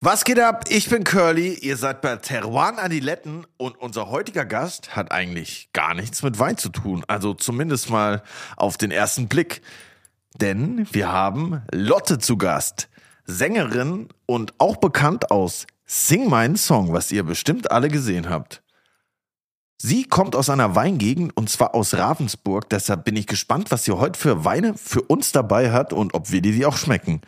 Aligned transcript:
Was 0.00 0.22
geht 0.22 0.38
ab? 0.38 0.66
Ich 0.68 0.88
bin 0.88 1.02
Curly, 1.02 1.54
ihr 1.54 1.76
seid 1.76 2.02
bei 2.02 2.14
Teruan 2.14 2.78
Adiletten 2.78 3.48
und 3.56 3.76
unser 3.80 4.08
heutiger 4.10 4.44
Gast 4.44 4.94
hat 4.94 5.10
eigentlich 5.10 5.70
gar 5.72 5.92
nichts 5.92 6.22
mit 6.22 6.38
Wein 6.38 6.56
zu 6.56 6.68
tun. 6.68 7.04
Also 7.08 7.34
zumindest 7.34 7.90
mal 7.90 8.22
auf 8.56 8.76
den 8.76 8.92
ersten 8.92 9.26
Blick. 9.26 9.60
Denn 10.40 10.86
wir 10.92 11.10
haben 11.10 11.62
Lotte 11.72 12.20
zu 12.20 12.38
Gast. 12.38 12.88
Sängerin 13.24 14.08
und 14.24 14.54
auch 14.58 14.76
bekannt 14.76 15.32
aus 15.32 15.66
Sing 15.84 16.28
meinen 16.28 16.56
Song, 16.56 16.92
was 16.92 17.10
ihr 17.10 17.24
bestimmt 17.24 17.72
alle 17.72 17.88
gesehen 17.88 18.28
habt. 18.28 18.62
Sie 19.78 20.04
kommt 20.04 20.36
aus 20.36 20.48
einer 20.48 20.76
Weingegend 20.76 21.36
und 21.36 21.50
zwar 21.50 21.74
aus 21.74 21.94
Ravensburg. 21.94 22.70
Deshalb 22.70 23.04
bin 23.04 23.16
ich 23.16 23.26
gespannt, 23.26 23.72
was 23.72 23.82
sie 23.82 23.92
heute 23.92 24.16
für 24.16 24.44
Weine 24.44 24.74
für 24.76 25.02
uns 25.02 25.32
dabei 25.32 25.72
hat 25.72 25.92
und 25.92 26.14
ob 26.14 26.30
wir 26.30 26.40
die 26.40 26.64
auch 26.66 26.76
schmecken. 26.76 27.20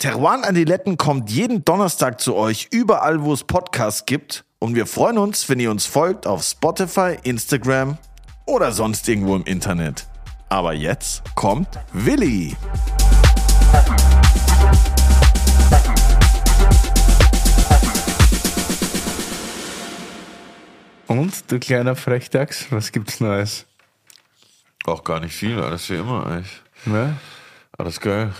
Teruan 0.00 0.44
Adiletten 0.44 0.96
kommt 0.96 1.30
jeden 1.30 1.62
Donnerstag 1.62 2.22
zu 2.22 2.34
euch, 2.34 2.68
überall, 2.70 3.22
wo 3.22 3.34
es 3.34 3.44
Podcasts 3.44 4.06
gibt. 4.06 4.46
Und 4.58 4.74
wir 4.74 4.86
freuen 4.86 5.18
uns, 5.18 5.50
wenn 5.50 5.60
ihr 5.60 5.70
uns 5.70 5.84
folgt 5.84 6.26
auf 6.26 6.42
Spotify, 6.42 7.18
Instagram 7.22 7.98
oder 8.46 8.72
sonst 8.72 9.06
irgendwo 9.10 9.36
im 9.36 9.44
Internet. 9.44 10.06
Aber 10.48 10.72
jetzt 10.72 11.22
kommt 11.34 11.68
Willi. 11.92 12.56
Und, 21.08 21.52
du 21.52 21.58
kleiner 21.58 21.94
Frechdachs, 21.94 22.72
was 22.72 22.90
gibt's 22.90 23.20
Neues? 23.20 23.66
Auch 24.86 25.04
gar 25.04 25.20
nicht 25.20 25.34
viel, 25.34 25.60
alles 25.60 25.90
wie 25.90 25.96
immer 25.96 26.26
eigentlich. 26.26 26.62
Ne? 26.86 27.18
Alles 27.78 28.00
geil. 28.00 28.32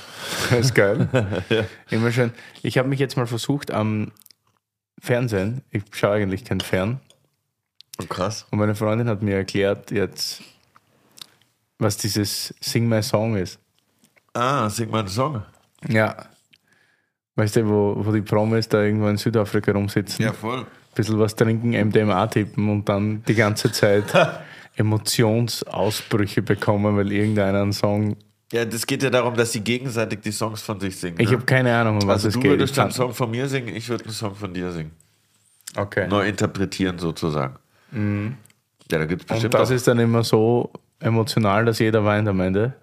Das 0.51 0.67
ist 0.67 0.75
geil. 0.75 1.09
Immer 1.91 2.13
schön. 2.13 2.33
Ich 2.63 2.77
habe 2.79 2.89
mich 2.89 2.99
jetzt 3.01 3.17
mal 3.17 3.27
versucht 3.27 3.71
am 3.71 4.13
Fernsehen, 5.01 5.63
ich 5.71 5.83
schaue 5.93 6.17
eigentlich 6.17 6.45
kein 6.45 6.61
Fern, 6.61 7.01
Oh, 8.03 8.05
krass. 8.07 8.47
und 8.51 8.59
meine 8.59 8.75
Freundin 8.75 9.09
hat 9.09 9.23
mir 9.23 9.37
erklärt 9.37 9.91
jetzt, 9.91 10.43
was 11.79 11.97
dieses 11.97 12.55
Sing 12.61 12.87
My 12.89 13.03
Song 13.03 13.37
ist. 13.37 13.59
Ah, 14.35 14.69
sing 14.69 14.93
einen 14.95 15.09
Song. 15.09 15.43
Ja. 15.89 16.17
Weißt 17.37 17.57
du, 17.57 17.67
wo, 17.69 17.97
wo 18.05 18.13
die 18.13 18.21
Promis 18.21 18.69
da 18.69 18.83
irgendwo 18.83 19.09
in 19.09 19.17
Südafrika 19.17 19.73
rumsitzen, 19.73 20.23
Ja, 20.25 20.33
voll. 20.35 20.67
bisschen 20.95 21.19
was 21.19 21.35
trinken, 21.35 21.71
MDMA 21.71 22.27
tippen 22.27 22.69
und 22.69 22.87
dann 22.89 23.23
die 23.25 23.35
ganze 23.35 23.73
Zeit 23.73 24.05
Emotionsausbrüche 24.77 26.43
bekommen, 26.43 26.97
weil 26.97 27.11
irgendeiner 27.13 27.63
einen 27.63 27.73
Song. 27.73 28.17
Ja, 28.53 28.65
das 28.65 28.87
geht 28.87 29.03
ja 29.03 29.11
darum, 29.11 29.35
dass 29.37 29.53
sie 29.53 29.61
gegenseitig 29.61 30.21
die 30.21 30.33
Songs 30.33 30.61
von 30.61 30.81
sich 30.81 30.97
singen. 30.97 31.17
Ich 31.21 31.31
ne? 31.31 31.37
habe 31.37 31.47
keine 31.47 31.75
Ahnung, 31.75 32.03
um 32.03 32.09
was 32.09 32.25
also 32.25 32.29
es 32.29 32.35
du 32.35 32.41
geht. 32.41 32.51
würdest 32.51 32.75
Ich 32.75 32.81
einen 32.81 32.91
Song 32.91 33.15
von 33.15 33.31
mir 33.31 33.49
singen, 33.49 33.69
ich 33.75 33.89
würde 33.89 34.05
einen 34.05 34.13
Song 34.13 34.35
von 34.35 34.53
dir 34.53 34.73
singen. 34.73 34.91
Okay. 35.77 36.09
Neu 36.09 36.27
interpretieren 36.29 36.99
sozusagen. 36.99 37.57
Ja, 37.93 38.99
da 38.99 39.05
gibt 39.05 39.23
es 39.23 39.27
bestimmt 39.29 39.55
Und 39.55 39.61
das 39.61 39.71
auch. 39.71 39.75
ist 39.75 39.87
dann 39.87 39.99
immer 40.01 40.25
so 40.25 40.71
emotional, 40.99 41.65
dass 41.65 41.79
jeder 41.79 42.05
weint 42.05 42.29
am 42.29 42.41
Ende. 42.41 42.75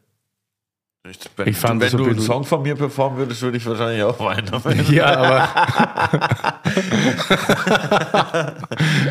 Ich, 1.09 1.19
wenn 1.35 1.47
ich 1.47 1.57
fand 1.57 1.81
du, 1.81 1.85
wenn 1.85 1.91
so 1.91 1.97
du 1.97 2.03
ein 2.05 2.09
einen 2.11 2.21
Song 2.21 2.43
von 2.43 2.61
mir 2.61 2.75
performen 2.75 3.17
würdest, 3.19 3.41
würde 3.41 3.57
ich 3.57 3.65
wahrscheinlich 3.65 4.03
auch 4.03 4.19
weinen. 4.19 4.47
Ja, 4.91 5.17
aber 5.17 5.47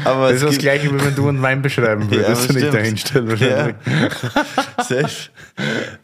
Aber 0.05 0.33
das 0.33 0.43
ist 0.43 0.45
das 0.45 0.59
Gleiche, 0.59 0.93
wie 0.95 1.05
wenn 1.05 1.15
du 1.15 1.29
einen 1.29 1.43
Wein 1.43 1.63
beschreiben 1.63 2.03
Ja, 2.11 2.29
würdest 2.29 2.51
und 2.51 2.57
ich 2.57 3.05
da 3.05 3.27
wahrscheinlich. 3.27 3.77
Safe. 4.79 5.31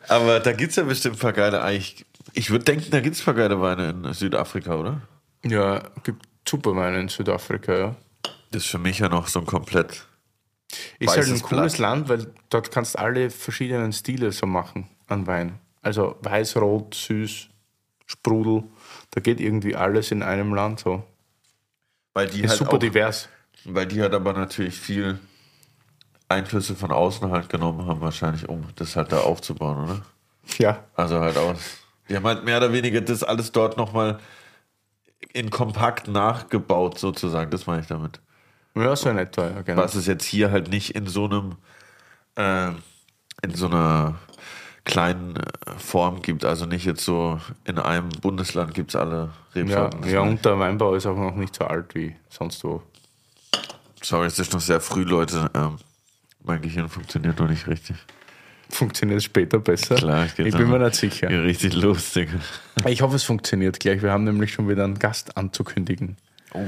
Aber 0.09 0.41
da 0.41 0.53
gibt 0.53 0.71
es 0.71 0.77
ja 0.77 0.85
bestimmt 0.85 1.17
ein 1.17 1.21
paar 1.21 1.33
geile, 1.33 1.63
eigentlich, 1.63 2.05
ich 2.33 2.51
würde 2.51 2.65
denken, 2.65 2.91
da 2.91 3.01
gibt 3.01 3.17
es 3.17 3.23
ein 3.23 3.25
paar 3.25 3.35
geile 3.35 3.61
Weine 3.61 3.91
in 3.91 4.13
Südafrika, 4.13 4.77
oder? 4.77 5.01
Ja, 5.45 5.83
gibt 6.05 6.23
super 6.49 6.75
Weine 6.77 7.01
in 7.01 7.09
Südafrika, 7.09 7.77
ja. 7.77 7.97
Das 8.51 8.65
ist 8.65 8.71
für 8.71 8.79
mich 8.79 8.99
ja 8.99 9.09
noch 9.09 9.29
so 9.29 9.41
ein 9.41 9.47
komplett. 9.47 10.07
Ist 10.99 11.17
halt 11.17 11.29
ein 11.29 11.43
cooles 11.43 11.77
Blatt. 11.77 11.79
Land, 11.79 12.09
weil 12.09 12.27
dort 12.49 12.71
kannst 12.71 12.99
alle 12.99 13.31
verschiedenen 13.31 13.93
Stile 13.93 14.33
so 14.33 14.47
machen 14.47 14.89
an 15.09 15.27
Wein. 15.27 15.59
Also 15.83 16.17
weiß, 16.23 16.57
rot, 16.57 16.95
süß, 16.95 17.49
Sprudel. 18.07 18.65
Da 19.11 19.21
geht 19.21 19.41
irgendwie 19.41 19.75
alles 19.77 20.11
in 20.11 20.23
einem 20.23 20.55
Land 20.55 20.81
so. 20.81 21.03
Weil 22.15 22.29
die 22.29 22.43
Ist 22.43 22.51
halt 22.51 22.59
super 22.61 22.75
auch, 22.75 22.79
divers. 22.79 23.29
Weil 23.65 23.87
die 23.87 24.01
halt 24.01 24.15
aber 24.15 24.33
natürlich 24.33 24.79
viel 24.79 25.19
Einflüsse 26.29 26.75
von 26.75 26.91
außen 26.91 27.31
halt 27.31 27.49
genommen 27.49 27.87
haben, 27.87 28.01
wahrscheinlich, 28.01 28.49
um 28.49 28.65
das 28.77 28.97
halt 28.97 29.13
da 29.13 29.21
aufzubauen, 29.21 29.85
oder? 29.85 30.03
Ja. 30.59 30.85
Also 30.95 31.21
halt 31.21 31.37
aus. 31.37 31.59
Die 32.09 32.17
haben 32.17 32.27
halt 32.27 32.45
mehr 32.45 32.59
oder 32.59 32.73
weniger 32.73 33.01
das 33.01 33.23
alles 33.23 33.53
dort 33.53 33.77
nochmal 33.77 34.19
in 35.33 35.51
kompakt 35.51 36.09
nachgebaut, 36.09 36.99
sozusagen. 36.99 37.51
Das 37.51 37.67
meine 37.67 37.83
ich 37.83 37.87
damit. 37.87 38.21
Ja, 38.75 38.97
so 38.97 39.11
in 39.11 39.19
etwa, 39.19 39.49
ja, 39.49 39.63
genau. 39.63 39.83
Was 39.83 39.95
es 39.95 40.07
jetzt 40.07 40.25
hier 40.25 40.51
halt 40.51 40.69
nicht 40.69 40.95
in 40.95 41.07
so 41.07 41.27
einem, 41.27 41.57
äh, 42.37 42.69
in 43.43 43.55
so 43.55 43.67
einer 43.67 44.19
kleinen 44.85 45.37
äh, 45.37 45.41
Form 45.79 46.23
gibt. 46.23 46.45
Also 46.45 46.67
nicht 46.67 46.85
jetzt 46.85 47.05
so 47.05 47.41
in 47.65 47.79
einem 47.79 48.09
Bundesland 48.09 48.75
gibt 48.75 48.91
es 48.91 48.97
alle 48.97 49.31
Ja, 49.55 49.63
Rebsorten. 49.63 50.03
Ja, 50.05 50.25
ich. 50.25 50.31
und 50.31 50.45
der 50.45 50.59
Weinbau 50.59 50.95
ist 50.95 51.07
auch 51.07 51.17
noch 51.17 51.37
nicht 51.37 51.55
so 51.55 51.65
alt 51.65 51.95
wie 51.95 52.15
sonst 52.29 52.63
wo. 52.65 52.83
Sorry, 54.03 54.27
es 54.27 54.39
ist 54.39 54.53
noch 54.53 54.61
sehr 54.61 54.81
früh, 54.81 55.05
Leute. 55.05 55.51
Ähm, 55.55 55.77
mein 56.43 56.61
Gehirn 56.61 56.89
funktioniert 56.89 57.39
noch 57.39 57.49
nicht 57.49 57.67
richtig. 57.69 57.97
Funktioniert 58.69 59.19
es 59.19 59.25
später 59.25 59.59
besser? 59.59 59.97
Klar, 59.97 60.27
geht 60.27 60.47
ich 60.47 60.57
bin 60.57 60.69
mir 60.71 60.79
nicht 60.79 60.95
sicher. 60.95 61.31
Ja, 61.31 61.41
richtig 61.43 61.75
los, 61.75 62.13
Digga. 62.13 62.33
Ich 62.87 63.03
hoffe, 63.03 63.17
es 63.17 63.23
funktioniert 63.23 63.79
gleich. 63.79 64.03
Wir 64.03 64.11
haben 64.11 64.25
nämlich 64.25 64.53
schon 64.53 64.69
wieder 64.69 64.85
einen 64.85 64.99
Gast 64.99 65.37
anzukündigen. 65.37 66.17
Oh. 66.55 66.61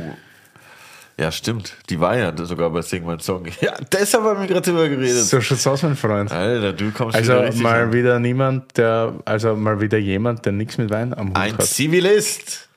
Ja, 1.16 1.30
stimmt. 1.30 1.76
Die 1.90 2.00
war 2.00 2.16
ja 2.16 2.36
sogar 2.44 2.70
bei 2.70 2.82
Sing 2.82 3.06
My 3.06 3.16
Song. 3.20 3.46
Ja, 3.60 3.74
deshalb 3.92 4.24
haben 4.24 4.40
wir 4.40 4.48
gerade 4.48 4.62
drüber 4.62 4.88
geredet. 4.88 5.24
So 5.24 5.40
schaut's 5.40 5.64
aus, 5.66 5.82
mein 5.84 5.94
Freund. 5.96 6.32
Alter, 6.32 6.72
du 6.72 6.90
kommst 6.90 7.14
Also 7.16 7.32
mal 7.62 7.82
an. 7.84 7.92
wieder 7.92 8.18
niemand, 8.18 8.76
der, 8.76 9.14
also 9.24 9.54
mal 9.54 9.80
wieder 9.80 9.98
jemand, 9.98 10.44
der 10.44 10.52
nichts 10.52 10.76
mit 10.76 10.90
Wein 10.90 11.14
am 11.14 11.28
Hut 11.28 11.36
Ein 11.36 11.56
hat. 11.56 11.66
Zivilist. 11.66 12.68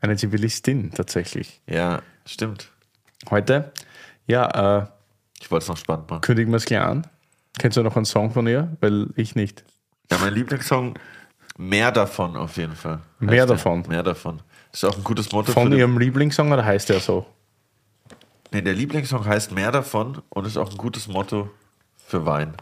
Eine 0.00 0.16
Zivilistin 0.16 0.90
tatsächlich. 0.90 1.60
Ja, 1.68 2.00
stimmt. 2.26 2.68
Heute, 3.30 3.72
ja, 4.26 4.80
äh, 4.80 4.86
Ich 5.40 5.50
wollte 5.50 5.64
es 5.64 5.68
noch 5.68 5.76
spannend 5.76 6.08
machen. 6.10 6.22
kündigen 6.22 6.50
wir 6.50 6.56
es 6.56 6.64
gleich 6.64 6.80
an. 6.80 7.06
Kennst 7.58 7.76
du 7.76 7.82
noch 7.82 7.94
einen 7.96 8.06
Song 8.06 8.30
von 8.32 8.46
ihr? 8.46 8.74
Weil 8.80 9.08
ich 9.16 9.34
nicht. 9.34 9.64
Ja, 10.10 10.16
mein 10.18 10.32
Lieblingssong, 10.34 10.98
mehr 11.58 11.92
davon 11.92 12.36
auf 12.36 12.56
jeden 12.56 12.74
Fall. 12.74 13.00
Mehr 13.20 13.42
Heißt 13.42 13.50
der. 13.50 13.56
davon? 13.56 13.84
Mehr 13.86 14.02
davon. 14.02 14.40
Ist 14.72 14.82
auch 14.84 14.96
ein 14.96 15.04
gutes 15.04 15.30
Motto 15.30 15.52
Von 15.52 15.70
ihrem 15.72 15.98
Lieblingssong 15.98 16.50
oder 16.50 16.64
heißt 16.64 16.88
der 16.88 16.98
so? 17.00 17.26
Nee, 18.54 18.60
der 18.60 18.74
Lieblingssong 18.74 19.24
heißt 19.24 19.52
mehr 19.52 19.72
davon 19.72 20.20
und 20.28 20.46
ist 20.46 20.58
auch 20.58 20.70
ein 20.70 20.76
gutes 20.76 21.08
Motto 21.08 21.48
für 21.96 22.26
Wein. 22.26 22.52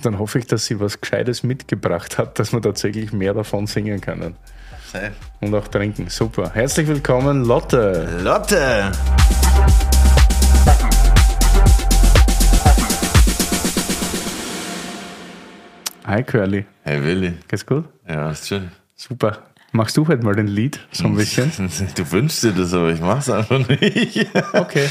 Dann 0.00 0.20
hoffe 0.20 0.38
ich, 0.38 0.46
dass 0.46 0.66
sie 0.66 0.78
was 0.78 1.00
Gescheites 1.00 1.42
mitgebracht 1.42 2.18
hat, 2.18 2.38
dass 2.38 2.52
wir 2.52 2.62
tatsächlich 2.62 3.12
mehr 3.12 3.34
davon 3.34 3.66
singen 3.66 4.00
können. 4.00 4.36
Safe. 4.92 5.10
Und 5.40 5.52
auch 5.52 5.66
trinken. 5.66 6.08
Super. 6.08 6.52
Herzlich 6.54 6.86
willkommen, 6.86 7.44
Lotte. 7.44 8.20
Lotte! 8.22 8.92
Hi, 16.06 16.22
Curly. 16.22 16.64
Hey 16.84 17.04
Willi. 17.04 17.34
Geht's 17.48 17.66
gut? 17.66 17.86
Ja, 18.08 18.30
ist 18.30 18.46
schön. 18.46 18.70
Super. 18.94 19.49
Machst 19.72 19.96
du 19.96 20.08
heute 20.08 20.24
mal 20.24 20.34
den 20.34 20.48
Lied? 20.48 20.80
So 20.90 21.04
ein 21.04 21.14
bisschen? 21.14 21.52
Du 21.94 22.10
wünschst 22.10 22.42
dir 22.42 22.52
das, 22.52 22.72
aber 22.74 22.90
ich 22.92 23.00
mach's 23.00 23.30
einfach 23.30 23.66
nicht. 23.68 24.26
Okay. 24.52 24.88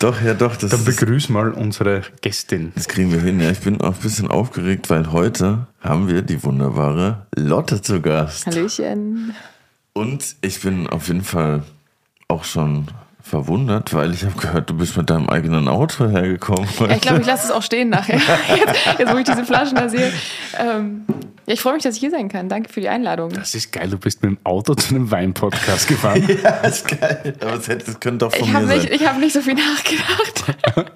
doch, 0.00 0.20
ja 0.20 0.34
doch. 0.34 0.56
Das, 0.56 0.70
Dann 0.70 0.84
begrüß 0.84 1.28
mal 1.28 1.52
unsere 1.52 2.02
Gästin. 2.20 2.72
das 2.74 2.88
kriegen 2.88 3.12
wir 3.12 3.20
hin. 3.20 3.38
Ja, 3.40 3.50
ich 3.50 3.60
bin 3.60 3.80
auch 3.80 3.94
ein 3.94 4.00
bisschen 4.02 4.28
aufgeregt, 4.28 4.90
weil 4.90 5.12
heute 5.12 5.68
haben 5.80 6.08
wir 6.08 6.22
die 6.22 6.42
wunderbare 6.42 7.26
Lotte 7.36 7.82
zu 7.82 8.00
Gast. 8.00 8.46
Hallöchen. 8.46 9.32
Und 9.92 10.36
ich 10.40 10.60
bin 10.60 10.88
auf 10.88 11.06
jeden 11.06 11.22
Fall 11.24 11.62
auch 12.26 12.44
schon 12.44 12.88
verwundert, 13.30 13.94
weil 13.94 14.12
ich 14.12 14.24
habe 14.24 14.34
gehört, 14.38 14.68
du 14.68 14.74
bist 14.74 14.96
mit 14.96 15.08
deinem 15.08 15.28
eigenen 15.28 15.68
Auto 15.68 16.08
hergekommen. 16.08 16.68
Ja, 16.80 16.90
ich 16.90 17.00
glaube, 17.00 17.20
ich 17.20 17.26
lasse 17.26 17.46
es 17.46 17.50
auch 17.50 17.62
stehen 17.62 17.88
nachher. 17.88 18.16
Jetzt, 18.48 18.98
jetzt 18.98 19.12
wo 19.12 19.16
ich 19.16 19.24
diese 19.24 19.44
Flaschen 19.44 19.76
da 19.76 19.88
sehe. 19.88 20.12
Ähm, 20.58 21.04
ja, 21.46 21.54
ich 21.54 21.60
freue 21.60 21.74
mich, 21.74 21.82
dass 21.82 21.94
ich 21.94 22.00
hier 22.00 22.10
sein 22.10 22.28
kann. 22.28 22.48
Danke 22.48 22.72
für 22.72 22.80
die 22.80 22.88
Einladung. 22.88 23.30
Das 23.30 23.54
ist 23.54 23.72
geil, 23.72 23.88
du 23.88 23.98
bist 23.98 24.22
mit 24.22 24.32
dem 24.32 24.38
Auto 24.44 24.74
zu 24.74 24.94
einem 24.94 25.10
Wein-Podcast 25.10 25.88
gefahren. 25.88 26.22
ja, 26.42 26.50
ist 26.66 26.86
geil. 26.88 27.34
Aber 27.40 27.54
es 27.54 27.68
hätte, 27.68 27.86
das 27.86 28.00
könnte 28.00 28.18
doch 28.26 28.32
von 28.34 28.40
Ich 28.42 28.48
mir 28.52 28.54
habe 28.58 28.66
nicht, 28.66 28.82
sein. 28.82 28.92
ich 28.92 29.06
hab 29.08 29.18
nicht 29.18 29.32
so 29.32 29.40
viel 29.40 29.54
nachgedacht. 29.54 30.44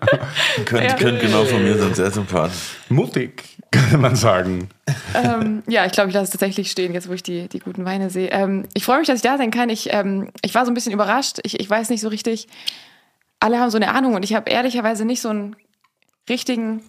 Könnte, 0.66 0.86
Ja. 0.86 0.94
könnte 0.94 1.20
genau 1.26 1.44
von 1.44 1.62
mir 1.62 1.76
sein. 1.78 1.94
Sehr 1.94 2.10
sympathisch. 2.10 2.76
Mutig, 2.88 3.53
könnte 3.74 3.98
man 3.98 4.16
sagen. 4.16 4.68
ähm, 5.14 5.62
ja, 5.66 5.84
ich 5.84 5.92
glaube, 5.92 6.08
ich 6.08 6.14
lasse 6.14 6.24
es 6.24 6.30
tatsächlich 6.30 6.70
stehen, 6.70 6.94
jetzt 6.94 7.08
wo 7.08 7.12
ich 7.12 7.22
die, 7.22 7.48
die 7.48 7.58
guten 7.58 7.84
Weine 7.84 8.10
sehe. 8.10 8.28
Ähm, 8.30 8.66
ich 8.74 8.84
freue 8.84 8.98
mich, 8.98 9.06
dass 9.06 9.16
ich 9.16 9.22
da 9.22 9.36
sein 9.36 9.50
kann. 9.50 9.68
Ich, 9.68 9.92
ähm, 9.92 10.28
ich 10.42 10.54
war 10.54 10.64
so 10.64 10.70
ein 10.70 10.74
bisschen 10.74 10.92
überrascht. 10.92 11.38
Ich, 11.42 11.58
ich 11.60 11.68
weiß 11.68 11.90
nicht 11.90 12.00
so 12.00 12.08
richtig. 12.08 12.48
Alle 13.40 13.58
haben 13.58 13.70
so 13.70 13.76
eine 13.76 13.92
Ahnung 13.94 14.14
und 14.14 14.24
ich 14.24 14.34
habe 14.34 14.50
ehrlicherweise 14.50 15.04
nicht 15.04 15.20
so 15.20 15.28
einen 15.28 15.56
richtigen, 16.28 16.80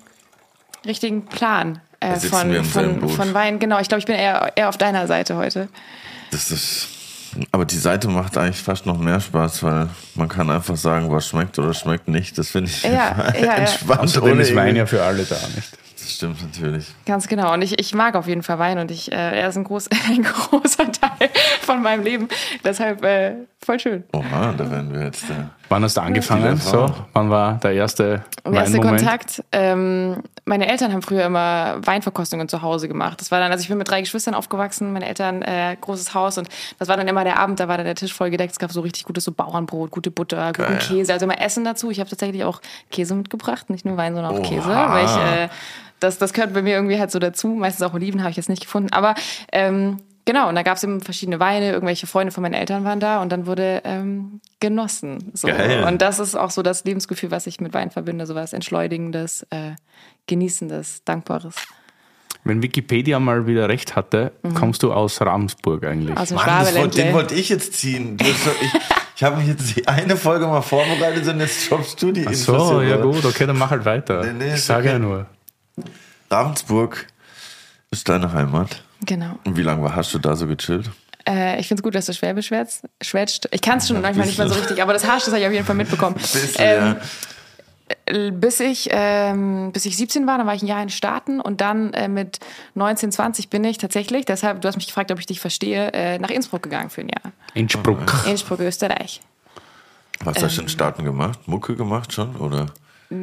richtigen 0.85 1.25
Plan 1.25 1.81
äh, 1.99 2.15
von, 2.15 2.63
von, 2.63 3.09
von 3.09 3.33
Wein. 3.33 3.59
Genau, 3.59 3.79
ich 3.79 3.87
glaube, 3.87 3.99
ich 3.99 4.05
bin 4.05 4.15
eher, 4.15 4.53
eher 4.55 4.69
auf 4.69 4.77
deiner 4.77 5.07
Seite 5.07 5.35
heute. 5.35 5.67
Das 6.31 6.51
ist, 6.51 6.87
Aber 7.51 7.65
die 7.65 7.77
Seite 7.77 8.07
macht 8.07 8.37
eigentlich 8.37 8.61
fast 8.61 8.85
noch 8.85 8.97
mehr 8.97 9.19
Spaß, 9.19 9.63
weil 9.63 9.89
man 10.15 10.27
kann 10.29 10.49
einfach 10.49 10.77
sagen, 10.77 11.11
was 11.11 11.27
schmeckt 11.27 11.57
oder 11.59 11.73
schmeckt 11.73 12.07
nicht. 12.07 12.37
Das 12.37 12.49
finde 12.49 12.69
ich 12.69 12.83
Ja, 12.83 12.89
ja, 12.89 13.33
ja. 13.37 13.53
entspannt. 13.55 14.01
Außerdem 14.01 14.31
ohne 14.31 14.41
ist 14.41 14.55
Wein 14.55 14.75
ja 14.75 14.85
für 14.85 15.03
alle 15.03 15.23
da, 15.23 15.35
nicht? 15.55 15.77
Das 16.05 16.13
stimmt 16.13 16.39
natürlich. 16.43 16.93
Ganz 17.07 17.27
genau. 17.27 17.51
Und 17.51 17.63
ich, 17.63 17.79
ich 17.79 17.95
mag 17.95 18.13
auf 18.13 18.27
jeden 18.27 18.43
Fall 18.43 18.59
Wein 18.59 18.77
und 18.77 18.91
ich, 18.91 19.11
äh, 19.11 19.15
er 19.15 19.49
ist 19.49 19.57
ein, 19.57 19.63
groß, 19.63 19.89
ein 20.07 20.21
großer 20.21 20.91
Teil 20.91 21.31
von 21.61 21.81
meinem 21.81 22.03
Leben. 22.03 22.27
Deshalb 22.63 23.03
äh, 23.03 23.33
voll 23.65 23.79
schön. 23.79 24.03
Oha, 24.13 24.53
da 24.55 24.69
werden 24.69 24.93
wir 24.93 25.03
jetzt. 25.03 25.23
Äh, 25.31 25.45
Wann 25.69 25.83
hast 25.83 25.97
du 25.97 26.01
angefangen? 26.01 26.57
So, 26.57 26.87
wann 27.13 27.29
war 27.29 27.55
der 27.55 27.73
erste 27.73 28.23
Der 28.45 28.53
erste? 28.53 28.79
Kontakt. 28.79 29.43
Ähm, 29.51 30.21
meine 30.45 30.69
Eltern 30.69 30.93
haben 30.93 31.01
früher 31.01 31.25
immer 31.25 31.77
Weinverkostungen 31.85 32.47
zu 32.47 32.61
Hause 32.61 32.87
gemacht. 32.87 33.19
Das 33.19 33.31
war 33.31 33.39
dann, 33.39 33.51
also 33.51 33.61
ich 33.63 33.67
bin 33.67 33.77
mit 33.77 33.89
drei 33.89 34.01
Geschwistern 34.01 34.35
aufgewachsen, 34.35 34.93
meine 34.93 35.07
Eltern 35.07 35.41
äh, 35.41 35.75
großes 35.81 36.13
Haus 36.13 36.37
und 36.37 36.47
das 36.77 36.87
war 36.87 36.97
dann 36.97 37.07
immer 37.07 37.23
der 37.23 37.39
Abend, 37.39 37.59
da 37.59 37.67
war 37.67 37.77
dann 37.77 37.85
der 37.85 37.95
Tisch 37.95 38.13
voll 38.13 38.29
gedeckt. 38.29 38.51
Es 38.51 38.59
gab 38.59 38.71
so 38.71 38.81
richtig 38.81 39.05
gutes 39.05 39.23
so 39.23 39.31
Bauernbrot, 39.31 39.89
gute 39.89 40.11
Butter, 40.11 40.53
guten 40.53 40.69
Geil. 40.69 40.77
Käse, 40.77 41.13
also 41.13 41.25
immer 41.25 41.41
Essen 41.41 41.65
dazu. 41.65 41.89
Ich 41.89 41.99
habe 41.99 42.09
tatsächlich 42.09 42.43
auch 42.43 42.61
Käse 42.91 43.15
mitgebracht, 43.15 43.69
nicht 43.69 43.85
nur 43.85 43.97
Wein, 43.97 44.13
sondern 44.13 44.33
auch 44.33 44.39
Oha. 44.39 44.47
Käse, 44.47 44.69
weil 44.69 45.05
ich 45.05 45.17
äh, 45.17 45.49
das, 45.99 46.17
das 46.19 46.33
gehört 46.33 46.53
bei 46.53 46.61
mir 46.61 46.75
irgendwie 46.75 46.99
halt 46.99 47.09
so 47.09 47.19
dazu. 47.19 47.47
Meistens 47.47 47.87
auch 47.87 47.93
Oliven 47.93 48.21
habe 48.21 48.29
ich 48.29 48.37
jetzt 48.37 48.49
nicht 48.49 48.61
gefunden, 48.61 48.91
aber 48.91 49.15
ähm, 49.51 49.97
Genau, 50.25 50.49
und 50.49 50.55
da 50.55 50.63
gab 50.63 50.77
es 50.77 50.83
eben 50.83 51.01
verschiedene 51.01 51.39
Weine, 51.39 51.71
irgendwelche 51.71 52.07
Freunde 52.07 52.31
von 52.31 52.41
meinen 52.41 52.55
Eltern 52.55 52.83
waren 52.83 52.99
da 52.99 53.21
und 53.21 53.31
dann 53.31 53.45
wurde 53.45 53.81
ähm, 53.85 54.41
genossen. 54.59 55.31
So. 55.35 55.47
Geil. 55.47 55.83
Und 55.83 56.01
das 56.01 56.17
ist 56.17 56.35
auch 56.35 56.49
so 56.49 56.63
das 56.63 56.83
Lebensgefühl, 56.83 57.29
was 57.29 57.45
ich 57.45 57.59
mit 57.59 57.73
Wein 57.73 57.91
verbinde, 57.91 58.25
sowas 58.25 58.51
Entschleunigendes, 58.51 59.45
äh, 59.51 59.73
Genießendes, 60.25 61.03
Dankbares. 61.03 61.55
Wenn 62.43 62.61
Wikipedia 62.61 63.19
mal 63.19 63.47
wieder 63.47 63.69
recht 63.69 63.95
hatte, 63.95 64.31
kommst 64.53 64.83
du 64.83 64.93
aus 64.93 65.19
Ramsburg 65.19 65.83
eigentlich. 65.83 66.15
Aus 66.15 66.29
dem 66.29 66.35
Mann, 66.35 66.45
das 66.45 66.69
Schwabeländle. 66.69 67.03
den 67.03 67.13
wollte 67.13 67.33
ich 67.33 67.49
jetzt 67.49 67.73
ziehen. 67.73 68.17
Ich 68.21 68.35
ich 69.15 69.23
habe 69.23 69.37
mich 69.37 69.47
jetzt 69.47 69.75
die 69.75 69.87
eine 69.87 70.17
Folge 70.17 70.45
mal 70.45 70.61
vorbereitet 70.61 71.27
und 71.27 71.39
jetzt 71.39 71.71
droppst 71.71 72.01
du 72.01 72.11
die 72.11 72.27
Ach 72.27 72.33
so, 72.33 72.81
ja 72.81 72.97
gut, 72.97 73.23
okay, 73.25 73.47
dann 73.47 73.57
mach 73.57 73.71
halt 73.71 73.85
weiter. 73.85 74.23
Nee, 74.25 74.45
nee, 74.45 74.53
ich 74.55 74.63
sage 74.63 74.89
okay. 74.89 74.91
ja 74.91 74.99
nur. 74.99 75.25
Ravensburg 76.29 77.07
ist 77.91 78.09
deine 78.09 78.31
Heimat. 78.33 78.83
Genau. 79.05 79.37
Und 79.45 79.57
wie 79.57 79.61
lange 79.63 79.95
hast 79.95 80.13
du 80.13 80.19
da 80.19 80.35
so 80.35 80.47
gechillt? 80.47 80.89
Äh, 81.27 81.59
ich 81.59 81.67
finde 81.67 81.79
es 81.81 81.83
gut, 81.83 81.95
dass 81.95 82.05
du 82.05 82.13
Schwäbisch 82.13 82.51
schwätzt. 83.01 83.49
Ich 83.51 83.61
kann 83.61 83.79
es 83.79 83.87
schon 83.87 83.95
Ja, 83.97 84.01
manchmal 84.01 84.27
nicht 84.27 84.37
mehr 84.37 84.47
so 84.47 84.55
richtig, 84.55 84.81
aber 84.81 84.93
das 84.93 85.07
Haarsch, 85.07 85.25
das 85.25 85.33
habe 85.33 85.41
ich 85.41 85.47
auf 85.47 85.53
jeden 85.53 85.65
Fall 85.65 85.75
mitbekommen. 85.75 86.15
Bisschen, 86.21 86.53
Ähm, 86.59 86.95
ja. 88.09 88.13
äh, 88.13 88.31
bis 88.31 88.59
ich, 88.59 88.89
ähm, 88.91 89.71
bis 89.71 89.85
ich 89.85 89.97
17 89.97 90.27
war, 90.27 90.37
dann 90.37 90.45
war 90.45 90.53
ich 90.53 90.61
ein 90.61 90.67
Jahr 90.67 90.81
in 90.81 90.87
den 90.87 90.91
Staaten 90.93 91.41
und 91.41 91.61
dann 91.61 91.93
äh, 91.93 92.07
mit 92.07 92.39
19, 92.75 93.11
20 93.11 93.49
bin 93.49 93.63
ich 93.63 93.77
tatsächlich, 93.79 94.25
deshalb, 94.25 94.61
du 94.61 94.67
hast 94.67 94.75
mich 94.75 94.87
gefragt, 94.87 95.11
ob 95.11 95.19
ich 95.19 95.25
dich 95.25 95.39
verstehe, 95.39 95.91
äh, 95.93 96.19
nach 96.19 96.29
Innsbruck 96.29 96.61
gegangen 96.63 96.89
für 96.91 97.01
ein 97.01 97.09
Jahr. 97.09 97.31
Innsbruck. 97.55 97.99
Innsbruck, 98.27 98.59
Österreich. 98.59 99.21
Was 100.23 100.41
hast 100.43 100.57
du 100.57 100.61
in 100.61 100.65
den 100.67 100.69
Staaten 100.71 101.03
gemacht? 101.03 101.39
Mucke 101.47 101.75
gemacht 101.75 102.13
schon? 102.13 102.35
Oder? 102.37 102.67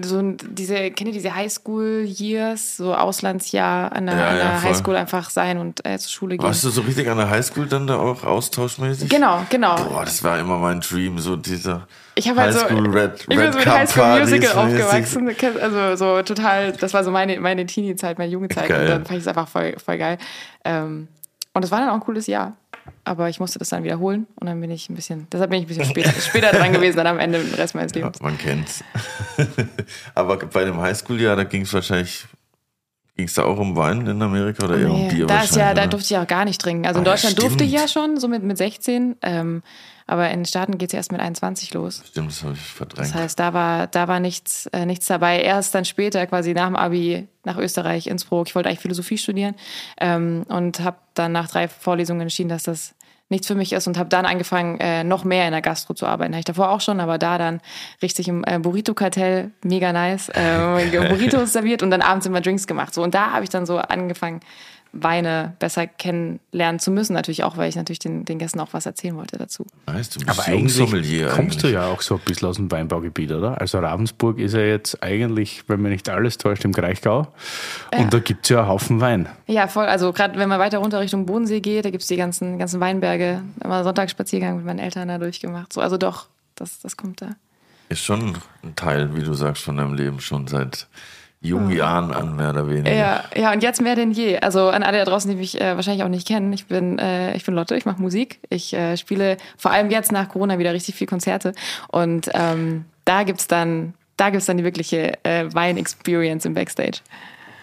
So 0.02 0.22
diese, 0.22 0.90
kennt 0.90 1.08
ihr 1.08 1.12
diese 1.12 1.34
Highschool-Years, 1.34 2.76
so 2.76 2.94
Auslandsjahr 2.94 3.92
an 3.92 4.06
der, 4.06 4.16
Ja, 4.16 4.28
an 4.28 4.36
der 4.36 4.44
ja. 4.44 4.62
Highschool 4.62 4.96
einfach 4.96 5.30
sein 5.30 5.58
und 5.58 5.84
äh, 5.86 5.98
zur 5.98 6.10
Schule 6.10 6.36
gehen. 6.36 6.46
Warst 6.46 6.64
du 6.64 6.70
so 6.70 6.80
richtig 6.82 7.08
an 7.08 7.18
der 7.18 7.28
Highschool 7.28 7.66
dann 7.66 7.86
da 7.86 7.96
auch 7.96 8.24
austauschmäßig? 8.24 9.08
Genau, 9.08 9.44
genau. 9.50 9.76
Boah, 9.76 10.04
das 10.04 10.22
war 10.24 10.38
immer 10.38 10.58
mein 10.58 10.80
Dream, 10.80 11.18
so 11.18 11.36
dieser 11.36 11.86
Ich 12.14 12.28
habe 12.28 12.40
halt 12.40 12.54
so, 12.54 12.66
Red, 12.66 13.20
ich 13.20 13.26
bin 13.26 13.38
Red 13.38 13.52
so 13.52 13.58
mit 13.58 13.66
Cup 13.66 13.74
High 13.78 13.90
School 13.90 14.20
Musical 14.20 14.52
aufgewachsen, 14.52 15.36
also 15.60 15.96
so 15.96 16.22
total, 16.22 16.72
das 16.72 16.94
war 16.94 17.04
so 17.04 17.10
meine, 17.10 17.38
meine 17.40 17.66
Teenie-Zeit, 17.66 18.18
meine 18.18 18.30
Jugendzeit 18.30 18.68
Geil. 18.68 18.82
und 18.82 18.88
dann 18.88 19.04
fand 19.04 19.18
ich 19.18 19.24
es 19.24 19.28
einfach 19.28 19.48
voll, 19.48 19.74
voll 19.84 19.98
geil. 19.98 20.18
Ähm, 20.64 21.08
und 21.54 21.64
es 21.64 21.70
war 21.70 21.80
dann 21.80 21.90
auch 21.90 21.94
ein 21.94 22.00
cooles 22.00 22.26
Jahr. 22.26 22.56
Aber 23.04 23.28
ich 23.28 23.38
musste 23.40 23.58
das 23.58 23.68
dann 23.68 23.84
wiederholen 23.84 24.26
und 24.36 24.46
dann 24.48 24.60
bin 24.60 24.70
ich 24.70 24.88
ein 24.90 24.94
bisschen, 24.94 25.26
deshalb 25.32 25.50
bin 25.50 25.58
ich 25.60 25.64
ein 25.66 25.68
bisschen 25.68 25.84
später, 25.84 26.12
später 26.20 26.50
dran 26.52 26.72
gewesen, 26.72 26.96
dann 26.96 27.06
am 27.06 27.18
Ende 27.18 27.38
den 27.40 27.54
Rest 27.54 27.74
meines 27.74 27.92
Ja, 27.94 27.98
Lebens. 28.02 28.20
man 28.20 28.36
kennt's. 28.38 28.82
Aber 30.14 30.36
bei 30.38 30.64
dem 30.64 30.80
Highschool-Jahr, 30.80 31.36
da 31.36 31.44
ging 31.44 31.62
es 31.62 31.72
wahrscheinlich, 31.72 32.24
ging 33.16 33.26
es 33.26 33.34
da 33.34 33.44
auch 33.44 33.58
um 33.58 33.76
Wein 33.76 34.06
in 34.06 34.20
Amerika 34.22 34.64
oder 34.64 34.78
eher 34.78 34.90
um 34.90 34.96
Nee, 35.02 35.08
Bier 35.14 35.26
da 35.26 35.42
ist 35.42 35.56
ja, 35.56 35.74
da 35.74 35.86
durfte 35.86 36.06
ich 36.06 36.10
ja 36.10 36.22
auch 36.22 36.26
gar 36.26 36.44
nicht 36.44 36.60
trinken. 36.60 36.86
Also 36.86 37.00
in 37.00 37.06
Ah, 37.06 37.10
ja, 37.10 37.14
Deutschland 37.14 37.40
durfte 37.42 37.64
ich 37.64 37.70
stimmt. 37.70 37.82
ja 37.82 37.88
schon, 37.88 38.20
so 38.20 38.28
mit, 38.28 38.42
mit 38.42 38.56
16. 38.58 39.16
Ähm, 39.22 39.62
aber 40.12 40.30
in 40.30 40.40
den 40.40 40.44
Staaten 40.44 40.76
geht 40.76 40.90
es 40.90 40.92
ja 40.92 40.98
erst 40.98 41.10
mit 41.10 41.22
21 41.22 41.72
los. 41.72 42.02
Stimmt, 42.06 42.30
das 42.30 42.42
habe 42.42 42.52
ich 42.52 42.60
verdrängt. 42.60 43.08
Das 43.08 43.14
heißt, 43.14 43.38
da 43.38 43.54
war, 43.54 43.86
da 43.86 44.08
war 44.08 44.20
nichts, 44.20 44.66
äh, 44.66 44.84
nichts 44.84 45.06
dabei. 45.06 45.40
Erst 45.40 45.74
dann 45.74 45.86
später, 45.86 46.26
quasi 46.26 46.52
nach 46.52 46.66
dem 46.66 46.76
Abi, 46.76 47.28
nach 47.44 47.56
Österreich, 47.56 48.06
Innsbruck. 48.06 48.46
Ich 48.46 48.54
wollte 48.54 48.68
eigentlich 48.68 48.80
Philosophie 48.80 49.16
studieren 49.16 49.54
ähm, 49.98 50.44
und 50.48 50.80
habe 50.80 50.98
dann 51.14 51.32
nach 51.32 51.48
drei 51.48 51.66
Vorlesungen 51.66 52.20
entschieden, 52.20 52.50
dass 52.50 52.64
das 52.64 52.94
nichts 53.30 53.46
für 53.46 53.54
mich 53.54 53.72
ist 53.72 53.86
und 53.86 53.96
habe 53.96 54.10
dann 54.10 54.26
angefangen, 54.26 54.78
äh, 54.80 55.02
noch 55.02 55.24
mehr 55.24 55.46
in 55.46 55.52
der 55.52 55.62
Gastro 55.62 55.94
zu 55.94 56.06
arbeiten. 56.06 56.34
Hatte 56.34 56.40
ich 56.40 56.44
davor 56.44 56.70
auch 56.70 56.82
schon, 56.82 57.00
aber 57.00 57.16
da 57.16 57.38
dann 57.38 57.60
richtig 58.02 58.28
im 58.28 58.44
äh, 58.46 58.58
Burrito-Kartell, 58.58 59.50
mega 59.64 59.92
nice, 59.92 60.28
äh, 60.28 60.98
Burritos 61.08 61.54
serviert 61.54 61.82
und 61.82 61.90
dann 61.90 62.02
abends 62.02 62.26
immer 62.26 62.42
Drinks 62.42 62.66
gemacht. 62.66 62.92
So, 62.92 63.02
und 63.02 63.14
da 63.14 63.32
habe 63.32 63.44
ich 63.44 63.50
dann 63.50 63.64
so 63.64 63.78
angefangen, 63.78 64.40
Weine 64.92 65.54
besser 65.58 65.86
kennenlernen 65.86 66.78
zu 66.78 66.90
müssen. 66.90 67.14
Natürlich 67.14 67.44
auch, 67.44 67.56
weil 67.56 67.68
ich 67.68 67.76
natürlich 67.76 67.98
den, 67.98 68.24
den 68.24 68.38
Gästen 68.38 68.60
auch 68.60 68.68
was 68.72 68.84
erzählen 68.84 69.16
wollte 69.16 69.38
dazu. 69.38 69.66
Nice, 69.86 70.10
du 70.10 70.20
bist 70.20 70.30
Aber 70.30 70.46
eigentlich 70.46 71.26
kommst 71.28 71.62
du 71.62 71.68
ja 71.68 71.86
auch 71.86 72.02
so 72.02 72.16
ein 72.16 72.20
bisschen 72.24 72.48
aus 72.48 72.56
dem 72.56 72.70
Weinbaugebiet, 72.70 73.32
oder? 73.32 73.60
Also 73.60 73.78
Ravensburg 73.78 74.38
ist 74.38 74.52
ja 74.52 74.60
jetzt 74.60 75.02
eigentlich, 75.02 75.64
wenn 75.68 75.80
mich 75.80 75.92
nicht 75.92 76.08
alles 76.08 76.36
täuscht, 76.36 76.64
im 76.64 76.72
Kraichgau. 76.72 77.28
Und 77.96 78.12
da 78.12 78.18
gibt 78.18 78.44
es 78.44 78.50
ja 78.50 78.60
einen 78.60 78.68
Haufen 78.68 79.00
Wein. 79.00 79.28
Ja, 79.46 79.66
voll. 79.66 79.86
Also 79.86 80.12
gerade 80.12 80.38
wenn 80.38 80.48
man 80.48 80.60
weiter 80.60 80.78
runter 80.78 81.00
Richtung 81.00 81.24
Bodensee 81.24 81.60
geht, 81.60 81.84
da 81.84 81.90
gibt's 81.90 82.06
die 82.06 82.16
ganzen, 82.16 82.58
ganzen 82.58 82.80
Weinberge. 82.80 83.42
Immer 83.64 83.84
Sonntagsspaziergang 83.84 84.56
mit 84.56 84.66
meinen 84.66 84.78
Eltern 84.78 85.08
da 85.08 85.18
durchgemacht. 85.18 85.72
So, 85.72 85.80
also 85.80 85.96
doch, 85.96 86.28
das, 86.54 86.80
das 86.80 86.96
kommt 86.96 87.22
da. 87.22 87.30
Ist 87.88 88.04
schon 88.04 88.36
ein 88.62 88.76
Teil, 88.76 89.14
wie 89.14 89.22
du 89.22 89.34
sagst, 89.34 89.64
von 89.64 89.76
deinem 89.76 89.94
Leben 89.94 90.20
schon 90.20 90.46
seit 90.46 90.86
jungen 91.42 91.70
Jahren 91.76 92.12
an, 92.12 92.36
mehr 92.36 92.50
oder 92.50 92.68
weniger. 92.68 92.94
Ja, 92.94 93.24
ja, 93.34 93.52
und 93.52 93.62
jetzt 93.62 93.82
mehr 93.82 93.96
denn 93.96 94.12
je. 94.12 94.38
Also 94.38 94.68
an 94.68 94.82
alle 94.82 94.98
da 94.98 95.04
draußen, 95.04 95.30
die 95.30 95.36
mich 95.36 95.60
äh, 95.60 95.74
wahrscheinlich 95.76 96.04
auch 96.04 96.08
nicht 96.08 96.26
kennen. 96.26 96.52
Ich 96.52 96.66
bin, 96.66 96.98
äh, 96.98 97.34
ich 97.36 97.44
bin 97.44 97.54
Lotte, 97.54 97.76
ich 97.76 97.84
mache 97.84 98.00
Musik. 98.00 98.38
Ich 98.48 98.72
äh, 98.72 98.96
spiele 98.96 99.36
vor 99.56 99.72
allem 99.72 99.90
jetzt 99.90 100.12
nach 100.12 100.28
Corona 100.28 100.58
wieder 100.58 100.72
richtig 100.72 100.94
viel 100.94 101.06
Konzerte. 101.06 101.52
Und 101.88 102.30
ähm, 102.32 102.84
da 103.04 103.24
gibt's 103.24 103.48
dann, 103.48 103.94
da 104.16 104.30
gibt's 104.30 104.46
dann 104.46 104.56
die 104.56 104.64
wirkliche 104.64 105.18
äh, 105.24 105.52
Wein-Experience 105.52 106.44
im 106.44 106.54
Backstage. 106.54 107.00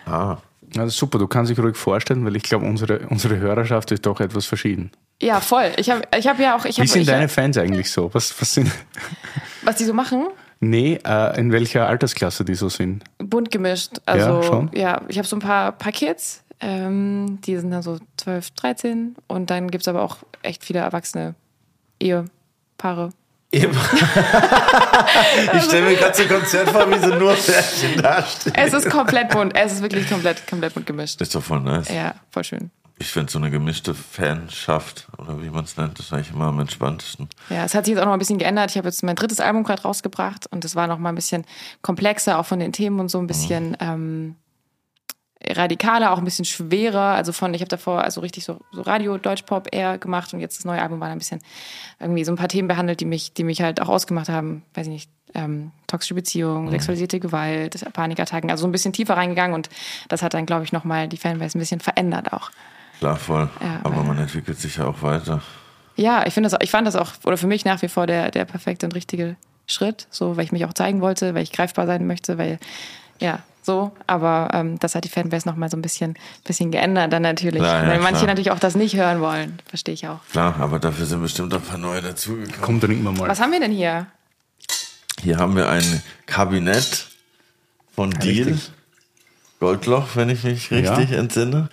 Ah, 0.06 0.38
Ja, 0.76 0.84
das 0.84 0.94
ist 0.94 0.98
super, 0.98 1.18
du 1.18 1.28
kannst 1.28 1.50
dich 1.50 1.58
ruhig 1.60 1.78
vorstellen, 1.78 2.26
weil 2.26 2.36
ich 2.36 2.44
glaube, 2.44 2.66
unsere, 2.66 3.00
unsere 3.08 3.38
Hörerschaft 3.38 3.92
ist 3.92 4.06
doch 4.06 4.20
etwas 4.20 4.46
verschieden. 4.46 4.92
Ja, 5.22 5.42
voll. 5.42 5.72
Ich 5.78 5.90
habe 5.90 6.02
ich 6.18 6.28
hab 6.28 6.40
ja 6.40 6.56
auch, 6.56 6.66
ich 6.66 6.78
Wie 6.78 6.82
hab, 6.82 6.88
sind 6.88 7.02
ich 7.02 7.08
deine 7.08 7.24
hab, 7.24 7.32
Fans 7.32 7.58
eigentlich 7.58 7.92
so? 7.92 8.14
Was, 8.14 8.40
was 8.40 8.54
sind. 8.54 8.72
was 9.64 9.76
die 9.76 9.86
so 9.86 9.94
machen. 9.94 10.28
Nee, 10.62 11.00
äh, 11.06 11.40
in 11.40 11.52
welcher 11.52 11.88
Altersklasse 11.88 12.44
die 12.44 12.56
so 12.56 12.68
sind? 12.70 13.04
bunt 13.18 13.50
gemischt. 13.52 14.02
Also 14.06 14.38
Ja, 14.42 14.44
schon? 14.44 14.72
ja, 14.74 15.02
ich 15.08 15.18
habe 15.18 15.28
so 15.28 15.36
ein 15.38 15.40
paar, 15.40 15.72
paar 15.72 15.92
Kids, 15.94 16.44
ähm, 16.60 17.40
die 17.46 17.56
sind 17.58 17.72
dann 17.72 17.82
so 17.82 17.98
12, 18.18 18.52
13 18.52 19.16
und 19.28 19.50
dann 19.50 19.72
gibt's 19.72 19.88
aber 19.88 20.02
auch 20.04 20.18
echt 20.42 20.66
viele 20.66 20.80
erwachsene 20.80 21.36
Ehepaare. 22.00 23.12
Ich 25.54 25.64
stelle 25.64 25.88
mir 25.88 25.96
gerade 25.96 26.14
so 26.16 26.22
ein 26.24 26.30
Konzert 26.30 26.70
vor, 26.70 26.88
wie 26.92 27.00
so 27.00 27.16
nur 27.16 27.34
Pärchen 27.34 28.00
dastehen. 28.02 28.54
Es 28.56 28.74
ist 28.74 28.90
komplett 28.90 29.30
bunt, 29.30 29.56
es 29.56 29.74
ist 29.74 29.82
wirklich 29.82 30.08
komplett, 30.08 30.46
komplett 30.48 30.74
bunt 30.76 30.86
gemischt. 30.86 31.20
Das 31.20 31.30
ist 31.30 31.36
doch 31.36 31.44
voll 31.44 31.60
nice. 31.62 31.90
Ja, 31.90 32.14
voll 32.30 32.44
schön. 32.44 32.70
Ich 33.02 33.08
finde 33.08 33.32
so 33.32 33.40
eine 33.40 33.50
gemischte 33.50 33.96
Fanschaft, 33.96 35.08
oder 35.18 35.42
wie 35.42 35.50
man 35.50 35.64
es 35.64 35.78
nennt, 35.78 35.98
das 35.98 36.08
ist 36.08 36.14
eigentlich 36.14 36.32
immer 36.32 36.48
am 36.48 36.60
entspanntesten. 36.60 37.30
Ja, 37.50 37.64
es 37.64 37.74
hat 37.74 37.86
sich 37.86 37.94
jetzt 37.94 38.02
auch 38.02 38.06
noch 38.06 38.14
ein 38.14 38.20
bisschen 38.20 38.40
geändert. 38.40 38.72
Ich 38.72 38.78
habe 38.78 38.90
jetzt 38.90 39.02
mein 39.04 39.16
drittes 39.16 39.40
Album 39.40 39.64
gerade 39.64 39.82
rausgebracht 39.82 40.48
und 40.48 40.66
es 40.66 40.76
war 40.76 40.86
noch 40.88 41.00
mal 41.00 41.10
ein 41.10 41.16
bisschen 41.16 41.46
komplexer, 41.82 42.38
auch 42.38 42.46
von 42.46 42.60
den 42.60 42.74
Themen 42.74 43.00
und 43.00 43.10
so 43.10 43.20
ein 43.20 43.28
bisschen 43.28 43.78
ähm, 43.80 44.36
radikaler, 45.42 46.12
auch 46.12 46.18
ein 46.18 46.26
bisschen 46.26 46.44
schwerer. 46.44 47.16
Also 47.16 47.32
von, 47.32 47.54
ich 47.54 47.62
habe 47.62 47.70
davor 47.70 48.04
also 48.04 48.20
richtig 48.20 48.44
so, 48.44 48.60
so 48.72 48.82
Radio, 48.82 49.18
Deutschpop 49.18 49.70
eher 49.72 49.98
gemacht 49.98 50.34
und 50.34 50.42
jetzt 50.42 50.58
das 50.58 50.66
neue 50.66 50.82
Album 50.82 51.00
war 51.00 51.08
ein 51.08 51.18
bisschen 51.18 51.40
irgendwie 52.00 52.26
so 52.26 52.34
ein 52.34 52.38
paar 52.38 52.50
Themen 52.50 52.68
behandelt, 52.68 53.00
die 53.00 53.06
mich, 53.06 53.34
die 53.34 53.46
mich 53.46 53.62
halt 53.62 53.82
auch 53.82 53.90
ausgemacht 53.90 54.28
haben. 54.28 54.64
Weiß 54.74 54.88
ich 54.88 54.94
nicht, 54.94 55.12
ähm, 55.34 55.72
toxische 55.88 56.16
Beziehungen, 56.16 56.70
sexualisierte 56.70 57.20
Gewalt, 57.22 57.82
Panikattacken, 57.94 58.50
also 58.50 58.62
so 58.62 58.68
ein 58.68 58.72
bisschen 58.72 58.94
tiefer 58.94 59.16
reingegangen 59.16 59.54
und 59.56 59.70
das 60.10 60.22
hat 60.22 60.34
dann, 60.34 60.46
glaube 60.46 60.66
ich, 60.66 60.74
noch 60.74 60.84
mal 60.84 61.08
die 61.08 61.18
Fanbase 61.18 61.58
ein 61.58 61.62
bisschen 61.62 61.80
verändert 61.80 62.34
auch. 62.34 62.52
Klar, 63.00 63.16
voll. 63.16 63.50
Ja, 63.62 63.80
Aber 63.84 64.04
man 64.04 64.18
entwickelt 64.18 64.60
sich 64.60 64.78
ja 64.78 64.86
auch 64.86 65.02
weiter. 65.02 65.42
Ja, 65.96 66.26
ich 66.26 66.34
finde 66.34 66.50
das, 66.50 66.60
ich 66.62 66.72
fand 66.72 66.88
das 66.88 66.96
auch, 66.96 67.12
oder 67.26 67.38
für 67.38 67.48
mich 67.48 67.66
nach 67.66 67.82
wie 67.82 67.88
vor 67.88 68.08
der, 68.08 68.32
der 68.32 68.46
perfekte 68.46 68.86
und 68.86 68.96
richtige 68.96 69.36
Schritt, 69.68 70.08
so, 70.12 70.38
weil 70.38 70.46
ich 70.46 70.52
mich 70.52 70.66
auch 70.66 70.74
zeigen 70.74 71.02
wollte, 71.02 71.34
weil 71.34 71.44
ich 71.44 71.52
greifbar 71.52 71.88
sein 71.88 72.08
möchte, 72.08 72.38
weil, 72.38 72.60
ja, 73.20 73.40
so, 73.62 73.92
aber 74.08 74.50
ähm, 74.54 74.80
das 74.80 74.96
hat 74.96 75.04
die 75.04 75.10
Fanbase 75.10 75.48
noch 75.48 75.56
mal 75.56 75.70
so 75.70 75.78
ein 75.78 75.82
bisschen, 75.82 76.16
bisschen 76.46 76.72
geändert 76.72 77.12
dann 77.14 77.22
natürlich, 77.22 77.62
Klar, 77.62 77.84
ja, 77.84 77.90
weil 77.90 78.00
manche 78.00 78.20
klar. 78.20 78.28
natürlich 78.28 78.52
auch 78.52 78.60
das 78.60 78.76
nicht 78.76 78.96
hören 78.96 79.20
wollen, 79.20 79.60
verstehe 79.66 79.94
ich 79.94 80.08
auch. 80.08 80.20
Klar, 80.32 80.56
aber 80.60 80.80
dafür 80.80 81.06
sind 81.06 81.22
bestimmt 81.22 81.54
auch 81.54 81.60
ein 81.60 81.64
paar 81.64 81.78
neue 81.78 82.02
dazugekommen. 82.02 82.62
Komm, 82.62 82.80
trinken 82.80 83.04
wir 83.04 83.12
mal. 83.12 83.28
Was 83.28 83.40
haben 83.42 83.52
wir 83.52 83.60
denn 83.60 83.72
hier? 83.74 84.08
Hier 85.22 85.38
haben 85.38 85.56
wir 85.56 85.70
ein 85.70 86.02
Kabinett 86.26 87.08
von 87.94 88.12
Deal. 88.12 88.48
Richtig. 88.48 88.72
Goldloch, 89.60 90.16
wenn 90.16 90.30
ich 90.30 90.44
mich 90.44 90.72
richtig 90.72 91.12
Ja. 91.12 91.18
entsinne. 91.18 91.70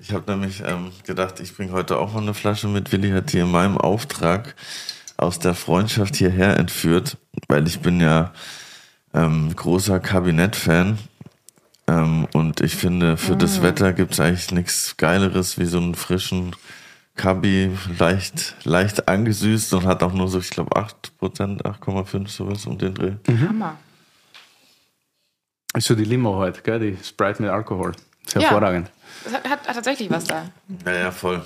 Ich 0.00 0.12
habe 0.12 0.30
nämlich 0.30 0.62
ähm, 0.66 0.90
gedacht, 1.06 1.40
ich 1.40 1.56
bringe 1.56 1.72
heute 1.72 1.98
auch 1.98 2.12
mal 2.12 2.20
eine 2.22 2.34
Flasche 2.34 2.68
mit. 2.68 2.92
Willi 2.92 3.10
hat 3.10 3.32
die 3.32 3.38
in 3.38 3.50
meinem 3.50 3.78
Auftrag 3.78 4.54
aus 5.16 5.38
der 5.38 5.54
Freundschaft 5.54 6.16
hierher 6.16 6.58
entführt, 6.58 7.16
weil 7.48 7.66
ich 7.66 7.80
bin 7.80 8.00
ja 8.00 8.32
ähm, 9.14 9.54
großer 9.54 9.98
Kabinett-Fan. 10.00 10.98
Ähm, 11.88 12.26
und 12.32 12.60
ich 12.60 12.76
finde, 12.76 13.16
für 13.16 13.36
das 13.36 13.62
Wetter 13.62 13.92
gibt's 13.92 14.20
eigentlich 14.20 14.50
nichts 14.52 14.96
Geileres 14.96 15.58
wie 15.58 15.64
so 15.66 15.78
einen 15.78 15.94
frischen 15.94 16.54
Kabi, 17.14 17.70
leicht, 17.98 18.54
leicht 18.64 19.08
angesüßt 19.08 19.74
und 19.74 19.84
hat 19.86 20.02
auch 20.02 20.12
nur 20.14 20.28
so, 20.28 20.38
ich 20.38 20.48
glaube, 20.50 20.70
8%, 20.76 21.62
8,5 21.62 22.28
sowas 22.28 22.64
um 22.66 22.78
den 22.78 22.94
Dreh. 22.94 23.12
Hammer. 23.48 23.76
Ist 25.74 25.86
so 25.86 25.94
die 25.94 26.04
Limo 26.04 26.36
heute, 26.36 26.60
gell? 26.62 26.78
Die 26.80 26.98
Sprite 27.02 27.42
mit 27.42 27.50
Alkohol. 27.50 27.92
Ist 28.26 28.34
Ja. 28.34 28.42
hervorragend. 28.42 28.90
Das 29.24 29.32
hat, 29.34 29.48
hat, 29.48 29.64
tatsächlich 29.66 30.10
was 30.10 30.24
da. 30.24 30.44
Ja, 30.84 30.92
ja, 30.92 31.10
voll. 31.10 31.42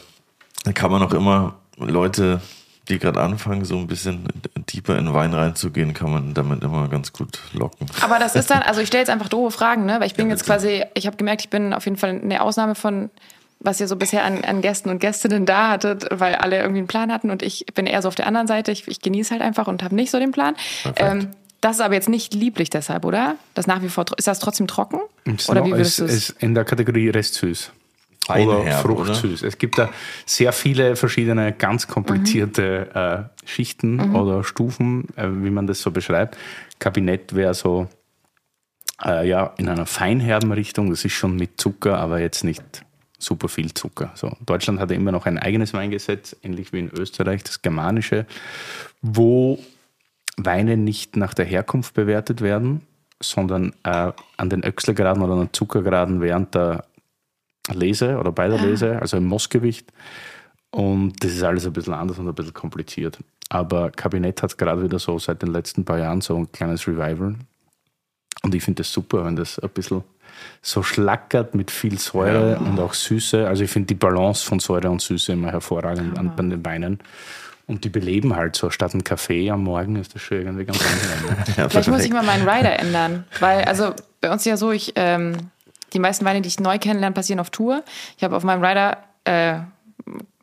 Da 0.65 0.73
kann 0.73 0.91
man 0.91 1.03
auch 1.03 1.13
immer 1.13 1.55
Leute, 1.79 2.41
die 2.89 2.99
gerade 2.99 3.21
anfangen, 3.21 3.65
so 3.65 3.77
ein 3.77 3.87
bisschen 3.87 4.25
tiefer 4.67 4.97
in 4.99 5.13
Wein 5.13 5.35
reinzugehen, 5.35 5.93
kann 5.95 6.11
man 6.11 6.35
damit 6.35 6.63
immer 6.63 6.89
ganz 6.89 7.13
gut 7.13 7.39
locken. 7.53 7.87
Aber 8.01 8.19
das 8.19 8.35
ist 8.35 8.51
dann, 8.51 8.63
also 8.63 8.81
ich 8.81 8.89
stelle 8.89 9.03
jetzt 9.03 9.11
einfach 9.11 9.29
doofe 9.29 9.57
Fragen, 9.57 9.85
ne? 9.87 10.01
Weil 10.01 10.07
ich 10.07 10.15
bin 10.15 10.27
Ja, 10.27 10.33
jetzt 10.35 10.45
quasi, 10.47 10.85
ich 10.95 11.07
habe 11.07 11.17
gemerkt, 11.17 11.43
ich 11.43 11.51
bin 11.51 11.73
auf 11.73 11.85
jeden 11.85 11.97
Fall 11.97 12.11
eine 12.11 12.41
Ausnahme 12.43 12.75
von, 12.75 13.11
was 13.61 13.81
ihr 13.81 13.89
so 13.89 13.97
bisher 13.97 14.25
an, 14.25 14.45
an 14.45 14.61
Gästen 14.61 14.91
und 14.91 14.99
Gästinnen 15.01 15.47
da 15.47 15.69
hattet, 15.71 16.07
weil 16.11 16.37
alle 16.37 16.59
irgendwie 16.59 16.79
einen 16.79 16.87
Plan 16.89 17.13
hatten 17.13 17.31
und 17.31 17.43
ich 17.43 17.67
bin 17.75 17.87
eher 17.87 18.03
so 18.03 18.09
auf 18.09 18.15
der 18.15 18.27
anderen 18.27 18.47
Seite. 18.47 18.71
Ich, 18.73 18.87
ich 18.89 19.01
genieße 19.01 19.33
halt 19.33 19.43
einfach 19.43 19.67
und 19.67 19.83
habe 19.83 19.95
nicht 19.95 20.11
so 20.11 20.19
den 20.19 20.33
Plan. 20.33 20.55
Ähm, 20.97 21.31
das 21.61 21.77
ist 21.77 21.83
aber 21.83 21.95
jetzt 21.95 22.09
nicht 22.09 22.35
lieblich 22.35 22.71
deshalb, 22.71 23.05
oder? 23.05 23.37
Das 23.55 23.67
nach 23.67 23.83
wie 23.83 23.89
vor, 23.89 24.05
ist 24.17 24.27
das 24.27 24.39
trotzdem 24.39 24.67
trocken? 24.67 25.01
Ist 25.25 25.49
Oder 25.49 25.65
wie 25.65 25.73
würdest 25.73 26.01
es? 26.01 26.31
ist 26.31 26.43
in 26.43 26.55
der 26.55 26.65
Kategorie 26.65 27.09
Restsüß. 27.09 27.73
Oder 28.29 28.65
Fruchtsüß. 28.83 29.43
Es 29.43 29.59
gibt 29.59 29.79
da 29.79 29.91
sehr 30.25 30.53
viele 30.53 30.97
verschiedene 30.97 31.53
ganz 31.53 31.87
komplizierte 31.87 33.31
äh, 33.45 33.49
Schichten 33.49 34.17
oder 34.17 34.43
Stufen, 34.43 35.07
äh, 35.17 35.29
wie 35.29 35.51
man 35.51 35.67
das 35.67 35.81
so 35.81 35.93
beschreibt. 35.93 36.37
Kabinett 36.81 37.35
wäre 37.37 37.55
so 37.55 37.87
äh, 39.05 39.29
ja 39.29 39.55
in 39.59 39.69
einer 39.69 39.87
feinherben 39.87 40.51
Richtung. 40.53 40.91
Das 40.91 41.05
ist 41.05 41.13
schon 41.13 41.37
mit 41.37 41.61
Zucker, 41.61 41.99
aber 41.99 42.19
jetzt 42.19 42.43
nicht 42.43 42.65
super 43.19 43.49
viel 43.49 43.73
Zucker. 43.75 44.11
So, 44.15 44.37
Deutschland 44.45 44.81
hat 44.81 44.91
ja 44.91 44.97
immer 44.97 45.13
noch 45.13 45.27
ein 45.27 45.39
eigenes 45.39 45.73
Weingesetz, 45.73 46.37
ähnlich 46.43 46.73
wie 46.73 46.81
in 46.81 46.91
Österreich, 46.91 47.45
das 47.45 47.63
germanische, 47.63 48.27
wo 49.03 49.59
Weine 50.37 50.77
nicht 50.77 51.17
nach 51.17 51.35
der 51.35 51.47
Herkunft 51.47 51.95
bewertet 51.95 52.41
werden, 52.41 52.83
sondern 53.21 53.73
äh, 53.85 54.13
an 54.37 54.51
den 54.51 54.65
Öchselgraden 54.65 55.23
oder 55.23 55.35
an 55.35 55.47
den 55.47 55.53
Zuckergraden 55.53 56.21
während 56.21 56.55
der 56.55 56.85
Lese 57.73 58.19
oder 58.19 58.33
bei 58.33 58.49
der 58.49 58.59
Lese, 58.59 59.01
also 59.01 59.17
im 59.17 59.25
Mossgewicht. 59.25 59.93
Und 60.71 61.25
das 61.25 61.33
ist 61.33 61.43
alles 61.43 61.67
ein 61.67 61.73
bisschen 61.73 61.95
anders 61.95 62.19
und 62.19 62.29
ein 62.29 62.35
bisschen 62.35 62.55
kompliziert. 62.55 63.19
Aber 63.49 63.91
Kabinett 63.91 64.43
hat 64.43 64.59
gerade 64.59 64.83
wieder 64.83 64.99
so 64.99 65.19
seit 65.19 65.43
den 65.43 65.53
letzten 65.53 65.85
paar 65.85 65.99
Jahren 65.99 66.21
so 66.21 66.37
ein 66.37 66.53
kleines 66.53 66.87
Revival. 66.87 67.37
Und 68.43 68.55
ich 68.55 68.63
finde 68.63 68.83
das 68.83 68.93
super, 68.93 69.25
wenn 69.25 69.37
das 69.37 69.59
ein 69.59 69.71
bisschen 69.71 70.05
so 70.61 70.83
schlackert 70.83 71.55
mit 71.55 71.71
viel 71.71 71.99
Säure 71.99 72.59
und 72.59 72.79
auch 72.79 72.93
Süße. 72.95 73.47
Also 73.49 73.65
ich 73.65 73.71
finde 73.71 73.87
die 73.87 73.95
Balance 73.95 74.45
von 74.45 74.61
Säure 74.61 74.91
und 74.91 75.01
Süße 75.01 75.33
immer 75.33 75.51
hervorragend 75.51 76.19
an, 76.19 76.35
bei 76.37 76.43
den 76.43 76.65
Weinen. 76.65 77.01
Und 77.67 77.83
die 77.85 77.89
beleben 77.89 78.37
halt 78.37 78.55
so. 78.55 78.71
Statt 78.71 78.95
ein 78.95 79.03
Kaffee 79.03 79.51
am 79.51 79.65
Morgen 79.65 79.97
ist 79.97 80.15
das 80.15 80.23
schon 80.23 80.39
irgendwie 80.39 80.65
ganz 80.65 80.79
angenehm. 80.81 81.45
Ja, 81.57 81.69
Vielleicht 81.69 81.89
muss 81.89 82.05
ich 82.05 82.13
mal 82.13 82.23
meinen 82.23 82.49
Rider 82.49 82.79
ändern. 82.79 83.25
Weil, 83.41 83.65
also 83.65 83.93
bei 84.21 84.31
uns 84.31 84.43
ist 84.43 84.47
ja 84.47 84.57
so, 84.57 84.71
ich, 84.71 84.93
ähm, 84.95 85.37
die 85.93 85.99
meisten 85.99 86.25
Weine, 86.25 86.43
die 86.43 86.49
ich 86.49 86.61
neu 86.61 86.79
kennenlerne, 86.79 87.15
passieren 87.15 87.41
auf 87.41 87.51
Tour. 87.51 87.83
Ich 88.17 88.23
habe 88.25 88.37
auf 88.37 88.45
meinem 88.45 88.63
Rider, 88.65 88.99
äh, 89.25 89.59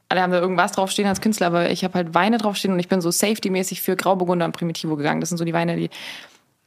alle 0.09 0.21
haben 0.21 0.31
da 0.31 0.39
irgendwas 0.39 0.73
draufstehen 0.73 1.07
als 1.07 1.21
Künstler, 1.21 1.47
aber 1.47 1.69
ich 1.71 1.83
habe 1.83 1.93
halt 1.95 2.13
Weine 2.13 2.37
draufstehen 2.37 2.73
und 2.73 2.79
ich 2.79 2.87
bin 2.89 2.99
so 3.01 3.09
safety-mäßig 3.09 3.81
für 3.81 3.95
Grauburgunder 3.95 4.45
und 4.45 4.51
Primitivo 4.51 4.95
gegangen. 4.95 5.21
Das 5.21 5.29
sind 5.29 5.37
so 5.37 5.45
die 5.45 5.53
Weine, 5.53 5.75
die 5.77 5.89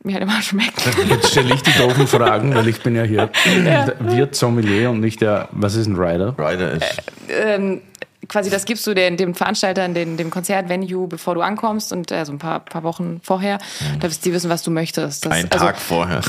mir 0.02 0.14
halt 0.14 0.22
immer 0.22 0.40
schmecken. 0.42 0.72
Jetzt 1.08 1.30
stelle 1.32 1.54
ich 1.54 1.62
die 1.62 1.72
doofen 1.72 2.06
Fragen, 2.06 2.54
weil 2.54 2.66
ich 2.68 2.82
bin 2.82 2.96
ja 2.96 3.02
hier 3.02 3.30
der 3.44 3.94
Wirt 4.00 4.34
Sommelier 4.34 4.90
und 4.90 5.00
nicht 5.00 5.20
der, 5.20 5.48
was 5.52 5.74
ist 5.74 5.86
ein 5.86 5.96
Rider? 5.96 6.34
Rider 6.38 6.72
ist. 6.72 7.02
ähm, 7.28 7.82
quasi 8.28 8.50
das 8.50 8.64
gibst 8.64 8.86
du 8.86 8.94
den, 8.94 9.16
dem 9.16 9.34
Veranstalter, 9.34 9.88
den, 9.88 10.16
dem 10.16 10.30
Konzertvenue, 10.30 11.06
bevor 11.06 11.34
du 11.34 11.42
ankommst 11.42 11.92
und 11.92 12.10
äh, 12.10 12.24
so 12.24 12.32
ein 12.32 12.38
paar, 12.38 12.60
paar 12.60 12.82
Wochen 12.82 13.20
vorher, 13.22 13.58
da 14.00 14.08
wirst 14.08 14.24
die 14.24 14.32
wissen, 14.32 14.50
was 14.50 14.62
du 14.62 14.70
möchtest. 14.70 15.24
Das, 15.26 15.32
Ein 15.32 15.50
also, 15.50 15.66
Tag 15.66 15.78
vorher. 15.78 16.20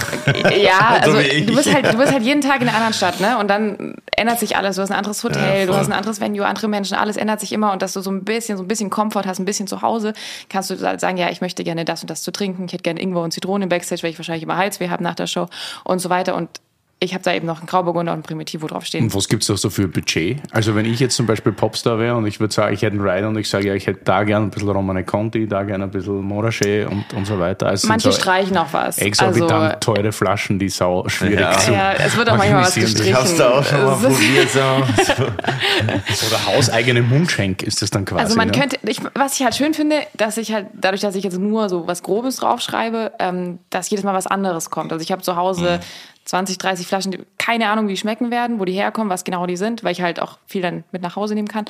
Ja, 0.58 1.02
So 1.06 1.12
also 1.12 1.20
ich. 1.20 1.46
du 1.46 1.56
bist 1.56 1.74
halt, 1.74 1.94
du 1.94 1.98
bist 1.98 2.12
halt 2.12 2.24
jeden 2.24 2.42
Tag 2.42 2.62
in 2.62 2.68
einer 2.68 2.76
anderen 2.76 2.94
Stadt, 2.94 3.20
ne? 3.20 3.38
Und 3.38 3.50
dann 3.50 3.96
ändert 4.16 4.40
sich 4.40 4.58
alles. 4.58 4.76
Du 4.76 4.82
hast 4.82 4.92
ein 4.92 4.98
anderes 4.98 5.24
Hotel, 5.24 5.62
Ja, 5.62 5.66
du 5.66 5.76
hast 5.76 5.88
ein 5.88 5.94
anderes 5.94 6.20
Venue, 6.20 6.46
andere 6.46 6.68
Menschen, 6.68 6.98
alles 6.98 7.18
ändert 7.18 7.40
sich 7.40 7.52
immer 7.54 7.72
und 7.74 7.82
dass 7.82 7.94
du 7.94 8.02
so 8.02 8.12
ein 8.12 8.24
bisschen, 8.24 8.58
so 8.58 8.64
ein 8.64 8.68
bisschen 8.68 8.90
Komfort 8.90 9.24
hast, 9.26 9.40
ein 9.40 9.46
bisschen 9.46 9.68
zu 9.68 9.82
Hause, 9.82 10.14
kannst 10.50 10.70
du 10.70 10.80
halt 10.80 11.00
sagen, 11.00 11.18
ja, 11.18 11.30
ich 11.30 11.42
möchte 11.42 11.64
gerne 11.64 11.86
das 11.86 12.02
und 12.02 12.10
das 12.10 12.24
zu 12.24 12.32
trinken, 12.32 12.66
ich 12.66 12.74
hätte 12.74 12.84
gerne 12.84 13.02
Ingwer 13.02 13.22
und 13.24 13.32
Zitrone 13.32 13.64
im 13.64 13.70
Backstage, 13.70 14.04
weil 14.04 14.12
ich 14.12 14.20
wahrscheinlich 14.20 14.44
immer 14.44 14.58
Halsweh 14.58 14.90
habe 14.90 15.04
nach 15.04 15.16
der 15.16 15.28
Show 15.28 15.48
und 15.84 16.00
so 16.00 16.10
weiter. 16.10 16.36
Und 16.36 16.50
ich 17.00 17.14
habe 17.14 17.24
da 17.24 17.32
eben 17.32 17.46
noch 17.46 17.60
einen 17.60 17.68
Grauburgunder 17.68 18.12
und 18.12 18.20
ein 18.20 18.24
Primitivo 18.24 18.66
draufstehen. 18.66 19.04
Und 19.04 19.14
was 19.14 19.28
gibt 19.30 19.44
es 19.44 19.48
da 19.48 19.56
so 19.56 19.70
für 19.70 19.88
Budget? 19.88 20.42
Also 20.52 20.74
wenn 20.74 20.86
ich 20.86 21.00
jetzt 21.00 21.16
zum 21.16 21.28
Beispiel 21.28 21.52
Popstar 21.52 22.00
wäre 22.00 22.16
und 22.16 22.26
ich 22.26 22.40
würde 22.40 22.52
sagen, 22.52 22.74
ich 22.74 22.82
hätte 22.82 22.98
einen 22.98 23.08
Rider 23.08 23.28
und 23.28 23.38
ich 23.38 23.48
sage, 23.48 23.68
ja, 23.68 23.76
ich 23.76 23.86
hätte 23.86 24.00
da 24.04 24.24
gerne 24.24 24.48
ein 24.48 24.50
bisschen 24.50 24.70
Romane 24.70 25.04
Conti, 25.04 25.48
da 25.48 25.62
gerne 25.62 25.84
ein 25.84 25.92
bisschen 25.92 26.22
Morachet 26.22 26.88
und, 26.88 27.06
und 27.14 27.26
so 27.26 27.38
weiter. 27.38 27.68
Also 27.68 27.82
sind 27.82 27.90
Manche 27.90 28.12
so 28.12 28.18
streichen 28.20 28.58
auch 28.58 28.74
was. 28.74 28.98
Exorbitant 28.98 29.52
Also, 29.52 29.78
teure 29.80 30.12
Flaschen, 30.12 30.58
die 30.58 30.70
sau 30.70 31.08
schwierig 31.08 31.40
Ja. 31.40 31.58
zu 31.60 31.72
ja, 31.72 31.94
es 31.94 32.18
wird 32.18 32.32
auch 32.32 32.38
manchmal 32.38 32.64
was 32.64 32.74
gestrichen. 32.74 33.12
Ich 33.12 33.14
hab's 33.14 33.36
da 33.36 33.60
auch 33.60 33.64
schon 33.64 33.84
mal 33.84 33.96
probiert. 33.96 34.50
So. 34.50 34.60
Oder 36.28 36.46
hauseigene 36.48 37.04
Mundschenk 37.04 37.62
ist 37.62 37.84
das 37.84 37.92
dann 37.92 38.06
quasi. 38.06 38.24
Also 38.24 38.36
man 38.38 38.48
ne? 38.48 38.58
könnte, 38.58 38.80
ich, 38.82 39.02
was 39.14 39.36
ich 39.36 39.44
halt 39.44 39.54
schön 39.54 39.76
finde, 39.76 39.98
dass 40.16 40.38
ich 40.38 40.52
halt, 40.52 40.66
dadurch, 40.74 41.02
dass 41.02 41.14
ich 41.14 41.24
jetzt 41.24 41.38
nur 41.38 41.70
so 41.70 41.86
was 41.86 42.02
Grobes 42.02 42.38
draufschreibe, 42.38 43.12
ähm, 43.20 43.60
dass 43.70 43.88
jedes 43.92 44.04
Mal 44.04 44.16
was 44.16 44.26
anderes 44.26 44.72
kommt. 44.72 44.92
Also 44.92 45.04
ich 45.04 45.12
habe 45.12 45.22
zu 45.22 45.36
Hause 45.36 45.80
20, 46.28 46.58
30 46.58 46.88
Flaschen, 46.88 47.12
die, 47.12 47.20
keine 47.38 47.70
Ahnung, 47.70 47.88
wie 47.88 47.94
die 47.94 47.98
schmecken 47.98 48.32
werden, 48.32 48.60
wo 48.60 48.66
die 48.66 48.74
herkommen, 48.74 49.10
was 49.10 49.24
genau 49.24 49.46
die 49.46 49.56
sind, 49.56 49.84
weil 49.84 49.94
ich 49.94 50.02
halt 50.02 50.22
auch 50.22 50.38
viel 50.46 50.62
dann 50.62 50.84
mit 50.92 51.02
nach 51.02 51.16
Hause 51.16 51.36
nehmen 51.36 51.48
kann. 51.48 51.66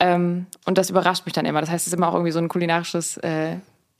Ähm, 0.00 0.46
und 0.64 0.78
das 0.78 0.90
überrascht 0.90 1.24
mich 1.26 1.32
dann 1.32 1.46
immer. 1.46 1.60
Das 1.60 1.70
heißt, 1.70 1.86
es 1.86 1.92
ist 1.92 1.96
immer 1.96 2.08
auch 2.08 2.14
irgendwie 2.14 2.32
so 2.32 2.40
ein 2.40 2.48
kulinarisches 2.48 3.18
äh, 3.18 3.56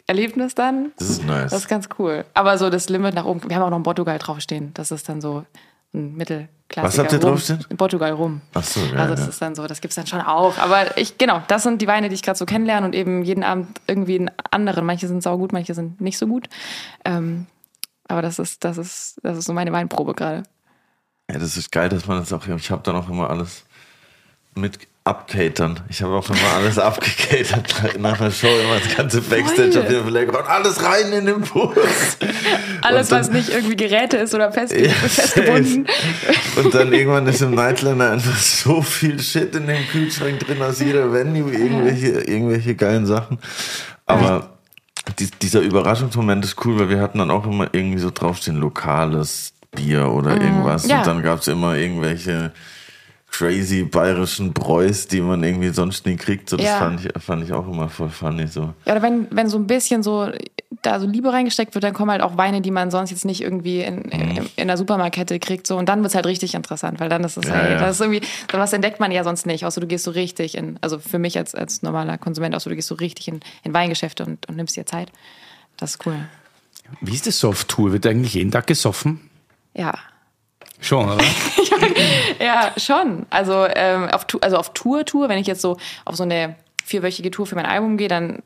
Erlebnis 0.08 0.56
dann. 0.56 0.90
Das 0.98 1.10
ist 1.10 1.24
nice. 1.24 1.52
Das 1.52 1.60
ist 1.60 1.68
ganz 1.68 1.88
cool. 1.98 2.24
Aber 2.34 2.58
so 2.58 2.70
das 2.70 2.88
Limit 2.88 3.14
nach 3.14 3.24
oben, 3.24 3.48
wir 3.48 3.54
haben 3.54 3.62
auch 3.62 3.70
noch 3.70 3.78
ein 3.78 3.84
Portugal 3.84 4.18
draufstehen. 4.18 4.74
Das 4.74 4.90
ist 4.90 5.08
dann 5.08 5.20
so 5.20 5.44
ein 5.94 6.16
Mittelklassiker. 6.16 6.82
Was 6.82 6.98
habt 6.98 7.12
ihr 7.12 7.20
draufstehen? 7.20 7.64
Portugal 7.76 8.10
rum. 8.10 8.40
Ach 8.54 8.64
so, 8.64 8.80
ja, 8.80 8.96
Also 8.96 9.14
das 9.14 9.20
ja. 9.20 9.28
ist 9.28 9.40
dann 9.40 9.54
so, 9.54 9.68
das 9.68 9.80
gibt's 9.80 9.94
dann 9.94 10.08
schon 10.08 10.22
auch. 10.22 10.58
Aber 10.58 10.98
ich, 10.98 11.18
genau, 11.18 11.40
das 11.46 11.62
sind 11.62 11.80
die 11.80 11.86
Weine, 11.86 12.08
die 12.08 12.16
ich 12.16 12.22
gerade 12.22 12.36
so 12.36 12.46
kennenlerne 12.46 12.84
und 12.84 12.96
eben 12.96 13.22
jeden 13.22 13.44
Abend 13.44 13.80
irgendwie 13.86 14.18
einen 14.18 14.32
anderen. 14.50 14.84
Manche 14.84 15.06
sind 15.06 15.22
saugut, 15.22 15.52
manche 15.52 15.74
sind 15.74 16.00
nicht 16.00 16.18
so 16.18 16.26
gut. 16.26 16.48
Ähm, 17.04 17.46
aber 18.10 18.22
das 18.22 18.38
ist, 18.38 18.64
das 18.64 18.76
ist, 18.78 19.20
das 19.22 19.38
ist 19.38 19.44
so 19.46 19.52
meine 19.52 19.72
Weinprobe 19.72 20.14
gerade. 20.14 20.42
Ja, 21.30 21.38
das 21.38 21.56
ist 21.56 21.70
geil, 21.70 21.88
dass 21.88 22.06
man 22.06 22.18
das 22.18 22.32
auch. 22.32 22.46
Ich 22.46 22.70
habe 22.70 22.82
dann 22.82 22.96
auch 22.96 23.08
immer 23.08 23.30
alles 23.30 23.64
mit 24.54 24.78
abcatern. 25.04 25.80
Ich 25.88 26.02
habe 26.02 26.12
auch 26.14 26.28
immer 26.28 26.52
alles 26.56 26.78
abgecatert 26.90 27.98
nach 27.98 28.18
der 28.18 28.30
Show, 28.30 28.48
immer 28.48 28.78
das 28.80 28.96
ganze 28.96 29.20
Backstage 29.22 29.80
auf 29.80 29.90
jeden 29.90 30.04
Fall 30.12 30.28
und 30.28 30.48
alles 30.48 30.84
rein 30.84 31.12
in 31.12 31.26
den 31.26 31.40
Bus. 31.40 31.74
Alles, 32.82 33.08
dann- 33.08 33.20
was 33.20 33.30
nicht 33.30 33.48
irgendwie 33.48 33.76
Geräte 33.76 34.18
ist 34.18 34.34
oder 34.34 34.52
festge 34.52 34.86
Ja, 34.88 34.92
festgebunden. 34.92 35.86
Und 36.56 36.74
dann 36.74 36.92
irgendwann 36.92 37.26
ist 37.28 37.40
im 37.42 37.54
Nightliner 37.54 38.10
einfach 38.10 38.36
so 38.36 38.82
viel 38.82 39.18
Shit 39.20 39.54
in 39.54 39.66
dem 39.66 39.86
Kühlschrank 39.88 40.40
drin 40.40 40.60
aus 40.62 40.80
jeder 40.80 41.12
Venue, 41.12 41.50
irgendwelche, 41.52 42.08
irgendwelche 42.22 42.74
geilen 42.74 43.06
Sachen. 43.06 43.38
Aber 44.06 44.58
dies, 45.18 45.30
dieser 45.40 45.60
Überraschungsmoment 45.60 46.44
ist 46.44 46.64
cool, 46.64 46.78
weil 46.78 46.88
wir 46.88 47.00
hatten 47.00 47.18
dann 47.18 47.30
auch 47.30 47.46
immer 47.46 47.68
irgendwie 47.72 47.98
so 47.98 48.10
draufstehen, 48.10 48.58
lokales 48.58 49.52
Bier 49.72 50.08
oder 50.10 50.40
irgendwas. 50.40 50.86
Ja. 50.88 50.98
Und 50.98 51.06
dann 51.06 51.22
gab's 51.22 51.46
immer 51.48 51.76
irgendwelche 51.76 52.52
crazy 53.30 53.84
bayerischen 53.84 54.52
Bräus, 54.52 55.06
die 55.06 55.20
man 55.20 55.42
irgendwie 55.44 55.68
sonst 55.68 56.04
nie 56.06 56.16
kriegt. 56.16 56.50
So, 56.50 56.56
das 56.56 56.66
Ja. 56.66 56.78
fand, 56.78 57.04
ich, 57.04 57.22
fand 57.22 57.44
ich 57.44 57.52
auch 57.52 57.66
immer 57.68 57.88
voll 57.88 58.08
funny. 58.08 58.46
So. 58.48 58.74
Ja, 58.84 58.92
oder 58.92 59.02
wenn, 59.02 59.28
wenn 59.30 59.48
so 59.48 59.56
ein 59.58 59.66
bisschen 59.66 60.02
so 60.02 60.28
da 60.82 61.00
so 61.00 61.06
Liebe 61.06 61.32
reingesteckt 61.32 61.74
wird, 61.74 61.82
dann 61.82 61.94
kommen 61.94 62.12
halt 62.12 62.22
auch 62.22 62.36
Weine, 62.36 62.60
die 62.60 62.70
man 62.70 62.90
sonst 62.90 63.10
jetzt 63.10 63.24
nicht 63.24 63.40
irgendwie 63.40 63.80
in, 63.80 64.02
in, 64.02 64.48
in 64.54 64.68
der 64.68 64.76
Supermarktkette 64.76 65.40
kriegt. 65.40 65.66
So. 65.66 65.76
Und 65.76 65.88
dann 65.88 66.02
wird's 66.02 66.14
halt 66.14 66.26
richtig 66.26 66.54
interessant, 66.54 67.00
weil 67.00 67.08
dann 67.08 67.24
ist 67.24 67.36
es 67.36 67.48
Ja, 67.48 67.54
hey, 67.54 67.72
ja. 67.72 67.78
das 67.80 67.96
ist 67.96 68.00
irgendwie, 68.00 68.22
was 68.52 68.72
entdeckt 68.72 69.00
man 69.00 69.10
ja 69.10 69.24
sonst 69.24 69.46
nicht, 69.46 69.66
außer 69.66 69.80
du 69.80 69.88
gehst 69.88 70.04
so 70.04 70.12
richtig 70.12 70.56
in, 70.56 70.78
also 70.80 70.98
für 70.98 71.18
mich 71.18 71.36
als, 71.36 71.54
als 71.54 71.82
normaler 71.82 72.18
Konsument, 72.18 72.54
außer 72.54 72.70
du 72.70 72.76
gehst 72.76 72.88
so 72.88 72.94
richtig 72.94 73.26
in, 73.26 73.40
in 73.64 73.74
Weingeschäfte 73.74 74.24
und, 74.24 74.48
und 74.48 74.56
nimmst 74.56 74.76
dir 74.76 74.86
Zeit. 74.86 75.10
Das 75.76 75.96
ist 75.96 76.06
cool. 76.06 76.16
Wie 77.00 77.14
ist 77.14 77.26
das 77.26 77.38
so 77.38 77.48
auf 77.48 77.64
Tour? 77.64 77.92
Wird 77.92 78.06
eigentlich 78.06 78.34
jeden 78.34 78.50
Tag 78.50 78.66
gesoffen? 78.66 79.28
Ja. 79.74 79.94
Schon, 80.80 81.10
oder? 81.10 81.24
Ja, 82.40 82.72
schon. 82.76 83.26
Also, 83.30 83.66
ähm, 83.74 84.08
auf, 84.08 84.26
also 84.40 84.56
auf 84.56 84.72
Tour, 84.72 85.04
Tour, 85.04 85.28
wenn 85.28 85.38
ich 85.38 85.46
jetzt 85.46 85.60
so 85.60 85.76
auf 86.04 86.16
so 86.16 86.22
eine 86.22 86.56
vierwöchige 86.84 87.30
Tour 87.30 87.46
für 87.46 87.54
mein 87.54 87.66
Album 87.66 87.96
gehe, 87.96 88.08
dann 88.08 88.42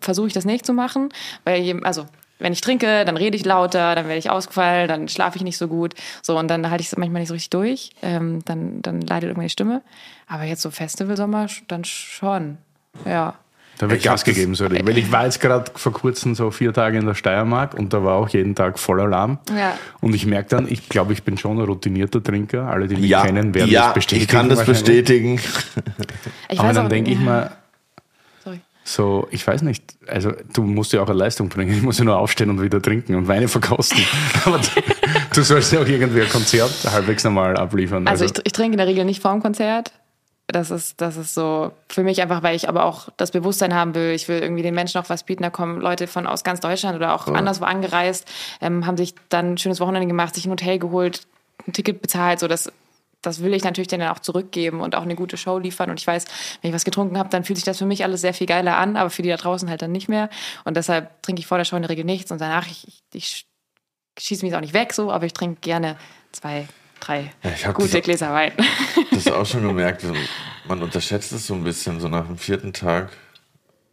versuche 0.00 0.26
ich 0.28 0.32
das 0.32 0.44
nicht 0.44 0.64
zu 0.66 0.72
machen, 0.72 1.08
weil 1.44 1.80
also 1.84 2.06
wenn 2.38 2.52
ich 2.52 2.60
trinke, 2.60 3.04
dann 3.04 3.16
rede 3.16 3.36
ich 3.36 3.44
lauter, 3.44 3.94
dann 3.96 4.06
werde 4.06 4.18
ich 4.18 4.30
ausgefallen, 4.30 4.86
dann 4.86 5.08
schlafe 5.08 5.36
ich 5.36 5.42
nicht 5.42 5.58
so 5.58 5.66
gut. 5.66 5.94
So, 6.22 6.38
und 6.38 6.48
dann 6.48 6.70
halte 6.70 6.82
ich 6.82 6.86
es 6.88 6.96
manchmal 6.96 7.20
nicht 7.20 7.28
so 7.28 7.34
richtig 7.34 7.50
durch. 7.50 7.90
Ähm, 8.00 8.40
dann, 8.44 8.80
dann 8.82 9.00
leidet 9.00 9.24
irgendwann 9.30 9.46
die 9.46 9.50
Stimme. 9.50 9.82
Aber 10.28 10.44
jetzt 10.44 10.62
so 10.62 10.70
Festivalsommer, 10.70 11.48
dann 11.66 11.84
schon. 11.84 12.58
Ja. 13.04 13.34
Da 13.78 13.88
wird 13.88 13.98
Ich 14.00 14.04
Gas 14.04 14.24
gegeben, 14.24 14.54
so. 14.54 14.70
Weil 14.70 14.98
ich 14.98 15.10
war 15.12 15.24
jetzt 15.24 15.40
gerade 15.40 15.70
vor 15.74 15.92
kurzem 15.92 16.34
so 16.34 16.50
vier 16.50 16.72
Tage 16.72 16.98
in 16.98 17.06
der 17.06 17.14
Steiermark 17.14 17.74
und 17.74 17.92
da 17.92 18.02
war 18.02 18.14
auch 18.14 18.28
jeden 18.28 18.54
Tag 18.54 18.78
voll 18.78 19.00
Alarm. 19.00 19.38
Ja. 19.56 19.76
Und 20.00 20.14
ich 20.14 20.26
merke 20.26 20.48
dann, 20.50 20.68
ich 20.68 20.88
glaube, 20.88 21.12
ich 21.12 21.22
bin 21.22 21.38
schon 21.38 21.58
ein 21.58 21.64
routinierter 21.64 22.22
Trinker. 22.22 22.68
Alle, 22.68 22.88
die 22.88 22.96
mich 22.96 23.08
Ja, 23.10 23.24
kennen, 23.24 23.54
werden 23.54 23.70
ja 23.70 23.86
das 23.86 23.94
bestätigen. 23.94 24.22
ich 24.22 24.28
kann 24.28 24.48
das 24.48 24.64
bestätigen. 24.64 25.40
Ich 26.48 26.58
Aber 26.60 26.72
dann 26.72 26.88
denke 26.88 27.10
ich 27.10 27.18
mal, 27.18 27.42
Sorry. 27.42 27.52
So, 28.88 29.28
ich 29.30 29.46
weiß 29.46 29.62
nicht, 29.62 29.84
also 30.06 30.32
du 30.54 30.62
musst 30.62 30.94
ja 30.94 31.02
auch 31.02 31.08
eine 31.08 31.18
Leistung 31.18 31.50
bringen. 31.50 31.74
Ich 31.74 31.82
muss 31.82 31.98
ja 31.98 32.04
nur 32.04 32.18
aufstehen 32.18 32.48
und 32.48 32.62
wieder 32.62 32.80
trinken 32.80 33.14
und 33.16 33.28
Weine 33.28 33.46
verkosten. 33.46 34.02
Aber 34.44 34.58
du, 34.58 34.68
du 35.34 35.42
sollst 35.42 35.72
ja 35.72 35.80
auch 35.80 35.86
irgendwie 35.86 36.22
ein 36.22 36.28
Konzert 36.28 36.72
halbwegs 36.90 37.22
normal 37.22 37.56
abliefern. 37.56 38.08
Also 38.08 38.24
ich, 38.24 38.32
ich 38.42 38.52
trinke 38.52 38.72
in 38.72 38.78
der 38.78 38.86
Regel 38.86 39.04
nicht 39.04 39.20
vorm 39.20 39.42
Konzert. 39.42 39.92
Das 40.46 40.70
ist, 40.70 41.02
das 41.02 41.18
ist 41.18 41.34
so 41.34 41.72
für 41.90 42.02
mich 42.02 42.22
einfach, 42.22 42.42
weil 42.42 42.56
ich 42.56 42.70
aber 42.70 42.86
auch 42.86 43.10
das 43.18 43.30
Bewusstsein 43.30 43.74
haben 43.74 43.94
will. 43.94 44.12
Ich 44.12 44.26
will 44.28 44.38
irgendwie 44.38 44.62
den 44.62 44.74
Menschen 44.74 44.98
auch 44.98 45.10
was 45.10 45.24
bieten. 45.24 45.42
Da 45.42 45.50
kommen 45.50 45.82
Leute 45.82 46.06
von 46.06 46.26
aus 46.26 46.42
ganz 46.42 46.60
Deutschland 46.60 46.96
oder 46.96 47.14
auch 47.14 47.26
anderswo 47.26 47.66
angereist, 47.66 48.26
ähm, 48.62 48.86
haben 48.86 48.96
sich 48.96 49.14
dann 49.28 49.52
ein 49.52 49.58
schönes 49.58 49.80
Wochenende 49.80 50.08
gemacht, 50.08 50.34
sich 50.34 50.46
ein 50.46 50.50
Hotel 50.50 50.78
geholt, 50.78 51.26
ein 51.66 51.74
Ticket 51.74 52.00
bezahlt. 52.00 52.40
So 52.40 52.48
das, 52.48 52.72
das 53.28 53.42
will 53.42 53.54
ich 53.54 53.64
natürlich 53.64 53.88
dann 53.88 54.02
auch 54.02 54.18
zurückgeben 54.18 54.80
und 54.80 54.94
auch 54.94 55.02
eine 55.02 55.14
gute 55.14 55.36
Show 55.36 55.58
liefern. 55.58 55.90
Und 55.90 56.00
ich 56.00 56.06
weiß, 56.06 56.24
wenn 56.62 56.70
ich 56.70 56.74
was 56.74 56.84
getrunken 56.84 57.16
habe, 57.18 57.28
dann 57.28 57.44
fühlt 57.44 57.56
sich 57.58 57.64
das 57.64 57.78
für 57.78 57.86
mich 57.86 58.02
alles 58.04 58.20
sehr 58.20 58.34
viel 58.34 58.46
geiler 58.46 58.76
an, 58.76 58.96
aber 58.96 59.10
für 59.10 59.22
die 59.22 59.28
da 59.28 59.36
draußen 59.36 59.68
halt 59.70 59.82
dann 59.82 59.92
nicht 59.92 60.08
mehr. 60.08 60.28
Und 60.64 60.76
deshalb 60.76 61.22
trinke 61.22 61.40
ich 61.40 61.46
vor 61.46 61.58
der 61.58 61.64
Show 61.64 61.76
in 61.76 61.82
der 61.82 61.90
Regel 61.90 62.04
nichts 62.04 62.30
und 62.30 62.40
danach, 62.40 62.66
ich, 62.66 62.86
ich, 62.88 63.02
ich 63.12 63.46
schieße 64.18 64.44
mich 64.44 64.54
auch 64.54 64.60
nicht 64.60 64.74
weg 64.74 64.92
so, 64.92 65.12
aber 65.12 65.26
ich 65.26 65.32
trinke 65.32 65.60
gerne 65.60 65.96
zwei, 66.32 66.66
drei 67.00 67.32
Ja, 67.62 67.72
gute 67.72 67.88
das- 67.90 68.02
Gläser 68.02 68.32
Wein. 68.32 68.52
Das 69.12 69.26
auch 69.28 69.46
schon 69.46 69.62
gemerkt. 69.66 70.04
Man 70.66 70.82
unterschätzt 70.82 71.32
es 71.32 71.46
so 71.46 71.54
ein 71.54 71.64
bisschen. 71.64 72.00
So 72.00 72.08
nach 72.08 72.26
dem 72.26 72.36
vierten 72.36 72.72
Tag 72.72 73.10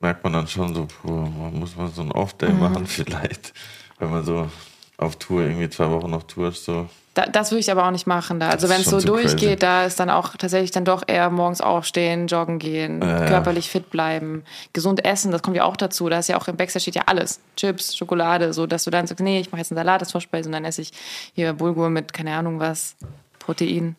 merkt 0.01 0.23
man 0.23 0.33
dann 0.33 0.47
schon 0.47 0.73
so, 0.75 0.85
puh, 0.87 1.11
muss 1.11 1.75
man 1.75 1.91
so 1.91 2.01
einen 2.01 2.11
Off-Day 2.11 2.51
Mhm. 2.51 2.59
machen 2.59 2.87
vielleicht. 2.87 3.53
Wenn 3.99 4.09
man 4.09 4.23
so 4.25 4.49
auf 4.97 5.15
Tour, 5.17 5.41
irgendwie 5.43 5.69
zwei 5.69 5.89
Wochen 5.89 6.13
auf 6.13 6.25
Tour 6.27 6.49
ist, 6.49 6.65
so. 6.65 6.89
Da, 7.15 7.25
das 7.27 7.51
würde 7.51 7.61
ich 7.61 7.71
aber 7.71 7.85
auch 7.87 7.91
nicht 7.91 8.07
machen 8.07 8.41
da. 8.41 8.49
Also 8.49 8.67
Das 8.67 8.75
wenn 8.75 8.81
es 8.81 8.89
so 8.89 8.99
durchgeht, 8.99 9.39
crazy. 9.39 9.55
da 9.55 9.85
ist 9.85 9.99
dann 10.01 10.09
auch 10.09 10.35
tatsächlich 10.35 10.71
dann 10.71 10.83
doch 10.83 11.01
eher 11.07 11.29
morgens 11.29 11.61
aufstehen, 11.61 12.27
joggen 12.27 12.59
gehen, 12.59 13.01
ja. 13.01 13.25
körperlich 13.25 13.69
fit 13.69 13.89
bleiben, 13.89 14.43
gesund 14.73 15.05
essen, 15.05 15.31
das 15.31 15.41
kommt 15.41 15.55
ja 15.55 15.63
auch 15.63 15.77
dazu. 15.77 16.09
Da 16.09 16.19
ist 16.19 16.27
ja 16.27 16.37
auch 16.37 16.47
im 16.49 16.57
Backstage 16.57 16.81
steht 16.81 16.95
ja 16.95 17.03
alles. 17.05 17.39
Chips, 17.55 17.95
Schokolade, 17.95 18.51
so 18.51 18.67
dass 18.67 18.83
du 18.83 18.91
dann 18.91 19.07
sagst, 19.07 19.23
nee, 19.23 19.39
ich 19.39 19.49
mache 19.51 19.61
jetzt 19.61 19.71
einen 19.71 19.77
Salat 19.77 20.01
als 20.01 20.11
Vorspeise 20.11 20.49
und 20.49 20.53
dann 20.53 20.65
esse 20.65 20.81
ich 20.81 20.91
hier 21.33 21.53
Bulgur 21.53 21.89
mit 21.89 22.11
keine 22.11 22.35
Ahnung 22.35 22.59
was, 22.59 22.97
Protein. 23.39 23.95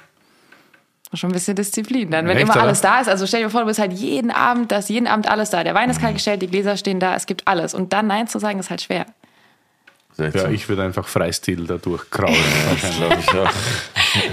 Schon 1.15 1.31
ein 1.31 1.33
bisschen 1.33 1.57
Disziplin. 1.57 2.11
Dann, 2.11 2.27
wenn 2.27 2.37
Echt, 2.37 2.43
immer 2.43 2.55
oder? 2.55 2.65
alles 2.65 2.81
da 2.83 3.01
ist, 3.01 3.09
also 3.09 3.27
stell 3.27 3.43
dir 3.43 3.49
vor, 3.49 3.61
du 3.61 3.67
bist 3.69 3.79
halt 3.79 3.93
jeden 3.93 4.31
Abend, 4.31 4.73
da 4.73 4.79
ist 4.79 4.91
jeden 4.91 5.07
Abend 5.07 5.31
alles 5.31 5.51
da. 5.51 5.65
Der 5.65 5.75
Wein 5.75 5.89
ist 5.89 6.01
kalt 6.01 6.15
gestellt, 6.15 6.43
die 6.43 6.49
Gläser 6.49 6.77
stehen 6.77 7.01
da, 7.01 7.15
es 7.15 7.25
gibt 7.27 7.47
alles. 7.47 7.73
Und 7.73 7.93
dann 7.93 8.09
Nein 8.09 8.27
zu 8.27 8.39
sagen, 8.39 8.59
ist 8.59 8.69
halt 8.69 8.83
schwer. 8.83 9.07
Ja, 10.19 10.49
ich 10.49 10.69
würde 10.69 10.83
einfach 10.83 11.07
Freistil 11.09 11.67
dadurch 11.67 12.11
kraulen. 12.11 12.35
Das. 12.81 13.27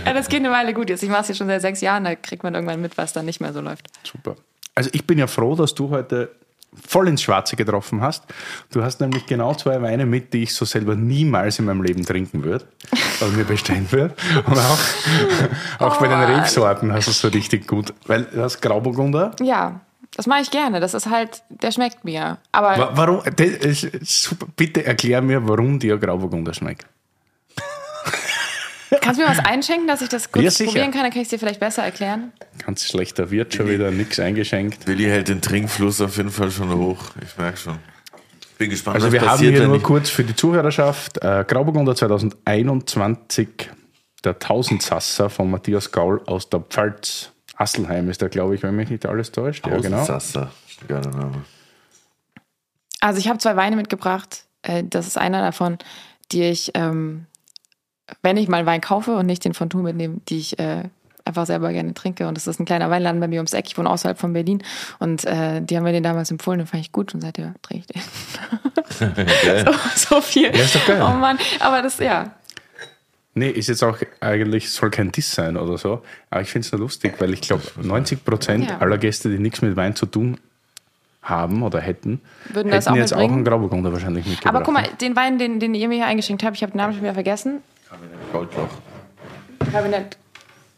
Ja, 0.05 0.13
das 0.13 0.29
geht 0.29 0.39
eine 0.39 0.51
Weile 0.51 0.73
gut 0.73 0.89
jetzt. 0.89 1.03
Ich 1.03 1.09
mache 1.09 1.21
es 1.23 1.27
jetzt 1.27 1.37
schon 1.37 1.47
seit 1.47 1.61
sechs 1.61 1.81
Jahren, 1.81 2.05
da 2.05 2.15
kriegt 2.15 2.41
man 2.43 2.53
irgendwann 2.55 2.81
mit, 2.81 2.97
was 2.97 3.11
dann 3.11 3.25
nicht 3.25 3.41
mehr 3.41 3.51
so 3.51 3.59
läuft. 3.59 3.87
Super. 4.03 4.35
Also 4.75 4.89
ich 4.93 5.05
bin 5.05 5.17
ja 5.19 5.27
froh, 5.27 5.55
dass 5.55 5.75
du 5.75 5.89
heute 5.89 6.31
voll 6.87 7.07
ins 7.09 7.21
Schwarze 7.21 7.55
getroffen 7.57 8.01
hast. 8.01 8.23
Du 8.71 8.81
hast 8.81 9.01
nämlich 9.01 9.25
genau 9.25 9.53
zwei 9.55 9.81
Weine 9.81 10.05
mit, 10.05 10.33
die 10.33 10.43
ich 10.43 10.53
so 10.55 10.63
selber 10.65 10.95
niemals 10.95 11.59
in 11.59 11.65
meinem 11.65 11.83
Leben 11.83 12.05
trinken 12.05 12.43
würde, 12.43 12.65
also 13.19 13.33
mir 13.35 13.43
bestellen 13.43 13.91
würde. 13.91 14.15
Und 14.47 14.57
auch, 14.57 14.79
auch 15.79 15.97
bei 15.97 16.07
den 16.07 16.19
Oh. 16.19 16.25
Rebsorten 16.37 16.93
hast 16.93 17.07
du 17.07 17.11
es 17.11 17.19
so 17.19 17.27
richtig 17.27 17.67
gut. 17.67 17.93
Weil 18.07 18.23
du 18.23 18.41
hast 18.41 18.61
Grauburgunder. 18.61 19.31
Ja, 19.41 19.81
das 20.15 20.27
mache 20.27 20.41
ich 20.41 20.51
gerne. 20.51 20.79
Das 20.79 20.93
ist 20.93 21.10
halt, 21.10 21.43
der 21.50 21.72
schmeckt 21.72 22.03
mir. 22.05 22.38
Aber 22.51 22.77
Wa- 22.77 22.91
Warum? 22.93 23.22
Bitte 24.55 24.86
erklär 24.86 25.22
mir, 25.22 25.48
warum 25.48 25.79
dir 25.79 25.98
Grauburgunder 25.98 26.53
schmeckt. 26.53 26.86
kannst 29.02 29.19
du 29.19 29.26
mir 29.26 29.30
was 29.32 29.39
einschenken, 29.43 29.88
dass 29.88 30.02
ich 30.02 30.10
das 30.10 30.32
kurz 30.32 30.60
Ja, 30.60 30.65
probieren 30.65 30.91
kann? 30.91 31.02
Dann 31.02 31.12
kann 31.12 31.21
ich 31.21 31.26
es 31.28 31.30
dir 31.30 31.39
vielleicht 31.39 31.60
besser 31.60 31.84
erklären. 31.84 32.32
Ganz 32.65 32.86
schlechter 32.86 33.32
Wirt 33.32 33.54
schon 33.54 33.67
wieder, 33.67 33.91
nichts 33.91 34.19
eingeschenkt. 34.19 34.86
Willi 34.88 35.06
hält 35.06 35.28
den 35.30 35.41
Trinkfluss 35.41 35.99
auf 36.02 36.15
jeden 36.17 36.30
Fall 36.32 36.52
schon 36.52 36.71
hoch. 36.73 36.99
Ich 37.26 37.38
merke 37.38 37.58
schon. 37.58 37.78
Bin 38.60 38.69
gespannt, 38.69 38.95
Also 38.95 39.08
was 39.08 39.13
wir 39.13 39.21
haben 39.21 39.30
passiert, 39.30 39.56
hier 39.56 39.67
nur 39.67 39.78
ich- 39.78 39.84
kurz 39.84 40.10
für 40.10 40.23
die 40.23 40.36
Zuhörerschaft 40.36 41.17
äh, 41.23 41.43
Grauburgunder 41.47 41.95
2021, 41.95 43.47
der 44.23 44.38
Tausendsasser 44.38 45.30
von 45.32 45.49
Matthias 45.49 45.91
Gaul 45.91 46.21
aus 46.28 46.49
der 46.49 46.60
Pfalz. 46.62 47.32
Asselheim 47.63 48.10
ist 48.10 48.21
der, 48.21 48.30
glaube 48.30 48.56
ich, 48.56 48.62
wenn 48.63 48.76
mich 48.76 48.89
nicht 48.89 49.06
alles 49.06 49.32
täuscht. 49.32 49.65
Ja, 49.65 49.78
genau. 49.78 50.06
Geiler 50.88 51.10
Name. 51.12 51.43
Also 52.99 53.19
ich 53.19 53.28
habe 53.30 53.39
zwei 53.39 53.56
Weine 53.56 53.76
mitgebracht. 53.76 54.43
Äh, 54.62 54.84
Das 54.84 55.08
ist 55.08 55.17
einer 55.17 55.41
davon, 55.41 55.78
die 56.32 56.43
ich, 56.43 56.71
ähm, 56.76 57.26
wenn 58.21 58.38
ich 58.38 58.47
mal 58.47 58.65
Wein 58.65 58.82
kaufe 58.82 59.15
und 59.15 59.26
nicht 59.26 59.45
den 59.45 59.54
von 59.54 59.69
Thun 59.69 59.84
mitnehme, 59.84 60.17
die 60.28 60.39
ich 60.39 60.60
äh, 60.60 60.84
einfach 61.26 61.45
selber 61.45 61.71
gerne 61.71 61.93
trinke. 61.93 62.28
Und 62.28 62.36
das 62.36 62.47
ist 62.47 62.60
ein 62.60 62.65
kleiner 62.65 62.89
Weinladen 62.89 63.21
bei 63.21 63.28
mir 63.30 63.38
ums 63.39 63.54
Eck. 63.54 63.65
Ich 63.67 63.78
wohne 63.78 63.89
außerhalb 63.89 64.17
von 64.19 64.34
Berlin. 64.34 64.62
Und 64.99 65.23
äh, 65.26 65.62
die 65.62 65.78
haben 65.78 65.84
mir 65.84 65.93
den 65.93 66.04
damals 66.04 66.32
empfohlen, 66.32 66.60
den 66.60 66.67
fand 66.67 66.82
ich 66.84 66.91
gut 66.91 67.13
und 67.13 67.21
seitdem 67.21 67.56
trinke 67.62 67.86
ich 67.86 68.04
den. 68.99 69.15
Geil. 69.45 69.73
so 69.95 70.19
viel. 70.21 70.54
Ja, 70.56 70.63
ist 70.63 70.76
doch 70.76 70.86
geil. 70.86 71.02
Oh 71.02 71.13
Mann, 71.17 71.38
aber 71.60 71.82
das, 71.82 71.97
ja. 71.99 72.34
Nee, 73.36 73.50
ist 73.50 73.67
jetzt 73.67 73.84
auch 73.84 73.98
eigentlich, 74.19 74.69
soll 74.69 74.91
kein 74.91 75.12
Diss 75.12 75.32
sein 75.32 75.58
oder 75.58 75.78
so. 75.78 76.04
Aber 76.30 76.41
ich 76.41 76.50
finde 76.52 76.65
es 76.67 76.72
nur 76.72 76.82
lustig, 76.82 77.15
weil 77.19 77.34
ich 77.34 77.41
glaube, 77.41 77.63
90 77.82 78.24
Prozent 78.24 78.69
Ja. 78.69 78.78
aller 78.78 78.98
Gäste, 79.00 79.30
die 79.30 79.39
nichts 79.39 79.62
mit 79.62 79.76
Wein 79.76 79.96
zu 79.96 80.06
tun 80.06 80.38
haben 81.24 81.63
oder 81.63 81.80
hätten, 81.80 82.22
Würden 82.50 82.72
das 82.72 82.86
hätten 82.86 82.93
auch 82.93 82.98
jetzt 82.98 83.13
auch 83.13 83.17
mitbringen? 83.17 83.36
einen 83.38 83.46
Grauburgunder 83.46 83.91
wahrscheinlich 83.93 84.26
mitgebracht. 84.28 84.56
Aber 84.56 84.63
guck 84.63 84.74
mal, 84.74 84.84
den 85.02 85.15
Wein, 85.15 85.39
den, 85.39 85.60
den 85.60 85.74
ihr 85.74 85.88
mir 85.88 85.96
hier 85.96 86.06
eingeschenkt 86.06 86.43
habt, 86.43 86.58
ich 86.58 86.62
habe 86.63 86.74
den 86.74 86.78
Namen 86.78 86.93
schon 86.93 87.02
wieder 87.04 87.13
vergessen. 87.13 87.62
Goldloch. 88.32 88.67
Kabinett 89.72 90.17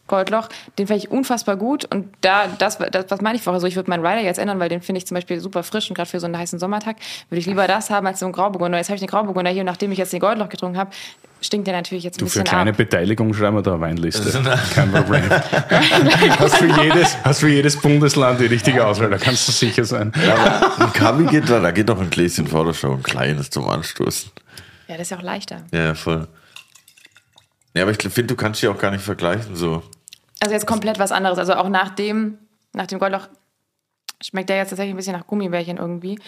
Goldloch, 0.08 0.50
den 0.78 0.88
finde 0.88 1.04
ich 1.04 1.12
unfassbar 1.12 1.56
gut. 1.56 1.86
Und 1.86 2.08
da, 2.22 2.48
das, 2.48 2.78
das 2.78 3.06
was 3.10 3.22
meine 3.22 3.38
ich 3.38 3.42
vorher 3.42 3.60
so, 3.60 3.68
ich 3.68 3.76
würde 3.76 3.90
meinen 3.90 4.06
Rider 4.06 4.22
jetzt 4.22 4.38
ändern, 4.38 4.60
weil 4.60 4.70
den 4.70 4.82
finde 4.82 5.00
ich 5.00 5.08
zum 5.08 5.16
Beispiel 5.16 5.40
super 5.40 5.64
frisch 5.64 5.90
und 5.90 5.96
gerade 5.96 6.10
für 6.10 6.20
so 6.20 6.26
einen 6.26 6.38
heißen 6.38 6.60
Sommertag 6.60 6.98
würde 7.30 7.40
ich 7.40 7.46
lieber 7.46 7.68
das 7.68 7.90
haben 7.90 8.06
als 8.06 8.20
so 8.20 8.26
einen 8.26 8.34
Grauburgunder. 8.34 8.78
Jetzt 8.78 8.90
habe 8.90 8.96
ich 8.96 9.02
den 9.02 9.10
Grauburgunder 9.10 9.52
hier 9.52 9.62
und 9.62 9.68
nachdem 9.68 9.92
ich 9.92 9.98
jetzt 9.98 10.14
den 10.14 10.20
Goldloch 10.20 10.50
getrunken 10.50 10.78
habe, 10.78 10.92
stinkt 11.42 11.68
der 11.68 11.76
natürlich 11.76 12.04
jetzt 12.04 12.18
ein 12.18 12.20
Du, 12.20 12.26
für 12.26 12.40
bisschen 12.40 12.46
kleine 12.46 12.72
ab. 12.72 12.78
Beteiligung 12.78 13.34
schreiben 13.34 13.58
wir 13.58 13.62
da 13.62 13.74
eine 13.74 13.82
Weinliste. 13.82 14.32
Kein 14.74 14.92
Problem. 14.92 15.24
hast, 15.30 16.58
für 16.58 16.84
jedes, 16.84 17.18
hast 17.24 17.40
für 17.40 17.50
jedes 17.50 17.78
Bundesland 17.78 18.40
die 18.40 18.46
richtige 18.46 18.86
Auswahl, 18.86 19.10
da 19.10 19.18
kannst 19.18 19.48
du 19.48 19.52
sicher 19.52 19.86
sein. 19.86 20.12
Aber 20.16 20.86
ein 20.86 20.94
Kabi 20.94 21.26
geht 21.26 21.50
da, 21.50 21.60
da 21.60 21.72
geht 21.72 21.88
noch 21.88 22.00
ein 22.00 22.10
Gläschen 22.10 22.48
vor 22.48 22.66
der 22.66 22.74
Show, 22.74 22.94
ein 22.94 23.04
kleines 23.04 23.50
zum 23.50 23.68
Anstoßen. 23.68 24.32
Ja, 24.88 24.98
das 24.98 25.08
ist 25.08 25.12
ja 25.12 25.18
auch 25.18 25.24
leichter. 25.24 25.64
Ja, 25.72 25.96
voll. 25.96 26.28
Ja, 27.74 27.84
aber 27.84 27.92
ich 27.92 27.98
finde, 27.98 28.28
du 28.28 28.36
kannst 28.36 28.62
die 28.62 28.68
auch 28.68 28.78
gar 28.78 28.92
nicht 28.92 29.04
vergleichen, 29.04 29.56
so. 29.56 29.84
Also 30.42 30.54
jetzt 30.54 30.66
komplett 30.68 31.00
was 31.00 31.12
anderes. 31.12 31.38
Also 31.40 31.54
auch 31.56 31.70
nach 31.70 31.90
dem, 31.92 32.38
nach 32.74 32.88
dem 32.88 33.00
Goldloch 33.00 33.28
schmeckt 34.22 34.50
der 34.50 34.58
jetzt 34.58 34.70
tatsächlich 34.70 34.94
ein 34.94 34.98
bisschen 34.98 35.14
nach 35.14 35.28
Gummibärchen 35.28 35.78
irgendwie. 35.78 36.20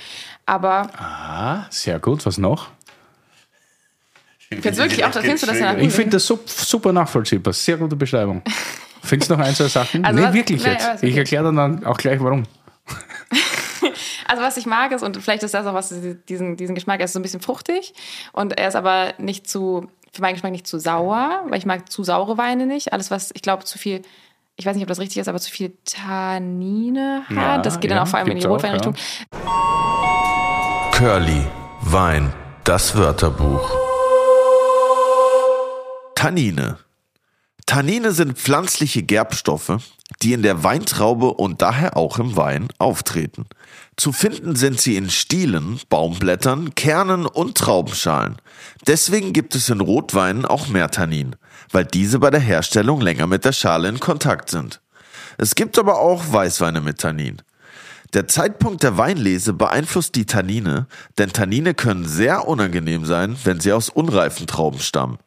Aber 0.45 0.89
Ah, 0.97 1.65
sehr 1.69 1.99
gut. 1.99 2.25
Was 2.25 2.37
noch? 2.37 2.69
jetzt 4.49 4.77
wirklich 4.77 5.03
auch, 5.03 5.11
da 5.11 5.21
findest 5.21 5.43
du 5.43 5.47
das 5.47 5.59
ja 5.59 5.73
nach 5.73 5.81
Ich 5.81 5.91
finde 5.93 6.11
das 6.11 6.25
sup- 6.25 6.47
super 6.49 6.93
nachvollziehbar. 6.93 7.53
Sehr 7.53 7.77
gute 7.77 7.95
Beschreibung. 7.95 8.41
Findest 9.03 9.29
du 9.31 9.35
noch 9.35 9.45
ein, 9.45 9.53
zwei 9.53 9.67
Sachen? 9.67 10.03
Also 10.05 10.19
nee, 10.19 10.25
was- 10.27 10.33
wirklich 10.33 10.63
nee, 10.63 10.71
jetzt. 10.71 11.03
Ich 11.03 11.15
erkläre 11.17 11.53
dann 11.53 11.85
auch 11.85 11.97
gleich, 11.97 12.19
warum. 12.21 12.43
Also 14.29 14.43
was 14.43 14.57
ich 14.57 14.65
mag 14.65 14.91
ist, 14.91 15.03
und 15.03 15.15
vielleicht 15.15 15.43
ist 15.43 15.53
das 15.53 15.65
auch 15.65 15.73
was, 15.73 15.93
diesen, 16.27 16.57
diesen 16.57 16.75
Geschmack, 16.75 16.99
er 16.99 17.05
ist 17.05 17.13
so 17.13 17.19
ein 17.19 17.21
bisschen 17.21 17.39
fruchtig 17.39 17.93
und 18.33 18.57
er 18.57 18.67
ist 18.67 18.75
aber 18.75 19.13
nicht 19.19 19.49
zu, 19.49 19.89
für 20.17 20.21
meinen 20.21 20.33
Geschmack 20.33 20.51
nicht 20.51 20.67
zu 20.67 20.79
sauer, 20.79 21.43
weil 21.47 21.59
ich 21.59 21.65
mag 21.65 21.89
zu 21.91 22.03
saure 22.03 22.37
Weine 22.37 22.65
nicht. 22.65 22.91
Alles, 22.91 23.09
was, 23.11 23.31
ich 23.33 23.41
glaube, 23.41 23.63
zu 23.63 23.77
viel, 23.77 24.01
ich 24.55 24.65
weiß 24.65 24.75
nicht, 24.75 24.83
ob 24.83 24.89
das 24.89 24.99
richtig 24.99 25.17
ist, 25.19 25.27
aber 25.27 25.39
zu 25.39 25.51
viel 25.51 25.77
Tannine 25.85 27.23
hat. 27.29 27.35
Ja, 27.35 27.57
das 27.59 27.79
geht 27.79 27.91
dann 27.91 27.97
ja, 27.97 28.03
auch 28.03 28.07
vor 28.07 28.19
allem 28.19 28.27
in 28.29 28.39
die 28.39 28.45
Rotweinrichtung. 28.45 28.95
Curly, 30.91 31.45
Wein, 31.81 32.33
das 32.63 32.97
Wörterbuch. 32.97 33.69
Tannine. 36.15 36.79
Tannine 37.67 38.13
sind 38.13 38.37
pflanzliche 38.37 39.03
Gerbstoffe, 39.03 39.79
die 40.21 40.31
in 40.31 40.41
der 40.41 40.63
Weintraube 40.63 41.33
und 41.33 41.61
daher 41.61 41.97
auch 41.97 42.17
im 42.17 42.37
Wein 42.37 42.69
auftreten. 42.77 43.45
Zu 43.97 44.13
finden 44.13 44.55
sind 44.55 44.79
sie 44.79 44.95
in 44.95 45.09
Stielen, 45.09 45.77
Baumblättern, 45.89 46.75
Kernen 46.75 47.25
und 47.25 47.57
Traubenschalen. 47.57 48.37
Deswegen 48.87 49.33
gibt 49.33 49.53
es 49.53 49.67
in 49.67 49.81
Rotweinen 49.81 50.45
auch 50.45 50.69
mehr 50.69 50.89
Tannin, 50.91 51.35
weil 51.69 51.83
diese 51.83 52.19
bei 52.19 52.29
der 52.29 52.39
Herstellung 52.39 53.01
länger 53.01 53.27
mit 53.27 53.43
der 53.43 53.51
Schale 53.51 53.89
in 53.89 53.99
Kontakt 53.99 54.49
sind. 54.49 54.79
Es 55.37 55.53
gibt 55.53 55.77
aber 55.77 55.99
auch 55.99 56.23
Weißweine 56.31 56.79
mit 56.79 56.99
Tannin. 56.99 57.41
Der 58.13 58.29
Zeitpunkt 58.29 58.81
der 58.83 58.97
Weinlese 58.97 59.51
beeinflusst 59.51 60.15
die 60.15 60.25
Tannine, 60.25 60.87
denn 61.17 61.33
Tannine 61.33 61.73
können 61.73 62.07
sehr 62.07 62.47
unangenehm 62.47 63.03
sein, 63.05 63.35
wenn 63.43 63.59
sie 63.59 63.73
aus 63.73 63.89
unreifen 63.89 64.47
Trauben 64.47 64.79
stammen. 64.79 65.17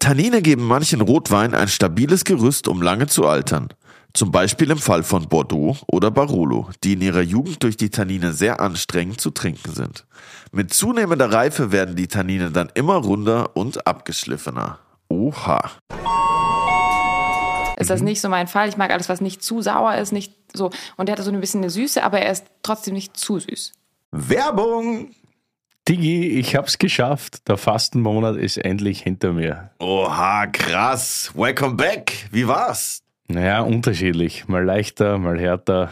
Tannine 0.00 0.40
geben 0.40 0.66
manchen 0.66 1.02
Rotwein 1.02 1.54
ein 1.54 1.68
stabiles 1.68 2.24
Gerüst, 2.24 2.68
um 2.68 2.80
lange 2.80 3.06
zu 3.06 3.26
altern. 3.26 3.68
Zum 4.14 4.32
Beispiel 4.32 4.70
im 4.70 4.78
Fall 4.78 5.02
von 5.02 5.28
Bordeaux 5.28 5.76
oder 5.86 6.10
Barolo, 6.10 6.70
die 6.82 6.94
in 6.94 7.02
ihrer 7.02 7.20
Jugend 7.20 7.62
durch 7.62 7.76
die 7.76 7.90
Tannine 7.90 8.32
sehr 8.32 8.60
anstrengend 8.60 9.20
zu 9.20 9.30
trinken 9.30 9.72
sind. 9.72 10.06
Mit 10.52 10.72
zunehmender 10.72 11.30
Reife 11.30 11.70
werden 11.70 11.96
die 11.96 12.08
Tannine 12.08 12.50
dann 12.50 12.70
immer 12.74 12.96
runder 12.96 13.54
und 13.54 13.86
abgeschliffener. 13.86 14.78
Oha. 15.08 15.70
Ist 17.78 17.90
das 17.90 18.00
nicht 18.00 18.22
so 18.22 18.30
mein 18.30 18.48
Fall? 18.48 18.70
Ich 18.70 18.78
mag 18.78 18.90
alles, 18.90 19.10
was 19.10 19.20
nicht 19.20 19.42
zu 19.42 19.60
sauer 19.60 19.96
ist, 19.96 20.12
nicht 20.12 20.34
so. 20.54 20.70
Und 20.96 21.08
der 21.08 21.16
hat 21.16 21.24
so 21.24 21.30
ein 21.30 21.40
bisschen 21.40 21.60
eine 21.60 21.70
Süße, 21.70 22.02
aber 22.02 22.20
er 22.20 22.32
ist 22.32 22.46
trotzdem 22.62 22.94
nicht 22.94 23.18
zu 23.18 23.38
süß. 23.38 23.72
Werbung! 24.12 25.14
Digi, 25.90 26.38
ich 26.38 26.54
hab's 26.54 26.78
geschafft. 26.78 27.48
Der 27.48 27.56
Fastenmonat 27.56 28.36
ist 28.36 28.58
endlich 28.58 29.02
hinter 29.02 29.32
mir. 29.32 29.72
Oha, 29.80 30.46
krass. 30.46 31.32
Welcome 31.34 31.74
back. 31.74 32.28
Wie 32.30 32.46
war's? 32.46 33.02
Naja, 33.26 33.62
unterschiedlich. 33.62 34.46
Mal 34.46 34.64
leichter, 34.64 35.18
mal 35.18 35.36
härter. 35.40 35.90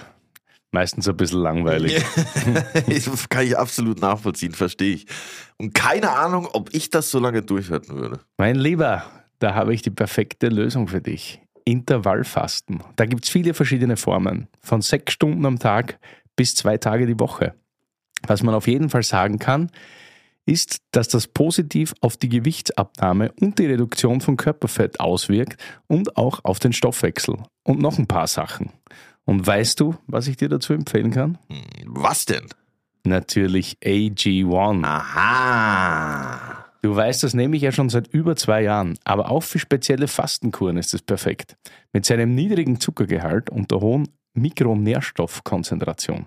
Meistens 0.71 1.09
ein 1.09 1.17
bisschen 1.17 1.41
langweilig. 1.41 2.01
das 2.87 3.29
kann 3.29 3.45
ich 3.45 3.59
absolut 3.59 4.01
nachvollziehen, 4.01 4.53
verstehe 4.53 4.95
ich. 4.95 5.07
Und 5.57 5.75
keine 5.75 6.13
Ahnung, 6.13 6.47
ob 6.53 6.73
ich 6.73 6.91
das 6.91 7.11
so 7.11 7.19
lange 7.19 7.43
durchhalten 7.43 7.97
würde. 7.97 8.21
Mein 8.37 8.55
Lieber, 8.55 9.03
da 9.41 9.57
habe 9.57 9.75
ich 9.75 9.83
die 9.83 9.91
perfekte 9.91 10.47
Lösung 10.47 10.87
für 10.87 11.01
dich. 11.01 11.41
Intervallfasten. 11.65 12.85
Da 12.95 13.05
gibt 13.05 13.25
es 13.25 13.31
viele 13.31 13.53
verschiedene 13.53 13.97
Formen. 13.97 14.47
Von 14.61 14.81
sechs 14.81 15.13
Stunden 15.13 15.45
am 15.45 15.59
Tag 15.59 15.99
bis 16.37 16.55
zwei 16.55 16.79
Tage 16.79 17.05
die 17.05 17.19
Woche. 17.19 17.55
Was 18.27 18.43
man 18.43 18.55
auf 18.55 18.67
jeden 18.67 18.91
Fall 18.91 19.03
sagen 19.03 19.39
kann, 19.39 19.71
ist, 20.49 20.79
dass 20.93 21.09
das 21.09 21.27
positiv 21.27 21.95
auf 22.01 22.17
die 22.17 22.29
Gewichtsabnahme 22.29 23.33
und 23.41 23.59
die 23.59 23.67
Reduktion 23.67 24.21
von 24.21 24.37
Körperfett 24.37 24.99
auswirkt 24.99 25.61
und 25.87 26.17
auch 26.17 26.45
auf 26.45 26.59
den 26.59 26.73
Stoffwechsel. 26.73 27.37
Und 27.65 27.81
noch 27.81 27.99
ein 27.99 28.07
paar 28.07 28.27
Sachen. 28.27 28.73
Und 29.25 29.47
weißt 29.47 29.79
du, 29.79 29.97
was 30.07 30.27
ich 30.27 30.39
dir 30.39 30.49
dazu 30.49 30.73
empfehlen 30.73 31.11
kann? 31.11 31.37
Was 31.85 32.25
denn? 32.25 32.47
Natürlich 33.05 33.77
AG1. 33.85 34.85
Aha. 34.85 36.65
Du 36.81 36.97
weißt, 36.97 37.25
das 37.25 37.35
nehme 37.35 37.57
ich 37.57 37.63
ja 37.63 37.73
schon 37.73 37.91
seit 37.91 38.07
über 38.09 38.37
zwei 38.37 38.63
Jahren, 38.63 38.99
aber 39.05 39.31
auch 39.31 39.43
für 39.43 39.59
spezielle 39.59 40.09
Fastenkuren 40.09 40.77
ist 40.77 40.95
es 40.95 41.03
perfekt. 41.03 41.57
Mit 41.93 42.07
seinem 42.07 42.35
niedrigen 42.35 42.81
Zuckergehalt 42.81 43.51
und 43.51 43.71
der 43.71 43.81
hohen 43.81 44.09
Mikronährstoffkonzentration. 44.35 46.27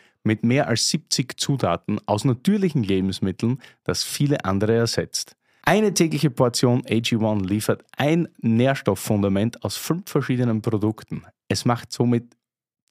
mit 0.23 0.43
mehr 0.43 0.67
als 0.67 0.87
70 0.89 1.39
Zutaten 1.39 1.99
aus 2.05 2.25
natürlichen 2.25 2.83
Lebensmitteln, 2.83 3.61
das 3.83 4.03
viele 4.03 4.45
andere 4.45 4.75
ersetzt. 4.75 5.35
Eine 5.63 5.93
tägliche 5.93 6.31
Portion 6.31 6.81
AG1 6.83 7.47
liefert 7.47 7.83
ein 7.95 8.27
Nährstofffundament 8.39 9.63
aus 9.63 9.77
fünf 9.77 10.09
verschiedenen 10.09 10.61
Produkten. 10.61 11.23
Es 11.47 11.65
macht 11.65 11.91
somit 11.91 12.35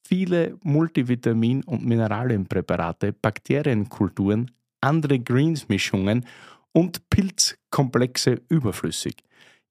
viele 0.06 0.56
Multivitamin- 0.64 1.64
und 1.64 1.84
Mineralienpräparate, 1.84 3.12
Bakterienkulturen, 3.12 4.50
andere 4.80 5.18
Greens-Mischungen 5.18 6.26
und 6.72 7.08
Pilzkomplexe 7.10 8.40
überflüssig. 8.48 9.16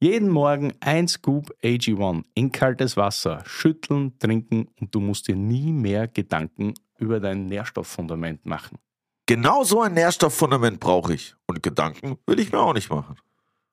Jeden 0.01 0.29
Morgen 0.29 0.73
ein 0.79 1.09
Scoop 1.09 1.53
AG1 1.61 2.23
in 2.33 2.53
kaltes 2.53 2.95
Wasser, 2.95 3.43
schütteln, 3.45 4.17
trinken 4.17 4.69
und 4.79 4.95
du 4.95 5.01
musst 5.01 5.27
dir 5.27 5.35
nie 5.35 5.73
mehr 5.73 6.07
Gedanken 6.07 6.73
über 6.97 7.19
dein 7.19 7.47
Nährstofffundament 7.47 8.45
machen. 8.45 8.77
Genau 9.25 9.65
so 9.65 9.81
ein 9.81 9.95
Nährstofffundament 9.95 10.79
brauche 10.79 11.15
ich. 11.15 11.35
Und 11.47 11.61
Gedanken 11.61 12.17
will 12.25 12.39
ich 12.39 12.53
mir 12.53 12.59
auch 12.59 12.73
nicht 12.73 12.89
machen. 12.89 13.17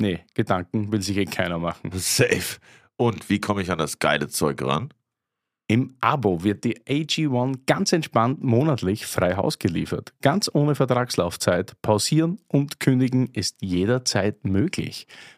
Nee, 0.01 0.25
Gedanken 0.35 0.91
will 0.91 1.01
sich 1.01 1.17
eh 1.17 1.27
keiner 1.27 1.61
machen. 1.61 1.93
Safe. 1.95 2.59
Und 2.97 3.31
wie 3.31 3.41
komme 3.41 3.63
ich 3.63 3.71
an 3.71 3.79
das 3.79 4.01
geile 4.01 4.27
Zeug 4.27 4.61
ran? 4.63 4.93
Im 5.69 5.97
Abo 6.01 6.45
wird 6.45 6.65
die 6.65 6.79
AG1 6.85 7.67
ganz 7.67 7.93
entspannt 7.93 8.43
monatlich 8.43 9.07
frei 9.07 9.37
Haus 9.37 9.59
geliefert. 9.59 10.13
Ganz 10.23 10.51
ohne 10.53 10.75
Vertragslaufzeit. 10.75 11.81
Pausieren 11.83 12.39
und 12.47 12.79
kündigen 12.79 13.29
ist 13.33 13.63
jederzeit 13.63 14.45
möglich. 14.45 15.07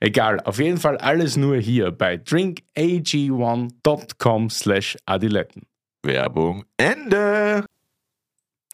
Egal, 0.00 0.40
auf 0.40 0.58
jeden 0.58 0.78
Fall 0.78 0.98
alles 0.98 1.36
nur 1.36 1.56
hier 1.56 1.92
bei 1.92 2.14
drinkag1.com 2.16 4.50
slash 4.50 4.96
adiletten. 5.06 5.62
Werbung 6.02 6.64
Ende. 6.76 7.64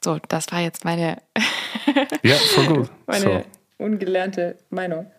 So, 0.03 0.19
das 0.29 0.51
war 0.53 0.61
jetzt 0.61 0.85
meine, 0.85 1.21
Ja, 2.23 2.37
voll 2.37 2.67
gut. 2.67 2.91
meine 3.07 3.21
So. 3.21 3.45
ungelernte 3.79 4.57
Meinung. 4.71 5.11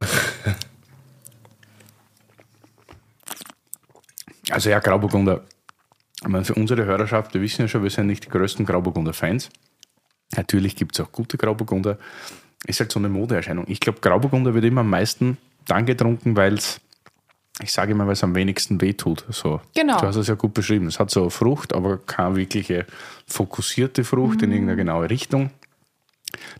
Also 4.50 4.70
ja, 4.70 4.78
Grauburgunder. 4.78 5.44
Ich 6.22 6.28
meine, 6.28 6.44
für 6.44 6.54
unsere 6.54 6.84
Hörerschaft, 6.84 7.34
wir 7.34 7.40
wissen 7.40 7.62
ja 7.62 7.68
schon, 7.68 7.82
wir 7.82 7.90
sind 7.90 8.06
nicht 8.06 8.24
die 8.24 8.28
größten 8.28 8.64
Grauburgunder-Fans. 8.64 9.50
Natürlich 10.34 10.76
gibt 10.76 10.98
es 10.98 11.04
auch 11.04 11.12
gute 11.12 11.36
Grauburgunder. 11.36 11.98
Ist 12.66 12.80
halt 12.80 12.90
so 12.90 12.98
eine 12.98 13.08
Modeerscheinung. 13.08 13.64
Ich 13.68 13.80
glaube, 13.80 14.00
Grauburgunder 14.00 14.54
wird 14.54 14.64
immer 14.64 14.80
am 14.80 14.90
meisten 14.90 15.38
dann 15.66 15.86
getrunken, 15.86 16.36
weil 16.36 16.54
es, 16.54 16.80
ich 17.62 17.72
sage 17.72 17.92
immer, 17.92 18.06
weil 18.06 18.14
es 18.14 18.24
am 18.24 18.34
wenigsten 18.34 18.80
wehtut. 18.80 19.24
So. 19.30 19.60
Genau. 19.74 20.00
Du 20.00 20.06
hast 20.06 20.16
es 20.16 20.26
ja 20.26 20.34
gut 20.34 20.54
beschrieben. 20.54 20.86
Es 20.86 20.98
hat 20.98 21.10
so 21.10 21.30
Frucht, 21.30 21.74
aber 21.74 21.98
keine 21.98 22.36
wirkliche 22.36 22.86
fokussierte 23.26 24.04
Frucht 24.04 24.42
in 24.42 24.50
irgendeine 24.50 24.76
genaue 24.76 25.08
Richtung. 25.10 25.50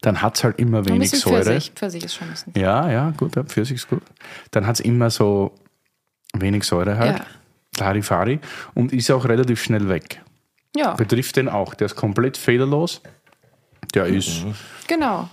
Dann 0.00 0.22
hat 0.22 0.36
es 0.36 0.44
halt 0.44 0.58
immer 0.58 0.78
Ein 0.78 0.88
wenig 0.88 1.10
bisschen 1.10 1.30
Säure. 1.30 1.44
Pfirsich. 1.44 1.72
Pfirsich 1.74 2.04
ist 2.04 2.14
schon 2.14 2.28
ein 2.28 2.30
bisschen. 2.32 2.52
Ja, 2.56 2.90
ja, 2.90 3.10
gut, 3.16 3.36
ja, 3.36 3.42
Pfirsich 3.42 3.76
ist 3.76 3.88
gut. 3.88 4.02
Dann 4.52 4.66
hat 4.66 4.76
es 4.76 4.80
immer 4.80 5.10
so 5.10 5.52
wenig 6.34 6.64
Säure 6.64 6.96
halt. 6.98 7.18
Ja. 7.18 7.26
Larifari. 7.78 8.40
Und 8.74 8.92
ist 8.92 9.10
auch 9.10 9.24
relativ 9.26 9.62
schnell 9.62 9.88
weg. 9.88 10.22
Ja, 10.76 10.94
Betrifft 10.94 11.36
den 11.36 11.48
auch. 11.48 11.74
Der 11.74 11.86
ist 11.86 11.96
komplett 11.96 12.36
fehlerlos. 12.36 13.00
Der 13.94 14.06
ist, 14.06 14.44
genau. 14.86 15.28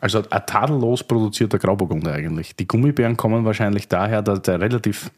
also 0.00 0.22
ein 0.28 0.46
tadellos 0.46 1.02
produzierter 1.04 1.58
Grauburgunder 1.58 2.12
eigentlich. 2.12 2.56
Die 2.56 2.66
Gummibären 2.66 3.16
kommen 3.16 3.44
wahrscheinlich 3.44 3.88
daher, 3.88 4.22
dass 4.22 4.42
der 4.42 4.60
relativ 4.60 5.10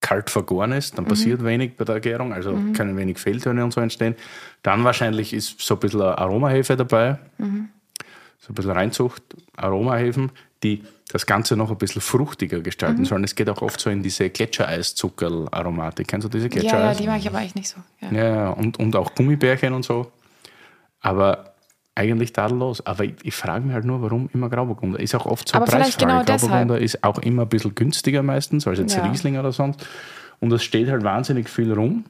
kalt 0.00 0.30
vergoren 0.30 0.72
ist. 0.72 0.96
Dann 0.96 1.04
passiert 1.04 1.44
wenig 1.44 1.76
bei 1.76 1.84
der 1.84 2.00
Gärung, 2.00 2.32
also 2.32 2.52
können 2.74 2.96
wenig 2.96 3.18
Fehltöne 3.18 3.62
und 3.62 3.72
so 3.72 3.80
entstehen. 3.80 4.14
Dann 4.62 4.82
wahrscheinlich 4.84 5.32
ist 5.34 5.60
so 5.60 5.74
ein 5.74 5.80
bisschen 5.80 6.00
Aromahefe 6.00 6.76
dabei. 6.76 7.18
So 7.38 8.52
ein 8.52 8.54
bisschen 8.54 8.70
Reinzucht, 8.70 9.22
Aromahefen, 9.56 10.32
die 10.62 10.82
das 11.12 11.26
Ganze 11.26 11.56
noch 11.56 11.70
ein 11.70 11.76
bisschen 11.76 12.00
fruchtiger 12.00 12.60
gestalten 12.60 13.04
sollen. 13.04 13.24
Es 13.24 13.34
geht 13.34 13.50
auch 13.50 13.60
oft 13.60 13.78
so 13.80 13.90
in 13.90 14.02
diese 14.02 14.30
Gletschereiszuckerl-Aromatik. 14.30 16.08
Kennst 16.08 16.24
du 16.24 16.28
diese 16.30 16.46
Ja, 16.48 16.54
ja, 16.54 16.60
Gletschereis? 16.60 16.96
die 16.96 17.06
mag 17.06 17.18
ich 17.18 17.28
aber 17.28 17.38
eigentlich 17.38 17.54
nicht 17.56 17.68
so. 17.68 17.76
Ja. 18.00 18.12
Ja, 18.12 18.24
ja, 18.34 18.50
und, 18.50 18.78
und 18.78 18.96
auch 18.96 19.14
Gummibärchen 19.14 19.74
und 19.74 19.84
so. 19.84 20.10
Aber 21.00 21.54
eigentlich 21.94 22.32
tadellos. 22.32 22.84
Aber 22.86 23.04
ich, 23.04 23.14
ich 23.22 23.34
frage 23.34 23.64
mich 23.64 23.74
halt 23.74 23.84
nur, 23.84 24.00
warum 24.02 24.30
immer 24.32 24.48
Grauburgunder? 24.48 25.00
Ist 25.00 25.14
auch 25.14 25.26
oft 25.26 25.48
so 25.48 25.56
Aber 25.56 25.66
vielleicht 25.66 25.98
Preisfrage. 25.98 26.24
genau 26.24 26.38
Grauburgunder 26.38 26.78
ist 26.78 27.02
auch 27.04 27.18
immer 27.18 27.42
ein 27.42 27.48
bisschen 27.48 27.74
günstiger 27.74 28.22
meistens 28.22 28.66
als 28.66 28.78
jetzt 28.78 28.94
Ja. 28.96 29.04
Riesling 29.04 29.38
oder 29.38 29.52
sonst. 29.52 29.86
Und 30.40 30.52
es 30.52 30.62
steht 30.62 30.88
halt 30.88 31.02
wahnsinnig 31.04 31.48
viel 31.48 31.72
rum. 31.72 32.04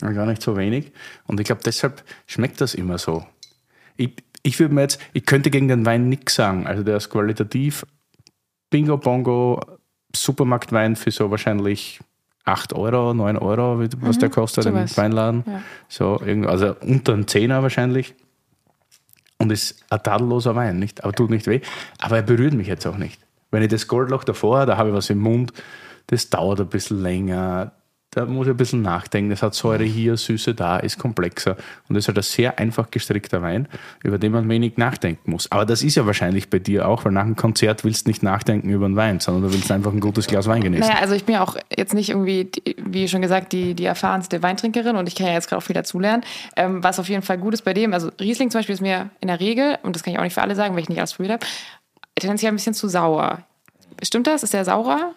Gar 0.00 0.26
nicht 0.26 0.42
so 0.42 0.56
wenig. 0.56 0.92
Und 1.26 1.40
ich 1.40 1.46
glaube, 1.46 1.62
deshalb 1.64 2.02
schmeckt 2.26 2.60
das 2.60 2.74
immer 2.74 2.98
so. 2.98 3.24
Ich, 3.96 4.12
ich 4.42 4.58
würde 4.60 4.74
mir 4.74 4.82
jetzt, 4.82 5.00
ich 5.14 5.24
könnte 5.26 5.50
gegen 5.50 5.68
den 5.68 5.86
Wein 5.86 6.08
nichts 6.08 6.34
sagen. 6.34 6.66
Also 6.66 6.82
der 6.82 6.96
ist 6.98 7.08
qualitativ 7.10 7.84
Bingo 8.70 8.98
Bongo 8.98 9.60
Supermarktwein 10.14 10.96
für 10.96 11.10
so 11.10 11.30
wahrscheinlich 11.30 12.00
8 12.46 12.72
Euro, 12.74 13.12
9 13.12 13.36
Euro, 13.36 13.80
was 14.00 14.18
der 14.18 14.30
kostet 14.30 14.64
so 14.64 14.70
im. 14.70 14.96
Weinladen. 14.96 15.44
Ja. 15.46 15.62
So, 15.88 16.20
also 16.46 16.76
unter 16.80 17.12
einem 17.12 17.26
Zehner 17.26 17.62
wahrscheinlich. 17.62 18.14
Und 19.38 19.52
ist 19.52 19.84
ein 19.90 20.02
tadelloser 20.02 20.54
Wein, 20.54 20.78
nicht? 20.78 21.04
Aber 21.04 21.12
tut 21.12 21.28
nicht 21.28 21.46
weh. 21.46 21.60
Aber 21.98 22.16
er 22.16 22.22
berührt 22.22 22.54
mich 22.54 22.68
jetzt 22.68 22.86
auch 22.86 22.96
nicht. 22.96 23.20
Wenn 23.50 23.62
ich 23.62 23.68
das 23.68 23.86
Goldloch 23.88 24.24
davor 24.24 24.58
habe, 24.58 24.70
da 24.70 24.76
habe 24.78 24.88
ich 24.90 24.94
was 24.94 25.10
im 25.10 25.18
Mund, 25.18 25.52
das 26.06 26.30
dauert 26.30 26.60
ein 26.60 26.68
bisschen 26.68 27.02
länger. 27.02 27.72
Da 28.16 28.24
muss 28.24 28.46
ich 28.46 28.54
ein 28.54 28.56
bisschen 28.56 28.80
nachdenken. 28.80 29.28
Das 29.28 29.42
hat 29.42 29.54
Säure 29.54 29.84
hier, 29.84 30.16
Süße 30.16 30.54
da, 30.54 30.78
ist 30.78 30.98
komplexer. 30.98 31.54
Und 31.86 31.96
das 31.96 32.04
ist 32.04 32.08
halt 32.08 32.16
ein 32.16 32.22
sehr 32.22 32.58
einfach 32.58 32.90
gestrickter 32.90 33.42
Wein, 33.42 33.68
über 34.02 34.16
den 34.16 34.32
man 34.32 34.48
wenig 34.48 34.78
nachdenken 34.78 35.32
muss. 35.32 35.52
Aber 35.52 35.66
das 35.66 35.82
ist 35.82 35.96
ja 35.96 36.06
wahrscheinlich 36.06 36.48
bei 36.48 36.58
dir 36.58 36.88
auch, 36.88 37.04
weil 37.04 37.12
nach 37.12 37.24
einem 37.24 37.36
Konzert 37.36 37.84
willst 37.84 38.06
du 38.06 38.10
nicht 38.10 38.22
nachdenken 38.22 38.70
über 38.70 38.86
einen 38.86 38.96
Wein, 38.96 39.20
sondern 39.20 39.42
du 39.42 39.52
willst 39.52 39.70
einfach 39.70 39.92
ein 39.92 40.00
gutes 40.00 40.28
Glas 40.28 40.46
Wein 40.46 40.62
genießen. 40.62 40.88
Naja, 40.88 40.98
also 41.02 41.14
ich 41.14 41.26
bin 41.26 41.34
ja 41.34 41.42
auch 41.42 41.56
jetzt 41.76 41.92
nicht 41.92 42.08
irgendwie, 42.08 42.50
wie 42.78 43.06
schon 43.06 43.20
gesagt, 43.20 43.52
die, 43.52 43.74
die 43.74 43.84
erfahrenste 43.84 44.42
Weintrinkerin 44.42 44.96
und 44.96 45.06
ich 45.08 45.14
kann 45.14 45.26
ja 45.26 45.34
jetzt 45.34 45.50
gerade 45.50 45.58
auch 45.58 45.66
viel 45.66 45.74
dazulernen. 45.74 46.24
Ähm, 46.56 46.82
was 46.82 46.98
auf 46.98 47.10
jeden 47.10 47.22
Fall 47.22 47.36
gut 47.36 47.52
ist 47.52 47.66
bei 47.66 47.74
dem, 47.74 47.92
also 47.92 48.10
Riesling 48.18 48.50
zum 48.50 48.60
Beispiel 48.60 48.76
ist 48.76 48.80
mir 48.80 49.10
in 49.20 49.28
der 49.28 49.40
Regel, 49.40 49.76
und 49.82 49.94
das 49.94 50.02
kann 50.02 50.14
ich 50.14 50.18
auch 50.18 50.24
nicht 50.24 50.32
für 50.32 50.40
alle 50.40 50.54
sagen, 50.54 50.74
weil 50.74 50.80
ich 50.80 50.88
nicht 50.88 51.00
alles 51.00 51.12
probiert 51.12 51.34
habe, 51.34 51.46
tendenziell 52.18 52.50
ein 52.50 52.56
bisschen 52.56 52.72
zu 52.72 52.88
sauer. 52.88 53.42
Stimmt 54.02 54.26
das? 54.26 54.42
Ist 54.42 54.54
der 54.54 54.64
saurer 54.64 55.12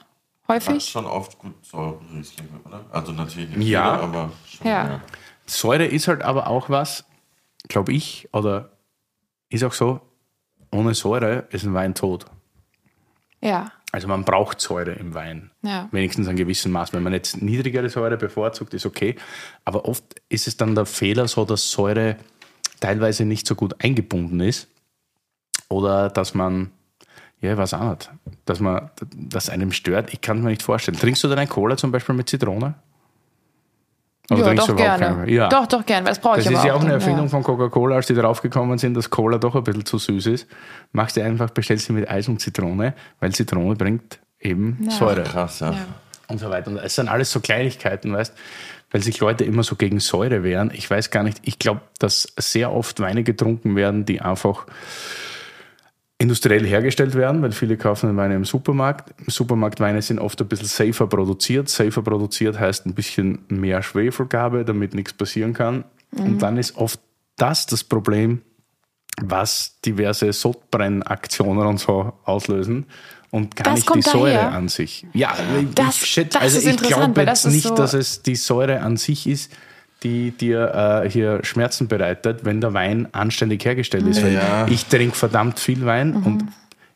häufig? 0.49 0.89
schon 0.89 1.05
oft 1.05 1.37
gut 1.39 1.53
saure 1.65 1.99
Riesling, 2.13 2.47
oder? 2.65 2.83
Also 2.91 3.11
natürlich 3.11 3.55
nicht 3.55 3.67
Ja. 3.69 3.93
jeder, 3.95 4.03
aber 4.03 4.31
schon, 4.47 4.67
Ja. 4.67 5.01
Säure 5.45 5.85
ist 5.85 6.07
halt 6.07 6.21
aber 6.21 6.47
auch 6.47 6.69
was, 6.69 7.05
glaube 7.67 7.93
ich, 7.93 8.27
oder 8.33 8.71
ist 9.49 9.63
auch 9.63 9.73
so, 9.73 10.01
ohne 10.71 10.93
Säure 10.93 11.47
ist 11.51 11.63
ein 11.63 11.73
Wein 11.73 11.95
tot. 11.95 12.25
Ja. 13.41 13.71
Also 13.91 14.07
man 14.07 14.23
braucht 14.23 14.61
Säure 14.61 14.91
im 14.91 15.15
Wein. 15.15 15.49
Ja. 15.63 15.87
Wenigstens 15.91 16.27
ein 16.27 16.35
gewissen 16.35 16.71
Maß. 16.71 16.93
Wenn 16.93 17.01
man 17.01 17.13
jetzt 17.13 17.41
niedrigere 17.41 17.89
Säure 17.89 18.17
bevorzugt, 18.17 18.73
ist 18.75 18.85
okay. 18.85 19.15
Aber 19.65 19.85
oft 19.85 20.03
ist 20.29 20.47
es 20.47 20.57
dann 20.57 20.75
der 20.75 20.85
Fehler 20.85 21.27
so, 21.27 21.45
dass 21.45 21.71
Säure 21.71 22.17
teilweise 22.79 23.25
nicht 23.25 23.47
so 23.47 23.55
gut 23.55 23.83
eingebunden 23.83 24.39
ist. 24.41 24.67
Oder 25.69 26.09
dass 26.09 26.35
man, 26.35 26.71
ja, 27.41 27.53
ich 27.53 27.57
weiß 27.57 27.73
auch 27.75 27.89
nicht, 27.91 28.09
dass 28.45 28.59
man, 28.59 28.89
dass 29.13 29.49
einem 29.49 29.71
stört. 29.71 30.13
Ich 30.13 30.21
kann 30.21 30.37
es 30.37 30.43
mir 30.43 30.49
nicht 30.49 30.63
vorstellen. 30.63 30.97
Trinkst 30.99 31.23
du 31.23 31.27
denn 31.27 31.39
ein 31.39 31.47
Cola 31.47 31.77
zum 31.77 31.91
Beispiel 31.91 32.15
mit 32.15 32.27
Zitrone? 32.29 32.75
Oder 34.29 34.39
ja, 34.39 34.45
trinkst 34.47 34.69
doch 34.69 34.75
gerne. 34.75 35.31
Ja. 35.31 35.49
Doch, 35.49 35.65
doch 35.65 35.85
gerne, 35.85 36.05
weil 36.05 36.11
das 36.11 36.19
brauche 36.19 36.39
ich 36.39 36.45
Das 36.45 36.53
ist 36.53 36.63
ja 36.63 36.73
auch 36.73 36.81
eine 36.81 36.93
Erfindung 36.93 37.25
ja. 37.25 37.29
von 37.29 37.43
Coca-Cola, 37.43 37.95
als 37.95 38.07
die 38.07 38.13
draufgekommen 38.13 38.77
sind, 38.77 38.93
dass 38.93 39.09
Cola 39.09 39.37
doch 39.37 39.55
ein 39.55 39.63
bisschen 39.63 39.85
zu 39.85 39.97
süß 39.97 40.27
ist. 40.27 40.47
Machst 40.91 41.17
du 41.17 41.23
einfach, 41.23 41.49
bestellst 41.49 41.85
sie 41.87 41.93
mit 41.93 42.09
Eis 42.09 42.27
und 42.27 42.39
Zitrone, 42.39 42.93
weil 43.19 43.31
Zitrone 43.31 43.75
bringt 43.75 44.19
eben 44.39 44.77
Ja. 44.83 44.91
Säure 44.91 45.23
Krass, 45.23 45.61
ja. 45.61 45.71
Ja. 45.71 45.77
und 46.27 46.39
so 46.39 46.49
weiter. 46.49 46.69
Und 46.69 46.77
es 46.77 46.95
sind 46.95 47.07
alles 47.07 47.31
so 47.31 47.39
Kleinigkeiten, 47.39 48.13
weißt, 48.13 48.35
weil 48.91 49.01
sich 49.01 49.19
Leute 49.19 49.45
immer 49.45 49.63
so 49.63 49.75
gegen 49.75 49.99
Säure 49.99 50.43
wehren. 50.43 50.71
Ich 50.73 50.89
weiß 50.89 51.09
gar 51.09 51.23
nicht, 51.23 51.39
ich 51.43 51.57
glaube, 51.57 51.81
dass 51.97 52.33
sehr 52.37 52.71
oft 52.71 52.99
Weine 52.99 53.23
getrunken 53.23 53.75
werden, 53.75 54.05
die 54.05 54.21
einfach 54.21 54.65
industriell 56.21 56.65
hergestellt 56.65 57.15
werden, 57.15 57.41
weil 57.41 57.53
viele 57.53 57.77
kaufen 57.77 58.07
den 58.07 58.17
Wein 58.17 58.31
im 58.31 58.43
Supermarkt. 58.45 59.13
Supermarktweine 59.27 60.01
sind 60.01 60.19
oft 60.19 60.39
ein 60.41 60.47
bisschen 60.47 60.67
safer 60.67 61.07
produziert. 61.07 61.69
Safer 61.69 62.01
produziert 62.01 62.59
heißt 62.59 62.85
ein 62.85 62.93
bisschen 62.93 63.39
mehr 63.47 63.81
Schwefelgabe, 63.81 64.65
damit 64.65 64.93
nichts 64.93 65.13
passieren 65.13 65.53
kann. 65.53 65.85
Und 66.17 66.39
dann 66.41 66.57
ist 66.57 66.75
oft 66.75 66.99
das 67.37 67.65
das 67.67 67.83
Problem, 67.85 68.41
was 69.21 69.79
diverse 69.85 70.33
Sodbrennaktionen 70.33 71.65
und 71.65 71.79
so 71.79 72.13
auslösen 72.25 72.85
und 73.31 73.55
gar 73.55 73.63
Das 73.65 73.75
nicht 73.75 73.95
die 73.95 74.01
Säure 74.01 74.33
daher? 74.33 74.51
an 74.51 74.67
sich. 74.67 75.05
Ja, 75.13 75.33
ich, 75.61 75.73
Das- 75.73 75.95
ich 76.01 76.05
schätze, 76.05 76.39
also 76.41 76.67
ich 76.67 76.77
glaube 76.77 77.21
jetzt 77.21 77.45
nicht, 77.47 77.63
so- 77.67 77.75
dass 77.75 77.93
es 77.93 78.21
die 78.23 78.35
Säure 78.35 78.81
an 78.81 78.97
sich 78.97 79.27
ist, 79.27 79.51
die 80.03 80.31
dir 80.31 81.01
äh, 81.03 81.09
hier 81.09 81.39
Schmerzen 81.43 81.87
bereitet, 81.87 82.45
wenn 82.45 82.61
der 82.61 82.73
Wein 82.73 83.07
anständig 83.11 83.65
hergestellt 83.65 84.07
ist. 84.07 84.21
Ja. 84.21 84.65
ich 84.69 84.85
trinke 84.85 85.15
verdammt 85.15 85.59
viel 85.59 85.85
Wein 85.85 86.11
Mhm. 86.11 86.25
und 86.25 86.43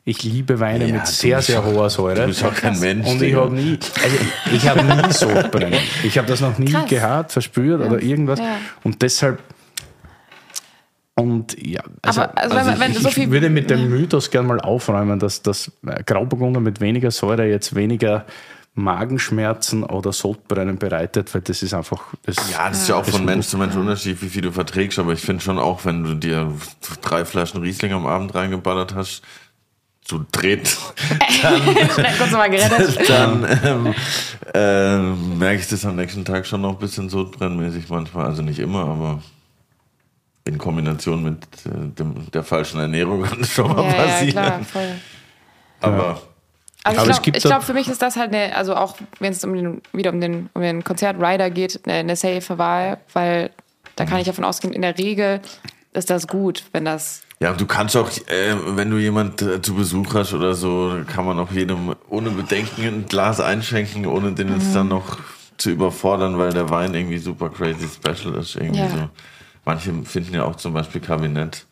ich 0.05 0.21
liebe 0.23 0.59
Weine 0.59 0.87
Ja, 0.87 0.95
mit 0.95 1.07
sehr, 1.07 1.41
sehr 1.41 1.59
auch- 1.61 1.65
hoher 1.65 1.89
Säure. 1.89 2.21
Du 2.21 2.27
bist 2.27 2.43
auch 2.43 2.53
kein 2.53 2.77
Mensch. 2.79 3.07
Und 3.07 3.21
ich 3.21 3.33
habe 3.35 3.53
nie, 3.55 3.79
also 4.03 4.17
ich 4.53 4.67
habe 4.67 4.83
nie 4.83 5.11
Sodbrennen. 5.13 5.79
Ich 6.03 6.17
habe 6.17 6.27
das 6.27 6.41
noch 6.41 6.57
nie 6.57 6.71
Krass. 6.71 6.89
gehabt, 6.89 7.31
verspürt 7.31 7.81
oder 7.81 8.01
irgendwas. 8.01 8.39
Ja. 8.39 8.57
Und 8.83 9.01
deshalb 9.01 9.39
und 11.15 11.55
ja, 11.63 11.81
also, 12.01 12.21
Aber 12.21 12.37
also, 12.37 12.55
wenn, 12.55 12.67
also 12.67 12.79
wenn 12.81 12.91
ich, 12.91 12.99
so 12.99 13.09
ich 13.09 13.29
würde 13.29 13.49
mit 13.51 13.69
dem 13.69 13.87
Mythos 13.89 14.31
gerne 14.31 14.47
mal 14.47 14.59
aufräumen, 14.59 15.19
dass 15.19 15.43
das 15.43 15.71
Grauburgunder 16.05 16.59
mit 16.59 16.81
weniger 16.81 17.11
Säure 17.11 17.45
jetzt 17.45 17.75
weniger 17.75 18.25
Magenschmerzen 18.75 19.83
oder 19.83 20.11
Sodbrennen 20.11 20.77
bereitet, 20.79 21.33
weil 21.33 21.41
das 21.41 21.61
ist 21.61 21.73
einfach 21.73 22.01
das 22.23 22.35
Ja, 22.51 22.69
das 22.69 22.81
ist 22.83 22.89
ja 22.89 22.95
auch 22.95 23.05
von 23.05 23.23
Mensch 23.23 23.47
zu 23.47 23.57
Mensch 23.57 23.75
unterschiedlich, 23.75 24.21
wie 24.23 24.29
viel 24.29 24.41
du 24.41 24.51
verträgst, 24.51 24.97
aber 24.97 25.13
ich 25.13 25.21
finde 25.21 25.43
schon 25.43 25.59
auch, 25.59 25.85
wenn 25.85 26.03
du 26.03 26.15
dir 26.15 26.51
drei 27.01 27.23
Flaschen 27.23 27.61
Riesling 27.61 27.93
am 27.93 28.07
Abend 28.07 28.33
reingeballert 28.33 28.95
hast, 28.95 29.21
zu 30.03 30.25
dritt, 30.31 30.75
gerettet. 32.49 32.99
dann 33.09 33.45
ähm, 33.63 33.95
ähm, 34.53 35.37
merke 35.37 35.61
ich 35.61 35.67
das 35.69 35.85
am 35.85 35.95
nächsten 35.95 36.25
Tag 36.25 36.45
schon 36.45 36.61
noch 36.61 36.71
ein 36.71 36.79
bisschen 36.79 37.09
sodbrennmäßig 37.09 37.87
manchmal. 37.89 38.25
Also 38.25 38.41
nicht 38.41 38.59
immer, 38.59 38.85
aber 38.85 39.21
in 40.45 40.57
Kombination 40.57 41.23
mit 41.23 41.43
äh, 41.65 41.87
dem, 41.97 42.29
der 42.31 42.43
falschen 42.43 42.79
Ernährung 42.79 43.21
kann 43.29 43.39
das 43.39 43.51
schon 43.51 43.67
mal 43.71 43.83
Ja, 43.83 43.91
ja, 43.91 44.03
passieren. 44.03 44.31
klar, 44.31 44.63
voll. 44.63 44.91
Aber 45.79 46.21
Also 46.83 47.01
ich 47.01 47.09
es 47.17 47.21
glaube, 47.21 47.39
glaub, 47.39 47.63
für 47.63 47.73
mich 47.73 47.87
ist 47.87 48.01
das 48.01 48.15
halt 48.17 48.33
eine, 48.33 48.55
also 48.55 48.75
auch 48.75 48.97
wenn 49.19 49.31
es 49.31 49.43
um 49.43 49.53
den, 49.53 49.81
wieder 49.93 50.11
um 50.11 50.19
den, 50.19 50.49
um 50.53 50.61
den 50.61 50.83
Konzert-Rider 50.83 51.49
geht, 51.49 51.81
eine, 51.85 51.95
eine 51.99 52.15
safe 52.15 52.57
Wahl, 52.57 52.97
weil 53.13 53.51
da 53.95 54.05
kann 54.05 54.19
ich 54.19 54.25
davon 54.25 54.43
ausgehen, 54.43 54.73
in 54.73 54.81
der 54.81 54.97
Regel 54.97 55.39
ist 55.93 56.09
das 56.09 56.27
gut, 56.27 56.63
wenn 56.73 56.85
das. 56.85 57.21
Ja, 57.39 57.53
du 57.53 57.65
kannst 57.65 57.95
auch, 57.95 58.09
äh, 58.27 58.55
wenn 58.75 58.89
du 58.89 58.97
jemand 58.97 59.41
äh, 59.41 59.61
zu 59.61 59.75
Besuch 59.75 60.13
hast 60.13 60.33
oder 60.33 60.55
so, 60.55 60.97
kann 61.07 61.25
man 61.25 61.39
auch 61.39 61.51
jedem 61.51 61.95
ohne 62.09 62.31
Bedenken 62.31 62.81
ein 62.85 63.05
Glas 63.07 63.39
einschenken, 63.39 64.05
ohne 64.05 64.33
den 64.33 64.49
jetzt 64.49 64.73
dann 64.75 64.87
noch 64.87 65.19
zu 65.57 65.69
überfordern, 65.69 66.37
weil 66.37 66.51
der 66.51 66.69
Wein 66.69 66.93
irgendwie 66.93 67.19
super 67.19 67.49
crazy 67.49 67.87
special 67.87 68.35
ist. 68.35 68.55
Irgendwie 68.55 68.79
Ja. 68.79 68.89
so. 68.89 69.09
Manche 69.65 69.93
finden 70.03 70.33
ja 70.33 70.43
auch 70.43 70.55
zum 70.55 70.73
Beispiel 70.73 70.99
Kabinett 70.99 71.65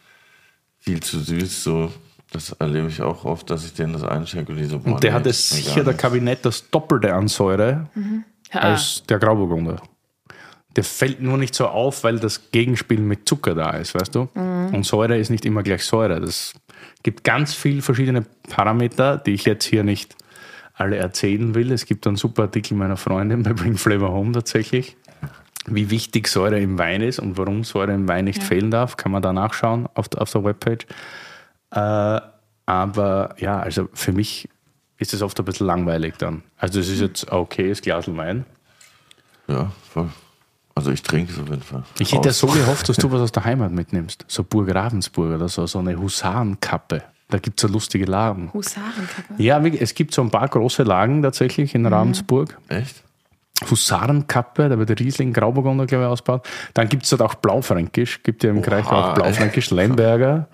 viel 0.80 1.02
zu 1.02 1.20
süß, 1.20 1.64
so. 1.64 1.92
Das 2.32 2.52
erlebe 2.54 2.88
ich 2.88 3.02
auch 3.02 3.26
oft, 3.26 3.50
dass 3.50 3.66
ich 3.66 3.74
denen 3.74 3.94
das 3.94 4.04
einschenke 4.04 4.54
und 4.54 4.58
die 4.58 4.66
so, 4.66 4.80
boah, 4.80 4.94
Und 4.94 5.04
der 5.04 5.12
nee, 5.12 5.16
hat 5.18 5.26
das 5.26 5.38
es 5.38 5.52
ist 5.52 5.54
mir 5.54 5.64
sicher 5.64 5.84
der. 5.84 5.94
Kabinett 5.94 6.46
das 6.46 6.70
Doppelte 6.70 7.14
an 7.14 7.28
Säure 7.28 7.90
als 8.52 9.04
der 9.04 9.20
Grauburgunder. 9.20 9.82
Der 10.78 10.86
fällt 10.86 11.22
nur 11.22 11.38
nicht 11.38 11.54
so 11.54 11.68
auf, 11.68 12.06
weil 12.06 12.20
das 12.20 12.52
Gegenspiel 12.52 13.02
mit 13.02 13.28
Zucker 13.28 13.54
da 13.54 13.72
ist, 13.72 13.94
weißt 13.94 14.16
du? 14.16 14.30
Und 14.34 14.86
Säure 14.86 15.18
ist 15.18 15.30
nicht 15.30 15.46
immer 15.46 15.64
gleich 15.64 15.84
Säure. 15.84 16.22
Das 16.22 16.54
gibt 17.04 17.26
ganz 17.26 17.54
viele 17.54 17.82
verschiedene 17.82 18.24
Parameter, 18.50 19.18
die 19.18 19.34
ich 19.34 19.44
jetzt 19.44 19.66
hier 19.66 19.84
nicht 19.84 20.16
alle 20.74 20.96
erzählen 20.96 21.54
will. 21.54 21.74
Es 21.74 21.86
gibt 21.86 22.08
einen 22.08 22.16
super 22.16 22.44
Artikel 22.44 22.76
meiner 22.76 22.96
Freundin 22.96 23.44
bei 23.44 23.52
Bring 23.52 23.76
Flavor 23.76 24.14
Home 24.14 24.32
tatsächlich, 24.32 24.96
wie 25.68 25.90
wichtig 25.90 26.30
Säure 26.30 26.62
im 26.62 26.78
Wein 26.78 27.02
ist 27.02 27.20
und 27.20 27.38
warum 27.38 27.66
Säure 27.66 27.94
im 27.94 28.08
Wein 28.08 28.24
nicht 28.24 28.42
fehlen 28.42 28.72
darf. 28.72 28.96
Kann 28.96 29.12
man 29.12 29.22
da 29.22 29.34
nachschauen 29.34 29.90
auf, 29.94 30.08
auf 30.16 30.32
der 30.32 30.46
Webpage. 30.46 30.88
Äh, 31.72 32.22
aber 32.66 33.36
ja, 33.38 33.60
also 33.60 33.90
für 33.94 34.12
mich 34.12 34.50
ist 34.98 35.14
es 35.14 35.22
oft 35.22 35.38
ein 35.40 35.46
bisschen 35.46 35.68
langweilig 35.68 36.16
dann. 36.18 36.44
Also 36.58 36.80
es 36.80 36.90
ist 36.90 37.02
jetzt 37.02 37.32
ein 37.32 37.38
okayes 37.38 37.82
Glas 37.82 38.08
Wein. 38.16 38.46
Ja, 39.48 39.72
voll. 39.92 40.10
Also 40.76 40.92
ich 40.92 41.04
trinke 41.04 41.34
es 41.34 41.40
auf 41.40 41.50
jeden 41.50 41.64
Fall. 41.64 41.84
Ich 42.00 42.14
hätte 42.14 42.30
ja 42.30 42.34
so 42.34 42.48
gehofft, 42.54 42.88
dass 42.88 42.98
du 42.98 43.12
was 43.12 43.22
aus 43.22 43.32
der 43.32 43.44
Heimat 43.44 43.72
mitnimmst. 43.72 44.26
So 44.28 44.44
Burg 44.44 44.74
Ravensburg 44.74 45.36
oder 45.36 45.50
so, 45.50 45.66
so 45.66 45.80
eine 45.80 45.98
Husarenkappe. 46.00 47.04
Da 47.30 47.38
gibt 47.40 47.60
es 47.60 47.62
so 47.62 47.68
lustige 47.68 48.06
Lagen. 48.06 48.52
Husarenkappe. 48.54 49.42
Ja, 49.42 49.60
es 49.60 49.94
gibt 49.94 50.14
so 50.14 50.22
ein 50.22 50.32
paar 50.32 50.48
große 50.48 50.84
Lagen 50.84 51.24
tatsächlich 51.24 51.76
in 51.76 51.86
Ravensburg. 51.86 52.58
Echt? 52.68 53.04
Husarenkappe, 53.70 54.70
da 54.70 54.78
wird 54.78 54.90
der 54.90 55.00
Riesling 55.00 55.34
Grauburgunder, 55.34 55.86
glaube 55.86 56.06
ich, 56.06 56.10
ausgebaut. 56.10 56.48
Dann 56.74 56.90
gibt 56.90 57.04
es 57.04 57.10
dort 57.12 57.22
auch 57.22 57.36
Blaufränkisch, 57.36 58.24
gibt 58.24 58.44
ja 58.44 58.50
im 58.50 58.62
Kreis 58.62 58.86
auch 58.88 59.14
Blaufränkisch, 59.14 59.70
Lemberger. 59.72 60.48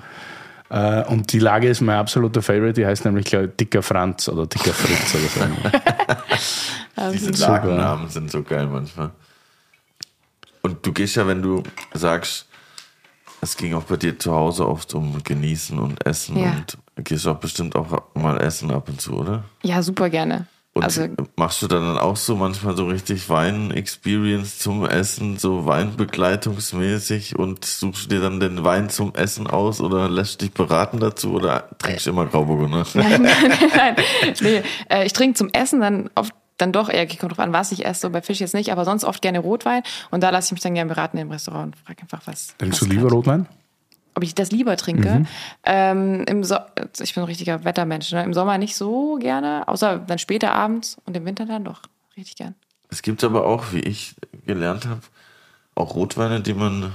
Äh, 0.70 1.04
und 1.06 1.32
die 1.32 1.40
Lage 1.40 1.70
ist 1.70 1.82
mein 1.82 1.98
absoluter 1.98 2.42
Favorite, 2.42 2.74
die 2.74 2.86
heißt 2.86 3.06
nämlich, 3.06 3.26
glaube 3.26 3.46
ich, 3.46 3.56
Dicker 3.56 3.82
Franz 3.82 4.28
oder 4.28 4.46
Dicker 4.48 4.74
Fritz 4.74 5.16
oder 5.16 5.48
so. 5.48 7.12
Diese. 7.14 7.32
Lagennamen 7.46 8.10
sind 8.10 8.32
so 8.32 8.44
geil 8.44 8.68
manchmal. 8.68 9.12
Und 10.62 10.86
du 10.86 10.92
gehst 10.92 11.16
ja, 11.16 11.28
wenn 11.28 11.42
du 11.42 11.64
sagst, 11.94 12.48
es 13.40 13.56
ging 13.56 13.74
auch 13.76 13.84
bei 13.84 13.98
dir 13.98 14.18
zu 14.18 14.34
Hause 14.34 14.68
oft 14.68 14.94
um 14.96 15.22
Genießen 15.24 15.78
und 15.80 16.06
Essen 16.06 16.38
Ja. 16.38 16.52
und 16.96 17.06
gehst 17.06 17.28
auch 17.28 17.38
bestimmt 17.38 17.76
auch 17.76 18.02
mal 18.16 18.42
essen 18.42 18.72
ab 18.72 18.90
und 18.90 19.00
zu, 19.00 19.14
oder? 19.14 19.44
Ja, 19.64 19.82
super 19.82 20.10
gerne. 20.10 20.48
Und 20.78 20.84
Also- 20.84 21.08
machst 21.36 21.62
du 21.62 21.68
dann 21.68 21.98
auch 21.98 22.16
so 22.18 22.36
manchmal 22.36 22.76
so 22.78 22.86
richtig 22.86 23.30
Wein-Experience 23.30 24.60
zum 24.60 24.86
Essen, 24.86 25.38
so 25.38 25.66
Weinbegleitungsmäßig 25.66 27.38
und 27.38 27.66
suchst 27.66 28.06
du 28.06 28.10
dir 28.16 28.22
dann 28.22 28.40
den 28.40 28.64
Wein 28.64 28.90
zum 28.90 29.14
Essen 29.16 29.48
aus 29.48 29.82
oder 29.82 30.10
lässt 30.10 30.42
dich 30.42 30.52
beraten 30.54 31.00
dazu 31.00 31.34
oder 31.34 31.70
trinkst 31.80 32.06
du 32.06 32.12
immer 32.12 32.26
Grauburgunder? 32.26 32.86
Nein, 32.94 33.22
nein, 33.24 33.52
nein. 33.76 33.96
Nee, 34.42 34.62
äh, 34.90 35.06
ich 35.06 35.14
trinke 35.14 35.38
zum 35.38 35.50
Essen 35.52 35.82
dann 35.82 36.10
oft 36.16 36.34
dann 36.58 36.72
doch 36.72 36.90
eher, 36.90 37.06
kommt 37.08 37.32
drauf 37.34 37.40
an, 37.40 37.54
was 37.54 37.72
ich 37.72 37.86
esse, 37.86 38.02
so 38.02 38.10
bei 38.10 38.22
Fisch 38.22 38.40
jetzt 38.40 38.56
nicht, 38.56 38.72
aber 38.72 38.84
sonst 38.84 39.04
oft 39.04 39.22
gerne 39.22 39.40
Rotwein 39.40 39.84
und 40.10 40.22
da 40.24 40.32
lasse 40.32 40.48
ich 40.48 40.52
mich 40.54 40.62
dann 40.62 40.74
gerne 40.74 40.90
beraten 40.90 41.18
im 41.20 41.30
Restaurant 41.30 41.76
und 41.76 41.76
frage 41.86 42.02
einfach 42.02 42.22
was. 42.26 42.56
Trinkst 42.58 42.82
was 42.82 42.88
du 42.90 42.94
lieber 42.96 43.10
Rotwein? 43.10 43.48
Ob 44.18 44.24
ich 44.24 44.34
das 44.34 44.50
lieber 44.50 44.76
trinke? 44.78 45.20
Mhm. 45.20 45.28
Ähm, 45.64 46.24
im 46.28 46.44
so 46.44 46.58
ich 47.00 47.14
bin 47.14 47.22
ein 47.22 47.28
richtiger 47.28 47.64
Wettermensch. 47.64 48.12
Ne? 48.14 48.24
Im 48.24 48.34
Sommer 48.34 48.58
nicht 48.58 48.76
so 48.76 49.18
gerne, 49.18 49.68
außer 49.68 50.00
dann 50.00 50.18
später 50.18 50.54
abends 50.54 50.98
und 51.06 51.16
im 51.16 51.24
Winter 51.24 51.46
dann 51.46 51.64
doch 51.64 51.84
richtig 52.18 52.36
gern. 52.36 52.56
Es 52.90 53.04
gibt 53.04 53.24
aber 53.24 53.46
auch, 53.46 53.74
wie 53.74 53.82
ich 53.82 54.16
gelernt 54.48 54.88
habe, 54.88 55.02
auch 55.76 55.94
Rotweine, 55.94 56.42
die 56.42 56.56
man 56.56 56.94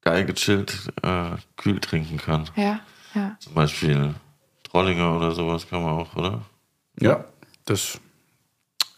geil 0.00 0.24
gechillt 0.24 0.90
äh, 1.02 1.32
kühl 1.58 1.80
trinken 1.80 2.16
kann. 2.16 2.48
Ja, 2.56 2.80
ja. 3.14 3.36
Zum 3.38 3.52
Beispiel 3.52 4.14
Trollinger 4.62 5.14
oder 5.14 5.32
sowas 5.32 5.68
kann 5.68 5.82
man 5.82 5.92
auch, 5.92 6.16
oder? 6.16 6.40
Ja, 6.98 7.26
das 7.66 8.00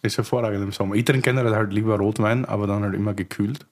ist 0.02 0.18
hervorragend 0.18 0.62
im 0.62 0.70
Sommer. 0.70 0.94
Ich 0.94 1.04
trinke 1.04 1.32
generell 1.32 1.56
halt 1.56 1.72
lieber 1.72 1.98
Rotwein, 1.98 2.44
aber 2.44 2.68
dann 2.68 2.84
halt 2.84 2.94
immer 2.94 3.12
gekühlt. 3.12 3.66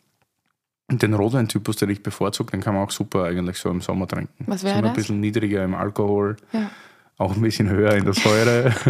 Und 0.90 1.02
den 1.02 1.14
Rotweintypus, 1.14 1.76
den 1.76 1.90
ich 1.90 2.02
bevorzuge, 2.02 2.50
den 2.50 2.60
kann 2.60 2.74
man 2.74 2.84
auch 2.84 2.90
super 2.90 3.24
eigentlich 3.24 3.56
so 3.58 3.70
im 3.70 3.80
Sommer 3.80 4.06
trinken. 4.06 4.44
Was 4.46 4.62
wäre 4.62 4.74
so 4.74 4.78
ein 4.78 4.84
das? 4.84 4.94
bisschen 4.94 5.20
niedriger 5.20 5.64
im 5.64 5.74
Alkohol, 5.74 6.36
Ja. 6.52 6.70
auch 7.18 7.34
ein 7.34 7.40
bisschen 7.40 7.68
höher 7.70 7.92
in 7.94 8.04
der 8.04 8.12
Säure. 8.14 8.72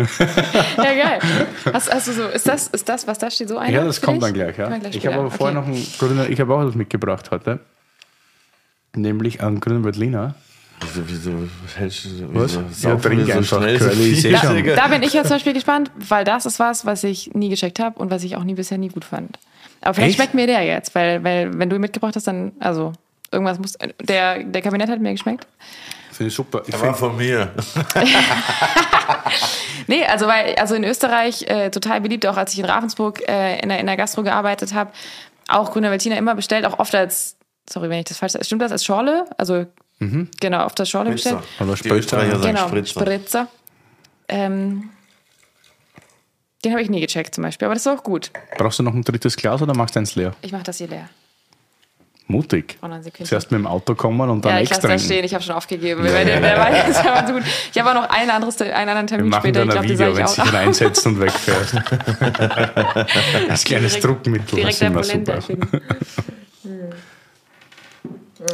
Ja, 0.76 0.82
geil. 0.84 1.18
Hast, 1.72 1.92
hast 1.94 2.08
du 2.08 2.12
so, 2.12 2.24
ist 2.26 2.48
das, 2.48 2.68
ist 2.68 2.88
das, 2.88 3.06
was 3.06 3.18
da 3.18 3.30
steht, 3.30 3.48
so 3.48 3.58
einer? 3.58 3.72
ja, 3.78 3.84
das 3.84 4.00
kommt 4.00 4.22
dann 4.22 4.32
gleich. 4.32 4.56
Ja. 4.58 4.76
Gleich 4.78 4.96
ich 4.96 5.06
habe 5.06 5.16
aber 5.16 5.30
vorher 5.30 5.58
Okay. 5.60 5.68
noch 5.70 5.76
ein 5.76 5.86
grüner, 5.98 6.28
ich 6.28 6.40
habe 6.40 6.54
auch 6.54 6.64
was 6.66 6.74
mitgebracht 6.74 7.30
heute. 7.30 7.60
Nämlich 8.94 9.42
einen 9.42 9.60
grünen 9.60 9.84
Veltliner. 9.84 10.34
Wieso, 10.80 11.02
wieso 11.06 11.30
hältst 11.76 12.04
du 12.06 12.34
Was? 12.34 12.58
wieso 12.68 12.88
Ja, 12.88 12.96
trink 12.96 13.24
so 13.26 13.32
einfach, 13.32 13.58
schnell 13.58 13.78
Curly. 13.78 14.14
Digga? 14.62 14.74
Da 14.74 14.88
bin 14.88 15.02
ich 15.04 15.12
jetzt 15.12 15.28
zum 15.28 15.36
Beispiel 15.36 15.52
gespannt, 15.52 15.92
weil 15.96 16.24
das 16.24 16.44
ist 16.44 16.58
was, 16.58 16.84
was 16.84 17.04
ich 17.04 17.32
nie 17.34 17.48
gescheckt 17.50 17.78
habe 17.78 17.98
und 18.00 18.10
was 18.10 18.24
ich 18.24 18.36
auch 18.36 18.42
nie 18.44 18.54
bisher 18.54 18.78
nie 18.78 18.88
gut 18.88 19.04
fand. 19.04 19.38
Aber 19.82 19.94
vielleicht 19.94 20.10
Echt? 20.10 20.16
schmeckt 20.16 20.34
mir 20.34 20.46
der 20.46 20.62
jetzt, 20.62 20.94
weil, 20.94 21.22
weil 21.24 21.58
wenn 21.58 21.68
du 21.68 21.76
ihn 21.76 21.80
mitgebracht 21.80 22.16
hast, 22.16 22.26
dann, 22.26 22.52
also 22.60 22.92
irgendwas 23.30 23.58
muss, 23.58 23.76
der, 24.00 24.44
der 24.44 24.62
Kabinett 24.62 24.88
hat 24.88 25.00
mir 25.00 25.12
geschmeckt. 25.12 25.46
Finde 26.12 26.28
ich 26.28 26.34
super. 26.34 26.62
Ich 26.64 26.70
Der 26.70 26.80
war 26.80 26.94
find, 26.94 26.98
von 26.98 27.16
mir. 27.16 27.52
Nee, 29.86 30.04
also 30.04 30.26
weil, 30.26 30.54
also 30.56 30.74
in 30.74 30.84
Österreich 30.84 31.42
äh, 31.48 31.70
total 31.70 32.00
beliebt, 32.00 32.26
auch 32.26 32.36
als 32.36 32.52
ich 32.52 32.58
in 32.58 32.64
Ravensburg 32.64 33.28
äh, 33.28 33.58
in, 33.60 33.68
der, 33.68 33.80
in 33.80 33.86
der 33.86 33.96
Gastro 33.96 34.22
gearbeitet 34.22 34.74
habe, 34.74 34.92
auch 35.48 35.72
Grüner 35.72 35.90
Veltliner 35.90 36.16
immer 36.16 36.34
bestellt, 36.34 36.64
auch 36.66 36.78
oft 36.78 36.94
als, 36.94 37.36
sorry, 37.68 37.90
wenn 37.90 37.98
ich 37.98 38.04
das 38.04 38.18
falsch 38.18 38.32
sage, 38.32 38.44
stimmt 38.44 38.62
das 38.62 38.72
als 38.72 38.84
Schorle? 38.84 39.24
Also 39.38 39.66
genau, 40.40 40.64
oft 40.64 40.78
als 40.80 40.90
Schorle 40.90 41.10
bestellt. 41.10 41.38
Oder 41.60 41.76
Spritzer. 41.76 42.24
Genau, 42.40 42.68
Spritzer. 42.68 43.00
Spritzer. 43.00 43.48
Ähm, 44.28 44.90
den 46.64 46.72
habe 46.72 46.82
ich 46.82 46.90
nie 46.90 47.00
gecheckt 47.00 47.34
zum 47.34 47.42
Beispiel, 47.42 47.66
aber 47.66 47.74
das 47.74 47.84
ist 47.86 47.92
auch 47.92 48.02
gut. 48.04 48.30
brauchst 48.58 48.78
du 48.78 48.82
noch 48.82 48.94
ein 48.94 49.02
drittes 49.02 49.36
Glas 49.36 49.60
oder 49.62 49.74
machst 49.74 49.94
du 49.96 50.00
eins 50.00 50.14
leer? 50.14 50.34
Ich 50.42 50.52
mache 50.52 50.62
das 50.64 50.78
hier 50.78 50.88
leer. 50.88 51.08
Mutig. 52.28 52.78
Oh. 52.80 52.88
Zuerst 53.24 53.50
mit 53.50 53.58
dem 53.58 53.66
Auto 53.66 53.94
kommen 53.94 54.30
und 54.30 54.44
dann 54.44 54.54
Ja, 54.54 54.60
ich 54.62 54.70
extra. 54.70 54.88
da 54.88 54.98
stehen, 54.98 55.24
ich 55.24 55.34
habe 55.34 55.42
schon 55.44 55.54
aufgegeben. 55.56 56.02
Der, 56.04 56.24
der 56.24 56.56
war 56.56 56.72
jetzt 56.74 57.04
aber 57.04 57.26
so 57.26 57.32
gut. 57.34 57.42
Ich 57.72 57.78
habe 57.78 57.90
auch 57.90 57.94
noch 58.02 58.08
ein 58.10 58.30
anderes, 58.30 58.58
einen 58.62 58.88
anderen 58.88 59.02
Wir 59.02 59.06
Termin 59.08 59.28
machen 59.28 59.40
später. 59.42 59.66
dann 59.66 59.68
Ich 59.84 59.90
ein 59.90 59.96
glaube, 59.96 60.14
das 60.14 60.16
Video, 60.16 60.16
wenn 60.16 60.24
du 60.24 60.30
ich 60.30 60.36
dich 60.42 60.52
reinsetzt 60.54 61.06
und 61.06 61.20
wegfährst. 61.20 61.74
Als 63.50 63.64
kleines 63.64 63.92
Direkt- 63.94 64.04
Druckmittel. 64.04 64.44
das 64.46 64.54
Direkt 64.54 64.72
ist 64.72 64.80
der 64.80 64.88
immer 64.88 65.02
super. 65.02 65.38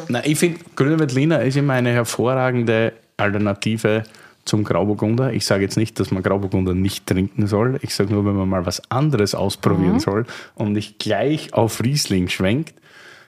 Na, 0.09 0.25
ich 0.25 0.38
finde, 0.38 0.61
Grüner 0.75 0.99
Veltliner 0.99 1.42
ist 1.42 1.57
immer 1.57 1.75
eine 1.75 1.92
hervorragende 1.92 2.92
Alternative 3.16 4.03
zum 4.49 4.65
Grauburgunder. 4.65 5.33
Ich 5.33 5.45
sage 5.47 5.63
jetzt 5.63 5.77
nicht, 5.77 6.01
dass 6.01 6.11
man 6.11 6.23
Grauburgunder 6.23 6.75
nicht 6.75 7.07
trinken 7.07 7.47
soll. 7.47 7.79
Ich 7.83 7.95
sage 7.95 8.13
nur, 8.13 8.25
wenn 8.27 8.35
man 8.35 8.49
mal 8.49 8.67
was 8.67 8.91
anderes 8.91 9.35
ausprobieren 9.35 9.95
Mhm. 9.95 10.01
soll 10.01 10.27
und 10.57 10.73
nicht 10.73 10.99
gleich 10.99 11.53
auf 11.55 11.81
Riesling 11.83 12.29
schwenkt, 12.29 12.75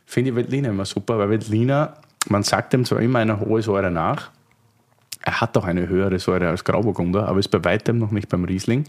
finde 0.06 0.30
ich 0.30 0.36
Veltliner 0.36 0.70
immer 0.70 0.84
super, 0.84 1.18
weil 1.18 1.30
Veltliner, 1.30 1.94
man 2.28 2.42
sagt 2.42 2.72
dem 2.72 2.84
zwar 2.84 3.00
immer 3.00 3.20
eine 3.20 3.38
hohe 3.38 3.62
Säure 3.62 3.90
nach, 3.90 4.30
er 5.22 5.40
hat 5.40 5.56
auch 5.56 5.64
eine 5.64 5.86
höhere 5.88 6.18
Säure 6.18 6.48
als 6.48 6.64
Grauburgunder, 6.64 7.28
aber 7.28 7.38
ist 7.38 7.48
bei 7.48 7.62
weitem 7.62 7.98
noch 7.98 8.10
nicht 8.10 8.28
beim 8.28 8.44
Riesling. 8.44 8.84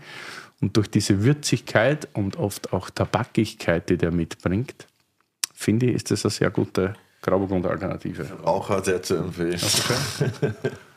Und 0.62 0.78
durch 0.78 0.90
diese 0.90 1.24
Würzigkeit 1.24 2.08
und 2.14 2.38
oft 2.38 2.72
auch 2.72 2.90
Tabakigkeit, 2.90 3.90
die 3.90 3.98
der 3.98 4.12
mitbringt, 4.12 4.88
finde 5.54 5.88
ich, 5.88 5.96
ist 5.96 6.12
das 6.12 6.24
eine 6.24 6.32
sehr 6.32 6.50
gute 6.52 6.94
Grauburgunder-Alternative. 7.24 8.26
Raucher 8.46 8.84
sehr 8.84 9.02
zu 9.04 9.16
empfehlen. 9.18 9.60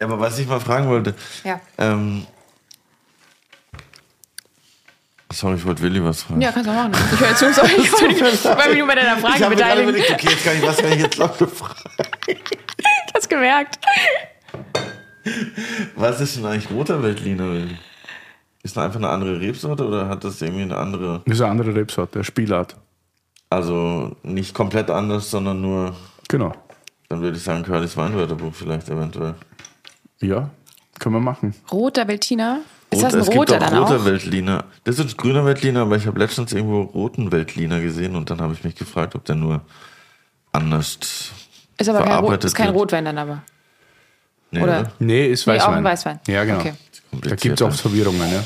Aber 0.00 0.20
was 0.20 0.38
ich 0.38 0.46
mal 0.46 0.60
fragen 0.60 0.88
wollte, 0.88 1.14
Ja. 1.44 1.60
ähm, 1.78 2.26
sorry, 5.32 5.56
ich 5.56 5.64
wollte 5.64 5.82
Willi 5.82 6.02
was 6.04 6.22
fragen. 6.22 6.40
Ja, 6.40 6.52
kannst 6.52 6.68
du 6.68 6.72
auch 6.72 6.88
machen. 6.88 7.04
Ich 7.12 7.20
höre 7.20 7.34
zu, 7.36 7.52
sorry. 7.52 7.70
Ich 7.78 7.92
wollte 7.92 8.68
mich 8.70 8.78
nur 8.78 8.86
bei 8.86 8.94
deiner 8.94 9.16
ich 9.16 9.20
Frage 9.20 9.38
gerade 9.38 9.54
beteiligen. 9.56 9.88
überlegt, 9.90 10.10
okay, 10.10 10.28
jetzt 10.30 10.44
kann 10.44 10.56
ich, 10.56 10.62
was 10.62 10.76
kann 10.76 10.92
ich 10.92 10.98
jetzt 11.02 11.18
noch 11.18 11.34
fragen? 11.36 11.74
Ich 12.26 13.14
hab's 13.14 13.28
gemerkt. 13.28 13.78
Was 15.96 16.20
ist 16.20 16.36
denn 16.36 16.44
eigentlich 16.46 16.70
roter 16.70 17.02
Veltliner? 17.02 17.50
Willi? 17.52 17.78
Ist 18.62 18.76
das 18.76 18.84
einfach 18.84 18.98
eine 18.98 19.08
andere 19.08 19.40
Rebsorte 19.40 19.86
oder 19.86 20.08
hat 20.08 20.24
das 20.24 20.40
irgendwie 20.42 20.62
eine 20.62 20.76
andere, 20.76 21.22
Das 21.26 21.34
ist 21.36 21.40
eine 21.42 21.50
andere 21.50 21.74
Rebsorte, 21.74 22.24
Spielart. 22.24 22.76
also 23.50 24.16
nicht 24.22 24.54
komplett 24.54 24.90
anders, 24.90 25.30
sondern 25.30 25.60
nur, 25.60 25.94
Genau. 26.28 26.52
dann 27.08 27.20
würde 27.20 27.36
ich 27.36 27.42
sagen, 27.42 27.62
Curlys 27.62 27.96
Weinwörterbuch 27.96 28.54
vielleicht 28.54 28.88
eventuell. 28.88 29.34
Ja, 30.20 30.50
können 30.98 31.14
wir 31.16 31.20
machen. 31.20 31.54
Roter 31.70 32.06
Veltliner. 32.08 32.60
Ist 32.90 32.98
Rot- 32.98 33.04
das 33.06 33.14
ein 33.14 33.20
es 33.20 33.26
gibt 33.26 33.38
roter 33.38 33.54
auch 33.56 33.58
dann 33.70 33.78
roter 33.78 33.96
auch? 33.96 34.04
Veltliner. 34.04 34.64
Das 34.84 34.98
ist 34.98 35.16
grüner 35.18 35.44
Veltliner, 35.44 35.82
aber 35.82 35.96
ich 35.96 36.06
habe 36.06 36.18
letztens 36.18 36.52
irgendwo 36.52 36.82
roten 36.82 37.32
Veltliner 37.32 37.80
gesehen 37.80 38.14
und 38.16 38.30
dann 38.30 38.40
habe 38.40 38.54
ich 38.54 38.62
mich 38.64 38.74
gefragt, 38.76 39.14
ob 39.14 39.24
der 39.24 39.34
nur 39.34 39.62
anders 40.52 41.32
Ist 41.78 41.88
aber 41.88 41.98
kein, 41.98 42.06
Rot, 42.06 42.12
verarbeitet 42.12 42.44
ist 42.44 42.54
kein. 42.54 42.68
Rotwein 42.70 43.04
dann 43.04 43.18
aber. 43.18 43.42
Nee, 44.50 44.62
Oder? 44.62 44.92
Nee, 45.00 45.26
ist 45.26 45.46
Nee, 45.46 45.54
Weißwein. 45.54 45.68
auch 45.72 45.76
ein 45.78 45.84
Weißwein. 45.84 46.20
Ja, 46.28 46.44
genau. 46.44 46.60
Okay. 46.60 46.74
Da 47.22 47.34
gibt 47.36 47.60
es 47.60 47.62
oft 47.62 47.80
Verwirrungen. 47.80 48.20
Ja. 48.32 48.44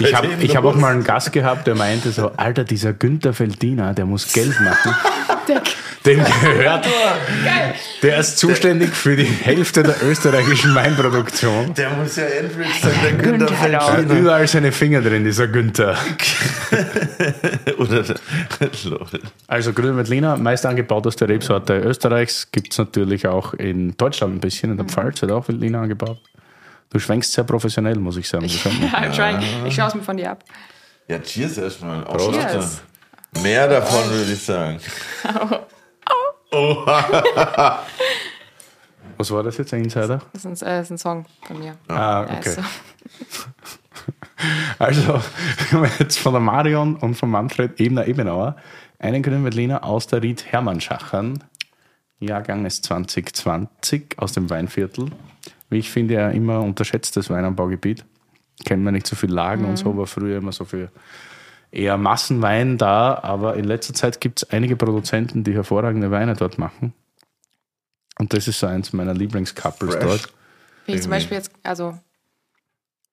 Ich 0.00 0.14
habe 0.14 0.28
hab 0.56 0.64
auch 0.64 0.76
mal 0.76 0.92
einen 0.92 1.04
Gast 1.04 1.32
gehabt, 1.32 1.66
der 1.66 1.74
meinte 1.74 2.10
so, 2.12 2.32
Alter, 2.36 2.64
dieser 2.64 2.92
Günther 2.92 3.32
Feldiner, 3.34 3.92
der 3.94 4.04
muss 4.06 4.30
Geld 4.32 4.58
machen. 4.60 4.94
Dem 6.04 6.18
gehört. 6.24 6.86
Der 8.02 8.18
ist 8.18 8.38
zuständig 8.38 8.90
für 8.94 9.14
die 9.14 9.24
Hälfte 9.24 9.82
der 9.82 10.02
österreichischen 10.02 10.74
Weinproduktion. 10.74 11.74
Der 11.74 11.90
muss 11.90 12.16
ja 12.16 12.24
Enrich 12.24 12.80
sein, 12.80 12.92
der 13.04 13.12
Günther 13.12 13.46
Günther, 13.46 13.68
Er 13.70 13.86
hat 13.86 13.96
Veltliner. 13.98 14.20
überall 14.20 14.46
seine 14.48 14.72
Finger 14.72 15.00
drin, 15.00 15.24
dieser 15.24 15.46
Günther. 15.48 15.96
Oder. 17.78 18.04
Also 19.46 19.72
Grüner 19.72 19.96
Veltliner, 19.96 20.36
meist 20.36 20.66
angebauteste 20.66 21.28
Rebsorte 21.28 21.74
Österreichs, 21.78 22.50
gibt 22.50 22.72
es 22.72 22.78
natürlich 22.78 23.26
auch 23.26 23.54
in 23.54 23.96
Deutschland 23.96 24.34
ein 24.36 24.40
bisschen, 24.40 24.70
in 24.72 24.76
der 24.78 24.86
Pfalz 24.86 25.22
wird 25.22 25.32
auch 25.32 25.46
Veltliner 25.48 25.80
angebaut. 25.80 26.20
Du 26.90 26.98
schwenkst 26.98 27.32
sehr 27.32 27.44
professional, 27.44 27.94
muss 27.96 28.16
ich 28.16 28.28
sagen. 28.28 28.46
I'm 28.92 29.14
trying. 29.14 29.40
Ich 29.66 29.74
schaue 29.74 29.88
es 29.88 29.94
mir 29.94 30.02
von 30.02 30.16
dir 30.16 30.32
ab. 30.32 30.44
Ja, 31.08 31.18
cheers 31.20 31.58
erstmal. 31.58 32.04
Cheers. 32.18 32.82
Mehr 33.42 33.66
davon 33.68 34.10
würde 34.10 34.32
ich 34.32 34.42
sagen. 34.42 34.78
Was 39.16 39.30
war 39.30 39.42
das 39.42 39.56
jetzt, 39.56 39.72
ein 39.72 39.84
Insider? 39.84 40.20
Das 40.32 40.44
ist 40.44 40.62
ein, 40.62 40.68
äh, 40.68 40.78
das 40.78 40.86
ist 40.86 40.90
ein 40.92 40.98
Song 40.98 41.24
von 41.46 41.58
mir. 41.58 41.76
Ah, 41.88 42.22
okay. 42.24 42.50
ist 42.50 42.56
so. 42.56 42.62
Also, 44.78 45.20
wir 45.70 45.78
haben 45.78 45.88
jetzt 46.00 46.18
von 46.18 46.32
der 46.32 46.40
Marion 46.40 46.96
und 46.96 47.14
von 47.14 47.30
Manfred 47.30 47.78
Ebner 47.78 48.08
Ebenauer 48.08 48.56
einen 48.98 49.22
grünen 49.22 49.44
Veltliner 49.44 49.84
aus 49.84 50.08
der 50.08 50.20
Ried 50.22 50.44
Hermann-Schachern. 50.50 51.44
Jahrgang 52.18 52.66
ist 52.66 52.84
2020 52.84 54.16
aus 54.18 54.32
dem 54.32 54.50
Weinviertel. 54.50 55.12
Wie 55.70 55.78
ich 55.78 55.90
finde, 55.90 56.14
ja 56.14 56.30
immer 56.30 56.60
unterschätztes 56.60 57.30
Weinanbaugebiet. 57.30 58.04
Kennt 58.64 58.82
man 58.82 58.94
nicht 58.94 59.06
so 59.06 59.14
viel 59.14 59.30
Lagen 59.32 59.64
und 59.64 59.76
so, 59.76 59.96
war 59.96 60.06
früher 60.06 60.38
immer 60.38 60.52
so 60.52 60.64
viel 60.64 60.90
eher 61.72 61.96
Massenwein 61.96 62.78
da, 62.78 63.18
aber 63.22 63.56
in 63.56 63.64
letzter 63.64 63.94
Zeit 63.94 64.20
gibt 64.20 64.42
es 64.42 64.50
einige 64.50 64.76
Produzenten, 64.76 65.42
die 65.42 65.54
hervorragende 65.54 66.10
Weine 66.10 66.34
dort 66.34 66.58
machen. 66.58 66.92
Und 68.18 68.32
das 68.34 68.46
ist 68.46 68.60
so 68.60 68.66
eins 68.66 68.92
meiner 68.92 69.14
Lieblingscouples 69.14 69.94
Fresh. 69.94 70.04
dort. 70.04 70.20
Finde 70.84 70.96
ich 70.98 71.02
zum. 71.02 71.10
Beispiel 71.10 71.38
jetzt, 71.38 71.50
also 71.62 71.98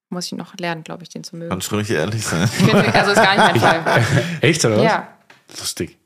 muss 0.09 0.25
ich 0.25 0.33
noch 0.33 0.55
lernen, 0.57 0.83
glaube 0.83 1.03
ich, 1.03 1.09
den 1.09 1.23
zu 1.23 1.35
mögen. 1.35 1.49
Kannst 1.49 1.71
du 1.71 1.75
ruhig 1.75 1.89
ehrlich 1.91 2.25
sein. 2.25 2.49
Ich 2.59 2.73
also 2.95 3.11
ist 3.11 3.17
gar 3.17 3.51
nicht 3.53 3.61
mein 3.63 3.83
Fall. 3.83 4.03
Echt, 4.41 4.63
oder 4.65 4.77
was? 4.77 4.83
Ja, 4.83 5.07
Lustig. 5.57 5.97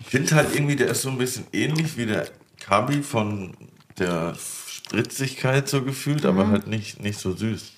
Ich 0.00 0.06
finde 0.06 0.34
halt 0.34 0.54
irgendwie, 0.54 0.76
der 0.76 0.88
ist 0.88 1.02
so 1.02 1.08
ein 1.08 1.18
bisschen 1.18 1.46
ähnlich 1.52 1.96
wie 1.96 2.06
der 2.06 2.28
Kabi 2.60 3.02
von 3.02 3.56
der 3.98 4.34
Spritzigkeit 4.36 5.68
so 5.68 5.82
gefühlt, 5.82 6.24
Mhm. 6.24 6.28
aber 6.28 6.48
halt 6.48 6.66
nicht, 6.66 7.00
nicht 7.00 7.18
so 7.18 7.34
süß. 7.34 7.72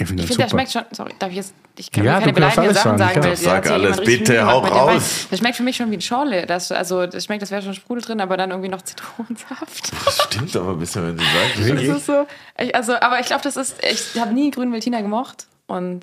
Ich 0.00 0.06
finde 0.06 0.22
Ich 0.22 0.36
das 0.36 0.50
schmeckt 0.50 0.70
schon. 0.72 0.84
Sorry, 0.92 1.12
darf 1.18 1.30
ich 1.30 1.36
jetzt. 1.36 1.54
Ich 1.76 1.90
kann 1.90 2.04
Ja, 2.04 2.14
mir 2.14 2.20
keine 2.20 2.32
beleidigenden 2.32 2.74
Sachen 2.74 2.98
sagen. 2.98 3.14
sagen, 3.14 3.24
weil 3.24 3.36
sag 3.36 3.66
alles, 3.70 4.00
bitte, 4.00 4.46
hau 4.46 4.60
raus. 4.60 5.26
Das 5.30 5.38
schmeckt 5.40 5.56
für 5.56 5.62
mich 5.64 5.76
schon 5.76 5.90
wie 5.90 5.96
ein 5.96 6.00
Schorle. 6.00 6.46
Das, 6.46 6.70
also, 6.72 7.06
das 7.06 7.24
schmeckt, 7.24 7.42
das 7.42 7.50
wäre 7.50 7.62
schon 7.62 7.74
Sprudel 7.74 8.02
drin, 8.02 8.20
aber 8.20 8.36
dann 8.36 8.50
irgendwie 8.50 8.68
noch 8.68 8.82
Zitronensaft. 8.82 9.92
Das 10.04 10.22
stimmt 10.24 10.56
aber 10.56 10.70
ein 10.72 10.78
bisschen, 10.78 11.06
wenn 11.06 11.16
du 11.16 11.22
sagst. 11.24 11.58
Das 11.88 11.96
ist 11.98 12.06
so. 12.06 12.26
Ich, 12.58 12.74
also, 12.74 12.94
aber 13.00 13.18
ich 13.20 13.26
glaube, 13.26 13.42
das 13.42 13.56
ist. 13.56 13.76
Ich 13.84 14.20
habe 14.20 14.32
nie 14.32 14.50
grünen 14.52 14.72
Veltliner 14.72 15.02
gemocht 15.02 15.46
und 15.66 16.02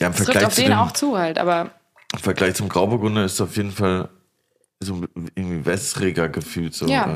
Ja, 0.00 0.06
im 0.08 0.14
Vergleich, 0.14 0.46
auf 0.46 0.54
zu 0.54 0.60
den 0.62 0.70
dem, 0.70 0.78
auch 0.78 0.92
zu 0.92 1.18
halt. 1.18 1.38
Aber 1.38 1.70
im 2.14 2.18
Vergleich 2.18 2.54
zum 2.54 2.68
Grauburgunder 2.68 3.24
ist 3.24 3.34
es 3.34 3.40
auf 3.42 3.56
jeden 3.56 3.72
Fall 3.72 4.08
so 4.80 5.02
irgendwie 5.34 5.64
wässriger 5.66 6.28
gefühlt. 6.28 6.74
So, 6.74 6.86
Ja. 6.86 7.04
äh, 7.04 7.08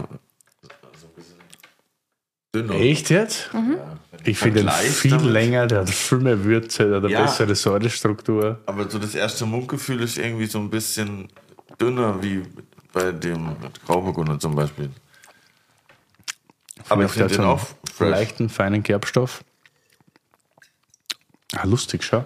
so 1.01 1.07
ein 1.07 1.13
bisschen 1.15 1.37
dünner. 2.63 2.75
Echt 2.75 3.11
jetzt? 3.11 3.53
Mhm. 3.55 3.77
Ich 4.25 4.39
finde 4.39 4.63
Vergleich 4.63 4.91
viel 4.91 5.11
damit- 5.13 5.27
länger, 5.33 5.67
der 5.67 5.81
hat 5.81 5.91
viel 5.91 6.19
mehr 6.19 6.43
Würze, 6.45 6.87
der 6.89 6.97
hat 6.97 7.05
eine 7.05 7.13
Ja. 7.13 7.23
bessere 7.23 7.55
Säurestruktur. 7.55 8.61
Aber 8.67 8.89
so 8.91 8.99
das 8.99 9.15
erste 9.15 9.47
Mundgefühl 9.47 10.01
ist 10.03 10.19
irgendwie 10.19 10.47
so 10.47 10.59
ein 10.59 10.71
bisschen 10.71 11.29
dünner 11.81 12.23
wie 12.23 12.43
bei 12.93 13.13
dem 13.13 13.57
Grauburgunder 13.87 14.39
zum 14.39 14.55
Beispiel. 14.55 14.91
Aber 16.89 17.05
ich 17.05 17.11
finde 17.11 17.35
den 17.35 17.45
auch 17.45 17.61
fresh. 17.93 18.11
leichten, 18.11 18.49
feinen 18.49 18.83
Gerbstoff. 18.83 19.43
Ah, 21.55 21.65
lustig, 21.67 22.03
schau. 22.05 22.25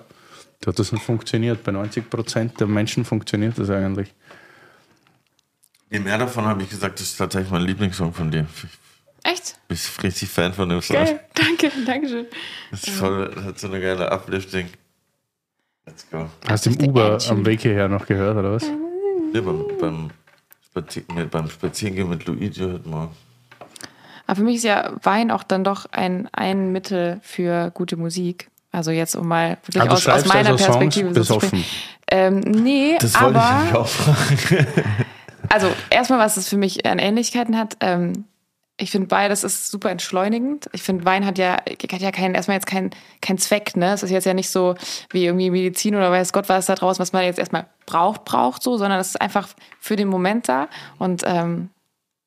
Da 0.60 0.68
hat 0.68 0.78
das 0.78 0.92
nicht 0.92 1.04
funktioniert. 1.04 1.62
Bei 1.64 1.72
90% 1.72 2.60
der 2.60 2.66
Menschen 2.66 3.04
funktioniert 3.04 3.58
das 3.58 3.70
eigentlich. 3.70 4.12
Je 5.90 5.98
mehr 5.98 6.18
davon 6.18 6.44
habe 6.44 6.62
ich 6.62 6.70
gesagt, 6.70 7.00
das 7.00 7.06
ist 7.08 7.16
tatsächlich 7.16 7.50
mein 7.50 7.62
Lieblingssong 7.62 8.12
von 8.12 8.30
dir. 8.30 8.46
Ich 9.24 9.30
echt? 9.30 9.58
bin 9.68 9.78
richtig 10.02 10.28
Fan 10.28 10.52
von 10.52 10.68
dem 10.68 10.80
Song. 10.80 10.96
Geil. 10.96 11.20
Danke, 11.34 11.70
danke 11.86 12.08
schön. 12.08 12.26
Das 12.70 12.84
ist 12.84 12.90
voll, 12.90 13.30
das 13.34 13.44
hat 13.44 13.58
so 13.58 13.66
eine 13.68 13.80
geile 13.80 14.10
Uplifting. 14.10 14.68
Let's 15.86 16.08
go. 16.10 16.28
Hast 16.48 16.66
du 16.66 16.70
im 16.70 16.88
Uber 16.88 17.18
am 17.28 17.44
Weg 17.44 17.62
hierher 17.62 17.88
noch 17.88 18.06
gehört, 18.06 18.36
oder 18.36 18.52
was? 18.52 18.64
Ja, 19.32 19.40
beim, 19.40 19.64
beim, 19.80 20.10
Spazier 20.70 21.02
mit, 21.14 21.30
beim 21.30 21.50
Spazierengehen 21.50 22.08
mit 22.08 22.26
Luigi 22.26 22.60
heute 22.60 22.88
Morgen. 22.88 23.14
Aber 24.26 24.36
für 24.36 24.42
mich 24.42 24.56
ist 24.56 24.64
ja 24.64 24.92
Wein 25.02 25.30
auch 25.32 25.42
dann 25.42 25.64
doch 25.64 25.86
ein, 25.90 26.28
ein 26.32 26.70
Mittel 26.70 27.20
für 27.22 27.70
gute 27.72 27.96
Musik. 27.96 28.48
Also 28.70 28.92
jetzt 28.92 29.16
um 29.16 29.26
mal 29.26 29.58
wirklich 29.66 29.82
du 29.82 29.90
aus, 29.90 30.06
aus 30.06 30.26
meiner 30.26 30.50
also 30.50 30.64
Songs 30.64 30.76
Perspektive 30.76 31.24
so 31.24 31.34
zu 31.34 31.46
sprechen. 31.46 31.64
Ähm, 32.12 32.40
nee, 32.40 32.96
Das 33.00 33.20
wollte 33.20 33.38
ich 33.38 33.44
aber 33.44 33.80
auch 33.80 33.88
fragen. 33.88 34.66
also 35.48 35.72
erstmal, 35.90 36.20
was 36.20 36.36
es 36.36 36.48
für 36.48 36.56
mich 36.56 36.86
an 36.86 37.00
Ähnlichkeiten 37.00 37.58
hat, 37.58 37.76
ähm, 37.80 38.24
ich 38.80 38.90
finde 38.90 39.08
beides 39.08 39.44
ist 39.44 39.70
super 39.70 39.90
entschleunigend. 39.90 40.68
Ich 40.72 40.82
finde, 40.82 41.04
Wein 41.04 41.26
hat 41.26 41.38
ja, 41.38 41.54
hat 41.54 42.00
ja 42.00 42.10
keinen, 42.10 42.34
erstmal 42.34 42.56
jetzt 42.56 42.66
keinen 42.66 42.90
kein 43.20 43.38
Zweck, 43.38 43.76
ne? 43.76 43.92
Es 43.92 44.02
ist 44.02 44.10
jetzt 44.10 44.24
ja 44.24 44.34
nicht 44.34 44.50
so 44.50 44.74
wie 45.10 45.26
irgendwie 45.26 45.50
Medizin 45.50 45.94
oder 45.94 46.10
weiß 46.10 46.32
Gott 46.32 46.48
was 46.48 46.66
da 46.66 46.74
draußen, 46.74 47.00
was 47.00 47.12
man 47.12 47.24
jetzt 47.24 47.38
erstmal 47.38 47.66
braucht, 47.86 48.24
braucht 48.24 48.62
so, 48.62 48.76
sondern 48.78 48.98
es 48.98 49.08
ist 49.08 49.20
einfach 49.20 49.48
für 49.78 49.96
den 49.96 50.08
Moment 50.08 50.48
da. 50.48 50.68
Und 50.98 51.22
ähm, 51.26 51.68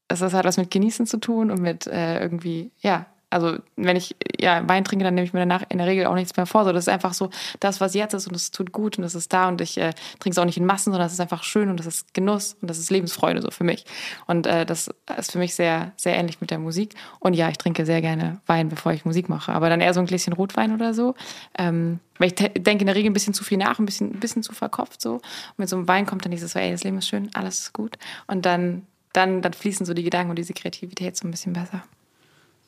es 0.08 0.22
halt 0.22 0.46
was 0.46 0.58
mit 0.58 0.70
Genießen 0.70 1.08
zu 1.08 1.18
tun 1.18 1.50
und 1.50 1.62
mit 1.62 1.88
äh, 1.88 2.20
irgendwie, 2.20 2.72
ja, 2.80 3.08
also 3.34 3.58
wenn 3.76 3.96
ich 3.96 4.16
ja 4.40 4.68
Wein 4.68 4.84
trinke, 4.84 5.04
dann 5.04 5.16
nehme 5.16 5.26
ich 5.26 5.34
mir 5.34 5.40
danach 5.40 5.64
in 5.70 5.78
der 5.78 5.88
Regel 5.88 6.06
auch 6.06 6.16
nichts 6.16 6.36
mehr 6.38 6.46
vor. 6.46 6.64
So, 6.66 6.72
das 6.72 6.86
ist 6.86 6.94
einfach 6.94 7.14
so 7.14 7.30
das, 7.60 7.82
was 7.82 7.94
jetzt 7.94 8.14
ist 8.14 8.28
und 8.28 8.36
es 8.36 8.52
tut 8.52 8.72
gut 8.72 8.98
und 8.98 9.04
es 9.04 9.16
ist 9.16 9.34
da 9.34 9.48
und 9.48 9.62
ich 9.62 9.78
äh, 9.78 9.94
trinke 10.20 10.32
es 10.32 10.38
auch 10.38 10.46
nicht 10.46 10.58
in 10.58 10.66
Massen, 10.66 10.92
sondern 10.92 11.08
es 11.08 11.14
ist 11.14 11.20
einfach 11.20 11.44
schön 11.44 11.70
und 11.70 11.78
das 11.78 11.88
ist 11.88 12.14
Genuss 12.14 12.56
und 12.62 12.70
das 12.70 12.78
ist 12.78 12.92
Lebensfreude 12.92 13.42
so 13.42 13.52
für 13.52 13.64
mich. 13.64 13.86
Und 14.28 14.48
äh, 14.48 14.66
das 14.66 14.90
ist 15.18 15.32
für 15.32 15.40
mich 15.40 15.56
sehr, 15.56 15.92
sehr 15.98 16.16
ähnlich 16.16 16.42
mit 16.42 16.52
der 16.52 16.60
Musik. 16.60 16.96
Und 17.20 17.34
ja, 17.34 17.50
ich 17.50 17.58
trinke 17.58 17.86
sehr 17.86 18.02
gerne 18.02 18.42
Wein, 18.46 18.70
bevor 18.70 18.94
ich 18.94 19.06
Musik 19.06 19.30
mache, 19.30 19.52
aber 19.52 19.70
dann 19.70 19.82
eher 19.82 19.94
so 19.94 20.00
ein 20.00 20.06
Gläschen 20.06 20.34
Rotwein 20.34 20.74
oder 20.74 20.94
so. 20.94 21.16
Ähm, 21.58 22.00
weil 22.20 22.28
ich 22.28 22.36
denke 22.36 22.82
in 22.82 22.88
der 22.88 22.96
Regel 22.96 23.10
ein 23.10 23.14
bisschen 23.14 23.34
zu 23.34 23.44
viel 23.44 23.58
nach, 23.58 23.80
ein 23.80 23.86
bisschen, 23.86 24.12
ein 24.14 24.20
bisschen 24.20 24.44
zu 24.44 24.54
verkopft 24.54 25.02
so. 25.02 25.16
Und 25.16 25.24
mit 25.58 25.70
so 25.70 25.76
einem 25.76 25.88
Wein 25.88 26.06
kommt 26.06 26.26
dann 26.26 26.32
dieses 26.32 26.54
so, 26.54 26.60
ey, 26.60 26.72
das 26.72 26.84
Leben 26.84 26.98
ist 27.00 27.08
schön, 27.08 27.30
alles 27.34 27.60
ist 27.60 27.74
gut. 27.74 27.98
Und 28.28 28.46
dann, 28.46 28.86
dann, 29.14 29.42
dann 29.42 29.54
fließen 29.54 29.86
so 29.86 29.94
die 29.94 30.04
Gedanken 30.04 30.30
und 30.30 30.38
diese 30.38 30.54
Kreativität 30.54 31.18
so 31.18 31.28
ein 31.28 31.32
bisschen 31.32 31.54
besser. 31.54 31.84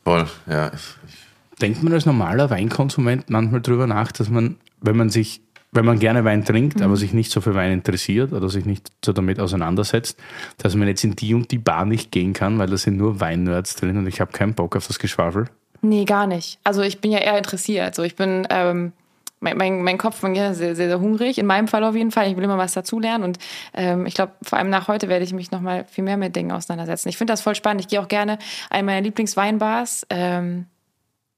Voll, 0.05 0.27
ja. 0.47 0.67
Ich, 0.67 0.81
ich, 1.07 1.25
Denkt 1.61 1.83
man 1.83 1.93
als 1.93 2.05
normaler 2.05 2.49
Weinkonsument 2.49 3.29
manchmal 3.29 3.61
drüber 3.61 3.87
nach, 3.87 4.11
dass 4.11 4.29
man, 4.29 4.57
wenn 4.81 4.97
man 4.97 5.09
sich, 5.09 5.41
wenn 5.71 5.85
man 5.85 5.99
gerne 5.99 6.25
Wein 6.25 6.43
trinkt, 6.43 6.81
aber 6.81 6.95
sich 6.97 7.13
nicht 7.13 7.31
so 7.31 7.41
für 7.41 7.55
Wein 7.55 7.71
interessiert 7.71 8.33
oder 8.33 8.49
sich 8.49 8.65
nicht 8.65 8.91
so 9.03 9.13
damit 9.13 9.39
auseinandersetzt, 9.39 10.19
dass 10.57 10.75
man 10.75 10.87
jetzt 10.87 11.03
in 11.03 11.15
die 11.15 11.33
und 11.33 11.51
die 11.51 11.57
Bar 11.57 11.85
nicht 11.85 12.11
gehen 12.11 12.33
kann, 12.33 12.59
weil 12.59 12.67
da 12.67 12.77
sind 12.77 12.97
nur 12.97 13.19
Weinnerds 13.19 13.75
drin 13.75 13.97
und 13.97 14.07
ich 14.07 14.19
habe 14.19 14.31
keinen 14.31 14.53
Bock 14.53 14.75
auf 14.75 14.87
das 14.87 14.99
Geschwafel. 14.99 15.45
Nee, 15.81 16.05
gar 16.05 16.27
nicht. 16.27 16.59
Also 16.63 16.81
ich 16.81 16.99
bin 16.99 17.11
ja 17.11 17.19
eher 17.19 17.37
interessiert. 17.37 17.95
So, 17.95 18.03
ich 18.03 18.15
bin, 18.15 18.45
ähm, 18.49 18.91
mein, 19.39 19.57
mein, 19.57 19.81
mein 19.83 19.97
Kopf 19.97 20.21
bin 20.21 20.35
ja 20.35 20.53
sehr, 20.53 20.75
sehr, 20.75 20.87
sehr 20.87 20.99
hungrig. 20.99 21.37
In 21.37 21.45
meinem 21.45 21.67
Fall 21.67 21.83
auf 21.83 21.95
jeden 21.95 22.11
Fall. 22.11 22.29
Ich 22.29 22.37
will 22.37 22.43
immer 22.43 22.57
was 22.57 22.73
dazulernen. 22.73 23.23
Und 23.23 23.37
ähm, 23.73 24.05
ich 24.05 24.13
glaube, 24.13 24.33
vor 24.41 24.57
allem 24.57 24.69
nach 24.69 24.87
heute 24.87 25.09
werde 25.09 25.23
ich 25.25 25.33
mich 25.33 25.51
noch 25.51 25.61
mal 25.61 25.85
viel 25.85 26.03
mehr 26.03 26.17
mit 26.17 26.35
Dingen 26.35 26.51
auseinandersetzen. 26.51 27.09
Ich 27.09 27.17
finde 27.17 27.33
das 27.33 27.41
voll 27.41 27.55
spannend. 27.55 27.81
Ich 27.81 27.87
gehe 27.87 28.01
auch 28.01 28.07
gerne. 28.07 28.39
Eine 28.69 28.83
meiner 28.83 29.01
Lieblingsweinbars 29.01 30.07
ähm, 30.09 30.65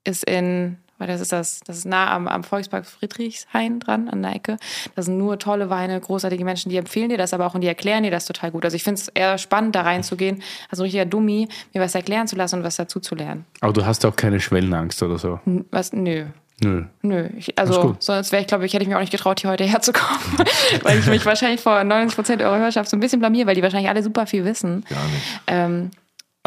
ist 0.03 0.23
in, 0.23 0.77
weil 0.99 1.07
das 1.07 1.21
ist 1.21 1.31
das, 1.31 1.59
das 1.65 1.79
ist 1.79 1.85
nah 1.85 2.13
am, 2.13 2.27
am 2.27 2.43
Volkspark 2.43 2.85
Friedrichshain 2.85 3.79
dran, 3.79 4.09
an 4.09 4.21
der 4.21 4.35
Ecke. 4.35 4.57
Das 4.95 5.05
sind 5.05 5.17
nur 5.17 5.37
tolle 5.37 5.69
Weine, 5.69 5.99
großartige 5.99 6.45
Menschen, 6.45 6.69
die 6.69 6.77
empfehlen 6.77 7.09
dir 7.09 7.17
das, 7.17 7.33
aber 7.33 7.45
auch 7.45 7.55
und 7.55 7.61
die 7.61 7.67
erklären 7.67 8.03
dir 8.03 8.11
das 8.11 8.25
total 8.25 8.51
gut. 8.51 8.63
Also 8.63 8.75
ich 8.75 8.83
finde 8.83 9.01
es 9.01 9.07
eher 9.09 9.37
spannend, 9.37 9.75
da 9.75 9.81
reinzugehen, 9.81 10.41
also 10.69 10.83
richtiger 10.83 11.05
Dummi, 11.05 11.49
mir 11.73 11.81
was 11.81 11.93
erklären 11.93 12.27
zu 12.27 12.35
lassen 12.35 12.59
und 12.59 12.63
was 12.63 12.77
dazu 12.77 12.99
zu 12.99 13.15
lernen. 13.15 13.45
Aber 13.59 13.73
du 13.73 13.85
hast 13.85 14.05
auch 14.05 14.15
keine 14.15 14.39
Schwellenangst 14.39 15.03
oder 15.03 15.17
so. 15.17 15.39
Was? 15.71 15.93
Nö. 15.93 16.25
Nö. 16.63 16.85
Nö, 17.03 17.29
ich, 17.37 17.57
also 17.57 17.95
sonst 17.99 18.31
wäre 18.31 18.41
ich, 18.41 18.47
glaube 18.47 18.65
ich, 18.65 18.73
hätte 18.73 18.81
ich 18.83 18.89
mir 18.89 18.95
auch 18.95 19.01
nicht 19.01 19.11
getraut, 19.11 19.39
hier 19.39 19.51
heute 19.51 19.63
herzukommen, 19.63 20.19
weil 20.81 20.97
ich 20.97 21.05
mich 21.05 21.25
wahrscheinlich 21.25 21.61
vor 21.61 21.83
90 21.83 22.15
Prozent 22.15 22.41
eurer 22.41 22.57
Hörerschaft 22.57 22.89
so 22.89 22.97
ein 22.97 22.99
bisschen 22.99 23.19
blamier, 23.19 23.45
weil 23.45 23.53
die 23.53 23.61
wahrscheinlich 23.61 23.89
alle 23.89 24.01
super 24.01 24.25
viel 24.25 24.43
wissen. 24.43 24.83
gar 24.89 25.05
nicht. 25.05 25.41
Ähm, 25.45 25.91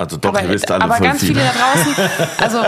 Also 0.01 0.17
doch, 0.17 0.31
aber 0.31 0.43
ihr 0.43 0.49
wisst 0.49 0.71
alle 0.71 0.83
aber 0.83 0.95
voll 0.95 1.09
ganz 1.09 1.21
viel. 1.21 1.37
viele 1.37 1.43
da 1.43 1.53
draußen, 1.53 1.95
also, 2.39 2.59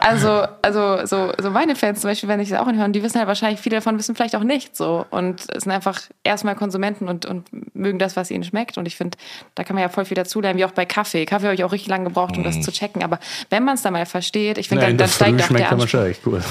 also, 0.00 0.46
also 0.62 1.06
so, 1.06 1.32
so 1.38 1.50
meine 1.50 1.76
Fans 1.76 2.00
zum 2.00 2.08
Beispiel, 2.08 2.30
wenn 2.30 2.40
ich 2.40 2.48
das 2.48 2.60
auch 2.60 2.66
nicht 2.66 2.78
hören, 2.78 2.94
die 2.94 3.02
wissen 3.02 3.18
halt 3.18 3.28
wahrscheinlich, 3.28 3.60
viele 3.60 3.76
davon 3.76 3.98
wissen 3.98 4.14
vielleicht 4.14 4.34
auch 4.34 4.42
nicht 4.42 4.74
so 4.74 5.04
und 5.10 5.42
es 5.54 5.64
sind 5.64 5.72
einfach 5.72 6.00
erstmal 6.24 6.54
Konsumenten 6.54 7.08
und, 7.08 7.26
und 7.26 7.46
mögen 7.74 7.98
das, 7.98 8.16
was 8.16 8.30
ihnen 8.30 8.42
schmeckt 8.42 8.78
und 8.78 8.86
ich 8.86 8.96
finde, 8.96 9.18
da 9.54 9.64
kann 9.64 9.76
man 9.76 9.82
ja 9.82 9.90
voll 9.90 10.06
viel 10.06 10.14
dazulernen, 10.14 10.58
wie 10.58 10.64
auch 10.64 10.70
bei 10.70 10.86
Kaffee. 10.86 11.26
Kaffee 11.26 11.44
habe 11.44 11.54
ich 11.54 11.62
auch 11.62 11.72
richtig 11.72 11.90
lange 11.90 12.04
gebraucht, 12.04 12.38
um 12.38 12.42
das 12.42 12.62
zu 12.62 12.72
checken, 12.72 13.02
aber 13.02 13.18
wenn 13.50 13.62
man 13.62 13.74
es 13.74 13.82
dann 13.82 13.92
mal 13.92 14.06
versteht, 14.06 14.56
ich 14.56 14.70
finde, 14.70 14.86
dann, 14.86 14.96
dann 14.96 15.08
steigt 15.10 15.42
auch 15.42 15.46
schmeckt 15.46 15.70
der 15.70 15.78
er 15.78 15.82
Anspruch. 15.82 16.24
gut. 16.32 16.42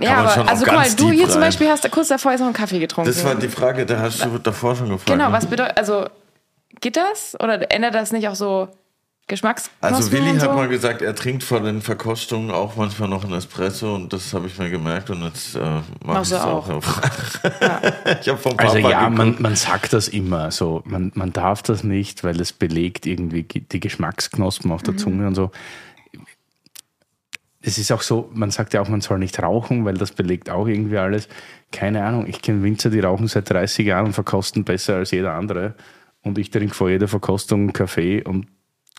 Ja, 0.00 0.18
aber 0.18 0.50
also 0.50 0.66
guck 0.66 0.74
mal, 0.74 0.86
du 0.94 1.10
hier 1.10 1.24
zum 1.24 1.40
rein. 1.40 1.48
Beispiel 1.48 1.68
hast 1.68 1.90
kurz 1.90 2.08
davor 2.08 2.32
jetzt 2.32 2.40
noch 2.40 2.46
einen 2.48 2.54
Kaffee 2.54 2.78
getrunken. 2.78 3.10
Das 3.10 3.24
war 3.24 3.34
die 3.34 3.48
Frage, 3.48 3.86
da 3.86 4.00
hast 4.00 4.22
du 4.22 4.36
davor 4.36 4.76
schon 4.76 4.90
gefragt. 4.90 5.06
genau, 5.06 5.28
ne? 5.28 5.32
was 5.32 5.46
bedeutet, 5.46 5.78
also 5.78 6.06
geht 6.80 6.96
das 6.96 7.36
oder 7.40 7.72
ändert 7.72 7.94
das 7.94 8.12
nicht 8.12 8.28
auch 8.28 8.34
so 8.34 8.68
Geschmacksknospen 9.28 9.94
Also 9.94 10.10
Willi 10.12 10.40
so? 10.40 10.46
hat 10.48 10.56
mal 10.56 10.68
gesagt, 10.68 11.02
er 11.02 11.14
trinkt 11.14 11.44
vor 11.44 11.60
den 11.60 11.82
Verkostungen 11.82 12.50
auch 12.50 12.76
manchmal 12.76 13.08
noch 13.08 13.24
einen 13.24 13.34
Espresso 13.34 13.94
und 13.94 14.12
das 14.12 14.32
habe 14.32 14.46
ich 14.46 14.58
mir 14.58 14.70
gemerkt 14.70 15.10
und 15.10 15.22
jetzt 15.22 15.54
äh, 15.54 15.60
mache 15.60 15.82
ich 16.00 16.06
Machst 16.06 16.32
es 16.32 16.40
du 16.40 16.46
auch. 16.46 16.68
auch. 16.68 16.82
ich 18.20 18.28
habe 18.28 18.38
vom 18.38 18.56
Papa 18.56 18.62
Also 18.72 18.78
ja, 18.78 19.00
geguckt. 19.08 19.18
man, 19.18 19.36
man 19.42 19.54
sagt 19.56 19.92
das 19.92 20.08
immer 20.08 20.50
so. 20.50 20.82
Man, 20.86 21.12
man 21.14 21.32
darf 21.32 21.62
das 21.62 21.84
nicht, 21.84 22.24
weil 22.24 22.40
es 22.40 22.52
belegt 22.52 23.06
irgendwie 23.06 23.42
die 23.44 23.80
Geschmacksknospen 23.80 24.72
auf 24.72 24.82
der 24.82 24.96
Zunge 24.96 25.26
und 25.26 25.34
so. 25.34 25.50
Es 27.60 27.76
ist 27.76 27.92
auch 27.92 28.02
so, 28.02 28.30
man 28.32 28.50
sagt 28.50 28.72
ja 28.72 28.80
auch, 28.80 28.88
man 28.88 29.00
soll 29.00 29.18
nicht 29.18 29.42
rauchen, 29.42 29.84
weil 29.84 29.94
das 29.94 30.12
belegt 30.12 30.48
auch 30.48 30.66
irgendwie 30.68 30.96
alles. 30.96 31.28
Keine 31.72 32.04
Ahnung, 32.04 32.26
ich 32.26 32.40
kenne 32.40 32.62
Winzer, 32.62 32.88
die 32.88 33.00
rauchen 33.00 33.26
seit 33.26 33.50
30 33.50 33.84
Jahren 33.86 34.06
und 34.06 34.12
verkosten 34.14 34.64
besser 34.64 34.94
als 34.96 35.10
jeder 35.10 35.34
andere. 35.34 35.74
Und 36.22 36.38
ich 36.38 36.50
trinke 36.50 36.74
vor 36.74 36.88
jeder 36.88 37.08
Verkostung 37.08 37.60
einen 37.60 37.72
Kaffee 37.72 38.22
und 38.24 38.46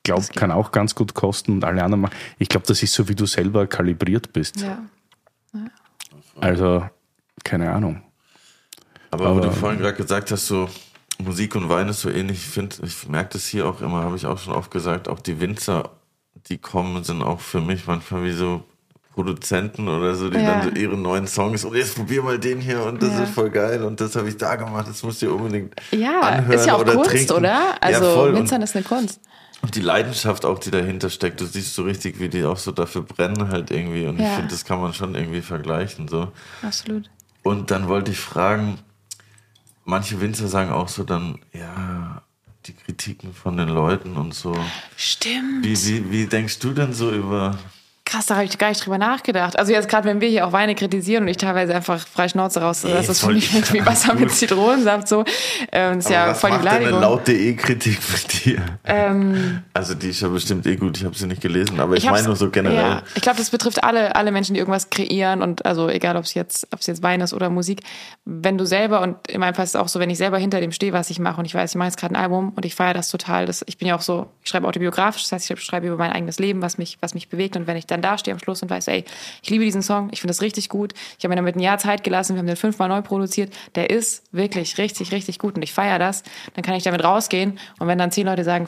glaube, 0.03 0.25
kann 0.35 0.51
auch 0.51 0.71
ganz 0.71 0.95
gut 0.95 1.13
kosten 1.13 1.53
und 1.53 1.63
alle 1.63 1.83
anderen 1.83 2.01
machen. 2.01 2.15
Ich 2.37 2.49
glaube, 2.49 2.65
das 2.67 2.81
ist 2.83 2.93
so, 2.93 3.07
wie 3.09 3.15
du 3.15 3.25
selber 3.25 3.67
kalibriert 3.67 4.33
bist. 4.33 4.61
Ja. 4.61 4.79
Also, 6.39 6.87
keine 7.43 7.71
Ahnung. 7.71 8.01
Aber, 9.11 9.25
wo 9.25 9.29
Aber- 9.37 9.41
du 9.47 9.51
vorhin 9.51 9.79
gerade 9.79 9.95
gesagt 9.97 10.31
hast, 10.31 10.47
so 10.47 10.69
Musik 11.21 11.55
und 11.55 11.67
Wein 11.69 11.89
ist 11.89 12.01
so 12.01 12.09
ähnlich, 12.09 12.37
ich 12.37 12.47
finde, 12.47 12.75
ich 12.83 13.07
merke 13.07 13.31
das 13.33 13.45
hier 13.45 13.67
auch 13.67 13.81
immer, 13.81 14.03
habe 14.03 14.15
ich 14.15 14.25
auch 14.25 14.37
schon 14.37 14.53
oft 14.53 14.71
gesagt, 14.71 15.07
auch 15.07 15.19
die 15.19 15.41
Winzer, 15.41 15.89
die 16.47 16.57
kommen, 16.57 17.03
sind 17.03 17.21
auch 17.21 17.39
für 17.41 17.59
mich 17.59 17.87
manchmal 17.87 18.23
wie 18.23 18.31
so 18.31 18.63
Produzenten 19.13 19.89
oder 19.89 20.15
so, 20.15 20.29
die 20.29 20.37
Ja. 20.37 20.61
dann 20.61 20.63
so 20.63 20.69
ihre 20.79 20.95
neuen 20.95 21.27
Songs 21.27 21.65
und 21.65 21.75
jetzt 21.75 21.95
probier 21.95 22.21
mal 22.23 22.39
den 22.39 22.61
hier 22.61 22.83
und 22.85 23.01
das 23.03 23.09
Ja. 23.13 23.23
ist 23.23 23.33
voll 23.33 23.49
geil 23.49 23.83
und 23.83 23.99
das 23.99 24.15
habe 24.15 24.29
ich 24.29 24.37
da 24.37 24.55
gemacht, 24.55 24.87
das 24.87 25.03
musst 25.03 25.21
du 25.21 25.25
dir 25.25 25.33
unbedingt 25.33 25.73
Ja, 25.91 26.21
anhören 26.21 26.51
ist 26.57 26.65
ja 26.67 26.75
auch 26.75 26.79
oder 26.81 26.93
Kunst, 26.93 27.09
trinken. 27.11 27.33
oder? 27.33 27.59
Also 27.81 28.27
ja. 28.27 28.33
Winzern 28.35 28.61
ist 28.61 28.75
eine 28.77 28.85
Kunst. 28.85 29.19
Und 29.61 29.75
die 29.75 29.81
Leidenschaft 29.81 30.45
auch, 30.45 30.59
die 30.59 30.71
dahinter 30.71 31.09
steckt, 31.09 31.41
du 31.41 31.45
siehst 31.45 31.73
so 31.75 31.83
richtig, 31.83 32.19
wie 32.19 32.29
die 32.29 32.43
auch 32.45 32.57
so 32.57 32.71
dafür 32.71 33.01
brennen 33.03 33.49
halt 33.49 33.71
irgendwie 33.71 34.05
und 34.07 34.15
ich 34.19 34.25
Ja. 34.25 34.35
finde, 34.35 34.49
das 34.51 34.65
kann 34.65 34.79
man 34.81 34.93
schon 34.93 35.15
irgendwie 35.15 35.41
vergleichen 35.41 36.07
so. 36.07 36.31
Absolut. 36.61 37.09
Und 37.43 37.71
dann 37.71 37.87
wollte 37.87 38.11
ich 38.11 38.19
fragen, 38.19 38.79
manche 39.85 40.21
Winzer 40.21 40.47
sagen 40.47 40.71
auch 40.71 40.87
so 40.87 41.03
dann, 41.03 41.39
ja, 41.53 42.21
die 42.65 42.73
Kritiken 42.73 43.33
von 43.33 43.57
den 43.57 43.69
Leuten 43.69 44.15
und 44.17 44.33
so. 44.33 44.55
Stimmt. 44.97 45.65
Wie, 45.65 45.75
wie, 45.87 46.11
wie 46.11 46.25
denkst 46.27 46.59
du 46.59 46.71
denn 46.73 46.93
so 46.93 47.11
über 47.11 47.57
Krass, 48.09 48.25
da 48.25 48.35
habe 48.35 48.45
ich 48.45 48.57
gar 48.57 48.69
nicht 48.69 48.83
drüber 48.83 48.97
nachgedacht. 48.97 49.59
Also 49.59 49.71
jetzt 49.71 49.87
gerade, 49.87 50.07
wenn 50.07 50.19
wir 50.19 50.29
hier 50.29 50.47
auch 50.47 50.51
Weine 50.51 50.73
kritisieren 50.73 51.23
und 51.23 51.27
ich 51.29 51.37
teilweise 51.37 51.75
einfach 51.75 52.07
frei 52.07 52.27
Schnauze 52.27 52.59
raus, 52.61 52.81
dass 52.81 53.05
das 53.07 53.19
für 53.19 53.31
mich 53.31 53.49
schmeckt 53.49 53.71
wie 53.73 53.85
Wasser 53.85 54.15
mit 54.15 54.31
Zitronensaft 54.31 55.07
so. 55.07 55.23
Ähm, 55.71 55.99
ist 55.99 56.07
Aber 56.07 56.15
ja 56.15 56.27
was 56.29 56.39
voll 56.39 56.49
die 56.49 56.55
macht 56.57 56.65
denn 56.65 56.71
eine 56.71 56.79
Beleidigung. 56.85 57.01
laute 57.01 57.33
E-Kritik 57.33 57.99
mit 58.11 58.45
dir? 58.45 58.61
Ähm, 58.85 59.61
Also 59.73 59.93
die 59.93 60.09
ist 60.09 60.21
ja 60.21 60.27
bestimmt 60.27 60.65
eh 60.65 60.75
gut, 60.75 60.97
ich 60.97 61.05
habe 61.05 61.15
sie 61.15 61.27
nicht 61.27 61.41
gelesen, 61.41 61.79
aber 61.79 61.95
ich, 61.95 62.07
hab's- 62.07 62.17
meine 62.17 62.27
nur 62.27 62.35
so 62.35 62.49
generell. 62.49 62.77
Ja, 62.77 63.03
ich 63.13 63.21
glaube, 63.21 63.37
das 63.37 63.51
betrifft 63.51 63.83
alle, 63.83 64.15
alle 64.15 64.31
Menschen, 64.31 64.53
die 64.55 64.59
irgendwas 64.59 64.89
kreieren 64.89 65.43
und 65.43 65.65
also 65.65 65.87
egal, 65.89 66.17
ob 66.17 66.23
es 66.23 66.33
jetzt, 66.33 66.67
jetzt 66.81 67.03
Wein 67.03 67.21
ist 67.21 67.33
oder 67.33 67.49
Musik. 67.51 67.81
Wenn 68.25 68.57
du 68.57 68.65
selber 68.65 69.01
und 69.01 69.17
in 69.27 69.39
meinem 69.39 69.53
Fall 69.53 69.65
ist 69.65 69.71
es 69.71 69.75
auch 69.75 69.87
so, 69.87 69.99
wenn 69.99 70.09
ich 70.09 70.17
selber 70.17 70.39
hinter 70.39 70.59
dem 70.61 70.71
stehe, 70.71 70.93
was 70.93 71.11
ich 71.11 71.19
mache 71.19 71.39
und 71.39 71.45
ich 71.45 71.53
weiß, 71.53 71.71
ich 71.71 71.75
mache 71.77 71.89
jetzt 71.89 71.97
gerade 71.99 72.15
ein 72.15 72.21
Album 72.21 72.53
und 72.55 72.65
ich 72.65 72.73
feiere 72.73 72.93
das 72.95 73.09
total. 73.09 73.45
Das, 73.45 73.63
ich 73.67 73.77
bin 73.77 73.87
ja 73.87 73.95
auch 73.95 74.01
so, 74.01 74.27
ich 74.43 74.49
schreibe 74.49 74.67
autobiografisch, 74.67 75.23
das 75.23 75.31
heißt, 75.33 75.51
ich 75.51 75.61
schreibe 75.63 75.85
über 75.87 75.97
mein 75.97 76.11
eigenes 76.11 76.39
Leben, 76.39 76.61
was 76.63 76.79
mich, 76.79 76.97
was 77.01 77.13
mich 77.13 77.29
bewegt 77.29 77.55
und 77.55 77.67
wenn 77.67 77.77
ich 77.77 77.85
dann 77.85 77.98
da 78.01 78.17
stehe 78.17 78.33
am 78.33 78.39
Schluss 78.39 78.61
und 78.61 78.69
weiß, 78.69 78.87
ey, 78.87 79.03
ich 79.41 79.49
liebe 79.49 79.63
diesen 79.63 79.81
Song, 79.81 80.09
ich 80.11 80.21
finde 80.21 80.31
das 80.31 80.41
richtig 80.41 80.69
gut. 80.69 80.93
Ich 81.17 81.23
habe 81.23 81.29
mir 81.29 81.35
damit 81.37 81.55
ein 81.55 81.61
Jahr 81.61 81.77
Zeit 81.77 82.03
gelassen, 82.03 82.35
wir 82.35 82.39
haben 82.39 82.47
den 82.47 82.55
fünfmal 82.55 82.89
neu 82.89 83.01
produziert. 83.01 83.53
Der 83.75 83.89
ist 83.89 84.23
wirklich 84.31 84.77
richtig, 84.77 85.11
richtig 85.11 85.39
gut 85.39 85.55
und 85.55 85.61
ich 85.61 85.73
feiere 85.73 85.99
das. 85.99 86.23
Dann 86.53 86.63
kann 86.63 86.75
ich 86.75 86.83
damit 86.83 87.03
rausgehen 87.03 87.59
und 87.79 87.87
wenn 87.87 87.97
dann 87.97 88.11
zehn 88.11 88.25
Leute 88.25 88.43
sagen, 88.43 88.67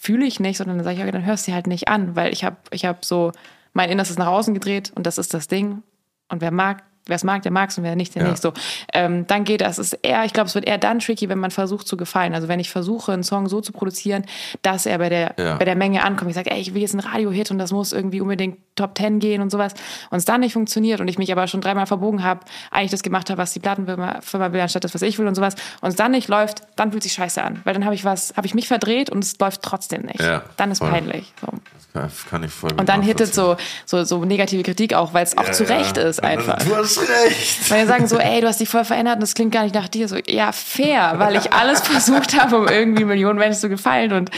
fühle 0.00 0.26
ich 0.26 0.40
nicht, 0.40 0.58
sondern 0.58 0.78
dann 0.78 0.84
sage 0.84 0.96
ich, 0.96 1.02
okay, 1.02 1.12
dann 1.12 1.24
hörst 1.24 1.46
du 1.46 1.50
sie 1.50 1.54
halt 1.54 1.66
nicht 1.66 1.88
an, 1.88 2.16
weil 2.16 2.32
ich 2.32 2.44
habe 2.44 2.56
ich 2.70 2.84
hab 2.84 3.04
so 3.04 3.32
mein 3.72 3.90
Innerstes 3.90 4.18
nach 4.18 4.26
außen 4.26 4.54
gedreht 4.54 4.92
und 4.94 5.06
das 5.06 5.18
ist 5.18 5.34
das 5.34 5.48
Ding. 5.48 5.82
Und 6.28 6.40
wer 6.40 6.50
mag, 6.50 6.84
wer 7.06 7.16
es 7.16 7.24
mag, 7.24 7.42
der 7.42 7.50
mag 7.52 7.70
es 7.70 7.78
und 7.78 7.84
wer 7.84 7.96
nicht, 7.96 8.14
der 8.14 8.22
Ja. 8.24 8.30
nicht. 8.30 8.42
So, 8.42 8.52
ähm, 8.94 9.26
dann 9.26 9.44
geht 9.44 9.60
das. 9.62 9.78
Es 9.78 9.92
ist 9.92 10.00
eher, 10.02 10.24
ich 10.24 10.32
glaube, 10.32 10.48
es 10.48 10.54
wird 10.54 10.64
eher 10.66 10.78
dann 10.78 10.98
tricky, 11.00 11.28
wenn 11.28 11.38
man 11.38 11.50
versucht 11.50 11.86
zu 11.88 11.96
gefallen. 11.96 12.34
Also 12.34 12.48
wenn 12.48 12.60
ich 12.60 12.70
versuche, 12.70 13.12
einen 13.12 13.22
Song 13.24 13.48
so 13.48 13.60
zu 13.60 13.72
produzieren, 13.72 14.24
dass 14.62 14.86
er 14.86 14.98
bei 14.98 15.08
der, 15.08 15.34
Ja. 15.38 15.56
bei 15.56 15.64
der 15.64 15.76
Menge 15.76 16.02
ankommt. 16.04 16.30
Ich 16.30 16.36
sage, 16.36 16.50
ey, 16.50 16.60
ich 16.60 16.74
will 16.74 16.82
jetzt 16.82 16.94
einen 16.94 17.00
Radio-Hit 17.06 17.50
und 17.50 17.58
das 17.58 17.72
muss 17.72 17.92
irgendwie 17.92 18.20
unbedingt 18.20 18.58
Top 18.76 18.96
10 18.96 19.18
gehen 19.18 19.42
und 19.42 19.50
sowas. 19.50 19.74
Und 20.10 20.18
es 20.18 20.24
dann 20.24 20.40
nicht 20.40 20.52
funktioniert 20.54 21.00
und 21.00 21.08
ich 21.08 21.18
mich 21.18 21.30
aber 21.32 21.46
schon 21.46 21.60
dreimal 21.60 21.86
verbogen 21.86 22.22
habe, 22.22 22.40
eigentlich 22.70 22.90
das 22.92 23.02
gemacht 23.02 23.28
habe, 23.28 23.38
was 23.38 23.52
die 23.52 23.60
Plattenfirma 23.60 24.20
Firma 24.22 24.52
will, 24.52 24.60
anstatt 24.60 24.84
das, 24.84 24.94
was 24.94 25.02
ich 25.02 25.18
will 25.18 25.26
und 25.26 25.34
sowas. 25.34 25.54
Und 25.80 25.88
es 25.90 25.96
dann 25.96 26.12
nicht 26.12 26.28
läuft, 26.28 26.62
dann 26.76 26.90
fühlt 26.92 27.02
sich 27.02 27.12
scheiße 27.12 27.42
an. 27.42 27.60
Weil 27.64 27.74
dann 27.74 27.84
habe 27.84 27.94
ich 27.94 28.04
was, 28.04 28.34
habe 28.36 28.46
ich 28.46 28.54
mich 28.54 28.68
verdreht 28.68 29.10
und 29.10 29.24
es 29.24 29.38
läuft 29.38 29.62
trotzdem 29.62 30.02
nicht. 30.02 30.20
Ja, 30.20 30.42
dann 30.56 30.70
ist 30.70 30.78
voll. 30.78 30.90
peinlich. 30.90 31.32
So. 31.40 31.48
Das 31.92 32.24
kann 32.26 32.44
ich 32.44 32.52
voll 32.52 32.70
Und 32.78 32.88
dann 32.88 33.02
hittet 33.02 33.34
so, 33.34 33.56
so, 33.84 34.04
so 34.04 34.24
negative 34.24 34.62
Kritik 34.62 34.94
auch, 34.94 35.12
weil 35.12 35.24
es 35.24 35.36
auch 35.36 35.50
zu 35.50 35.68
Recht 35.68 35.96
ist 35.98 36.22
einfach. 36.22 36.58
Du 36.62 36.76
hast 36.76 36.89
recht. 36.98 37.70
Weil 37.70 37.82
die 37.82 37.86
sagen 37.86 38.06
so, 38.06 38.18
ey, 38.18 38.40
du 38.40 38.46
hast 38.46 38.60
dich 38.60 38.68
voll 38.68 38.84
verändert 38.84 39.16
und 39.16 39.22
das 39.22 39.34
klingt 39.34 39.52
gar 39.52 39.64
nicht 39.64 39.74
nach 39.74 39.88
dir. 39.88 40.08
So, 40.08 40.16
ja, 40.26 40.52
fair, 40.52 41.14
weil 41.18 41.36
ich 41.36 41.52
alles 41.52 41.80
versucht 41.80 42.40
habe, 42.40 42.56
um 42.58 42.68
irgendwie 42.68 43.04
Millionen 43.04 43.38
Menschen 43.38 43.60
zu 43.60 43.68
gefallen 43.68 44.12
und 44.12 44.30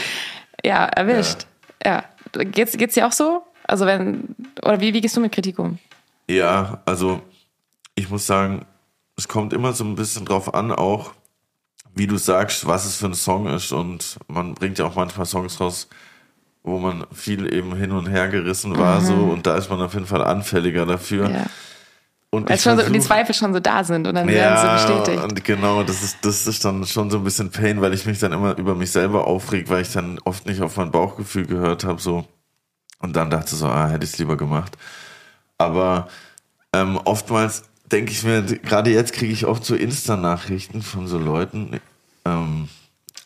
ja, 0.63 0.85
erwischt. 0.85 1.45
Ja. 1.83 2.03
Geht's, 2.33 2.77
geht's 2.77 2.95
dir 2.95 3.07
auch 3.07 3.11
so? 3.11 3.43
Also 3.65 3.85
wenn, 3.85 4.35
oder 4.61 4.81
wie, 4.81 4.93
wie 4.93 5.01
gehst 5.01 5.15
du 5.15 5.21
mit 5.21 5.31
Kritik 5.31 5.59
um? 5.59 5.77
Ja, 6.27 6.81
also 6.85 7.21
ich 7.95 8.09
muss 8.09 8.25
sagen, 8.25 8.65
es 9.17 9.27
kommt 9.27 9.53
immer 9.53 9.73
so 9.73 9.83
ein 9.83 9.95
bisschen 9.95 10.25
drauf 10.25 10.53
an, 10.53 10.71
auch 10.71 11.11
wie 11.95 12.07
du 12.07 12.17
sagst, 12.17 12.65
was 12.65 12.85
es 12.85 12.95
für 12.95 13.05
ein 13.05 13.13
Song 13.13 13.47
ist. 13.47 13.71
Und 13.71 14.17
man 14.27 14.55
bringt 14.55 14.79
ja 14.79 14.85
auch 14.85 14.95
manchmal 14.95 15.25
Songs 15.25 15.59
raus, 15.59 15.87
wo 16.63 16.79
man 16.79 17.05
viel 17.11 17.53
eben 17.53 17.75
hin 17.75 17.91
und 17.91 18.07
her 18.07 18.29
gerissen 18.29 18.77
war, 18.77 19.01
so 19.01 19.13
und 19.13 19.45
da 19.45 19.57
ist 19.57 19.69
man 19.69 19.81
auf 19.81 19.93
jeden 19.93 20.05
Fall 20.05 20.23
anfälliger 20.23 20.85
dafür. 20.85 21.27
Mhm. 21.27 21.35
Ja. 21.35 21.45
Und 22.33 22.49
Weil 22.49 22.57
schon 22.57 22.79
so, 22.79 22.89
die 22.89 22.99
Zweifel 22.99 23.35
schon 23.35 23.53
so 23.53 23.59
da 23.59 23.83
sind 23.83 24.07
und 24.07 24.15
dann 24.15 24.27
werden 24.27 24.57
sie 24.57 24.87
bestätigt. 24.87 25.23
und 25.23 25.43
genau, 25.43 25.83
das 25.83 26.01
ist, 26.01 26.25
das 26.25 26.47
ist 26.47 26.65
dann 26.65 26.83
schon 26.83 27.11
so 27.11 27.17
ein 27.17 27.23
bisschen 27.23 27.51
Pain, 27.51 27.79
weil 27.79 27.93
ich 27.93 28.07
mich 28.07 28.17
dann 28.17 28.31
immer 28.31 28.57
über 28.57 28.73
mich 28.73 28.91
selber 28.91 29.27
aufreg, 29.27 29.69
weil 29.69 29.83
ich 29.83 29.91
dann 29.91 30.17
oft 30.25 30.47
nicht 30.47 30.63
auf 30.63 30.75
mein 30.77 30.89
Bauchgefühl 30.89 31.45
gehört 31.45 31.83
habe, 31.83 32.01
so. 32.01 32.25
Und 32.97 33.15
dann 33.15 33.29
dachte 33.29 33.55
so, 33.55 33.67
ah, 33.67 33.87
hätte 33.87 34.03
ich 34.03 34.13
es 34.13 34.17
lieber 34.17 34.35
gemacht. 34.35 34.75
Aber 35.59 36.07
ähm, 36.73 36.99
oftmals 37.05 37.65
denke 37.91 38.11
ich 38.11 38.23
mir, 38.23 38.41
gerade 38.41 38.89
jetzt 38.89 39.13
kriege 39.13 39.31
ich 39.31 39.45
oft 39.45 39.63
so 39.63 39.75
Insta-Nachrichten 39.75 40.81
von 40.81 41.05
so 41.05 41.19
Leuten 41.19 41.79
ähm, 42.25 42.67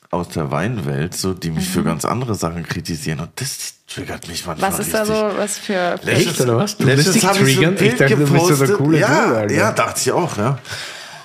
aus 0.10 0.30
der 0.30 0.52
Weinwelt, 0.52 1.16
so, 1.16 1.34
die 1.34 1.52
mich 1.52 1.68
für 1.68 1.84
ganz 1.84 2.06
andere 2.06 2.36
Sachen 2.36 2.64
kritisieren. 2.64 3.20
Und 3.20 3.30
das 3.36 3.76
triggert 3.88 4.28
mich 4.28 4.46
manchmal 4.46 4.72
Mhm. 4.72 4.74
Was 4.74 4.86
ist 4.86 4.94
da 4.94 5.02
richtig. 5.02 5.18
so, 5.18 5.38
was 5.38 5.58
für, 5.58 6.00
Echt, 6.06 6.42
oder 6.42 6.58
was? 6.58 6.78
Du 6.78 6.86
Letztens 6.86 7.06
lässt 7.08 7.16
dich 7.16 7.26
habe 7.26 7.50
ich 7.50 7.56
so 7.56 7.62
ein 7.62 7.76
triggern? 7.76 7.94
Ich 7.94 8.00
dachte, 8.00 8.16
du 8.16 8.32
bist 8.32 8.46
so 8.48 8.66
der 8.66 8.76
coole 8.76 9.00
ja, 9.00 9.42
Dude, 9.42 9.56
ja, 9.56 9.72
dachte 9.72 10.02
ich 10.02 10.12
auch, 10.12 10.38
ja. 10.38 10.60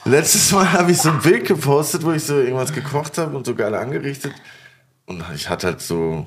Letztes 0.04 0.50
Mal 0.50 0.72
habe 0.72 0.90
ich 0.90 0.98
so 0.98 1.10
ein 1.10 1.20
Bild 1.20 1.46
gepostet, 1.46 2.02
wo 2.02 2.10
ich 2.12 2.24
so 2.24 2.38
irgendwas 2.38 2.72
gekocht 2.72 3.18
habe 3.18 3.36
und 3.36 3.46
so 3.46 3.54
geil 3.54 3.74
angerichtet. 3.74 4.32
Und 5.06 5.22
ich 5.34 5.48
hatte 5.48 5.68
halt 5.68 5.80
so 5.80 6.26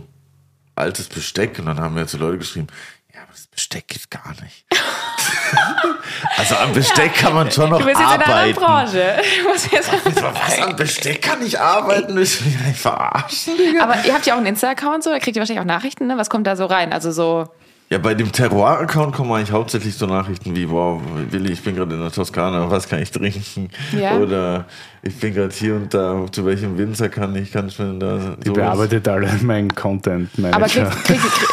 altes 0.76 1.08
Besteck 1.08 1.60
und 1.60 1.66
dann 1.66 1.80
haben 1.80 1.94
mir 1.94 2.02
jetzt 2.02 2.12
so 2.12 2.18
Leute 2.18 2.38
geschrieben, 2.38 2.68
ja, 3.16 3.22
aber 3.24 3.32
das 3.32 3.48
Besteck 3.48 3.88
geht 3.88 4.12
gar 4.12 4.34
nicht. 4.42 4.66
also 6.38 6.56
am 6.56 6.74
Besteck 6.74 7.14
kann 7.14 7.34
man 7.34 7.50
schon 7.50 7.70
noch 7.70 7.80
Du 7.80 7.86
bist 7.86 8.00
jetzt 8.00 8.14
in 8.14 8.22
einer 8.22 8.36
arbeiten. 8.36 8.60
Branche. 8.60 9.22
Du 9.42 9.50
musst 9.50 9.72
jetzt 9.72 9.90
Was, 10.22 10.60
am 10.60 10.76
Besteck 10.76 11.22
kann 11.22 11.46
ich 11.46 11.60
arbeiten? 11.60 12.16
Willst 12.16 12.42
du 12.42 12.46
mich 12.46 12.78
verarschen, 12.78 13.58
Digga? 13.58 13.84
Aber 13.84 14.04
ihr 14.04 14.14
habt 14.14 14.26
ja 14.26 14.34
auch 14.34 14.38
einen 14.38 14.48
Insta-Account, 14.48 15.04
so, 15.04 15.12
da 15.12 15.20
kriegt 15.20 15.38
ihr 15.38 15.42
wahrscheinlich 15.42 15.62
auch 15.62 15.66
Nachrichten, 15.68 16.08
ne? 16.08 16.18
Was 16.18 16.30
kommt 16.30 16.46
da 16.46 16.56
so 16.56 16.66
rein? 16.66 16.92
Also 16.92 17.12
so, 17.12 17.48
Ja, 17.92 18.00
bei 18.00 18.16
dem 18.16 18.32
Terroir-Account 18.32 19.14
kommen 19.16 19.32
eigentlich 19.32 19.52
hauptsächlich 19.52 19.94
so 19.96 20.08
Nachrichten 20.08 20.56
wie, 20.56 20.68
wow, 20.68 21.00
Willi, 21.30 21.54
ich 21.54 21.62
bin 21.64 21.76
gerade 21.76 21.94
in 21.94 22.02
der 22.02 22.12
Toskana, 22.12 22.70
was 22.72 22.90
kann 22.90 23.00
ich 23.00 23.12
trinken? 23.12 23.70
Ja. 23.92 24.18
Oder 24.18 24.66
ich 25.04 25.16
bin 25.20 25.36
gerade 25.36 25.54
hier 25.54 25.76
und 25.76 25.94
da, 25.94 26.26
zu 26.32 26.44
welchem 26.48 26.80
Winzer 26.80 27.10
kann 27.10 27.36
ich, 27.36 27.52
kann 27.52 27.68
ich 27.68 27.78
mir 27.78 27.94
da 28.00 28.36
Die 28.44 28.50
bearbeitet 28.50 29.08
alle 29.08 29.30
meinen 29.44 29.70
Content 29.76 30.32
aber 30.40 30.50
Manager. 30.60 30.86
kriegt, 30.86 31.04
kriegt, 31.06 31.22
kriegt 31.22 31.48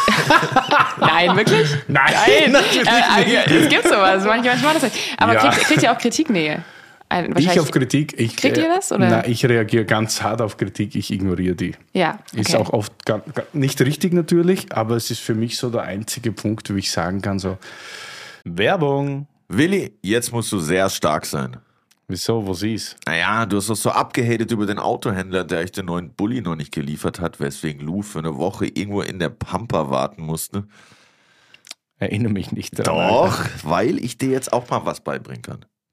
Nein, 0.99 1.37
wirklich? 1.37 1.69
Nein, 1.87 2.13
Nein, 2.51 2.61
äh, 3.27 3.33
äh, 3.35 3.63
es 3.65 3.69
gibt 3.69 3.83
sowas, 3.87 4.23
manche 4.25 4.49
manchmal 4.49 4.73
das 4.73 4.83
nicht. 4.83 4.95
Aber 5.17 5.33
Ja. 5.35 5.39
kriegt, 5.39 5.65
kriegt 5.67 5.83
ihr 5.83 5.91
auch 5.91 5.99
Kritik? 5.99 6.29
Ich 7.37 7.59
auf 7.59 7.71
Kritik. 7.71 8.19
Ich, 8.19 8.35
Kriegt 8.35 8.57
ihr 8.57 8.67
das, 8.69 8.91
oder? 8.91 9.09
Nein, 9.09 9.23
ich 9.27 9.45
reagiere 9.45 9.85
ganz 9.85 10.21
hart 10.21 10.41
auf 10.41 10.57
Kritik. 10.57 10.95
Ich 10.95 11.11
ignoriere 11.11 11.55
die. 11.55 11.73
Ja. 11.93 12.19
Ist 12.33 12.49
okay. 12.53 12.57
auch 12.63 12.73
oft 12.73 13.05
ga- 13.05 13.21
ga- 13.33 13.43
nicht 13.53 13.79
richtig 13.81 14.13
natürlich, 14.13 14.71
aber 14.73 14.95
es 14.95 15.11
ist 15.11 15.19
für 15.19 15.35
mich 15.35 15.57
so 15.57 15.69
der 15.69 15.83
einzige 15.83 16.31
Punkt, 16.31 16.69
wo 16.71 16.75
ich 16.75 16.91
sagen 16.91 17.21
kann: 17.21 17.39
so 17.39 17.57
Werbung. 18.43 19.27
Willi, 19.49 19.93
jetzt 20.01 20.31
musst 20.31 20.51
du 20.51 20.59
sehr 20.59 20.89
stark 20.89 21.25
sein. 21.25 21.57
Wieso, 22.07 22.45
was 22.47 22.63
ist? 22.63 22.97
Naja, 23.05 23.45
du 23.45 23.57
hast 23.57 23.69
doch 23.69 23.75
so 23.75 23.89
abgehatet 23.89 24.51
über 24.51 24.65
den 24.65 24.77
Autohändler, 24.77 25.43
der 25.45 25.59
euch 25.59 25.71
den 25.71 25.85
neuen 25.85 26.09
Bulli 26.13 26.41
noch 26.41 26.55
nicht 26.55 26.73
geliefert 26.73 27.19
hat, 27.19 27.39
weswegen 27.39 27.81
Lou 27.85 28.01
für 28.01 28.19
eine 28.19 28.35
Woche 28.37 28.65
irgendwo 28.67 29.01
in 29.01 29.19
der 29.19 29.29
Pampa 29.29 29.89
warten 29.89 30.21
musste. 30.23 30.65
Erinnere 31.99 32.33
mich 32.33 32.51
nicht 32.51 32.77
daran. 32.77 32.99
Alter. 32.99 33.13
Doch, 33.25 33.49
weil 33.63 34.03
ich 34.03 34.17
dir 34.17 34.29
jetzt 34.29 34.51
auch 34.51 34.69
mal 34.69 34.85
was 34.85 35.01
beibringen 35.01 35.41
kann. 35.41 35.65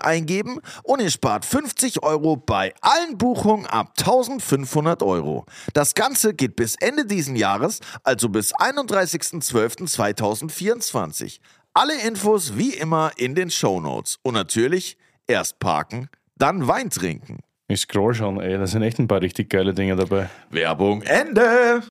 eingeben 0.00 0.60
und 0.82 1.00
ihr 1.00 1.10
spart 1.10 1.44
50 1.44 2.02
Euro 2.02 2.36
bei 2.36 2.74
allen 2.80 3.18
Buchungen 3.18 3.66
ab 3.66 3.92
1500 3.98 5.02
Euro. 5.02 5.44
Das 5.74 5.94
Ganze 5.94 6.34
geht 6.34 6.56
bis 6.56 6.74
Ende 6.76 7.06
diesen 7.06 7.36
Jahres, 7.36 7.80
also 8.02 8.28
bis 8.28 8.54
31.12.2024. 8.54 11.38
Alle 11.74 12.00
Infos 12.02 12.56
wie 12.56 12.74
immer 12.74 13.12
in 13.16 13.34
den 13.34 13.50
Show 13.50 13.80
Notes 13.80 14.18
Und 14.22 14.34
natürlich 14.34 14.96
erst 15.26 15.58
parken, 15.58 16.08
dann 16.36 16.66
Wein 16.66 16.90
trinken. 16.90 17.40
Ich 17.68 17.80
scroll 17.80 18.14
schon, 18.14 18.40
ey, 18.40 18.56
da 18.56 18.66
sind 18.66 18.82
echt 18.82 18.98
ein 18.98 19.08
paar 19.08 19.20
richtig 19.20 19.50
geile 19.50 19.74
Dinge 19.74 19.94
dabei. 19.94 20.30
Werbung 20.50 21.02
Ende! 21.02 21.82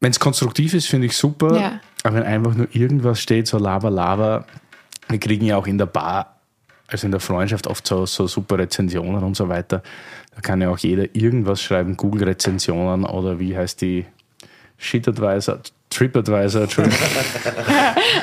Wenn 0.00 0.10
es 0.10 0.18
konstruktiv 0.18 0.74
ist, 0.74 0.88
finde 0.88 1.06
ich 1.06 1.16
super. 1.16 1.60
Ja. 1.60 1.80
Aber 2.02 2.16
wenn 2.16 2.22
einfach 2.24 2.54
nur 2.54 2.74
irgendwas 2.74 3.20
steht, 3.20 3.46
so 3.46 3.58
Lava, 3.58 3.88
Lava, 3.88 4.46
wir 5.08 5.20
kriegen 5.20 5.44
ja 5.44 5.56
auch 5.56 5.66
in 5.66 5.78
der 5.78 5.86
Bar, 5.86 6.39
also 6.90 7.06
in 7.06 7.10
der 7.12 7.20
Freundschaft 7.20 7.66
oft 7.66 7.86
so, 7.86 8.06
so 8.06 8.26
super 8.26 8.58
Rezensionen 8.58 9.22
und 9.22 9.36
so 9.36 9.48
weiter. 9.48 9.82
Da 10.34 10.40
kann 10.40 10.60
ja 10.60 10.70
auch 10.70 10.78
jeder 10.78 11.14
irgendwas 11.14 11.62
schreiben, 11.62 11.96
Google-Rezensionen 11.96 13.04
oder 13.04 13.38
wie 13.38 13.56
heißt 13.56 13.80
die 13.80 14.06
Shit-Advisor, 14.78 15.60
TripAdvisor, 15.90 16.62
Entschuldigung. 16.62 16.98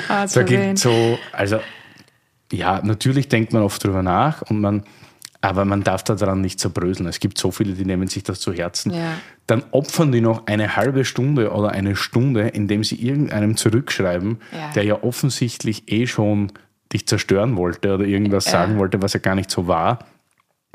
Ah, 0.10 0.26
da 0.26 0.44
gibt 0.44 0.80
so, 0.80 1.20
also 1.34 1.60
ja, 2.52 2.82
natürlich 2.84 3.28
denkt 3.28 3.52
man 3.54 3.62
oft 3.62 3.84
drüber 3.84 4.02
nach 4.04 4.42
und 4.44 4.62
man, 4.62 4.84
aber 5.42 5.66
man 5.66 5.84
darf 5.84 6.04
daran 6.04 6.42
nicht 6.42 6.60
zerbröseln. 6.60 7.08
Es 7.08 7.20
gibt 7.20 7.38
so 7.38 7.52
viele, 7.52 7.74
die 7.74 7.86
nehmen 7.86 8.08
sich 8.08 8.24
das 8.24 8.40
zu 8.40 8.54
Herzen. 8.54 8.94
Ja. 8.94 9.14
Dann 9.48 9.64
opfern 9.72 10.12
die 10.12 10.22
noch 10.22 10.48
eine 10.48 10.76
halbe 10.76 11.06
Stunde 11.06 11.52
oder 11.52 11.72
eine 11.72 11.96
Stunde, 11.96 12.48
indem 12.48 12.84
sie 12.84 12.96
irgendeinem 12.96 13.56
zurückschreiben, 13.58 14.40
Ja. 14.54 14.72
der 14.76 14.84
ja 14.86 15.04
offensichtlich 15.04 15.92
eh 15.92 16.08
schon 16.08 16.52
dich 16.94 17.08
zerstören 17.08 17.56
wollte 17.58 17.94
oder 17.94 18.06
irgendwas 18.06 18.46
Ja. 18.46 18.52
sagen 18.54 18.78
wollte, 18.80 19.02
was 19.02 19.14
ja 19.14 19.20
gar 19.20 19.36
nicht 19.36 19.52
so 19.52 19.68
war. 19.68 20.00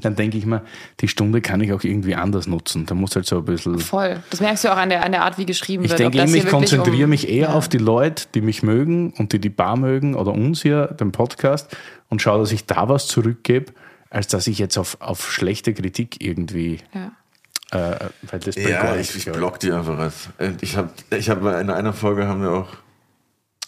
Dann 0.00 0.16
denke 0.16 0.36
ich 0.36 0.46
mal, 0.46 0.62
die 1.00 1.06
Stunde 1.06 1.40
kann 1.40 1.60
ich 1.60 1.72
auch 1.72 1.84
irgendwie 1.84 2.16
anders 2.16 2.48
nutzen. 2.48 2.86
Da 2.86 2.94
muss 2.94 3.14
halt 3.14 3.24
so 3.26 3.38
ein 3.38 3.44
bisschen. 3.44 3.78
Voll. 3.78 4.20
Das 4.30 4.40
merkst 4.40 4.64
du 4.64 4.72
auch 4.72 4.76
an 4.76 4.88
der, 4.88 5.04
an 5.04 5.12
der 5.12 5.22
Art, 5.22 5.38
wie 5.38 5.46
geschrieben 5.46 5.84
Ich 5.84 5.90
wird. 5.90 6.00
denke 6.00 6.18
eben, 6.18 6.26
hier 6.28 6.38
ich 6.44 6.48
konzentriere 6.48 7.04
um- 7.04 7.10
mich 7.10 7.28
eher 7.28 7.48
Ja. 7.50 7.52
auf 7.54 7.68
die 7.68 7.78
Leute, 7.78 8.24
die 8.34 8.40
mich 8.40 8.62
mögen 8.64 9.12
und 9.12 9.32
die 9.32 9.38
die 9.38 9.50
Bar 9.50 9.76
mögen 9.76 10.14
oder 10.16 10.32
uns 10.32 10.62
hier, 10.62 10.86
den 10.88 11.12
Podcast, 11.12 11.76
und 12.08 12.20
schaue, 12.20 12.40
dass 12.40 12.50
ich 12.50 12.66
da 12.66 12.88
was 12.88 13.06
zurückgebe, 13.06 13.72
als 14.10 14.26
dass 14.26 14.48
ich 14.48 14.58
jetzt 14.58 14.76
auf, 14.76 14.96
auf 15.00 15.30
schlechte 15.30 15.72
Kritik 15.72 16.16
irgendwie, 16.24 16.78
Ja. 16.92 17.92
äh, 17.92 18.08
weil 18.22 18.40
das 18.40 18.56
Ja, 18.56 18.96
ich, 18.96 19.14
ich 19.14 19.30
block 19.30 19.60
die 19.60 19.70
einfach. 19.70 19.98
als- 19.98 20.30
Ich 20.62 20.76
habe 20.76 20.90
ich 21.16 21.30
hab 21.30 21.42
in 21.42 21.70
einer 21.70 21.92
Folge 21.92 22.26
haben 22.26 22.42
wir 22.42 22.50
auch 22.50 22.68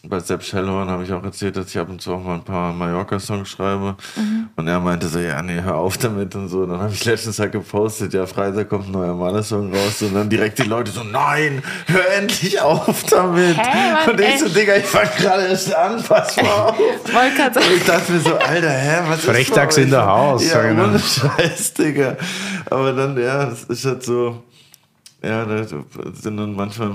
bei 0.08 0.20
Sepp 0.20 0.42
Schellhorn 0.42 0.88
habe 0.90 1.02
ich 1.04 1.12
auch 1.12 1.22
erzählt, 1.24 1.56
dass 1.56 1.68
ich 1.68 1.78
ab 1.78 1.88
und 1.88 2.00
zu 2.00 2.12
auch 2.14 2.22
mal 2.22 2.34
ein 2.34 2.42
paar 2.44 2.72
Mallorca-Songs 2.72 3.48
schreibe. 3.48 3.96
Und 4.56 4.68
er 4.68 4.78
meinte 4.80 5.08
so, 5.08 5.18
ja, 5.18 5.40
nee, 5.42 5.60
hör 5.62 5.76
auf 5.76 5.96
damit 5.98 6.34
und 6.34 6.48
so. 6.48 6.60
Und 6.60 6.70
dann 6.70 6.80
habe 6.80 6.92
ich 6.92 7.04
letztens 7.04 7.38
halt 7.38 7.52
gepostet, 7.52 8.12
ja, 8.12 8.26
Freitag 8.26 8.68
kommt 8.68 8.86
ein 8.88 8.92
neuer 8.92 9.14
Maler-Song 9.14 9.72
raus. 9.74 10.02
Und 10.02 10.14
dann 10.14 10.28
direkt 10.28 10.58
die 10.58 10.64
Leute 10.68 10.90
so, 10.90 11.02
nein, 11.04 11.62
hör 11.86 12.12
endlich 12.18 12.60
auf 12.60 13.02
damit. 13.04 13.56
Hä, 13.56 13.92
Mann, 13.92 14.10
und 14.10 14.20
ich 14.20 14.38
so. 14.40 14.48
Digga, 14.48 14.76
ich 14.76 14.84
fang 14.84 15.08
gerade 15.18 15.46
erst 15.46 15.74
an, 15.74 16.02
pass 16.02 16.36
mal 16.36 16.44
auf. 16.68 16.78
Und 16.78 17.76
ich 17.76 17.84
dachte 17.84 18.12
mir 18.12 18.20
so, 18.20 18.34
Alter, 18.36 18.70
hä, 18.70 19.02
was 19.08 19.18
ist 19.20 19.24
Frechtags 19.24 19.76
in 19.78 19.90
der? 19.90 20.06
Haus, 20.06 20.44
Ja, 20.44 20.54
sag 20.54 20.70
ich 20.70 20.76
mal. 20.76 20.88
ohne 20.88 20.98
Scheiß, 20.98 21.74
Digga. 21.74 22.16
Aber 22.70 22.92
dann, 22.92 23.16
ja, 23.16 23.46
das 23.46 23.64
ist 23.64 23.84
halt 23.84 24.02
so, 24.02 24.42
ja, 25.22 25.44
da 25.46 25.64
sind 25.64 26.36
dann 26.36 26.54
manchmal 26.54 26.90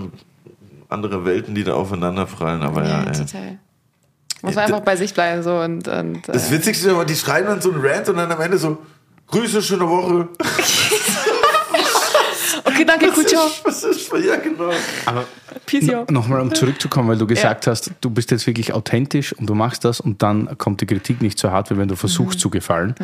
andere 0.89 1.23
Welten, 1.25 1.55
die 1.55 1.63
da 1.63 1.73
aufeinander 1.73 2.25
prallen. 2.25 2.61
Aber 2.61 2.83
ja, 2.83 2.89
Ja, 3.03 3.05
ja. 3.05 3.11
total. 3.11 3.59
Muss 4.41 4.55
man 4.55 4.63
einfach 4.65 4.79
bei 4.81 4.95
sich 4.95 5.13
bleiben 5.13 5.43
so 5.43 5.57
und, 5.59 5.87
und 5.87 6.27
Das 6.27 6.49
äh, 6.49 6.51
Witzigste 6.53 6.87
ist 6.87 6.93
aber, 6.93 7.05
die 7.05 7.15
schreiben 7.15 7.47
dann 7.47 7.61
so 7.61 7.71
einen 7.71 7.85
Rant 7.85 8.07
und 8.09 8.17
dann 8.17 8.31
am 8.31 8.39
Ende 8.41 8.57
so, 8.57 8.77
Grüße, 9.27 9.61
schöne 9.61 9.87
Woche. 9.87 10.27
Okay, 12.65 12.83
danke, 12.85 13.11
gut, 13.11 13.27
ciao. 13.27 13.43
Was 13.63 13.83
ist, 13.83 14.11
ja, 14.23 14.35
genau. 14.37 14.71
Aber 15.05 15.25
yo. 15.71 16.05
nochmal, 16.09 16.41
um 16.41 16.53
zurückzukommen, 16.53 17.09
weil 17.09 17.17
du 17.17 17.27
gesagt 17.27 17.67
hast, 17.67 17.91
du 18.01 18.09
bist 18.09 18.31
jetzt 18.31 18.47
wirklich 18.47 18.73
authentisch 18.73 19.33
und 19.33 19.47
du 19.47 19.55
machst 19.55 19.85
das 19.85 19.99
und 19.99 20.21
dann 20.21 20.57
kommt 20.57 20.81
die 20.81 20.85
Kritik 20.85 21.21
nicht 21.21 21.37
so 21.39 21.51
hart, 21.51 21.69
wie 21.69 21.77
wenn 21.77 21.87
du 21.87 21.95
versuchst 21.95 22.37
Mhm. 22.37 22.41
zu 22.41 22.49
gefallen. 22.49 22.95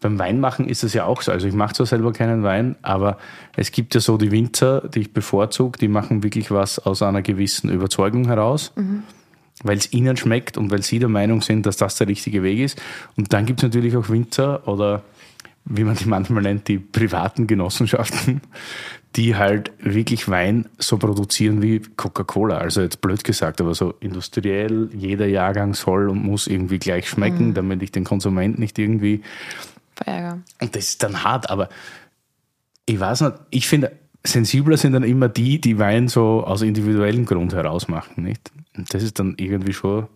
Beim 0.00 0.18
Weinmachen 0.18 0.66
ist 0.66 0.82
es 0.82 0.94
ja 0.94 1.04
auch 1.04 1.22
so. 1.22 1.30
Also 1.30 1.46
ich 1.46 1.54
mache 1.54 1.74
zwar 1.74 1.86
selber 1.86 2.12
keinen 2.12 2.42
Wein, 2.42 2.76
aber 2.82 3.18
es 3.56 3.70
gibt 3.70 3.94
ja 3.94 4.00
so 4.00 4.16
die 4.16 4.30
Winzer, 4.30 4.88
die 4.88 5.00
ich 5.00 5.12
bevorzuge, 5.12 5.78
die 5.78 5.88
machen 5.88 6.22
wirklich 6.22 6.50
was 6.50 6.78
aus 6.78 7.02
einer 7.02 7.22
gewissen 7.22 7.70
Überzeugung 7.70 8.26
heraus. 8.26 8.72
Mhm. 8.76 9.02
Weil 9.62 9.76
es 9.76 9.92
ihnen 9.92 10.16
schmeckt 10.16 10.56
und 10.56 10.70
weil 10.70 10.82
sie 10.82 10.98
der 10.98 11.10
Meinung 11.10 11.42
sind, 11.42 11.66
dass 11.66 11.76
das 11.76 11.96
der 11.96 12.08
richtige 12.08 12.42
Weg 12.42 12.60
ist. 12.60 12.80
Und 13.16 13.34
dann 13.34 13.44
gibt 13.44 13.60
es 13.60 13.64
natürlich 13.64 13.94
auch 13.94 14.08
Winzer 14.08 14.66
oder 14.66 15.02
wie 15.66 15.84
man 15.84 15.96
die 15.96 16.06
manchmal 16.06 16.42
nennt, 16.42 16.68
die 16.68 16.78
privaten 16.78 17.46
Genossenschaften, 17.46 18.40
die 19.16 19.36
halt 19.36 19.72
wirklich 19.80 20.28
Wein 20.28 20.66
so 20.78 20.96
produzieren 20.98 21.62
wie 21.62 21.80
Coca-Cola. 21.96 22.58
Also 22.58 22.80
jetzt 22.80 23.00
blöd 23.00 23.22
gesagt, 23.24 23.60
aber 23.60 23.74
so 23.74 23.94
industriell, 24.00 24.88
jeder 24.94 25.26
Jahrgang 25.26 25.74
soll 25.74 26.08
und 26.08 26.22
muss 26.24 26.46
irgendwie 26.46 26.78
gleich 26.78 27.08
schmecken, 27.08 27.54
damit 27.54 27.82
ich 27.82 27.92
den 27.92 28.04
Konsument 28.04 28.58
nicht 28.58 28.78
irgendwie. 28.78 29.22
Verärger. 30.02 30.38
Und 30.60 30.74
das 30.74 30.88
ist 30.88 31.02
dann 31.02 31.24
hart, 31.24 31.50
aber 31.50 31.68
ich 32.86 32.98
weiß 32.98 33.22
nicht, 33.22 33.34
ich 33.50 33.68
finde, 33.68 33.92
sensibler 34.24 34.76
sind 34.76 34.92
dann 34.92 35.04
immer 35.04 35.28
die, 35.28 35.60
die 35.60 35.78
Wein 35.78 36.08
so 36.08 36.44
aus 36.44 36.62
individuellem 36.62 37.26
Grund 37.26 37.54
heraus 37.54 37.88
machen, 37.88 38.24
nicht? 38.24 38.50
Und 38.76 38.92
das 38.92 39.02
ist 39.02 39.18
dann 39.18 39.34
irgendwie 39.38 39.72
schon, 39.72 40.08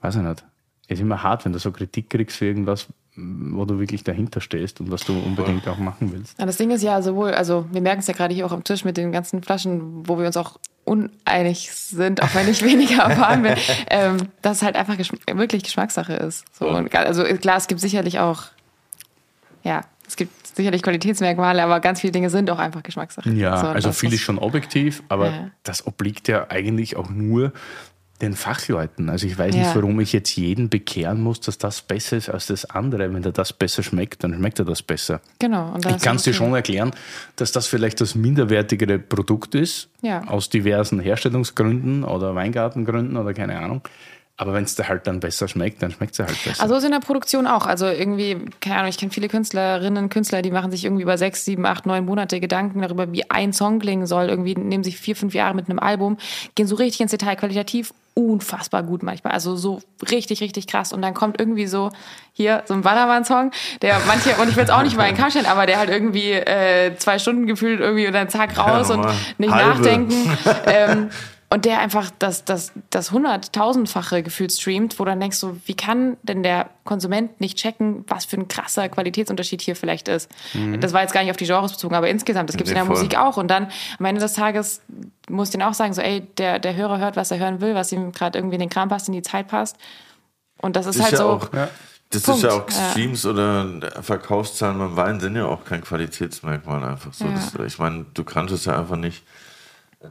weiß 0.00 0.16
ich 0.16 0.22
nicht, 0.22 0.44
ist 0.88 1.00
immer 1.00 1.22
hart, 1.22 1.44
wenn 1.44 1.52
du 1.52 1.58
so 1.58 1.72
Kritik 1.72 2.10
kriegst 2.10 2.36
für 2.36 2.46
irgendwas, 2.46 2.86
wo 3.16 3.64
du 3.64 3.78
wirklich 3.78 4.04
dahinter 4.04 4.40
stehst 4.40 4.80
und 4.80 4.90
was 4.90 5.04
du 5.04 5.18
unbedingt 5.18 5.66
auch 5.68 5.78
machen 5.78 6.12
willst. 6.12 6.38
Ja, 6.38 6.46
das 6.46 6.58
Ding 6.58 6.70
ist 6.70 6.82
ja 6.82 7.00
sowohl, 7.00 7.32
also 7.32 7.66
wir 7.72 7.80
merken 7.80 8.00
es 8.00 8.06
ja 8.06 8.14
gerade 8.14 8.34
hier 8.34 8.46
auch 8.46 8.52
am 8.52 8.62
Tisch 8.62 8.84
mit 8.84 8.96
den 8.96 9.10
ganzen 9.10 9.42
Flaschen, 9.42 10.06
wo 10.06 10.18
wir 10.18 10.26
uns 10.26 10.36
auch 10.36 10.58
uneinig 10.84 11.72
sind, 11.72 12.22
auch 12.22 12.34
wenn 12.34 12.48
ich 12.48 12.62
weniger 12.64 13.04
erfahren 13.04 13.42
bin, 13.42 13.54
ähm, 13.90 14.16
dass 14.42 14.58
es 14.58 14.62
halt 14.62 14.76
einfach 14.76 14.96
geschm 14.96 15.16
wirklich 15.32 15.64
Geschmackssache 15.64 16.12
ist. 16.12 16.44
So, 16.56 16.68
und, 16.68 16.94
also 16.94 17.24
klar, 17.24 17.56
es 17.56 17.66
gibt 17.66 17.80
sicherlich 17.80 18.18
auch, 18.18 18.44
ja, 19.66 19.80
es 20.08 20.14
gibt 20.16 20.46
sicherlich 20.46 20.82
Qualitätsmerkmale, 20.82 21.62
aber 21.62 21.80
ganz 21.80 22.00
viele 22.00 22.12
Dinge 22.12 22.30
sind 22.30 22.48
auch 22.50 22.58
einfach 22.60 22.82
Geschmackssache. 22.82 23.28
Ja, 23.30 23.56
so, 23.58 23.66
also 23.66 23.88
ist 23.90 24.20
schon 24.20 24.38
objektiv, 24.38 25.02
aber 25.08 25.26
Ja. 25.30 25.50
das 25.64 25.86
obliegt 25.86 26.28
ja 26.28 26.46
eigentlich 26.48 26.96
auch 26.96 27.10
nur 27.10 27.52
den 28.22 28.34
Fachleuten. 28.34 29.10
Also 29.10 29.26
ich 29.26 29.36
weiß 29.36 29.54
Ja. 29.54 29.60
nicht, 29.62 29.74
warum 29.76 30.00
ich 30.00 30.12
jetzt 30.14 30.34
jeden 30.36 30.70
bekehren 30.70 31.20
muss, 31.20 31.40
dass 31.40 31.58
das 31.58 31.82
besser 31.82 32.16
ist 32.16 32.30
als 32.30 32.46
das 32.46 32.64
andere. 32.64 33.12
Wenn 33.12 33.20
dir 33.22 33.32
das 33.32 33.52
besser 33.52 33.82
schmeckt, 33.82 34.24
dann 34.24 34.32
schmeckt 34.32 34.58
er 34.58 34.64
das 34.64 34.80
besser. 34.80 35.20
Genau. 35.38 35.74
Ich 35.76 36.00
kann 36.02 36.16
es 36.16 36.22
dir 36.22 36.32
schon 36.32 36.54
erklären, 36.54 36.92
dass 37.34 37.52
das 37.52 37.66
vielleicht 37.66 38.00
das 38.00 38.14
minderwertigere 38.14 38.98
Produkt 38.98 39.54
ist, 39.54 39.90
Ja. 40.00 40.22
aus 40.28 40.48
diversen 40.48 40.98
Herstellungsgründen 41.00 42.04
oder 42.04 42.34
Weingartengründen 42.34 43.16
oder 43.18 43.34
keine 43.34 43.58
Ahnung. 43.58 43.82
Aber 44.38 44.52
wenn 44.52 44.64
es 44.64 44.74
dir 44.74 44.86
halt 44.86 45.06
dann 45.06 45.20
besser 45.20 45.48
schmeckt, 45.48 45.82
dann 45.82 45.92
schmeckt 45.92 46.12
es 46.12 46.18
halt 46.18 46.44
besser. 46.44 46.62
Also 46.62 46.74
ist 46.74 46.84
in 46.84 46.90
der 46.90 47.00
Produktion 47.00 47.46
auch. 47.46 47.66
Also 47.66 47.86
irgendwie, 47.86 48.36
keine 48.60 48.76
Ahnung, 48.76 48.90
ich 48.90 48.98
kenne 48.98 49.10
viele 49.10 49.28
Künstlerinnen, 49.28 50.10
Künstler, 50.10 50.42
die 50.42 50.50
machen 50.50 50.70
sich 50.70 50.84
irgendwie 50.84 51.04
über 51.04 51.16
sechs, 51.16 51.46
sieben, 51.46 51.64
acht, 51.64 51.86
neun 51.86 52.04
Monate 52.04 52.38
Gedanken 52.38 52.82
darüber, 52.82 53.10
wie 53.12 53.30
ein 53.30 53.54
Song 53.54 53.78
klingen 53.78 54.06
soll. 54.06 54.28
Irgendwie 54.28 54.54
nehmen 54.54 54.84
sich 54.84 54.98
vier, 54.98 55.16
fünf 55.16 55.32
Jahre 55.32 55.54
mit 55.54 55.70
einem 55.70 55.78
Album, 55.78 56.18
gehen 56.54 56.66
so 56.66 56.76
richtig 56.76 57.00
ins 57.00 57.12
Detail, 57.12 57.36
qualitativ 57.36 57.94
unfassbar 58.12 58.82
gut 58.82 59.02
manchmal. 59.02 59.32
Also 59.32 59.56
so 59.56 59.80
richtig, 60.10 60.42
richtig 60.42 60.66
krass. 60.66 60.92
Und 60.92 61.00
dann 61.00 61.14
kommt 61.14 61.38
irgendwie 61.38 61.66
so 61.66 61.90
hier 62.32 62.62
so 62.66 62.74
ein 62.74 62.82
Ballermann-Song, 62.82 63.52
der 63.80 64.00
manche, 64.06 64.36
und 64.36 64.48
ich 64.48 64.56
will 64.56 64.64
es 64.64 64.70
auch 64.70 64.82
nicht 64.82 64.96
mal 64.96 65.04
in 65.04 65.14
den 65.14 65.20
Kamm 65.20 65.30
stellen, 65.30 65.46
aber 65.46 65.64
der 65.64 65.78
halt 65.78 65.90
irgendwie 65.90 66.32
äh, 66.32 66.94
zwei 66.96 67.18
Stunden 67.18 67.46
gefühlt 67.46 67.80
irgendwie 67.80 68.06
und 68.06 68.12
dann 68.12 68.28
zack 68.28 68.58
raus 68.58 68.90
und 68.90 69.00
normal. 69.00 69.14
nicht 69.38 69.52
Halbe. 69.52 69.70
nachdenken. 69.70 70.38
ähm, 70.66 71.10
und 71.48 71.64
der 71.64 71.78
einfach 71.78 72.10
das, 72.18 72.44
das, 72.44 72.72
das 72.90 73.12
hunderttausendfache 73.12 74.22
Gefühl 74.24 74.50
streamt, 74.50 74.98
wo 74.98 75.04
du 75.04 75.10
dann 75.10 75.20
denkst 75.20 75.36
so, 75.36 75.56
wie 75.66 75.74
kann 75.74 76.16
denn 76.22 76.42
der 76.42 76.70
Konsument 76.84 77.40
nicht 77.40 77.56
checken, 77.56 78.04
was 78.08 78.24
für 78.24 78.36
ein 78.36 78.48
krasser 78.48 78.88
Qualitätsunterschied 78.88 79.60
hier 79.62 79.76
vielleicht 79.76 80.08
ist. 80.08 80.28
Das 80.80 80.92
war 80.92 81.02
jetzt 81.02 81.12
gar 81.12 81.22
nicht 81.22 81.30
auf 81.30 81.36
die 81.36 81.46
Genres 81.46 81.72
bezogen, 81.72 81.94
aber 81.94 82.08
insgesamt, 82.08 82.48
das 82.48 82.56
gibt 82.56 82.66
es 82.66 82.72
in 82.72 82.76
der 82.76 82.84
voll. 82.84 82.96
Musik 82.96 83.16
auch. 83.16 83.36
Und 83.36 83.48
dann 83.48 83.68
am 83.98 84.04
Ende 84.04 84.20
des 84.20 84.32
Tages 84.32 84.82
muss 85.28 85.48
ich 85.48 85.52
den 85.52 85.62
auch 85.62 85.74
sagen, 85.74 85.92
so, 85.94 86.02
ey, 86.02 86.22
der, 86.38 86.58
der 86.58 86.74
Hörer 86.74 86.98
hört, 86.98 87.16
was 87.16 87.30
er 87.30 87.38
hören 87.38 87.60
will, 87.60 87.74
was 87.76 87.92
ihm 87.92 88.10
gerade 88.12 88.38
irgendwie 88.38 88.56
in 88.56 88.60
den 88.60 88.70
Kram 88.70 88.88
passt, 88.88 89.06
in 89.08 89.14
die 89.14 89.22
Zeit 89.22 89.46
passt. 89.48 89.76
Und 90.60 90.74
das 90.74 90.86
ist, 90.86 90.96
ist 90.96 91.02
halt 91.02 91.12
ja 91.12 91.18
so. 91.18 91.28
auch, 91.28 91.48
Das 92.10 92.22
Punkt. 92.22 92.38
ist 92.38 92.42
ja 92.44 92.50
auch 92.58 92.68
Ja. 92.70 92.90
Streams 92.90 93.24
oder 93.26 93.66
Verkaufszahlen 94.00 94.78
beim 94.78 94.96
Wein 94.96 95.20
sind 95.20 95.36
ja 95.36 95.46
auch 95.46 95.64
kein 95.64 95.82
Qualitätsmerkmal 95.82 96.82
einfach 96.84 97.12
so. 97.12 97.24
Ja. 97.24 97.32
Das, 97.32 97.54
ich 97.66 97.78
meine, 97.78 98.06
du 98.14 98.24
kannst 98.24 98.52
es 98.54 98.64
ja 98.64 98.78
einfach 98.78 98.96
nicht 98.96 99.22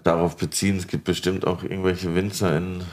darauf 0.03 0.37
beziehen. 0.37 0.77
Es 0.77 0.87
gibt 0.87 1.03
bestimmt 1.03 1.45
auch 1.45 1.63
irgendwelche 1.63 2.15
Winzer 2.15 2.57
in 2.57 2.83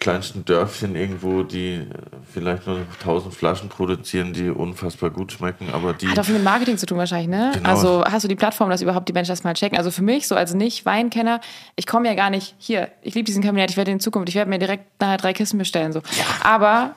kleinsten 0.00 0.44
Dörfchen 0.46 0.96
irgendwo, 0.96 1.42
die 1.42 1.74
äh, 1.74 1.84
vielleicht 2.32 2.66
nur 2.66 2.78
1000 3.00 3.34
Flaschen 3.34 3.68
produzieren, 3.68 4.32
die 4.32 4.48
unfassbar 4.48 5.10
gut 5.10 5.32
schmecken, 5.32 5.68
aber 5.72 5.92
die 5.92 6.08
Hat 6.08 6.18
auch 6.18 6.24
viel 6.24 6.34
mit 6.34 6.44
Marketing 6.44 6.78
zu 6.78 6.86
tun 6.86 6.96
wahrscheinlich, 6.96 7.28
ne? 7.28 7.52
Genau. 7.54 7.68
Also 7.68 8.02
hast 8.04 8.24
du 8.24 8.28
die 8.28 8.34
Plattform, 8.34 8.70
dass 8.70 8.80
überhaupt 8.80 9.08
die 9.08 9.12
Menschen 9.12 9.30
das 9.30 9.44
mal 9.44 9.52
checken? 9.52 9.76
Also 9.76 9.90
für 9.90 10.02
mich, 10.02 10.26
so 10.26 10.34
als 10.34 10.54
Nicht-Weinkenner, 10.54 11.40
ich 11.76 11.86
komme 11.86 12.08
ja 12.08 12.14
gar 12.14 12.30
nicht 12.30 12.54
hier. 12.58 12.88
Ich 13.02 13.14
liebe 13.14 13.26
diesen 13.26 13.42
Kabinett, 13.42 13.70
ich 13.70 13.76
werde 13.76 13.90
in 13.90 14.00
Zukunft, 14.00 14.30
ich 14.30 14.34
werde 14.34 14.48
mir 14.48 14.58
direkt 14.58 14.84
nachher 15.00 15.18
drei 15.18 15.32
Kisten 15.34 15.58
bestellen. 15.58 15.92
So. 15.92 16.00
Aber 16.42 16.94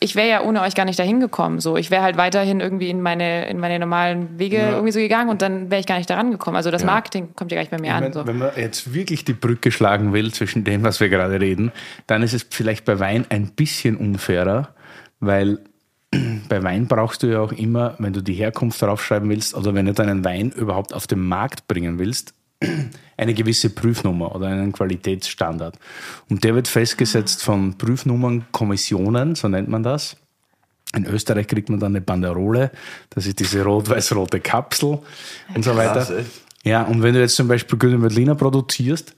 ich 0.00 0.14
wäre 0.14 0.28
ja 0.28 0.42
ohne 0.42 0.60
euch 0.60 0.74
gar 0.74 0.84
nicht 0.84 0.98
dahin 0.98 1.20
gekommen. 1.20 1.58
So. 1.60 1.78
Ich 1.78 1.90
wäre 1.90 2.02
halt 2.02 2.18
weiterhin 2.18 2.60
irgendwie 2.60 2.90
in 2.90 3.00
meine, 3.00 3.46
in 3.48 3.58
meine 3.58 3.78
normalen 3.78 4.38
Wege 4.38 4.58
irgendwie 4.58 4.92
so 4.92 5.00
gegangen 5.00 5.30
und 5.30 5.40
dann 5.40 5.70
wäre 5.70 5.80
ich 5.80 5.86
gar 5.86 5.96
nicht 5.96 6.10
daran 6.10 6.30
gekommen. 6.30 6.56
Also 6.56 6.70
das 6.70 6.84
Marketing 6.84 7.34
kommt 7.34 7.50
ja 7.50 7.56
gar 7.56 7.62
nicht 7.62 7.70
bei 7.70 7.80
mir 7.80 7.94
an. 7.94 8.04
Wenn, 8.04 8.12
So. 8.12 8.26
wenn 8.26 8.36
man 8.38 8.50
jetzt 8.56 8.92
wirklich 8.92 9.24
die 9.24 9.32
Brücke 9.32 9.72
schlagen 9.72 10.12
will 10.12 10.32
zwischen 10.32 10.64
dem, 10.64 10.82
was 10.82 11.00
wir 11.00 11.08
gerade 11.08 11.40
reden, 11.40 11.72
dann 12.06 12.22
ist 12.22 12.34
es 12.34 12.41
vielleicht 12.50 12.84
bei 12.84 12.98
Wein 12.98 13.26
ein 13.28 13.48
bisschen 13.48 13.96
unfairer, 13.96 14.74
weil 15.20 15.58
bei 16.48 16.62
Wein 16.62 16.86
brauchst 16.86 17.22
du 17.22 17.28
ja 17.28 17.40
auch 17.40 17.52
immer, 17.52 17.94
wenn 17.98 18.12
du 18.12 18.22
die 18.22 18.34
Herkunft 18.34 18.80
draufschreiben 18.82 19.28
willst 19.28 19.54
oder 19.54 19.74
wenn 19.74 19.86
du 19.86 19.92
deinen 19.92 20.24
Wein 20.24 20.50
überhaupt 20.50 20.94
auf 20.94 21.06
den 21.06 21.20
Markt 21.20 21.66
bringen 21.68 21.98
willst, 21.98 22.34
eine 23.16 23.34
gewisse 23.34 23.70
Prüfnummer 23.70 24.34
oder 24.34 24.48
einen 24.48 24.72
Qualitätsstandard. 24.72 25.78
Und 26.28 26.44
der 26.44 26.54
wird 26.54 26.68
festgesetzt 26.68 27.42
von 27.42 27.78
Prüfnummern, 27.78 28.46
Kommissionen, 28.52 29.34
so 29.34 29.48
nennt 29.48 29.68
man 29.68 29.82
das. 29.82 30.16
In 30.94 31.06
Österreich 31.06 31.46
kriegt 31.46 31.70
man 31.70 31.80
dann 31.80 31.92
eine 31.92 32.02
Banderole, 32.02 32.70
das 33.10 33.26
ist 33.26 33.40
diese 33.40 33.64
rot-weiß-rote 33.64 34.40
Kapsel 34.40 34.98
und 35.54 35.64
so 35.64 35.74
weiter. 35.74 36.06
Ja, 36.64 36.82
und 36.82 37.02
wenn 37.02 37.14
du 37.14 37.20
jetzt 37.20 37.34
zum 37.34 37.48
Beispiel 37.48 37.78
Grüne 37.78 38.02
Veltliner 38.02 38.34
produzierst, 38.34 39.14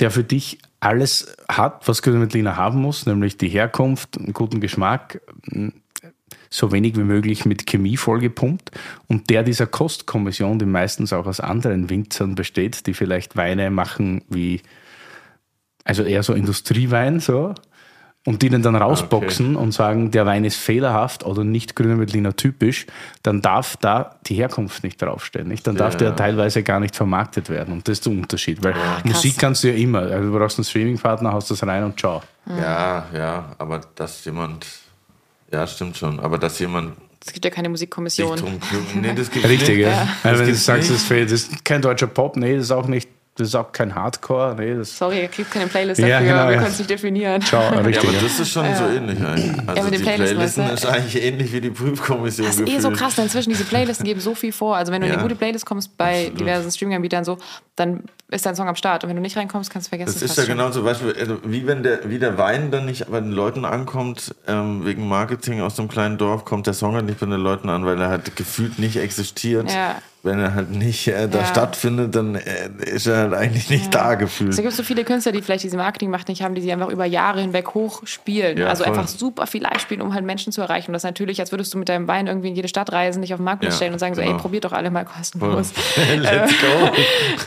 der 0.00 0.10
für 0.10 0.24
dich 0.24 0.58
alles 0.80 1.36
hat, 1.48 1.86
was 1.88 2.02
Grüne 2.02 2.20
Veltliner 2.20 2.56
haben 2.56 2.80
muss, 2.80 3.06
nämlich 3.06 3.38
die 3.38 3.48
Herkunft, 3.48 4.18
einen 4.18 4.32
guten 4.32 4.60
Geschmack, 4.60 5.20
so 6.50 6.72
wenig 6.72 6.96
wie 6.96 7.04
möglich 7.04 7.44
mit 7.44 7.66
Chemie 7.66 7.96
vollgepumpt. 7.96 8.70
Und 9.08 9.30
der 9.30 9.42
dieser 9.42 9.66
Kostkommission, 9.66 10.58
die 10.58 10.66
meistens 10.66 11.12
auch 11.12 11.26
aus 11.26 11.40
anderen 11.40 11.90
Winzern 11.90 12.34
besteht, 12.34 12.86
die 12.86 12.94
vielleicht 12.94 13.36
Weine 13.36 13.70
machen 13.70 14.22
wie, 14.28 14.60
also 15.84 16.02
eher 16.02 16.22
so 16.22 16.32
Industriewein, 16.32 17.20
so, 17.20 17.54
und 18.26 18.40
die 18.42 18.48
den 18.48 18.62
dann 18.62 18.74
rausboxen 18.74 19.54
und 19.56 19.72
sagen, 19.72 20.10
der 20.10 20.24
Wein 20.24 20.44
ist 20.44 20.56
fehlerhaft 20.56 21.24
oder 21.26 21.44
nicht 21.44 21.76
Grüner 21.76 21.98
Veltliner 21.98 22.34
typisch, 22.34 22.86
dann 23.22 23.42
darf 23.42 23.76
da 23.76 24.16
die 24.26 24.34
Herkunft 24.34 24.82
nicht 24.82 25.00
draufstehen. 25.02 25.46
Nicht? 25.48 25.66
Dann 25.66 25.76
darf 25.76 25.94
Ja. 25.94 25.98
der 25.98 26.16
teilweise 26.16 26.62
gar 26.62 26.80
nicht 26.80 26.96
vermarktet 26.96 27.50
werden. 27.50 27.74
Und 27.74 27.86
das 27.86 27.98
ist 27.98 28.06
der 28.06 28.12
Unterschied. 28.14 28.64
Weil 28.64 28.72
krass. 28.72 29.04
Musik 29.04 29.36
kannst 29.38 29.62
du 29.64 29.68
ja 29.68 29.74
immer. 29.74 30.00
Also 30.00 30.30
du 30.32 30.38
brauchst 30.38 30.58
einen 30.58 30.64
Streamingpartner, 30.64 31.32
haust 31.32 31.50
das 31.50 31.62
rein 31.66 31.84
und 31.84 31.98
ciao. 32.00 32.22
Ja, 32.46 33.06
ja, 33.14 33.44
aber 33.58 33.80
dass 33.94 34.24
jemand, 34.24 34.66
ja, 35.52 35.66
stimmt 35.66 35.96
schon, 35.96 36.18
aber 36.20 36.38
dass 36.38 36.58
jemand 36.58 36.92
Es 37.26 37.32
gibt 37.32 37.44
ja 37.44 37.50
keine 37.50 37.68
Musikkommission. 37.70 38.38
nee, 38.94 39.12
das 39.14 39.30
gibt's 39.30 39.48
Richtig, 39.48 39.76
nicht. 39.78 39.86
ja. 39.86 40.08
Also 40.22 40.40
wenn 40.40 40.48
du 40.48 40.54
sagst, 40.54 40.90
das, 40.90 41.02
fehlt, 41.02 41.30
das 41.30 41.42
ist 41.44 41.64
kein 41.64 41.80
deutscher 41.82 42.06
Pop, 42.06 42.36
nee, 42.36 42.54
das 42.56 42.64
ist 42.66 42.70
auch 42.70 42.86
nicht, 42.86 43.08
das 43.36 43.48
ist 43.48 43.54
auch 43.56 43.72
kein 43.72 43.94
Hardcore, 43.94 44.54
nee, 44.58 44.74
das 44.74 44.96
Sorry, 44.96 45.22
ihr 45.22 45.28
kriegt 45.28 45.50
keine 45.50 45.66
Playlist 45.66 46.00
Ja, 46.00 46.08
dafür, 46.20 46.26
genau, 46.28 46.44
wir 46.46 46.52
ja. 46.52 46.58
können 46.58 46.70
es 46.72 46.78
nicht 46.78 46.90
definieren. 46.90 47.42
ciao, 47.42 47.62
Ja, 47.62 47.80
richtig. 47.80 48.04
aber 48.08 48.12
ja. 48.16 48.22
das 48.22 48.38
ist 48.40 48.48
schon 48.50 48.74
so 48.76 48.84
ähnlich 48.84 49.18
eigentlich. 49.20 49.68
Also 49.68 49.82
mit 49.82 49.92
den 49.94 49.98
die 49.98 49.98
Playlisten, 50.04 50.36
Playlisten 50.36 50.70
ist 50.70 50.86
eigentlich 50.86 51.22
ähnlich 51.22 51.52
wie 51.52 51.60
die 51.60 51.70
Prüfkommission. 51.70 52.46
Das 52.46 52.56
ist 52.56 52.60
eh 52.68 52.78
so 52.78 52.88
gefühlt. 52.90 52.96
krass, 52.98 53.14
denn 53.16 53.24
inzwischen 53.24 53.50
diese 53.50 53.64
Playlisten 53.64 54.06
geben 54.06 54.20
so 54.20 54.34
viel 54.36 54.52
vor. 54.52 54.76
Also 54.76 54.92
wenn 54.92 55.00
du 55.00 55.06
in 55.08 55.12
Ja. 55.12 55.18
eine 55.18 55.26
gute 55.26 55.36
Playlist 55.36 55.66
kommst 55.66 55.96
bei 55.96 56.30
diversen 56.38 56.70
Streaming-Anbietern 56.70 57.24
so, 57.24 57.38
dann 57.76 58.04
ist 58.30 58.46
dein 58.46 58.54
Song 58.54 58.68
am 58.68 58.76
Start. 58.76 59.02
Und 59.02 59.10
wenn 59.10 59.16
du 59.16 59.22
nicht 59.22 59.36
reinkommst, 59.36 59.68
kannst 59.70 59.88
du 59.88 59.90
vergessen. 59.90 60.12
Das 60.14 60.22
ist 60.22 60.38
ja 60.38 60.44
genau 60.44 60.70
so, 60.70 60.84
also 60.86 61.04
wie 61.44 61.66
wenn 61.66 61.82
der, 61.82 62.08
wie 62.08 62.20
der 62.20 62.38
Wein 62.38 62.70
dann 62.70 62.86
nicht 62.86 63.10
bei 63.10 63.20
den 63.20 63.32
Leuten 63.32 63.64
ankommt, 63.64 64.32
ähm, 64.46 64.84
wegen 64.86 65.08
Marketing 65.08 65.60
aus 65.60 65.74
dem 65.74 65.88
kleinen 65.88 66.18
Dorf, 66.18 66.44
kommt 66.44 66.66
der 66.68 66.74
Song 66.74 66.94
halt 66.94 67.06
nicht 67.06 67.18
bei 67.18 67.26
den 67.26 67.40
Leuten 67.40 67.68
an, 67.68 67.84
weil 67.84 68.00
er 68.00 68.08
halt 68.10 68.36
gefühlt 68.36 68.78
nicht 68.78 68.96
existiert. 68.96 69.70
Ja. 69.72 69.96
Wenn 70.24 70.38
er 70.38 70.54
halt 70.54 70.70
nicht 70.70 71.06
äh, 71.06 71.28
da 71.28 71.40
Ja. 71.40 71.44
stattfindet, 71.44 72.14
dann 72.14 72.34
äh, 72.36 72.70
ist 72.86 73.06
er 73.06 73.18
halt 73.18 73.34
eigentlich 73.34 73.68
nicht 73.68 73.94
da 73.94 74.14
gefühlt. 74.14 74.50
Es 74.50 74.56
gibt 74.56 74.72
so 74.72 74.82
viele 74.82 75.04
Künstler, 75.04 75.32
die 75.32 75.42
vielleicht 75.42 75.64
diese 75.64 75.76
Marketingmacht 75.76 76.28
nicht 76.28 76.42
haben, 76.42 76.54
die 76.54 76.62
sie 76.62 76.72
einfach 76.72 76.88
über 76.88 77.04
Jahre 77.04 77.42
hinweg 77.42 77.74
hochspielen. 77.74 78.56
Ja, 78.56 78.68
also 78.68 78.84
voll. 78.84 78.92
einfach 78.94 79.06
super 79.06 79.46
viel 79.46 79.62
live 79.62 79.80
spielen, 79.80 80.00
um 80.00 80.14
halt 80.14 80.24
Menschen 80.24 80.50
zu 80.50 80.62
erreichen. 80.62 80.88
Und 80.90 80.94
das 80.94 81.02
natürlich, 81.02 81.40
als 81.40 81.52
würdest 81.52 81.74
du 81.74 81.78
mit 81.78 81.90
deinem 81.90 82.08
Wein 82.08 82.26
irgendwie 82.26 82.48
in 82.48 82.56
jede 82.56 82.68
Stadt 82.68 82.90
reisen, 82.90 83.20
dich 83.20 83.34
auf 83.34 83.38
den 83.38 83.44
Marktplatz 83.44 83.74
Ja, 83.74 83.76
stellen 83.76 83.92
und 83.92 83.98
sagen 83.98 84.14
so, 84.14 84.22
genau. 84.22 84.34
ey, 84.34 84.40
probiert 84.40 84.64
doch 84.64 84.72
alle 84.72 84.90
mal 84.90 85.04
kostenlos. 85.04 85.72
Let's 86.16 86.52
go. 86.58 86.90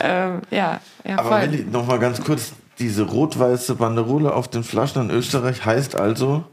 ähm, 0.00 0.42
ja, 0.52 0.80
ja, 1.04 1.18
Aber 1.18 1.30
voll. 1.30 1.50
Willi, 1.50 1.64
noch 1.64 1.84
mal 1.84 1.98
ganz 1.98 2.22
kurz, 2.22 2.52
diese 2.78 3.02
rot-weiße 3.02 3.74
Banderole 3.74 4.32
auf 4.32 4.46
den 4.46 4.62
Flaschen 4.62 5.02
in 5.02 5.10
Österreich 5.10 5.64
heißt 5.64 5.98
also, 5.98 6.44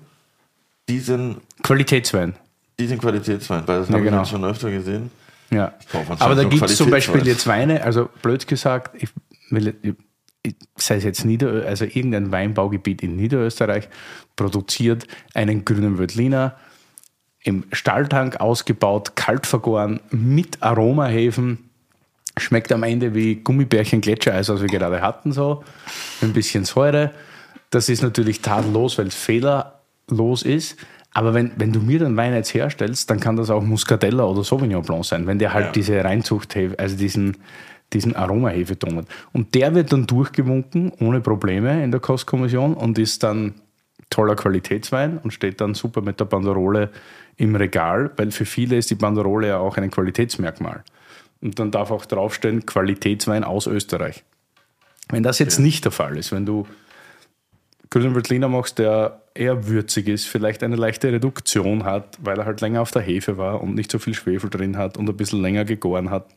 die 0.89 0.99
sind, 0.99 1.37
Qualitätswein. 1.61 2.33
die 2.79 2.87
sind 2.87 2.99
Qualitätswein, 2.99 3.61
weil 3.67 3.81
das 3.81 3.89
habe 3.91 4.01
genau. 4.01 4.17
ich 4.17 4.21
jetzt 4.23 4.31
schon 4.31 4.43
öfter 4.43 4.71
gesehen. 4.71 5.11
Ja. 5.51 5.73
Aber 6.19 6.35
da 6.35 6.43
gibt 6.43 6.63
es 6.63 6.75
zum 6.75 6.89
Beispiel 6.89 7.21
Qualitätswein. 7.21 7.69
jetzt 7.69 7.77
Weine, 7.77 7.83
also 7.83 8.09
blöd 8.21 8.47
gesagt, 8.47 9.01
ich 9.01 9.09
will, 9.49 9.75
ich, 10.43 10.55
sei 10.75 10.97
es 10.97 11.03
jetzt 11.03 11.25
Nieder, 11.25 11.65
also 11.65 11.85
irgendein 11.85 12.31
Weinbaugebiet 12.31 13.03
in 13.03 13.15
Niederösterreich 13.15 13.89
produziert 14.35 15.07
einen 15.33 15.65
grünen 15.65 15.97
Veltliner 15.97 16.55
im 17.45 17.63
Stalltank 17.71 18.39
ausgebaut, 18.39 19.15
kalt 19.15 19.45
vergoren, 19.45 19.99
mit 20.09 20.63
Aromahefen. 20.63 21.69
Schmeckt 22.37 22.71
am 22.71 22.83
Ende 22.83 23.13
wie 23.13 23.35
Gummibärchen 23.35 24.01
Gletschereis, 24.01 24.49
was 24.49 24.61
wir 24.61 24.67
gerade 24.67 25.01
hatten, 25.01 25.31
so. 25.31 25.63
Ein 26.21 26.33
bisschen 26.33 26.65
Säure. 26.65 27.11
Das 27.69 27.87
ist 27.87 28.01
natürlich 28.01 28.41
tadellos, 28.41 28.97
weil 28.97 29.07
es 29.07 29.15
fehlerlos 29.15 30.41
ist. 30.41 30.77
Aber 31.15 31.33
wenn, 31.33 31.51
wenn 31.55 31.71
du 31.71 31.79
mir 31.79 31.99
den 31.99 32.17
Wein 32.17 32.33
jetzt 32.33 32.53
herstellst, 32.53 33.09
dann 33.09 33.21
kann 33.21 33.37
das 33.37 33.49
auch 33.49 33.63
Muscatella 33.63 34.25
oder 34.25 34.43
Sauvignon 34.43 34.83
Blanc 34.83 35.05
sein, 35.05 35.25
wenn 35.27 35.39
der 35.39 35.53
halt 35.53 35.67
Ja. 35.67 35.71
diese 35.71 36.03
Reinzuchthefe, 36.03 36.77
also 36.77 36.97
diesen, 36.97 37.37
diesen 37.93 38.17
Aromahefeton 38.17 38.97
hat. 38.97 39.05
Und 39.31 39.55
der 39.55 39.73
wird 39.73 39.93
dann 39.93 40.07
durchgewunken, 40.07 40.91
ohne 40.99 41.21
Probleme 41.21 41.81
in 41.81 41.91
der 41.91 42.01
Kostkommission 42.01 42.73
und 42.73 42.99
ist 42.99 43.23
dann 43.23 43.53
toller 44.09 44.35
Qualitätswein 44.35 45.17
und 45.19 45.31
steht 45.31 45.61
dann 45.61 45.73
super 45.73 46.01
mit 46.01 46.19
der 46.19 46.25
Banderole 46.25 46.89
im 47.37 47.55
Regal, 47.55 48.11
weil 48.17 48.31
für 48.31 48.45
viele 48.45 48.75
ist 48.75 48.89
die 48.89 48.95
Banderole 48.95 49.47
ja 49.47 49.57
auch 49.59 49.77
ein 49.77 49.89
Qualitätsmerkmal. 49.91 50.83
Und 51.41 51.57
dann 51.59 51.71
darf 51.71 51.91
auch 51.91 52.05
draufstehen 52.05 52.65
Qualitätswein 52.65 53.45
aus 53.45 53.67
Österreich. 53.67 54.25
Wenn 55.07 55.23
das 55.23 55.39
jetzt 55.39 55.59
nicht 55.59 55.85
der 55.85 55.93
Fall 55.93 56.17
ist, 56.17 56.33
wenn 56.33 56.45
du 56.45 56.67
grünen 57.89 58.15
Veltliner 58.15 58.49
machst, 58.49 58.79
der 58.79 59.21
eher 59.35 59.67
würzig 59.67 60.07
ist, 60.07 60.25
vielleicht 60.25 60.63
eine 60.63 60.77
leichte 60.77 61.11
Reduktion 61.11 61.83
hat, 61.83 62.17
weil 62.21 62.39
er 62.39 62.45
halt 62.45 62.61
länger 62.61 62.81
auf 62.81 62.91
der 62.91 63.01
Hefe 63.01 63.37
war 63.37 63.61
und 63.61 63.75
nicht 63.75 63.91
so 63.91 63.99
viel 63.99 64.13
Schwefel 64.13 64.49
drin 64.49 64.77
hat 64.77 64.97
und 64.97 65.07
ein 65.07 65.17
bisschen 65.17 65.41
länger 65.41 65.65
gegoren 65.65 66.09
hat, 66.09 66.27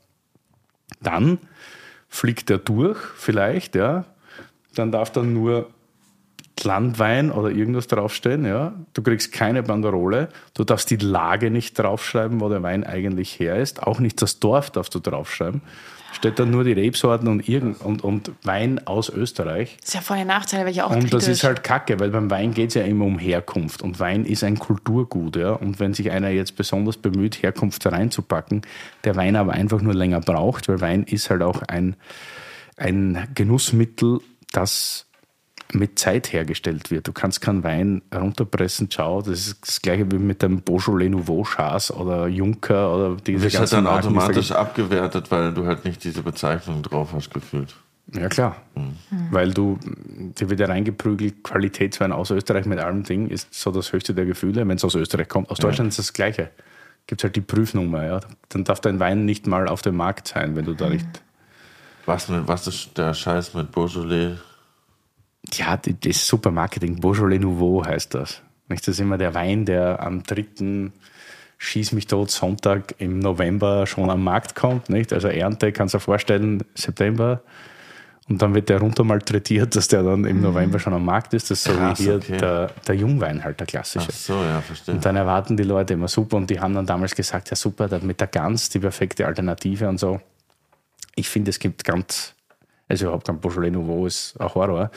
dann 1.00 1.38
fliegt 2.08 2.50
er 2.50 2.58
durch, 2.58 2.98
vielleicht, 3.16 3.74
ja. 3.74 4.04
Dann 4.74 4.92
darf 4.92 5.10
dann 5.12 5.32
nur 5.32 5.70
Landwein 6.64 7.30
oder 7.30 7.50
irgendwas 7.50 7.86
draufstehen, 7.86 8.44
ja. 8.44 8.74
Du 8.94 9.02
kriegst 9.02 9.32
keine 9.32 9.62
Banderole, 9.62 10.28
du 10.54 10.64
darfst 10.64 10.90
die 10.90 10.96
Lage 10.96 11.50
nicht 11.52 11.78
draufschreiben, 11.78 12.40
wo 12.40 12.48
der 12.48 12.64
Wein 12.64 12.84
eigentlich 12.84 13.38
her 13.38 13.56
ist, 13.56 13.82
auch 13.82 14.00
nicht 14.00 14.20
das 14.22 14.40
Dorf 14.40 14.70
darfst 14.70 14.94
du 14.94 14.98
draufschreiben. 14.98 15.62
Steht 16.12 16.38
dann 16.38 16.50
nur 16.50 16.64
die 16.64 16.72
Rebsorten 16.72 17.28
und, 17.28 17.48
irgend, 17.48 17.82
und, 17.82 18.02
und 18.02 18.32
Wein 18.42 18.86
aus 18.86 19.10
Österreich. 19.10 19.76
Das 19.80 19.88
ist 19.88 19.94
ja 19.94 20.00
voll 20.00 20.16
der 20.16 20.26
Nachteil, 20.26 20.64
weil 20.64 20.72
ich 20.72 20.82
auch 20.82 20.90
Und 20.90 21.12
das 21.12 21.28
ist 21.28 21.44
halt 21.44 21.62
kacke, 21.62 22.00
weil 22.00 22.10
beim 22.10 22.30
Wein 22.30 22.54
geht 22.54 22.68
es 22.68 22.74
ja 22.74 22.82
immer 22.82 23.04
um 23.04 23.18
Herkunft. 23.18 23.82
Und 23.82 24.00
Wein 24.00 24.24
ist 24.24 24.42
ein 24.42 24.58
Kulturgut. 24.58 25.36
Ja? 25.36 25.52
Und 25.52 25.80
wenn 25.80 25.92
sich 25.92 26.10
einer 26.10 26.30
jetzt 26.30 26.56
besonders 26.56 26.96
bemüht, 26.96 27.42
Herkunft 27.42 27.84
reinzupacken, 27.86 28.62
der 29.04 29.16
Wein 29.16 29.36
aber 29.36 29.52
einfach 29.52 29.82
nur 29.82 29.94
länger 29.94 30.20
braucht, 30.20 30.68
weil 30.68 30.80
Wein 30.80 31.04
ist 31.04 31.28
halt 31.28 31.42
auch 31.42 31.62
ein, 31.62 31.94
ein 32.76 33.28
Genussmittel, 33.34 34.20
das 34.52 35.07
mit 35.72 35.98
Zeit 35.98 36.32
hergestellt 36.32 36.90
wird. 36.90 37.06
Du 37.08 37.12
kannst 37.12 37.40
keinen 37.40 37.62
Wein 37.62 38.02
runterpressen, 38.14 38.90
ciao. 38.90 39.20
Das 39.20 39.46
ist 39.46 39.66
das 39.66 39.82
gleiche 39.82 40.10
wie 40.10 40.18
mit 40.18 40.42
dem 40.42 40.62
Beaujolais 40.62 41.08
Nouveau 41.08 41.44
Chas 41.44 41.90
oder 41.90 42.26
Juncker 42.26 42.94
oder 42.94 43.16
diese 43.16 43.44
Das 43.44 43.54
hat 43.54 43.60
ganzen 43.60 43.74
dann 43.76 43.84
Marken, 43.84 43.98
es 43.98 44.06
automatisch 44.06 44.52
abgewertet, 44.52 45.30
weil 45.30 45.52
du 45.52 45.66
halt 45.66 45.84
nicht 45.84 46.02
diese 46.04 46.22
Bezeichnung 46.22 46.82
drauf 46.82 47.10
hast 47.12 47.32
gefühlt. 47.32 47.74
Ja, 48.14 48.28
klar. 48.28 48.56
Weil 49.30 49.52
du, 49.52 49.78
dir 49.84 50.48
wird 50.48 50.60
ja 50.60 50.66
reingeprügelt, 50.66 51.44
Qualitätswein 51.44 52.12
aus 52.12 52.30
Österreich 52.30 52.64
mit 52.64 52.78
allem 52.78 53.02
Ding 53.02 53.28
ist 53.28 53.52
so 53.52 53.70
das 53.70 53.92
höchste 53.92 54.14
der 54.14 54.24
Gefühle, 54.24 54.66
wenn 54.66 54.76
es 54.76 54.84
aus 54.84 54.94
Österreich 54.94 55.28
kommt. 55.28 55.50
Aus 55.50 55.58
Deutschland 55.58 55.90
ist 55.90 55.98
das 55.98 56.14
Gleiche. 56.14 56.50
Gibt 57.06 57.22
halt 57.22 57.36
die 57.36 57.42
Prüfnummer, 57.42 58.04
ja. 58.04 58.20
Dann 58.48 58.64
darf 58.64 58.80
dein 58.80 58.98
Wein 58.98 59.26
nicht 59.26 59.46
mal 59.46 59.68
auf 59.68 59.82
dem 59.82 59.96
Markt 59.96 60.28
sein, 60.28 60.56
wenn 60.56 60.64
du 60.64 60.74
da 60.74 60.88
nicht. 60.88 61.06
Was, 62.06 62.28
mit, 62.30 62.48
was 62.48 62.66
ist 62.66 62.96
der 62.96 63.12
Scheiß 63.12 63.52
mit 63.52 63.70
Beaujolais? 63.72 64.38
Ja, 65.54 65.76
das 65.76 65.94
ist 66.02 66.26
super 66.26 66.50
Marketing. 66.50 67.00
Beaujolais 67.00 67.38
Nouveau 67.38 67.84
heißt 67.84 68.14
das. 68.14 68.42
Nicht? 68.68 68.82
Das 68.86 68.94
ist 68.94 69.00
immer 69.00 69.18
der 69.18 69.34
Wein, 69.34 69.64
der 69.64 70.02
am 70.02 70.22
dritten 70.22 70.92
Schieß 71.60 71.92
mich 71.92 72.06
tot 72.06 72.30
Sonntag 72.30 72.94
im 72.98 73.18
November 73.18 73.86
schon 73.86 74.10
am 74.10 74.22
Markt 74.22 74.54
kommt. 74.54 74.90
Nicht? 74.90 75.12
Also 75.12 75.28
Ernte, 75.28 75.72
kannst 75.72 75.94
du 75.94 75.98
dir 75.98 76.02
vorstellen, 76.02 76.62
September. 76.74 77.42
Und 78.28 78.42
dann 78.42 78.54
wird 78.54 78.68
der 78.68 78.78
runter 78.78 79.04
malträtiert, 79.04 79.74
dass 79.76 79.88
der 79.88 80.02
dann 80.02 80.24
im 80.24 80.40
November 80.40 80.78
schon 80.78 80.92
am 80.92 81.04
Markt 81.04 81.34
ist. 81.34 81.50
Das 81.50 81.58
ist 81.58 81.64
so 81.64 81.72
Krass, 81.72 81.98
wie 81.98 82.04
hier 82.04 82.16
okay. 82.16 82.36
der, 82.36 82.70
der 82.86 82.94
Jungwein 82.94 83.42
halt, 83.42 83.58
der 83.58 83.66
klassische. 83.66 84.08
Ach 84.10 84.14
so, 84.14 84.34
ja, 84.34 84.60
verstehe. 84.60 84.94
Und 84.94 85.04
dann 85.04 85.16
erwarten 85.16 85.56
die 85.56 85.64
Leute 85.64 85.94
immer 85.94 86.08
super 86.08 86.36
und 86.36 86.48
die 86.48 86.60
haben 86.60 86.74
dann 86.74 86.86
damals 86.86 87.14
gesagt, 87.14 87.50
ja 87.50 87.56
super, 87.56 87.88
mit 88.02 88.20
der 88.20 88.28
Gans 88.28 88.68
die 88.68 88.78
perfekte 88.78 89.26
Alternative 89.26 89.88
und 89.88 89.98
so. 89.98 90.20
Ich 91.16 91.28
finde, 91.28 91.50
es 91.50 91.58
gibt 91.58 91.84
ganz, 91.84 92.34
also 92.88 93.06
überhaupt 93.06 93.26
kein 93.26 93.38
Beaujolais 93.38 93.70
Nouveau 93.70 94.06
ist 94.06 94.40
ein 94.40 94.54
Horror. 94.54 94.90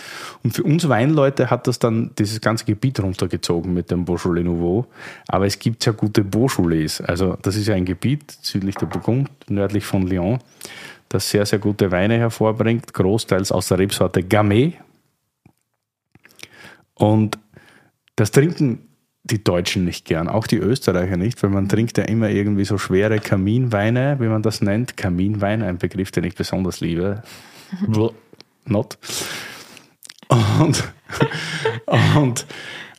Und 0.43 0.55
für 0.55 0.63
uns 0.63 0.87
Weinleute 0.87 1.49
hat 1.49 1.67
das 1.67 1.77
dann 1.77 2.11
dieses 2.17 2.39
ganze 2.39 2.63
Gebiet 2.65 3.01
runtergezogen 3.01 3.73
mit 3.73 3.91
dem 3.91 4.05
Beaujolais 4.05 4.43
Nouveau. 4.43 4.85
Aber 5.27 5.45
es 5.45 5.59
gibt 5.59 5.85
ja 5.85 5.91
gute 5.91 6.23
Beaujolais. 6.23 7.01
Also 7.01 7.37
das 7.41 7.57
ist 7.57 7.67
ja 7.67 7.75
ein 7.75 7.85
Gebiet 7.85 8.31
südlich 8.41 8.75
der 8.75 8.85
Burgund, 8.85 9.29
nördlich 9.49 9.85
von 9.85 10.07
Lyon, 10.07 10.39
das 11.09 11.29
sehr, 11.29 11.45
sehr 11.45 11.59
gute 11.59 11.91
Weine 11.91 12.17
hervorbringt, 12.17 12.93
großteils 12.93 13.51
aus 13.51 13.67
der 13.67 13.79
Rebsorte 13.79 14.23
Gamay. 14.23 14.77
Und 16.93 17.37
das 18.15 18.31
trinken 18.31 18.87
die 19.23 19.43
Deutschen 19.43 19.85
nicht 19.85 20.05
gern, 20.05 20.27
auch 20.27 20.47
die 20.47 20.57
Österreicher 20.57 21.17
nicht, 21.17 21.41
weil 21.43 21.49
man 21.49 21.67
trinkt 21.69 21.97
ja 21.97 22.05
immer 22.05 22.29
irgendwie 22.29 22.65
so 22.65 22.77
schwere 22.77 23.19
Kaminweine, 23.19 24.17
wie 24.19 24.27
man 24.27 24.41
das 24.41 24.61
nennt. 24.61 24.97
Kaminwein, 24.97 25.61
ein 25.61 25.77
Begriff, 25.77 26.11
den 26.11 26.23
ich 26.23 26.35
besonders 26.35 26.79
liebe. 26.79 27.21
Not. 28.65 28.97
Und, 30.59 30.83
und, 32.15 32.45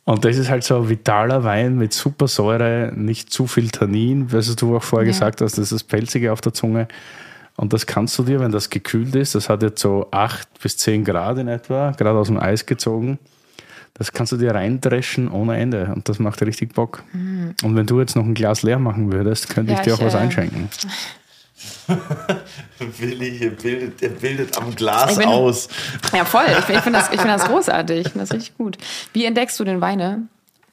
und 0.05 0.25
das 0.25 0.37
ist 0.37 0.49
halt 0.49 0.63
so 0.63 0.77
ein 0.77 0.89
vitaler 0.89 1.43
Wein 1.43 1.77
mit 1.77 1.93
super 1.93 2.27
Säure, 2.27 2.91
nicht 2.95 3.31
zu 3.31 3.47
viel 3.47 3.69
Tannin, 3.69 4.31
was 4.31 4.55
du 4.55 4.75
auch 4.75 4.83
vorher 4.83 5.07
Ja. 5.07 5.11
gesagt 5.13 5.41
hast, 5.41 5.53
das 5.57 5.63
ist 5.63 5.71
das 5.71 5.83
Pelzige 5.83 6.31
auf 6.31 6.41
der 6.41 6.53
Zunge. 6.53 6.87
Und 7.55 7.71
das 7.73 7.85
kannst 7.85 8.17
du 8.19 8.23
dir, 8.23 8.39
wenn 8.39 8.51
das 8.51 8.69
gekühlt 8.69 9.15
ist, 9.15 9.35
das 9.35 9.47
hat 9.49 9.61
jetzt 9.63 9.81
so 9.81 10.07
8 10.11 10.47
bis 10.61 10.77
10 10.77 11.05
Grad 11.05 11.37
in 11.37 11.47
etwa, 11.47 11.91
gerade 11.91 12.17
aus 12.17 12.27
dem 12.27 12.39
Eis 12.39 12.65
gezogen, 12.65 13.19
das 13.95 14.11
kannst 14.11 14.31
du 14.31 14.37
dir 14.37 14.55
reindreschen 14.55 15.29
ohne 15.29 15.55
Ende. 15.57 15.91
Und 15.95 16.09
das 16.09 16.17
macht 16.17 16.41
richtig 16.41 16.73
Bock. 16.73 17.03
Und 17.13 17.75
wenn 17.75 17.85
du 17.85 17.99
jetzt 17.99 18.15
noch 18.15 18.23
ein 18.25 18.33
Glas 18.33 18.63
leer 18.63 18.79
machen 18.79 19.11
würdest, 19.11 19.49
könnte 19.49 19.71
Ja, 19.71 19.77
ich 19.79 19.83
dir 19.83 19.93
auch 19.93 19.99
ich, 19.99 20.05
was 20.05 20.15
äh, 20.15 20.17
einschenken. 20.17 20.69
Willi 22.99 23.37
hier 23.37 23.51
bildet, 23.51 24.01
der 24.01 24.09
bildet 24.09 24.57
am 24.57 24.75
Glas 24.75 25.17
bin- 25.17 25.27
aus. 25.27 25.67
Ja, 26.13 26.25
voll. 26.25 26.43
Ich, 26.49 26.69
ich 26.75 26.81
finde 26.81 26.99
das, 26.99 27.09
ich 27.11 27.19
find 27.19 27.33
das 27.33 27.45
großartig. 27.45 27.97
Ich 27.99 28.11
finde 28.11 28.19
das 28.25 28.33
richtig 28.33 28.57
gut. 28.57 28.77
Wie 29.13 29.25
entdeckst 29.25 29.59
du 29.59 29.63
denn 29.63 29.81
Weine? 29.81 30.23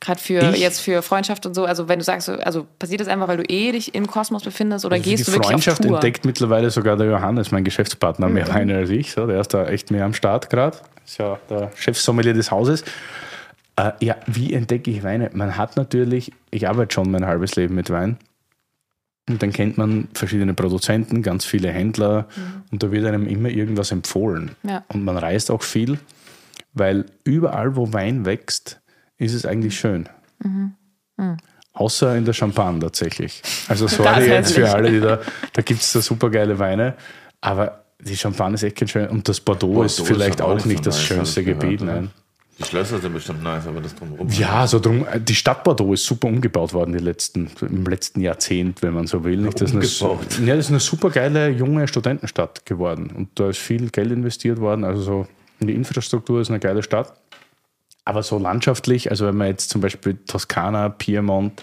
Gerade 0.03 0.19
für 0.21 0.55
Ich? 0.55 0.61
jetzt 0.61 0.81
für 0.81 1.03
Freundschaft 1.03 1.45
und 1.45 1.55
so. 1.55 1.67
Also 1.67 1.89
wenn 1.89 1.99
du 1.99 2.05
sagst, 2.05 2.27
so- 2.27 2.33
also 2.35 2.67
passiert 2.79 3.01
das 3.03 3.09
einfach, 3.09 3.29
weil 3.29 3.37
du 3.37 3.43
eh 3.45 3.73
dich 3.73 3.95
im 3.95 4.07
Kosmos 4.07 4.43
befindest 4.45 4.85
oder 4.87 4.97
Also 4.97 5.11
gehst 5.11 5.29
du 5.29 5.33
wirklich 5.33 5.47
auf 5.47 5.51
Freundschaft 5.63 5.83
Tour? 5.83 5.97
entdeckt 5.97 6.25
mittlerweile 6.25 6.71
sogar 6.71 6.97
der 6.97 7.07
Johannes, 7.09 7.51
mein 7.51 7.65
Geschäftspartner, 7.65 8.29
mehr 8.29 8.49
Weine 8.49 8.77
als 8.79 8.91
ich. 8.91 9.13
So, 9.13 9.27
der 9.27 9.41
ist 9.41 9.53
da 9.53 9.67
echt 9.67 9.91
mehr 9.91 10.05
am 10.07 10.15
Start 10.15 10.49
gerade. 10.49 10.79
Ist 11.05 11.19
ja 11.19 11.39
der 11.51 11.71
Chefsommelier 11.77 12.33
des 12.33 12.51
Hauses. 12.51 12.83
Äh, 13.77 13.93
ja, 14.01 14.17
wie 14.27 14.55
entdecke 14.55 14.91
ich 14.91 15.03
Weine? 15.03 15.31
Man 15.35 15.57
hat 15.59 15.77
natürlich, 15.77 16.33
ich 16.51 16.67
arbeite 16.69 16.95
schon 16.95 17.11
mein 17.11 17.27
halbes 17.27 17.57
Leben 17.57 17.75
mit 17.75 17.91
Wein. 17.91 18.17
Und 19.33 19.43
dann 19.43 19.53
kennt 19.53 19.79
man 19.79 20.09
verschiedene 20.15 20.55
Produzenten, 20.55 21.23
ganz 21.23 21.45
viele 21.45 21.71
Händler 21.71 22.29
und 22.71 22.83
da 22.83 22.91
wird 22.91 23.07
einem 23.07 23.27
immer 23.27 23.49
irgendwas 23.49 23.93
empfohlen. 23.93 24.53
Ja. 24.63 24.85
Und 24.89 25.05
man 25.05 25.17
reist 25.17 25.51
auch 25.51 25.63
viel, 25.63 25.99
weil 26.73 27.07
überall, 27.25 27.77
wo 27.77 27.93
Wein 27.93 28.25
wächst, 28.25 28.81
ist 29.19 29.35
es 29.35 29.47
eigentlich 29.47 29.79
schön. 29.79 30.09
Außer 31.73 32.17
in 32.17 32.25
der 32.25 32.33
Champagne 32.33 32.81
tatsächlich. 32.81 33.43
Also 33.69 33.85
Das 33.87 33.97
sorry 33.97 34.23
ist 34.23 34.27
jetzt 34.29 34.53
für 34.55 34.71
alle, 34.71 34.91
die 34.91 35.01
da, 35.01 35.21
da 35.53 35.63
gibt 35.63 35.81
es 35.81 35.93
da 35.93 36.01
super 36.01 36.31
geile 36.31 36.59
Weine, 36.59 36.95
aber 37.41 37.85
die 38.01 38.17
Champagne 38.17 38.55
ist 38.55 38.63
echt 38.63 38.77
kein 38.77 38.89
schön. 38.89 39.09
Und 39.09 39.29
das 39.29 39.41
Bordeaux, 39.41 39.67
Bordeaux 39.69 39.85
ist 39.85 39.99
ist 39.99 40.07
vielleicht 40.07 40.41
aber 40.41 40.53
auch 40.53 40.61
auch 40.61 40.65
nicht 40.65 40.87
das 40.87 41.03
schönste 41.03 41.45
Gebiet. 41.45 41.83
Nein. 41.83 42.11
Die 42.61 42.65
Schlösser 42.67 42.99
sind 42.99 43.15
bestimmt 43.15 43.43
nice, 43.43 43.67
aber 43.67 43.81
das 43.81 43.95
drumherum. 43.95 44.29
Ja, 44.29 44.67
so 44.67 44.81
drum, 44.81 45.07
die 45.19 45.35
Stadt 45.35 45.65
Bordeaux 45.65 45.95
ist 45.95 46.05
super 46.05 46.29
umgebaut 46.29 46.75
worden 46.75 46.93
die 46.93 47.03
letzten, 47.03 47.51
im 47.63 47.85
letzten 47.85 48.21
Jahrzehnt, 48.21 48.83
wenn 48.83 48.93
man 48.93 49.07
so 49.07 49.25
will. 49.25 49.39
Nicht? 49.39 49.61
Das, 49.61 49.73
ist 49.73 50.03
eine, 50.03 50.19
ja, 50.47 50.57
das 50.57 50.67
ist 50.67 50.71
eine 50.71 50.81
super 50.81 51.09
geile 51.09 51.49
junge 51.49 51.89
Studentenstadt 51.89 52.67
geworden. 52.67 53.11
Und 53.17 53.31
da 53.37 53.49
ist 53.49 53.59
viel 53.59 53.89
Geld 53.89 54.13
investiert 54.13 54.61
worden. 54.61 54.85
Also 54.85 55.01
so 55.01 55.27
in 55.59 55.69
die 55.69 55.75
Infrastruktur 55.75 56.43
ist 56.43 56.51
eine 56.51 56.59
geile 56.59 56.83
Stadt. 56.83 57.15
Aber 58.05 58.23
so 58.23 58.39
landschaftlich, 58.39 59.11
also 59.11 59.27
wenn 59.27 59.37
man 59.37 59.47
jetzt 59.49 59.71
zum 59.71 59.81
Beispiel 59.81 60.19
Toskana, 60.27 60.91
Piemont, 60.91 61.63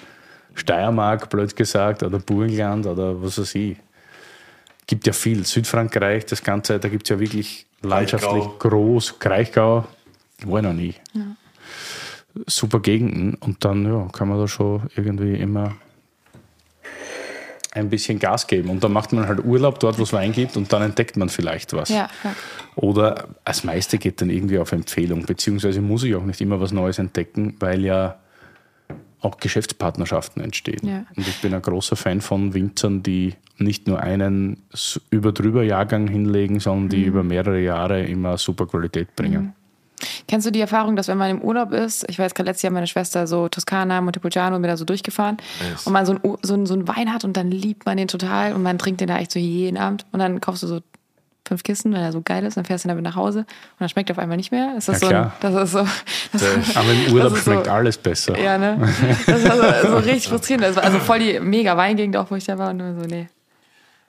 Steiermark, 0.56 1.30
blöd 1.30 1.56
gesagt, 1.56 2.02
oder 2.02 2.18
Burgenland 2.18 2.88
oder 2.88 3.22
was 3.22 3.38
weiß 3.38 3.54
ich, 3.56 3.78
gibt 4.88 5.06
ja 5.06 5.14
viel. 5.14 5.45
Südfrankreich, 5.45 6.26
das 6.26 6.43
Ganze, 6.43 6.80
da 6.80 6.89
gibt 6.89 7.04
es 7.04 7.10
ja 7.10 7.20
wirklich 7.20 7.68
landschaftlich 7.82 8.32
Kraichgau. 8.32 8.70
groß. 8.70 9.20
Kraichgau, 9.20 9.88
war 10.46 10.60
ich 10.60 10.66
noch 10.66 10.74
nie 10.74 10.94
super 12.46 12.80
Gegenden 12.82 13.34
und 13.36 13.66
dann 13.66 13.86
ja, 13.86 14.08
kann 14.14 14.28
man 14.30 14.38
da 14.38 14.48
schon 14.48 14.84
irgendwie 14.96 15.34
immer 15.36 15.76
ein 17.74 17.90
bisschen 17.90 18.18
Gas 18.20 18.48
geben. 18.48 18.70
Und 18.70 18.84
dann 18.84 18.92
macht 18.92 19.14
man 19.14 19.28
halt 19.28 19.44
Urlaub 19.44 19.80
dort, 19.80 20.00
wo 20.00 20.04
es 20.04 20.14
Wein 20.14 20.32
gibt 20.32 20.58
und 20.58 20.72
dann 20.74 20.82
entdeckt 20.82 21.18
man 21.18 21.30
vielleicht 21.30 21.74
was. 21.74 21.90
Ja, 21.90 22.10
ja. 22.24 22.36
Oder 22.76 23.28
das 23.44 23.64
meiste 23.64 23.98
geht 23.98 24.22
dann 24.22 24.30
irgendwie 24.30 24.58
auf 24.60 24.72
Empfehlung, 24.72 25.26
beziehungsweise 25.26 25.82
muss 25.82 26.04
ich 26.04 26.16
auch 26.16 26.24
nicht 26.24 26.42
immer 26.42 26.60
was 26.60 26.72
Neues 26.72 26.98
entdecken, 27.00 27.56
weil 27.60 27.84
ja 27.84 28.18
auch 29.22 29.38
Geschäftspartnerschaften 29.38 30.44
entstehen. 30.44 30.88
Ja. 30.88 31.06
Und 31.16 31.28
ich 31.28 31.42
bin 31.42 31.54
ein 31.54 31.62
großer 31.62 31.96
Fan 31.96 32.22
von 32.22 32.54
Winzern, 32.54 33.02
die 33.04 33.34
nicht 33.58 33.88
nur 33.88 34.00
einen 34.00 34.62
s- 34.72 35.02
über-drüber-Jahrgang 35.10 36.08
hinlegen, 36.08 36.60
sondern 36.60 36.90
die 36.90 37.04
über 37.04 37.24
mehrere 37.24 37.60
Jahre 37.60 38.04
immer 38.04 38.38
super 38.38 38.68
Qualität 38.68 39.16
bringen. 39.16 39.54
Kennst 40.28 40.45
du 40.45 40.52
die 40.52 40.62
Erfahrung, 40.62 40.95
dass 40.95 41.08
wenn 41.08 41.18
man 41.18 41.32
im 41.32 41.41
Urlaub 41.41 41.72
ist, 41.72 42.06
ich 42.10 42.20
weiß 42.20 42.36
gerade 42.36 42.50
letztes 42.50 42.64
Jahr 42.64 42.74
meine 42.74 42.88
Schwester 42.88 43.26
so 43.28 43.48
Toskana, 43.50 44.00
Montepulciano, 44.02 44.56
bin 44.60 44.64
da 44.70 44.78
so 44.78 44.86
durchgefahren 44.86 45.38
Yes. 45.72 45.88
und 45.88 45.93
man 45.93 46.06
so 46.06 46.14
einen, 46.14 46.38
so, 46.43 46.54
einen, 46.54 46.66
so 46.66 46.74
einen 46.76 46.88
Wein 46.88 47.12
hat 47.14 47.24
und 47.24 47.36
dann 47.38 47.50
liebt 47.50 47.86
man 47.86 47.98
den 47.98 48.08
total 48.08 48.54
und 48.54 48.62
man 48.64 48.78
trinkt 48.78 49.02
den 49.02 49.08
da 49.08 49.18
echt 49.18 49.32
so 49.32 49.39
jeden 49.39 49.78
Abend 49.78 50.06
und 50.12 50.20
dann 50.20 50.39
kaufst 50.41 50.62
du 50.64 50.68
so 50.68 50.82
fünf 51.48 51.64
Kisten, 51.64 51.93
weil 51.93 52.02
er 52.02 52.12
so 52.12 52.22
geil 52.22 52.43
ist, 52.45 52.58
dann 52.58 52.66
fährst 52.66 52.84
du 52.84 52.89
damit 52.89 53.06
nach 53.06 53.16
Hause 53.16 53.39
und 53.39 53.45
dann 53.80 53.88
schmeckt 53.89 54.10
er 54.10 54.16
auf 54.16 54.20
einmal 54.20 54.36
nicht 54.38 54.52
mehr. 54.52 54.76
Ist 54.78 54.89
das 54.89 55.00
Ja, 55.02 55.08
so 55.10 55.16
ein, 55.16 55.32
das 55.39 55.64
ist 55.64 55.72
so, 55.72 55.88
das, 56.34 56.76
Aber 56.76 56.91
im 56.91 57.14
Urlaub 57.14 57.30
Das 57.30 57.39
ist 57.39 57.45
so- 57.45 57.52
schmeckt 57.54 57.68
alles 57.70 57.98
besser. 57.98 58.38
ja, 58.38 58.58
ne? 58.58 58.78
Das 59.26 59.43
war 59.45 59.82
so, 59.82 59.88
so 59.88 59.98
richtig 59.98 60.28
frustrierend. 60.28 60.66
Das 60.66 60.76
war 60.76 60.84
also 60.84 61.00
voll 61.00 61.20
die 61.20 61.39
mega 61.39 61.76
Weingegend 61.78 62.18
auch, 62.18 62.30
wo 62.30 62.36
ich 62.36 62.43
da 62.43 62.58
war 62.58 62.70
und 62.72 62.78
nur 62.78 62.93
so, 62.95 63.08
nee. 63.08 63.28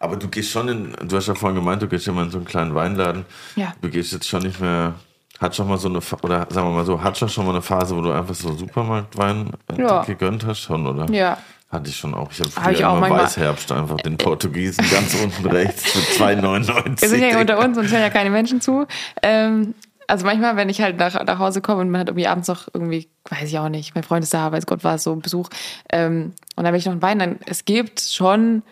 Aber 0.00 0.16
du 0.16 0.28
gehst 0.28 0.50
schon 0.50 0.68
in, 0.68 0.96
du 1.08 1.16
hast 1.16 1.28
ja 1.28 1.34
vorhin 1.34 1.56
gemeint, 1.56 1.80
du 1.80 1.88
gehst 1.88 2.06
immer 2.08 2.22
in 2.22 2.30
so 2.30 2.38
einen 2.38 2.46
kleinen 2.46 2.74
Weinladen. 2.74 3.24
Ja. 3.56 3.72
Du 3.80 3.88
gehst 3.88 4.12
jetzt 4.12 4.28
schon 4.28 4.42
nicht 4.42 4.60
mehr, 4.60 4.94
hat 5.40 5.54
schon 5.54 5.68
mal 5.68 5.78
so 5.78 5.88
eine, 5.88 5.98
oder 6.22 6.46
sagen 6.50 6.68
wir 6.68 6.76
mal 6.76 6.84
so, 6.84 7.02
hat 7.02 7.16
schon 7.16 7.28
schon 7.28 7.44
mal 7.44 7.52
eine 7.52 7.62
Phase, 7.62 7.96
wo 7.96 8.00
du 8.00 8.10
einfach 8.12 8.34
so 8.34 8.52
Supermarktwein 8.54 9.50
äh, 9.76 9.80
Ja. 9.82 10.02
gegönnt 10.02 10.44
hast 10.46 10.60
schon, 10.60 10.86
oder? 10.86 11.10
Ja. 11.12 11.38
Hatte 11.70 11.90
ich 11.90 11.96
schon 11.96 12.14
auch. 12.14 12.30
Ich 12.32 12.40
habe 12.40 12.50
Hab 12.56 12.62
früher 12.64 12.72
ich 12.72 12.84
auch 12.84 12.92
immer 12.92 13.00
manchmal. 13.02 13.24
Weißherbst 13.24 13.72
einfach 13.72 13.98
den 13.98 14.16
Portugiesen 14.16 14.84
ganz 14.90 15.14
unten 15.22 15.46
rechts 15.46 15.90
für 15.92 15.98
2,99. 16.24 17.02
Wir 17.02 17.08
sind 17.08 17.20
ja 17.20 17.28
hier 17.28 17.40
unter 17.40 17.58
uns 17.58 17.76
und 17.76 17.84
es 17.84 17.92
hören 17.92 18.00
ja 18.00 18.08
keine 18.10 18.30
Menschen 18.30 18.60
zu. 18.62 18.86
Ähm, 19.22 19.74
also 20.06 20.24
manchmal, 20.24 20.56
wenn 20.56 20.70
ich 20.70 20.80
halt 20.80 20.96
nach, 20.96 21.22
nach 21.22 21.38
Hause 21.38 21.60
komme 21.60 21.82
und 21.82 21.90
man 21.90 22.00
hat 22.00 22.08
irgendwie 22.08 22.26
abends 22.26 22.48
noch 22.48 22.68
irgendwie, 22.72 23.08
weiß 23.28 23.46
ich 23.50 23.58
auch 23.58 23.68
nicht, 23.68 23.94
mein 23.94 24.02
Freund 24.04 24.24
ist 24.24 24.32
da, 24.32 24.50
weiß 24.50 24.64
Gott 24.64 24.82
was, 24.82 25.04
so 25.04 25.14
Besuch. 25.16 25.50
Ähm, 25.92 26.32
und 26.56 26.64
dann 26.64 26.72
will 26.72 26.78
ich 26.80 26.86
noch 26.86 26.92
einen 26.92 27.02
Wein, 27.02 27.18
dann 27.18 27.38
es 27.44 27.66
gibt 27.66 28.00
schon 28.00 28.62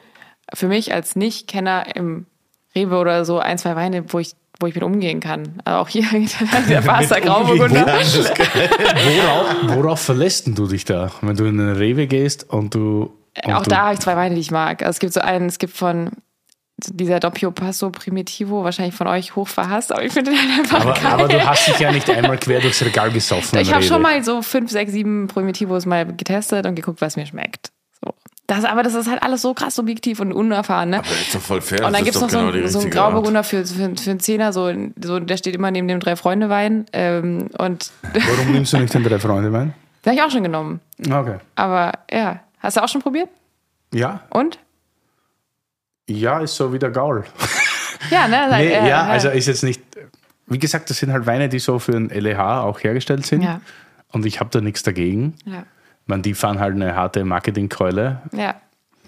für 0.54 0.66
mich 0.68 0.94
als 0.94 1.16
Nicht-Kenner 1.16 1.94
im 1.94 2.24
Rewe 2.74 2.96
oder 2.98 3.26
so 3.26 3.38
ein, 3.38 3.58
zwei 3.58 3.76
Weine, 3.76 4.10
wo 4.10 4.18
ich 4.18 4.32
wo 4.60 4.66
ich 4.66 4.74
mit 4.74 4.84
umgehen 4.84 5.20
kann. 5.20 5.60
Also 5.64 5.78
auch 5.80 5.88
hier 5.88 6.04
der 6.68 6.80
Barster 6.80 7.20
Grauburgunder. 7.20 7.86
Worauf, 7.86 9.76
worauf 9.76 10.00
verlässt 10.00 10.46
denn 10.46 10.54
du 10.54 10.66
dich 10.66 10.84
da, 10.84 11.10
wenn 11.20 11.36
du 11.36 11.44
in 11.44 11.60
eine 11.60 11.78
Rewe 11.78 12.06
gehst 12.06 12.48
und 12.50 12.74
du. 12.74 13.12
Und 13.44 13.52
Auch 13.52 13.62
du, 13.62 13.70
da 13.70 13.78
habe 13.84 13.94
ich 13.94 14.00
zwei 14.00 14.16
Weine, 14.16 14.34
die 14.34 14.40
ich 14.40 14.50
mag. 14.50 14.82
Also 14.82 14.96
es 14.96 14.98
gibt 14.98 15.12
so 15.12 15.20
einen, 15.20 15.46
es 15.46 15.58
gibt 15.58 15.76
von 15.76 16.10
dieser 16.78 17.20
Doppio 17.20 17.50
Passo 17.50 17.90
Primitivo, 17.90 18.64
wahrscheinlich 18.64 18.94
von 18.94 19.06
euch 19.06 19.34
hoch 19.34 19.48
verhasst, 19.48 19.92
aber 19.92 20.04
ich 20.04 20.12
finde 20.12 20.32
den 20.32 20.40
halt 20.40 20.60
einfach 20.60 20.80
aber, 20.80 20.94
geil. 20.94 21.06
aber 21.06 21.28
du 21.28 21.46
hast 21.46 21.68
dich 21.68 21.78
ja 21.78 21.90
nicht 21.90 22.08
einmal 22.10 22.36
quer 22.38 22.60
durchs 22.60 22.84
Regal 22.84 23.10
gesoffen. 23.10 23.58
Ich 23.60 23.72
habe 23.72 23.82
schon 23.82 24.02
mal 24.02 24.22
so 24.22 24.42
fünf, 24.42 24.70
sechs, 24.70 24.92
sieben 24.92 25.26
Primitivos 25.26 25.86
mal 25.86 26.04
getestet 26.06 26.66
und 26.66 26.74
geguckt, 26.74 27.00
was 27.00 27.16
mir 27.16 27.26
schmeckt. 27.26 27.72
So. 28.04 28.12
Das, 28.48 28.64
aber 28.64 28.82
das 28.84 28.94
ist 28.94 29.10
halt 29.10 29.22
alles 29.22 29.42
so 29.42 29.54
krass 29.54 29.74
subjektiv 29.74 30.20
und 30.20 30.32
unerfahren. 30.32 30.90
Ne? 30.90 30.98
Aber 30.98 31.08
ist 31.08 31.34
doch 31.34 31.40
voll 31.40 31.60
fair. 31.60 31.84
Und 31.86 31.92
dann 31.94 32.04
gibt 32.04 32.14
es 32.14 32.22
noch 32.22 32.30
so, 32.30 32.38
genau 32.38 32.52
einen- 32.52 32.68
so 32.68 32.78
einen. 32.80 32.90
Grauburgunder 32.90 33.42
für, 33.42 33.66
für, 33.66 33.96
für 33.96 34.10
einen 34.10 34.20
Zehner, 34.20 34.52
so, 34.52 34.72
so, 35.02 35.18
der 35.18 35.36
steht 35.36 35.54
immer 35.56 35.70
neben 35.72 35.88
dem 35.88 35.98
Drei-Freunde-Wein. 35.98 36.86
Ähm, 36.92 37.48
und 37.58 37.90
Warum 38.12 38.52
nimmst 38.52 38.72
du 38.72 38.78
nicht 38.78 38.94
den 38.94 39.02
drei 39.02 39.18
Freunde 39.18 39.52
Wein? 39.52 39.74
den 40.04 40.10
habe 40.12 40.20
ich 40.20 40.22
auch 40.22 40.30
schon 40.30 40.44
genommen. 40.44 40.78
Okay. 41.10 41.38
Aber 41.56 41.92
ja, 42.12 42.40
hast 42.60 42.76
du 42.76 42.82
auch 42.84 42.88
schon 42.88 43.02
probiert? 43.02 43.28
Ja, 43.92 44.20
Und? 44.30 44.58
ja, 46.08 46.38
ist 46.40 46.54
so 46.56 46.72
wie 46.72 46.78
der 46.78 46.90
Gaul. 46.90 47.24
Ja, 48.10 48.28
ne? 48.28 48.46
Nee, 48.50 48.66
äh, 48.68 48.88
ja, 48.88 49.08
äh, 49.08 49.10
also 49.10 49.30
ist 49.30 49.46
jetzt 49.46 49.64
nicht. 49.64 49.82
Wie 50.46 50.58
gesagt, 50.60 50.90
das 50.90 50.98
sind 50.98 51.10
halt 51.12 51.26
Weine, 51.26 51.48
die 51.48 51.58
so 51.58 51.80
für 51.80 51.92
ein 51.96 52.08
LEH 52.10 52.38
auch 52.62 52.78
hergestellt 52.84 53.26
sind. 53.26 53.42
Ja. 53.42 53.60
und 54.12 54.24
ich 54.26 54.38
habe 54.38 54.50
da 54.50 54.60
nichts 54.60 54.84
dagegen. 54.84 55.34
Ja. 55.44 55.64
Man, 56.06 56.22
die 56.22 56.34
fahren 56.34 56.60
halt 56.60 56.74
eine 56.74 56.94
harte 56.94 57.24
Marketingkeule 57.24 58.22
Ja. 58.32 58.54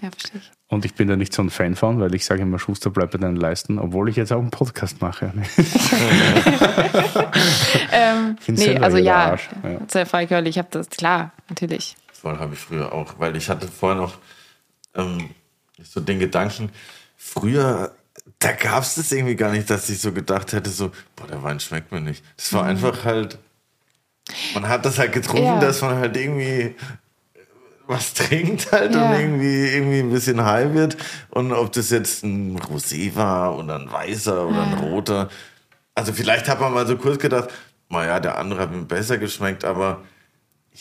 Ja, 0.01 0.11
verstehe 0.11 0.39
ich. 0.39 0.49
und 0.67 0.85
ich 0.85 0.93
bin 0.95 1.09
da 1.09 1.17
nicht 1.17 1.33
so 1.33 1.41
ein 1.41 1.49
Fan 1.49 1.75
von, 1.75 1.99
weil 1.99 2.15
ich 2.15 2.23
sage 2.23 2.43
immer, 2.43 2.57
Schuster, 2.57 2.89
bleib 2.89 3.11
bei 3.11 3.17
deinen 3.17 3.35
Leisten, 3.35 3.77
obwohl 3.79 4.07
ich 4.07 4.15
jetzt 4.15 4.31
auch 4.31 4.39
einen 4.39 4.49
Podcast 4.49 5.01
mache. 5.01 5.33
Ähm, 7.91 8.37
nee, 8.47 8.77
also 8.77 8.97
ja, 8.97 9.31
Arsch, 9.31 9.49
ja. 9.63 9.79
sehr 9.87 10.05
freikörlich, 10.05 10.55
ich 10.55 10.57
habe 10.57 10.69
das, 10.71 10.89
klar, 10.89 11.31
natürlich. 11.49 11.95
Voll 12.13 12.37
habe 12.37 12.53
ich 12.53 12.59
früher 12.59 12.93
auch, 12.93 13.15
weil 13.17 13.35
ich 13.35 13.49
hatte 13.49 13.67
vorher 13.67 13.99
noch 13.99 14.17
ähm, 14.95 15.29
so 15.81 15.99
den 15.99 16.19
Gedanken, 16.19 16.69
früher, 17.17 17.91
da 18.39 18.51
gab 18.53 18.83
es 18.83 18.95
das 18.95 19.11
irgendwie 19.11 19.35
gar 19.35 19.51
nicht, 19.51 19.69
dass 19.69 19.89
ich 19.89 19.99
so 19.99 20.11
gedacht 20.11 20.53
hätte, 20.53 20.69
so, 20.69 20.91
boah, 21.15 21.27
der 21.27 21.43
Wein 21.43 21.59
schmeckt 21.59 21.91
mir 21.91 22.01
nicht. 22.01 22.23
Das 22.37 22.53
war 22.53 22.63
einfach 22.65 23.05
halt, 23.05 23.37
man 24.53 24.67
hat 24.67 24.85
das 24.85 24.97
halt 24.99 25.11
getrunken, 25.13 25.45
Ja. 25.45 25.59
dass 25.59 25.81
man 25.81 25.95
halt 25.97 26.15
irgendwie 26.17 26.75
was 27.87 28.13
trinkt 28.13 28.71
halt 28.71 28.93
Ja. 28.93 29.09
und 29.09 29.19
irgendwie, 29.19 29.67
irgendwie 29.69 29.99
ein 29.99 30.11
bisschen 30.11 30.43
high 30.45 30.73
wird. 30.73 30.95
Und 31.31 31.51
ob 31.53 31.71
das 31.71 31.89
jetzt 31.89 32.23
ein 32.23 32.59
Rosé 32.59 33.15
war 33.15 33.57
oder 33.57 33.79
ein 33.79 33.91
weißer 33.91 34.47
oder 34.47 34.61
ein 34.61 34.73
roter. 34.75 35.29
Also 35.95 36.13
vielleicht 36.13 36.47
hat 36.47 36.59
man 36.61 36.71
mal 36.73 36.85
so 36.85 36.97
kurz 36.97 37.19
gedacht, 37.19 37.49
naja, 37.89 38.19
der 38.19 38.37
andere 38.37 38.61
hat 38.61 38.71
mir 38.71 38.83
besser 38.83 39.17
geschmeckt, 39.17 39.65
aber 39.65 40.01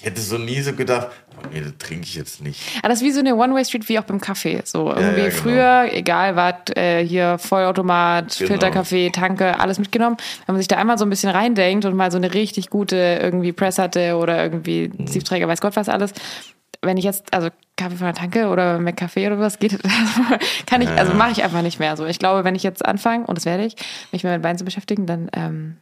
ich 0.01 0.05
hätte 0.05 0.21
so 0.21 0.39
nie 0.39 0.61
so 0.61 0.73
gedacht, 0.75 1.09
oh 1.37 1.47
nee, 1.53 1.61
das 1.61 1.73
trinke 1.79 2.05
ich 2.05 2.15
jetzt 2.15 2.41
nicht. 2.41 2.61
Aber 2.79 2.89
das 2.89 3.01
ist 3.01 3.05
wie 3.05 3.11
so 3.11 3.19
eine 3.21 3.35
One-Way-Street 3.35 3.89
wie 3.89 3.99
auch 3.99 4.05
beim 4.05 4.21
Kaffee. 4.21 4.61
So 4.65 4.91
irgendwie 4.93 5.23
ja, 5.23 5.29
genau. 5.29 5.41
früher, 5.43 5.89
egal 5.93 6.37
was, 6.37 6.77
äh, 6.77 7.05
hier 7.05 7.37
Vollautomat, 7.39 8.37
Genau. 8.39 8.49
Filterkaffee, 8.49 9.11
Tanke, 9.11 9.59
alles 9.59 9.79
mitgenommen. 9.81 10.17
Wenn 10.47 10.55
man 10.55 10.61
sich 10.61 10.69
da 10.69 10.77
einmal 10.77 10.99
so 10.99 11.05
ein 11.05 11.11
bisschen 11.11 11.31
reindenkt 11.31 11.85
und 11.85 11.97
mal 11.97 12.11
so 12.13 12.17
eine 12.17 12.33
richtig 12.33 12.71
gute 12.71 12.97
irgendwie 13.21 13.53
Press 13.53 13.79
hatte 13.79 14.17
oder 14.17 14.41
irgendwie 14.43 14.91
Mhm. 14.97 15.07
Siefträger, 15.09 15.49
weiß 15.49 15.61
Gott 15.61 15.75
was 15.77 15.89
alles. 15.89 16.13
Wenn 16.81 16.97
ich 16.97 17.05
jetzt, 17.05 17.35
also 17.35 17.49
Kaffee 17.77 17.97
von 17.97 18.07
der 18.07 18.15
Tanke 18.15 18.49
oder 18.49 18.79
McCafé 18.79 19.27
oder 19.27 19.41
was 19.41 19.59
geht, 19.59 19.79
kann 20.67 20.81
ich, 20.81 20.89
also 20.91 21.13
mache 21.15 21.33
ich 21.33 21.43
einfach 21.43 21.63
nicht 21.63 21.81
mehr 21.81 21.97
so. 21.97 22.07
Ich 22.07 22.21
glaube, 22.21 22.45
wenn 22.45 22.55
ich 22.55 22.63
jetzt 22.63 22.85
anfange, 22.87 23.27
und 23.27 23.37
das 23.37 23.47
werde 23.47 23.65
ich, 23.65 23.75
mich 24.13 24.23
mehr 24.23 24.35
mit 24.35 24.45
Wein 24.45 24.57
zu 24.59 24.65
beschäftigen, 24.65 25.07
dann, 25.07 25.29
ähm, 25.33 25.77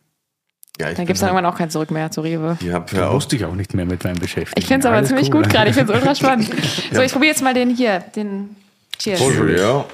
Ja, 0.79 0.93
dann 0.93 1.07
gibt 1.07 1.17
es 1.17 1.23
halt- 1.23 1.33
irgendwann 1.33 1.47
auch 1.53 1.57
kein 1.57 1.71
Zurück 1.71 1.91
mehr 1.91 2.11
zu 2.11 2.21
Rewe. 2.21 2.59
Ich 2.61 2.71
habe 2.71 2.85
Da 2.95 3.01
ja 3.03 3.09
auch 3.09 3.15
musste 3.15 3.37
ich 3.37 3.45
auch 3.45 3.55
nicht 3.55 3.73
mehr 3.75 3.87
mit 3.87 4.05
Wein 4.05 4.17
beschäftigen. 4.17 4.59
Ich 4.61 4.67
finde 4.67 4.81
es 4.81 4.87
aber 4.87 4.97
Alles 4.97 5.09
ziemlich 5.09 5.33
cool. 5.33 5.43
gut 5.43 5.51
gerade. 5.53 5.71
Ich 5.71 5.77
finde 5.77 5.93
es 5.93 5.99
ultra 5.99 6.15
spannend. 6.15 6.51
So, 6.93 7.01
ich 7.01 7.13
probiere 7.13 7.31
jetzt 7.33 7.43
mal 7.43 7.55
den 7.55 7.71
hier, 7.75 8.01
den 8.15 8.55
Cheers. 8.99 9.19
Beaujolais. 9.21 9.61
ja. 9.61 9.85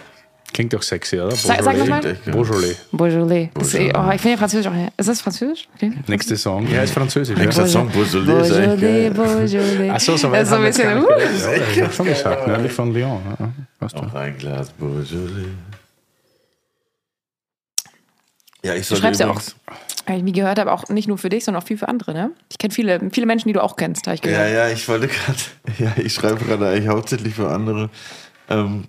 Klingt 0.52 0.70
doch 0.74 0.82
sexy, 0.82 1.18
oder? 1.18 1.30
Sag- 1.30 1.62
sag 1.62 1.78
noch 1.78 1.86
mal. 1.86 2.00
Klingt 2.00 2.16
echt 2.16 2.24
geil. 2.26 2.34
Beaujolais. 2.34 2.76
Beaujolais. 2.92 3.50
Das, 3.54 3.70
Beaujolais. 3.72 3.94
oh, 3.96 4.10
ich 4.14 4.20
finde 4.20 4.30
ja 4.32 4.36
Französisch 4.36 4.66
auch. 4.66 4.74
Ist 4.98 5.08
das 5.08 5.20
Französisch? 5.22 5.68
Okay. 5.76 5.92
Nächste 6.08 6.36
Song. 6.36 6.68
Ja, 6.70 6.82
ist 6.82 6.92
französisch. 6.92 7.38
Nächster 7.38 7.62
Ja. 7.62 7.68
Song, 7.68 7.88
Beaujolais, 7.90 8.78
geil. 8.80 9.10
Beaujolais. 9.12 9.90
Ach 9.94 10.00
so, 10.00 10.16
so 10.18 10.26
ein 10.30 10.32
bisschen, 10.62 10.98
uh, 11.04 11.06
Ja, 11.08 11.16
ich 11.72 11.80
hab 11.82 11.94
schon 11.94 12.06
gesagt, 12.06 12.46
nördlich 12.46 12.72
von 12.72 12.92
Lyon. 12.92 13.22
Ja, 13.40 13.48
doch. 13.88 14.02
Noch 14.02 14.14
ein 14.14 14.36
Glas 14.36 14.68
Beaujolais. 14.72 15.46
Ja, 18.64 18.74
ich 18.74 18.80
Du 18.82 18.94
sollte 18.94 19.02
schreibst 19.02 19.20
ja 19.20 19.26
auch, 19.26 19.30
übrigens, 19.32 19.56
weil 20.06 20.18
ich 20.18 20.22
nie 20.22 20.32
gehört 20.32 20.58
habe, 20.58 20.72
auch 20.72 20.88
nicht 20.88 21.08
nur 21.08 21.18
für 21.18 21.28
dich, 21.28 21.44
sondern 21.44 21.62
auch 21.62 21.66
viel 21.66 21.78
für 21.78 21.88
andere, 21.88 22.12
ne? 22.12 22.30
Ich 22.50 22.58
kenne 22.58 22.72
viele, 22.74 23.00
viele 23.12 23.26
Menschen, 23.26 23.48
die 23.48 23.54
du 23.54 23.62
auch 23.62 23.76
kennst, 23.76 24.06
habe 24.06 24.14
ich 24.16 24.24
Ja, 24.24 24.30
gehört. 24.30 24.52
ja, 24.52 24.68
ich 24.68 24.88
wollte 24.88 25.08
gerade, 25.08 25.38
ja, 25.78 25.92
ich 26.02 26.12
schreibe 26.12 26.44
gerade 26.44 26.68
eigentlich 26.68 26.88
hauptsächlich 26.88 27.34
für 27.34 27.48
andere. 27.48 27.90
Ähm, 28.48 28.84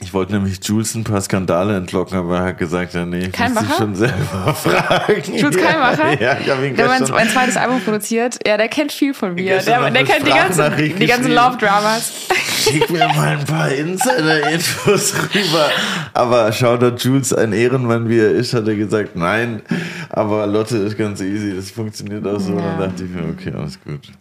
ich 0.00 0.14
wollte 0.14 0.32
nämlich 0.32 0.60
Jules 0.62 0.94
ein 0.94 1.02
paar 1.04 1.20
Skandale 1.20 1.76
entlocken, 1.76 2.16
aber 2.18 2.38
er 2.38 2.44
hat 2.44 2.58
gesagt, 2.58 2.94
ja, 2.94 3.04
nee, 3.04 3.30
ich 3.32 3.38
muss 3.38 3.76
schon 3.76 3.94
selber 3.96 4.54
fragen. 4.54 5.34
Jules 5.34 5.56
Keilmacher? 5.56 6.20
Ja, 6.20 6.38
ich 6.38 6.48
habe 6.48 6.66
ihn 6.66 6.76
Der 6.76 6.86
mein, 6.86 6.98
gestern... 7.00 7.16
mein 7.16 7.28
zweites 7.28 7.56
Album 7.56 7.80
produziert, 7.80 8.38
ja, 8.46 8.56
der 8.56 8.68
kennt 8.68 8.92
viel 8.92 9.12
von 9.12 9.34
mir. 9.34 9.58
Der, 9.58 9.90
der 9.90 10.04
kennt 10.04 10.26
die 10.26 10.30
ganzen, 10.30 10.98
die 10.98 11.06
ganzen. 11.06 11.32
Love-Dramas. 11.32 12.28
Schick 12.60 12.90
mir 12.90 13.08
mal 13.08 13.38
ein 13.38 13.44
paar 13.44 13.70
Insider-Infos 13.70 15.14
rüber. 15.34 15.68
Aber 16.14 16.52
Shoutout 16.52 16.96
Jules, 16.96 17.32
ein 17.32 17.52
Ehrenmann 17.52 18.08
wie 18.08 18.18
er 18.18 18.30
ist, 18.30 18.54
hat 18.54 18.68
er 18.68 18.76
gesagt, 18.76 19.16
nein. 19.16 19.62
Aber 20.10 20.46
Lotte 20.46 20.76
ist 20.78 20.96
ganz 20.96 21.20
easy, 21.20 21.54
das 21.54 21.70
funktioniert 21.70 22.26
auch 22.26 22.38
so. 22.40 22.54
Ja. 22.54 22.60
Dann 22.60 22.90
dachte 22.90 23.04
ich 23.04 23.10
mir, 23.10 23.28
okay, 23.28 23.52
alles 23.56 23.78
gut. 23.82 24.12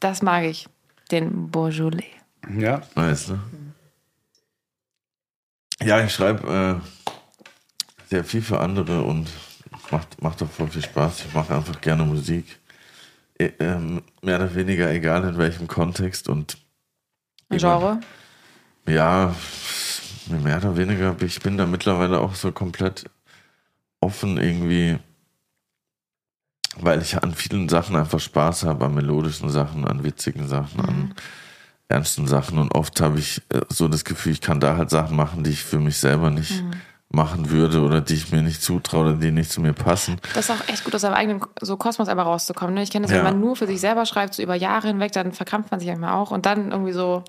Das 0.00 0.22
mag 0.22 0.44
ich. 0.44 0.66
Den 1.10 1.50
Beaujolais. 1.50 2.04
Ja, 2.58 2.82
Nice, 2.96 3.28
ne? 3.28 3.38
Ja, 5.84 6.04
ich 6.04 6.12
schreibe 6.12 6.80
äh, 6.80 8.08
sehr 8.08 8.24
viel 8.24 8.42
für 8.42 8.60
andere 8.60 9.02
und 9.02 9.30
macht, 9.90 10.22
macht 10.22 10.40
doch 10.40 10.50
voll 10.50 10.68
viel 10.68 10.82
Spaß. 10.82 11.26
Ich 11.26 11.34
mache 11.34 11.54
einfach 11.54 11.80
gerne 11.80 12.04
Musik. 12.04 12.58
Äh, 13.38 13.52
ähm, 13.58 14.02
mehr 14.22 14.36
oder 14.36 14.54
weniger 14.54 14.90
egal 14.90 15.24
in 15.24 15.38
welchem 15.38 15.66
Kontext 15.66 16.28
und 16.28 16.58
Genre. 17.50 18.00
ja, 18.86 19.34
mehr 20.28 20.58
oder 20.58 20.76
weniger, 20.76 21.16
ich 21.20 21.40
bin 21.40 21.58
da 21.58 21.66
mittlerweile 21.66 22.20
auch 22.20 22.34
so 22.34 22.50
komplett 22.50 23.04
offen 24.00 24.38
irgendwie, 24.38 24.98
weil 26.76 27.02
ich 27.02 27.22
an 27.22 27.34
vielen 27.34 27.68
Sachen 27.68 27.96
einfach 27.96 28.20
Spaß 28.20 28.64
habe, 28.64 28.86
an 28.86 28.94
melodischen 28.94 29.50
Sachen, 29.50 29.86
an 29.86 30.02
witzigen 30.02 30.48
Sachen, 30.48 30.80
an 30.80 31.14
ernsten 31.88 32.26
Sachen 32.26 32.58
und 32.58 32.74
oft 32.74 33.00
habe 33.00 33.18
ich 33.18 33.42
äh, 33.52 33.60
so 33.68 33.88
das 33.88 34.04
Gefühl, 34.04 34.32
ich 34.32 34.40
kann 34.40 34.60
da 34.60 34.76
halt 34.76 34.90
Sachen 34.90 35.16
machen, 35.16 35.42
die 35.44 35.50
ich 35.50 35.62
für 35.62 35.78
mich 35.78 35.98
selber 35.98 36.30
nicht 36.30 36.64
machen 37.14 37.50
würde 37.50 37.82
oder 37.82 38.00
die 38.00 38.14
ich 38.14 38.32
mir 38.32 38.40
nicht 38.40 38.62
zutraue 38.62 39.02
oder 39.10 39.12
die 39.14 39.30
nicht 39.30 39.52
zu 39.52 39.60
mir 39.60 39.74
passen. 39.74 40.16
Das 40.32 40.48
ist 40.48 40.50
auch 40.50 40.66
echt 40.68 40.82
gut, 40.84 40.94
aus 40.94 41.02
seinem 41.02 41.12
eigenen 41.12 41.42
so 41.60 41.76
Kosmos 41.76 42.08
einmal 42.08 42.24
rauszukommen. 42.24 42.74
Ne? 42.74 42.82
Ich 42.82 42.90
kenne 42.90 43.02
das, 43.04 43.10
Ja. 43.12 43.18
wenn 43.18 43.24
man 43.24 43.40
nur 43.40 43.54
für 43.54 43.66
sich 43.66 43.80
selber 43.80 44.06
schreibt, 44.06 44.32
so 44.32 44.42
über 44.42 44.54
Jahre 44.54 44.86
hinweg, 44.88 45.12
dann 45.12 45.32
verkrampft 45.32 45.70
man 45.70 45.78
sich 45.80 45.90
manchmal 45.90 46.14
auch 46.14 46.30
und 46.30 46.46
dann 46.46 46.70
irgendwie 46.70 46.92
so 46.92 47.22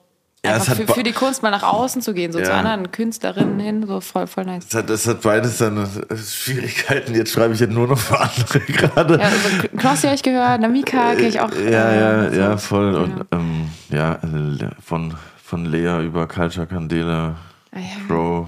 Ja, 0.45 0.58
für, 0.62 0.88
für 0.88 1.04
die 1.04 1.12
Kunst 1.12 1.43
mal 1.43 1.51
nach 1.51 1.64
außen 1.64 2.01
zu 2.01 2.14
gehen, 2.14 2.32
so 2.32 2.39
zu 2.39 2.45
Ja. 2.45 2.60
anderen 2.60 2.91
Künstlerinnen 2.93 3.60
hin, 3.60 3.86
so 3.86 3.99
voll, 3.99 4.28
voll 4.28 4.45
nice. 4.45 4.66
Es 4.70 4.74
hat, 4.76 4.89
es 4.89 5.06
hat 5.06 5.22
beides 5.22 5.58
seine 5.58 5.86
Schwierigkeiten. 6.16 7.14
Jetzt 7.16 7.32
schreibe 7.34 7.54
ich 7.54 7.60
ja 7.60 7.68
nur 7.68 7.88
noch 7.88 7.97
für 7.99 8.20
andere 8.20 8.60
gerade. 8.68 9.20
Ja, 9.20 9.26
also 9.26 9.68
Knossi 9.78 10.04
habe 10.08 10.16
ich 10.16 10.24
gehört, 10.24 10.62
Namika 10.62 11.16
kenne 11.16 11.28
ich 11.28 11.39
auch. 11.41 11.51
Ja, 11.51 11.89
äh, 11.91 11.99
ja, 11.99 12.30
so. 12.32 12.39
ja, 12.39 12.58
voll. 12.58 12.95
Und 12.95 13.26
ähm, 13.32 13.53
ja, 13.94 14.16
äh, 14.16 14.70
von, 14.82 15.14
von 15.44 15.66
Lea 15.66 16.04
über 16.06 16.28
Culture 16.28 16.68
Candela, 16.68 17.36
Ah, 17.72 17.80
ja. 17.80 17.86
Pro. 18.08 18.48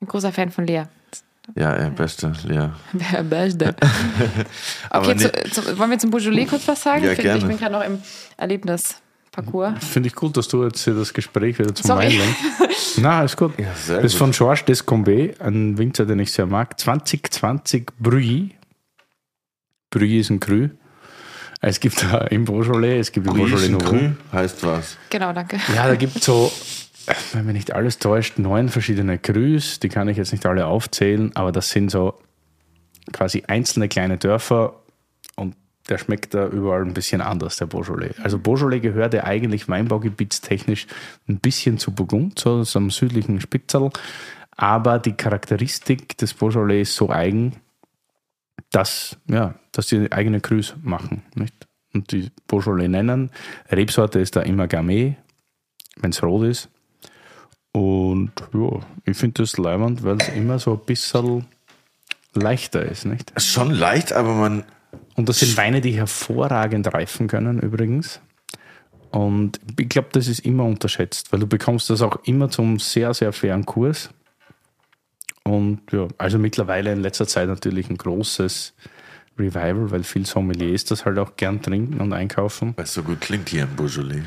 Ein 0.00 0.06
großer 0.08 0.32
Fan 0.32 0.50
von 0.50 0.66
Lea. 0.66 0.84
Ja, 1.56 1.72
ey, 1.74 1.90
beste 1.90 2.32
Lea. 2.44 2.68
Beste. 3.24 3.74
Aber 4.90 5.06
Okay, 5.08 5.14
nee- 5.16 5.50
zu, 5.50 5.62
zu, 5.62 5.78
wollen 5.78 5.90
wir 5.90 5.98
zum 5.98 6.10
Beaujolais 6.10 6.46
kurz 6.46 6.66
was 6.68 6.82
sagen? 6.82 7.04
Ja, 7.04 7.10
ich, 7.12 7.16
find, 7.16 7.24
gerne. 7.24 7.38
ich 7.40 7.46
bin 7.46 7.58
gerade 7.58 7.72
noch 7.72 7.84
im 7.84 8.00
Erlebnisparcours. 8.36 9.84
finde 9.84 10.08
ich 10.08 10.14
gut, 10.14 10.36
dass 10.36 10.48
du 10.48 10.64
jetzt 10.64 10.82
hier 10.84 10.94
das 10.94 11.12
Gespräch 11.12 11.58
wieder 11.58 11.74
zum 11.74 11.86
Sorry. 11.86 12.06
Wein 12.06 12.18
lenkst. 12.18 12.98
Na, 12.98 13.22
ist 13.24 13.36
gut. 13.36 13.58
Ja, 13.58 13.66
das 13.70 13.88
ist 14.04 14.12
gut. 14.12 14.18
von 14.18 14.30
Georges 14.32 14.64
Descombé, 14.64 15.40
ein 15.40 15.76
Winzer, 15.78 16.06
den 16.06 16.18
ich 16.20 16.32
sehr 16.32 16.46
mag. 16.46 16.78
2020 16.78 17.86
Bruy. 17.98 18.54
Bruy 19.90 20.18
ist 20.20 20.30
ein 20.30 20.38
Cru. 20.40 20.68
Es 21.60 21.78
gibt 21.80 22.02
da 22.02 22.18
im 22.18 22.44
Beaujolais, 22.44 23.00
es 23.00 23.12
gibt 23.12 23.26
im 23.26 23.34
Beaujolais. 23.34 23.70
Grün 23.78 24.16
heißt 24.32 24.64
was. 24.64 24.96
Genau, 25.10 25.32
danke. 25.32 25.58
Ja, 25.74 25.86
da 25.86 25.94
gibt 25.94 26.16
es 26.16 26.24
so, 26.24 26.50
wenn 27.32 27.44
mich 27.44 27.54
nicht 27.54 27.74
alles 27.74 27.98
täuscht, 27.98 28.38
neun 28.38 28.68
verschiedene 28.68 29.18
Crus. 29.18 29.78
Die 29.78 29.88
kann 29.88 30.08
ich 30.08 30.16
jetzt 30.16 30.32
nicht 30.32 30.46
alle 30.46 30.66
aufzählen, 30.66 31.34
aber 31.34 31.52
das 31.52 31.70
sind 31.70 31.90
so 31.90 32.14
quasi 33.12 33.44
einzelne 33.46 33.88
kleine 33.88 34.16
Dörfer 34.16 34.74
und 35.36 35.54
der 35.88 35.98
schmeckt 35.98 36.34
da 36.34 36.46
überall 36.46 36.82
ein 36.82 36.94
bisschen 36.94 37.20
anders, 37.20 37.56
der 37.56 37.66
Beaujolais. 37.66 38.14
Also 38.22 38.38
Beaujolais 38.38 38.80
gehört 38.80 39.12
ja 39.12 39.24
eigentlich 39.24 39.68
weinbaugebietstechnisch 39.68 40.86
ein 41.28 41.40
bisschen 41.40 41.78
zu 41.78 41.92
Burgund, 41.92 42.38
so 42.38 42.62
so 42.62 42.78
am 42.78 42.90
südlichen 42.90 43.40
Spitzel. 43.40 43.90
Aber 44.56 44.98
die 44.98 45.12
Charakteristik 45.12 46.16
des 46.18 46.34
Beaujolais 46.34 46.82
ist 46.82 46.96
so 46.96 47.10
eigen, 47.10 47.56
dass, 48.70 49.16
ja, 49.28 49.54
dass 49.72 49.88
sie 49.88 50.10
eigene 50.12 50.40
Crus 50.40 50.74
machen. 50.82 51.22
Nicht? 51.34 51.54
Und 51.92 52.12
die 52.12 52.30
Beaujolais 52.46 52.88
nennen. 52.88 53.30
Rebsorte 53.70 54.20
ist 54.20 54.36
da 54.36 54.42
immer 54.42 54.68
Gamay, 54.68 55.16
wenn 55.96 56.10
es 56.10 56.22
rot 56.22 56.46
ist. 56.46 56.68
Und 57.72 58.32
ja, 58.52 58.80
ich 59.04 59.16
finde 59.16 59.42
das 59.42 59.56
leibend, 59.56 60.02
weil 60.02 60.16
es 60.20 60.28
immer 60.30 60.58
so 60.58 60.72
ein 60.72 60.80
bisschen 60.86 61.46
leichter 62.34 62.84
ist. 62.84 63.06
Nicht? 63.06 63.30
Ist 63.32 63.48
schon 63.48 63.70
leicht, 63.70 64.12
aber 64.12 64.34
man. 64.34 64.64
Und 65.14 65.28
das 65.28 65.40
sind 65.40 65.56
Weine, 65.56 65.80
die 65.80 65.92
hervorragend 65.92 66.92
reifen 66.92 67.28
können 67.28 67.60
übrigens. 67.60 68.20
Und 69.10 69.60
ich 69.78 69.88
glaube, 69.88 70.08
das 70.12 70.28
ist 70.28 70.40
immer 70.40 70.64
unterschätzt, 70.64 71.32
weil 71.32 71.40
du 71.40 71.46
bekommst 71.46 71.90
das 71.90 72.00
auch 72.02 72.16
immer 72.24 72.48
zum 72.48 72.78
sehr, 72.78 73.12
sehr 73.12 73.32
fairen 73.32 73.66
Kurs. 73.66 74.10
Und 75.50 75.80
ja, 75.90 76.06
also 76.16 76.38
mittlerweile 76.38 76.92
in 76.92 77.00
letzter 77.00 77.26
Zeit 77.26 77.48
natürlich 77.48 77.90
ein 77.90 77.96
großes 77.96 78.72
Revival, 79.36 79.90
weil 79.90 80.04
viel 80.04 80.24
Sommeliers 80.24 80.84
das 80.84 81.04
halt 81.04 81.18
auch 81.18 81.34
gern 81.36 81.60
trinken 81.60 82.00
und 82.00 82.12
einkaufen. 82.12 82.74
Weil 82.76 82.84
es 82.84 82.94
so 82.94 83.02
gut 83.02 83.20
klingt 83.20 83.48
hier 83.48 83.64
im 83.64 83.74
Beaujolais. 83.74 84.22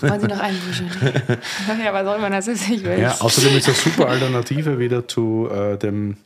Wollen 0.00 0.20
Sie 0.20 0.28
noch 0.28 0.38
einen 0.38 0.58
Beaujolais? 0.60 1.38
ja, 1.84 1.92
was 1.92 2.06
auch 2.06 2.16
immer 2.16 2.30
das 2.30 2.46
ist, 2.46 2.68
ich 2.68 2.84
will. 2.84 3.00
Ja, 3.00 3.16
außerdem 3.18 3.56
ist 3.56 3.66
es 3.66 3.84
eine 3.84 3.92
super 3.96 4.08
Alternative 4.08 4.78
wieder 4.78 5.08
zu 5.08 5.48
äh, 5.50 5.76
dem 5.78 6.16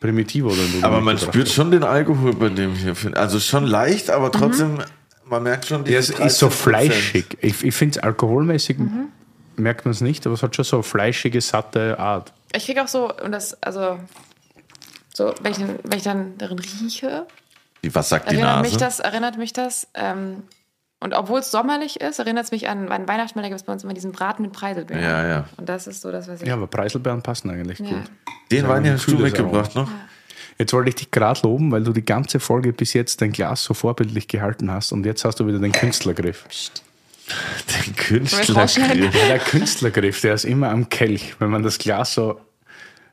Primitivo. 0.00 0.50
Den 0.50 0.80
du 0.80 0.86
Aber 0.86 1.00
man 1.00 1.16
spürt 1.16 1.46
hast. 1.46 1.54
schon 1.54 1.70
den 1.70 1.84
Alkohol 1.84 2.34
bei 2.34 2.48
dem 2.48 2.74
hier. 2.74 2.94
Also 3.14 3.38
schon 3.38 3.66
leicht, 3.66 4.10
aber 4.10 4.32
trotzdem 4.32 4.78
man 5.26 5.44
merkt 5.44 5.66
schon, 5.66 5.84
Der 5.84 6.00
diese 6.00 6.14
ist, 6.14 6.20
ist 6.20 6.38
so 6.38 6.48
13%. 6.48 6.50
fleischig. 6.50 7.38
Ich, 7.40 7.62
ich 7.62 7.74
finde 7.74 7.98
es 7.98 8.02
alkoholmäßig, 8.02 8.78
merkt 9.56 9.84
man 9.84 9.92
es 9.92 10.00
nicht, 10.00 10.26
aber 10.26 10.34
es 10.34 10.42
hat 10.42 10.56
schon 10.56 10.64
so 10.64 10.76
eine 10.78 10.82
fleischige, 10.82 11.40
satte 11.40 12.00
Art. 12.00 12.32
Ich 12.54 12.64
kriege 12.66 12.82
auch 12.82 12.88
so, 12.88 13.14
und 13.14 13.32
das, 13.32 13.60
also, 13.62 13.98
so, 15.14 15.34
wenn 15.42 15.52
ich, 15.52 15.58
dann- 15.58 15.78
wenn 15.84 15.98
ich 15.98 16.04
dann 16.04 16.38
darin 16.38 16.58
rieche, 16.58 17.26
Wie, 17.82 17.94
Was 17.94 18.08
sagt 18.10 18.30
die 18.30 18.34
erinnert 18.34 18.56
Nase? 18.58 18.68
mich 18.70 18.76
das, 18.78 19.00
erinnert 19.00 19.38
mich 19.38 19.52
das, 19.52 19.86
ähm, 19.94 20.42
und 21.02 21.14
obwohl 21.14 21.40
es 21.40 21.50
sommerlich 21.50 21.98
ist, 22.00 22.18
erinnert 22.18 22.44
es 22.44 22.50
mich 22.50 22.68
an, 22.68 22.90
an 22.92 23.08
Weihnachten, 23.08 23.34
weil 23.36 23.42
da 23.44 23.48
gibt 23.48 23.60
es 23.60 23.66
bei 23.66 23.72
uns 23.72 23.84
immer 23.84 23.94
diesen 23.94 24.12
Braten 24.12 24.42
mit 24.42 24.52
Preiselbeeren. 24.52 25.02
Ja, 25.02 25.26
ja. 25.26 25.44
Und 25.56 25.66
das 25.68 25.86
ist 25.86 26.02
so 26.02 26.12
das, 26.12 26.28
was 26.28 26.42
ich. 26.42 26.48
Ja, 26.48 26.54
aber 26.54 26.66
Preiselbeeren 26.66 27.22
passen 27.22 27.48
eigentlich 27.48 27.78
Ja. 27.78 27.86
gut. 27.88 28.10
Den 28.52 28.68
Wein 28.68 28.84
ein 28.84 28.92
hast 28.92 29.06
du 29.06 29.16
mitgebracht 29.16 29.74
noch? 29.76 29.88
Jetzt 30.58 30.74
wollte 30.74 30.90
ich 30.90 30.96
dich 30.96 31.10
gerade 31.10 31.40
loben, 31.42 31.72
weil 31.72 31.84
du 31.84 31.92
die 31.94 32.04
ganze 32.04 32.38
Folge 32.38 32.74
bis 32.74 32.92
jetzt 32.92 33.22
dein 33.22 33.32
Glas 33.32 33.64
so 33.64 33.72
vorbildlich 33.72 34.28
gehalten 34.28 34.70
hast 34.70 34.92
und 34.92 35.06
jetzt 35.06 35.24
hast 35.24 35.40
du 35.40 35.46
wieder 35.46 35.58
den 35.58 35.72
Künstlergriff. 35.72 36.44
Den? 37.86 37.96
Künstlergriff. 37.96 39.12
Der 39.28 39.38
Künstlergriff, 39.38 40.20
der 40.20 40.34
ist 40.34 40.44
immer 40.44 40.70
am 40.70 40.88
Kelch. 40.88 41.34
Wenn 41.38 41.50
man 41.50 41.62
das 41.62 41.78
Glas 41.78 42.14
so. 42.14 42.40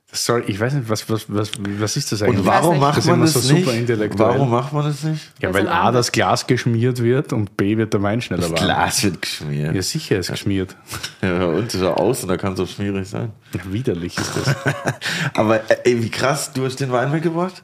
Das 0.09 0.23
soll, 0.23 0.45
ich 0.47 0.57
weiß 0.57 0.71
nicht, 0.73 0.87
was, 0.87 1.09
was, 1.09 1.25
was, 1.27 1.51
was 1.57 1.97
ist 1.97 2.13
das 2.13 2.21
eigentlich? 2.21 2.39
Und 2.39 2.45
warum 2.45 2.79
macht 2.79 2.95
Das 2.97 3.03
ist 3.03 3.09
man 3.09 3.15
immer 3.15 3.25
das 3.25 3.33
so 3.33 3.41
super 3.41 3.71
nicht? 3.71 3.81
intellektuell. 3.81 4.29
Warum 4.29 4.49
macht 4.49 4.71
man 4.71 4.85
das 4.85 5.03
nicht? 5.03 5.33
Ja, 5.41 5.53
Weil 5.53 5.67
A, 5.67 5.91
das 5.91 6.13
Glas 6.13 6.47
geschmiert 6.47 7.03
wird 7.03 7.33
und 7.33 7.57
B, 7.57 7.75
wird 7.75 7.93
der 7.93 8.01
Wein 8.01 8.21
schneller 8.21 8.43
warm. 8.49 8.55
Glas 8.55 9.03
wird 9.03 9.21
geschmiert. 9.21 9.75
Ja, 9.75 9.81
sicher 9.81 10.17
ist 10.19 10.31
geschmiert. 10.31 10.77
Ja, 11.21 11.43
und 11.47 11.69
so 11.73 11.89
außen, 11.93 12.29
da 12.29 12.37
kann 12.37 12.53
es 12.53 12.59
auch 12.61 12.69
schwierig 12.69 13.05
sein. 13.05 13.33
Ja, 13.53 13.59
widerlich 13.69 14.17
ist 14.17 14.31
das. 14.37 14.55
Aber 15.33 15.57
äh, 15.69 15.77
ey, 15.83 16.01
wie 16.01 16.09
krass, 16.09 16.53
du 16.53 16.63
hast 16.65 16.77
den 16.77 16.89
Wein 16.93 17.11
mitgebracht? 17.11 17.61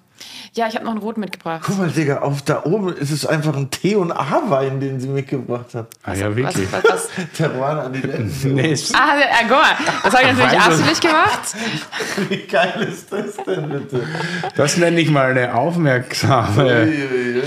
Ja, 0.55 0.67
ich 0.67 0.75
habe 0.75 0.85
noch 0.85 0.91
einen 0.91 1.01
roten 1.01 1.19
mitgebracht. 1.19 1.61
Guck 1.65 1.79
mal, 1.79 1.89
Digga, 1.89 2.19
auf 2.19 2.43
da 2.43 2.61
oben 2.63 2.89
ist 2.95 3.09
es 3.09 3.25
einfach 3.25 3.55
ein 3.55 3.71
T- 3.71 3.95
und 3.95 4.11
A-Wein, 4.11 4.79
den 4.79 4.99
sie 4.99 5.07
mitgebracht 5.07 5.73
hat. 5.73 5.87
Ah, 6.03 6.13
ja, 6.13 6.29
Was, 6.29 6.35
wirklich. 6.35 6.71
was, 6.71 6.83
was? 6.83 7.09
Terroir 7.37 7.85
an 7.85 7.93
die 7.93 7.99
Lippen. 8.07 8.31
Nee, 8.55 8.71
es, 8.73 8.93
Ah, 8.93 8.99
ah, 9.17 9.35
guck 9.41 9.51
mal, 9.51 9.75
das 10.03 10.13
habe 10.13 10.23
ich 10.31 10.37
natürlich 10.37 10.59
absichtlich 10.61 10.99
gemacht. 11.01 11.41
Wie 12.29 12.37
geil 12.47 12.87
ist 12.91 13.11
das 13.11 13.35
denn 13.45 13.69
bitte? 13.69 14.03
das 14.55 14.77
nenne 14.77 14.99
ich 15.01 15.09
mal 15.09 15.31
eine 15.31 15.55
aufmerksame. 15.55 16.91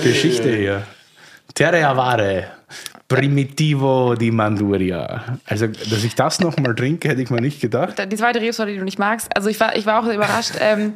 Geschichte 0.03 0.51
hier. 0.55 0.83
Terreavare. 1.55 2.49
Primitivo 3.09 4.17
di 4.17 4.33
Manduria. 4.33 5.39
Also, 5.47 5.69
dass 5.69 6.03
ich 6.03 6.17
das 6.17 6.41
nochmal 6.41 6.75
trinke, 6.75 7.09
hätte 7.09 7.23
ich 7.23 7.31
mir 7.31 7.41
nicht 7.41 7.61
gedacht. 7.61 7.95
Die 8.11 8.17
zweite 8.17 8.41
Rebsorte, 8.41 8.73
die 8.73 8.79
du 8.79 8.85
nicht 8.85 8.99
magst. 8.99 9.29
Also 9.37 9.49
ich 9.49 9.61
war, 9.61 9.77
ich 9.77 9.87
war 9.87 10.03
auch 10.03 10.13
überrascht. 10.13 10.55
Ähm, 10.61 10.95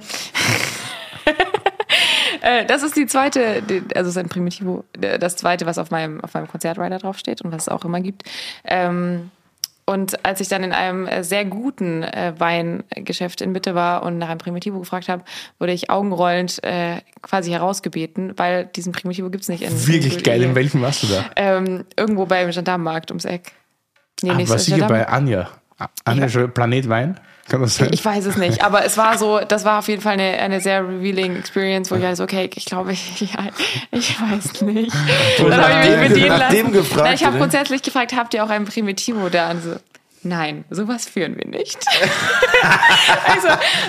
äh, 2.51 2.65
das 2.67 2.83
ist 2.83 2.97
die 2.97 3.07
zweite, 3.07 3.63
also 3.95 4.09
es 4.11 4.17
ist 4.17 4.19
ein 4.19 4.29
Primitivo, 4.29 4.85
äh, 5.01 5.19
das 5.19 5.37
zweite, 5.37 5.67
was 5.67 5.79
auf 5.79 5.91
meinem, 5.91 6.21
auf 6.23 6.35
meinem 6.35 6.49
Konzertrider 6.49 6.99
draufsteht 6.99 7.43
und 7.43 7.53
was 7.53 7.63
es 7.63 7.69
auch 7.69 7.85
immer 7.85 8.01
gibt. 8.01 8.25
Ähm, 8.65 9.31
und 9.87 10.25
als 10.25 10.41
ich 10.41 10.47
dann 10.49 10.63
in 10.63 10.73
einem 10.73 11.07
äh, 11.09 11.25
sehr 11.25 11.45
guten 11.45 12.05
äh, 12.05 12.33
Weingeschäft 12.39 13.41
in 13.41 13.51
Mitte 13.51 13.75
war 13.75 14.05
und 14.05 14.19
nach 14.19 14.29
einem 14.29 14.39
Primitivo 14.39 14.79
gefragt 14.79 15.09
habe, 15.09 15.25
wurde 15.59 15.73
ich 15.73 15.91
augenrollend 15.91 16.63
äh, 16.63 16.99
quasi 17.23 17.51
herausgebeten, 17.51 18.35
weil 18.37 18.67
diesen 18.67 18.93
Primitivo 18.93 19.31
gibt's 19.31 19.49
nicht 19.49 19.63
in 19.63 19.87
Wirklich 19.89 20.19
in, 20.19 20.23
geil. 20.23 20.43
In 20.43 20.55
welchem 20.55 20.81
warst 20.83 21.03
du 21.03 21.07
da? 21.09 21.25
ähm, 21.35 21.85
Irgendwo 21.97 22.27
beim 22.27 22.51
Gendarmenmarkt 22.51 23.11
ums 23.11 23.25
Eck. 23.25 23.53
Nee, 24.23 24.31
Ah, 24.31 24.37
sicher 24.59 24.77
Gendarmen- 24.77 24.89
bei 24.89 25.09
Anja. 25.09 25.49
Anja 26.05 26.47
Planet 26.47 26.89
Wein? 26.89 27.19
Kann 27.51 27.63
das 27.63 27.75
sein? 27.75 27.91
Ich 27.93 28.05
weiß 28.05 28.27
es 28.27 28.37
nicht, 28.37 28.63
aber 28.63 28.85
es 28.85 28.97
war 28.97 29.19
so, 29.19 29.41
das 29.41 29.65
war 29.65 29.81
auf 29.81 29.89
jeden 29.89 30.01
Fall 30.01 30.13
eine, 30.13 30.39
eine 30.39 30.61
sehr 30.61 30.87
revealing 30.87 31.35
Experience, 31.37 31.91
wo 31.91 31.97
ich 31.97 32.05
halt 32.05 32.17
so, 32.17 32.23
okay, 32.23 32.49
ich 32.55 32.65
glaube, 32.65 32.93
ich, 32.93 33.21
ja, 33.33 33.49
ich 33.91 34.21
weiß 34.21 34.63
nicht. 34.63 34.95
Dann 35.37 35.57
habe 35.57 35.89
ich 35.89 35.97
mich 35.97 36.09
bedienen 36.11 36.39
lassen. 36.39 36.73
gefragt, 36.73 37.05
Nein, 37.05 37.15
ich 37.15 37.25
habe 37.25 37.39
grundsätzlich 37.39 37.83
gefragt, 37.83 38.15
habt 38.15 38.35
ihr 38.35 38.45
auch 38.45 38.51
ein 38.51 38.67
Primitivo 38.67 39.29
da? 39.31 39.51
Und 39.51 39.65
so, 39.65 39.75
nein, 40.23 40.65
sowas 40.71 41.07
führen 41.07 41.37
wir 41.37 41.47
nicht. 41.47 41.79
also, 43.27 43.49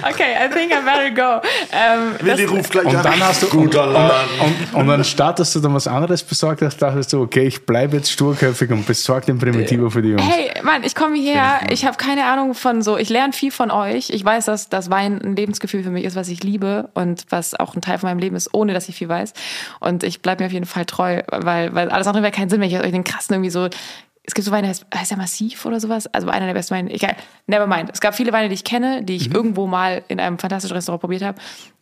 okay, 0.09 0.35
I 0.45 0.49
think 0.49 0.71
I 0.71 0.83
better 0.83 1.11
go. 1.11 1.47
Ähm, 1.71 2.15
Willi 2.19 2.45
ruft 2.45 2.71
gleich 2.71 2.85
Und 2.85 2.95
an. 2.95 3.03
dann 3.03 3.19
hast 3.19 3.43
du 3.43 3.47
Guter 3.47 3.87
und, 3.87 3.95
und, 3.95 4.73
und, 4.73 4.81
und 4.81 4.89
anstatt 4.89 5.39
dass 5.39 5.53
du 5.53 5.59
dann 5.59 5.73
was 5.73 5.87
anderes 5.87 6.23
besorgt 6.23 6.61
hast, 6.61 6.77
dachtest 6.81 7.13
du, 7.13 7.21
okay, 7.21 7.47
ich 7.47 7.65
bleibe 7.65 7.97
jetzt 7.97 8.11
sturköpfig 8.11 8.71
und 8.71 8.85
besorge 8.85 9.27
den 9.27 9.39
Primitivo 9.39 9.89
für 9.89 10.01
die 10.01 10.09
Jungs. 10.09 10.23
Hey, 10.23 10.51
Mann, 10.63 10.83
ich 10.83 10.95
komme 10.95 11.17
hierher, 11.17 11.61
ich 11.69 11.85
habe 11.85 11.97
keine 11.97 12.25
Ahnung 12.25 12.53
von 12.53 12.81
so, 12.81 12.97
ich 12.97 13.09
lerne 13.09 13.33
viel 13.33 13.51
von 13.51 13.71
euch. 13.71 14.09
Ich 14.09 14.23
weiß, 14.23 14.45
dass 14.45 14.69
das 14.69 14.89
Wein 14.89 15.21
ein 15.21 15.35
Lebensgefühl 15.35 15.83
für 15.83 15.89
mich 15.91 16.05
ist, 16.05 16.15
was 16.15 16.29
ich 16.29 16.43
liebe 16.43 16.89
und 16.93 17.25
was 17.29 17.59
auch 17.59 17.75
ein 17.75 17.81
Teil 17.81 17.97
von 17.97 18.09
meinem 18.09 18.19
Leben 18.19 18.35
ist, 18.35 18.53
ohne 18.53 18.73
dass 18.73 18.89
ich 18.89 18.95
viel 18.95 19.09
weiß. 19.09 19.33
Und 19.79 20.03
ich 20.03 20.21
bleibe 20.21 20.43
mir 20.43 20.47
auf 20.47 20.53
jeden 20.53 20.65
Fall 20.65 20.85
treu, 20.85 21.21
weil, 21.31 21.73
weil 21.73 21.89
alles 21.89 22.07
andere 22.07 22.23
wäre 22.23 22.31
keinen 22.33 22.49
Sinn, 22.49 22.61
wenn 22.61 22.69
ich 22.69 22.79
euch 22.79 22.91
den 22.91 23.03
krassen 23.03 23.35
irgendwie 23.35 23.49
so. 23.49 23.69
Es 24.23 24.35
gibt 24.35 24.45
so 24.45 24.51
Weine, 24.51 24.67
heißt, 24.67 24.85
heißt 24.93 25.11
ja 25.11 25.17
Massiv 25.17 25.65
oder 25.65 25.79
sowas. 25.79 26.07
Also 26.07 26.29
einer 26.29 26.45
der 26.45 26.53
besten 26.53 26.75
Weine. 26.75 26.91
Egal, 26.91 27.15
never 27.47 27.65
mind. 27.67 27.89
Es 27.91 27.99
gab 28.01 28.15
viele 28.15 28.31
Weine, 28.31 28.49
die 28.49 28.53
ich 28.55 28.63
kenne, 28.63 29.03
die 29.03 29.15
ich 29.15 29.29
Mhm. 29.29 29.35
irgendwo 29.35 29.65
mal 29.67 30.03
in 30.09 30.19
einem 30.19 30.37
fantastischen 30.37 30.75
Restaurant 30.75 31.01
probiert 31.01 31.23
habe. 31.23 31.39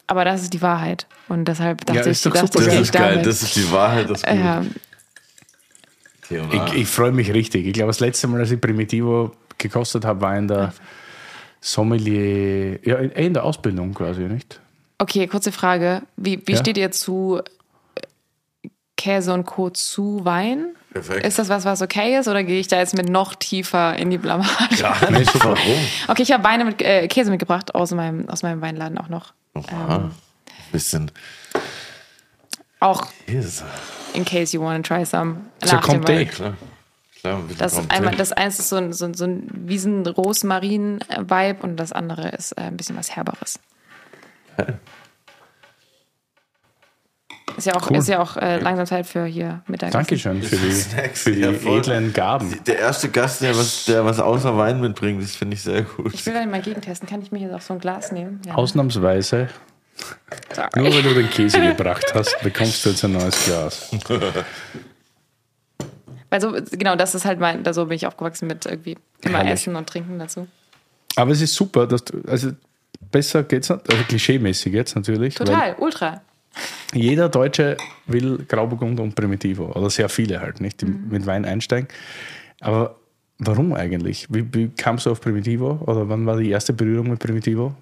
Aber 0.08 0.26
das 0.26 0.42
ist 0.42 0.54
die 0.54 0.62
Wahrheit. 0.62 1.06
Und 1.28 1.46
deshalb 1.46 1.86
dachte 1.86 2.00
Ja, 2.00 2.06
ich, 2.06 2.12
ist 2.12 2.26
doch 2.26 2.32
dachte 2.34 2.48
super. 2.48 2.66
Das 2.66 2.76
ist 2.80 2.92
geil, 2.94 3.10
damit. 3.12 3.26
das 3.26 3.44
ist 3.44 3.56
die 3.56 3.72
Wahrheit, 3.72 4.10
das 4.10 4.24
ist 4.24 4.28
gut. 4.28 4.40
ja. 4.40 4.64
Ich, 6.32 6.74
ich 6.74 6.88
freue 6.88 7.12
mich 7.12 7.34
richtig. 7.34 7.66
Ich 7.66 7.74
glaube, 7.74 7.88
das 7.90 8.00
letzte 8.00 8.28
Mal, 8.28 8.40
als 8.40 8.52
ich 8.52 8.62
Primitivo 8.62 9.32
gekostet 9.58 10.06
habe, 10.06 10.22
war 10.22 10.38
in 10.38 10.48
der 10.48 10.74
Sommelier, 11.60 12.80
ja, 12.88 12.98
in, 12.98 13.10
in 13.12 13.34
der 13.34 13.44
Ausbildung 13.44 13.94
quasi, 13.94 14.22
nicht? 14.22 14.60
Okay, 15.00 15.28
kurze 15.28 15.52
Frage. 15.52 16.04
Wie, 16.18 16.42
wie 16.46 16.54
Ja? 16.54 16.58
steht 16.60 16.78
ihr 16.78 16.92
zu 16.92 17.42
Käse 18.96 19.34
und 19.34 19.46
Co. 19.46 19.70
zu 19.70 20.24
Wein? 20.24 20.76
Perfekt. 20.92 21.26
Ist 21.26 21.38
das 21.38 21.50
was, 21.50 21.66
was 21.66 21.82
okay 21.82 22.18
ist 22.18 22.28
oder 22.28 22.44
gehe 22.44 22.60
ich 22.60 22.68
da 22.68 22.78
jetzt 22.80 22.98
mit 22.98 23.10
noch 23.10 23.36
tiefer 23.36 23.96
in 23.96 24.10
die 24.10 24.18
Blamage? 24.18 24.76
Gar 24.80 25.12
nicht. 25.12 25.32
Warum? 25.44 25.58
Okay, 26.08 26.24
ich 26.24 26.32
habe 26.32 26.44
Weine 26.44 26.66
mit 26.66 26.82
äh, 26.82 27.08
Käse 27.08 27.30
mitgebracht 27.30 27.76
aus 27.76 27.92
meinem, 27.92 28.28
aus 28.30 28.42
meinem 28.42 28.62
Weinladen 28.62 28.98
auch 28.98 29.10
noch. 29.10 29.34
Aha. 29.54 30.10
Bisschen 30.72 31.12
Auch 32.80 33.08
Käse. 33.28 33.66
in 34.14 34.26
case 34.26 34.56
you 34.56 34.64
want 34.64 34.86
to 34.86 34.94
try 34.96 35.06
some. 35.06 35.38
So 35.64 35.76
nach 35.76 35.86
dem 35.86 35.94
kommt 35.96 36.10
Wein. 36.10 36.28
Klar. 36.28 36.54
Klar, 37.20 37.42
Das, 37.58 37.90
einmal, 37.90 38.16
das 38.16 38.32
eins 38.32 38.60
ist 38.60 38.70
so 38.70 38.78
ein, 38.78 38.94
so 38.94 39.06
ein, 39.06 39.14
so 39.14 39.26
ein 39.26 39.50
Wiesen-Rosmarin-Vibe 39.54 41.62
und 41.64 41.76
das 41.78 41.92
andere 41.92 42.30
ist 42.30 42.54
äh, 42.54 42.62
ein 42.62 42.78
bisschen 42.78 42.98
was 42.98 43.16
Herberes. 43.16 43.60
Ist 47.60 47.66
ja 47.66 47.76
auch, 47.76 47.90
Cool. 47.90 47.98
ist 47.98 48.08
ja 48.08 48.22
auch 48.22 48.38
äh, 48.38 48.58
langsam 48.60 48.86
Zeit 48.86 49.06
für 49.06 49.26
hier 49.26 49.62
Mittagessen. 49.68 49.98
Dankeschön 49.98 50.42
für 50.42 50.56
die, 50.56 50.72
Snacks, 50.82 51.24
für 51.24 51.34
die 51.34 51.42
ja, 51.42 51.52
edlen 51.52 52.14
Gaben. 52.14 52.58
Der 52.66 52.80
erste 52.80 53.10
Gast, 53.10 53.42
der 53.42 53.54
was, 53.54 53.84
der 53.84 54.06
was 54.06 54.18
außer 54.22 54.58
Wein 54.58 54.80
mitbringt, 54.80 55.22
das 55.22 55.36
finde 55.36 55.56
ich 55.56 55.62
sehr 55.64 55.82
gut. 55.82 56.14
Ich 56.14 56.26
will 56.26 56.34
dann 56.34 56.50
mal 56.50 56.62
gegentesten. 56.62 57.06
Kann 57.06 57.22
ich 57.22 57.34
mir 57.34 57.40
jetzt 57.40 57.54
auch 57.54 57.60
so 57.60 57.74
ein 57.74 57.82
Glas 57.82 58.14
nehmen? 58.14 58.42
Ja. 58.46 58.56
Ausnahmsweise, 58.56 59.50
Sorry. 60.54 60.70
nur 60.78 60.86
weil 60.94 61.04
du 61.04 61.14
den 61.14 61.30
Käse 61.30 61.60
gebracht 61.60 62.14
hast, 62.14 62.40
bekommst 62.42 62.86
du 62.86 62.92
jetzt 62.92 63.04
ein 63.04 63.12
neues 63.12 63.44
Glas. 63.44 63.92
Weil 66.30 66.42
so, 66.42 66.54
genau, 66.72 66.96
das 66.96 67.16
ist 67.16 67.26
halt 67.26 67.40
mein, 67.40 67.64
da 67.64 67.74
so 67.74 67.88
bin 67.88 67.96
ich 67.96 68.06
aufgewachsen 68.06 68.48
mit 68.48 68.66
irgendwie 68.66 68.98
immer 69.24 69.40
Herrlich. 69.40 69.54
Essen 69.54 69.76
und 69.76 69.90
Trinken 69.90 70.20
dazu. 70.20 70.48
Aber 71.16 71.32
es 71.32 71.42
ist 71.42 71.56
super, 71.56 71.88
dass 71.88 72.04
du, 72.06 72.22
also 72.28 72.52
besser 73.12 73.44
geht's 73.44 73.70
nicht, 73.70 73.92
also 73.92 74.04
klischeemäßig 74.04 74.72
jetzt 74.74 74.96
natürlich. 74.96 75.36
Total, 75.36 75.76
ultra. 75.80 76.22
Jeder 76.94 77.30
Deutsche 77.30 77.78
will 78.08 78.46
Grauburgunder 78.48 79.04
und 79.04 79.16
Primitivo, 79.16 79.72
oder 79.74 79.90
sehr 79.90 80.10
viele 80.10 80.42
halt, 80.42 80.60
nicht, 80.60 80.82
die 80.82 80.86
mit 80.86 81.26
Wein 81.26 81.46
einsteigen. 81.46 81.88
Aber 82.60 82.96
warum 83.38 83.74
eigentlich? 83.74 84.28
Wie, 84.30 84.52
wie 84.54 84.70
kamst 84.70 85.06
du 85.06 85.12
auf 85.12 85.22
Primitivo? 85.22 85.80
Oder 85.86 86.10
wann 86.10 86.26
war 86.26 86.38
die 86.38 86.50
erste 86.50 86.74
Berührung 86.74 87.10
mit 87.10 87.20
Primitivo? 87.20 87.74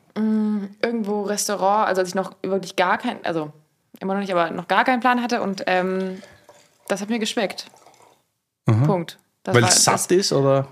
Irgendwo 0.81 1.23
Restaurant, 1.23 1.87
also 1.87 2.01
als 2.01 2.09
ich 2.09 2.15
noch 2.15 2.33
wirklich 2.43 2.75
gar 2.75 2.97
kein, 2.97 3.23
also 3.25 3.51
immer 3.99 4.13
noch 4.13 4.21
nicht, 4.21 4.31
aber 4.31 4.51
noch 4.51 4.67
gar 4.67 4.83
keinen 4.83 4.99
Plan 4.99 5.21
hatte 5.21 5.41
und 5.41 5.63
ähm, 5.67 6.21
das 6.87 7.01
hat 7.01 7.09
mir 7.09 7.19
geschmeckt. 7.19 7.67
Punkt. 8.65 9.17
Das 9.43 9.55
Weil 9.55 9.63
es 9.63 9.83
satt 9.83 10.11
ist, 10.11 10.33
oder? 10.33 10.67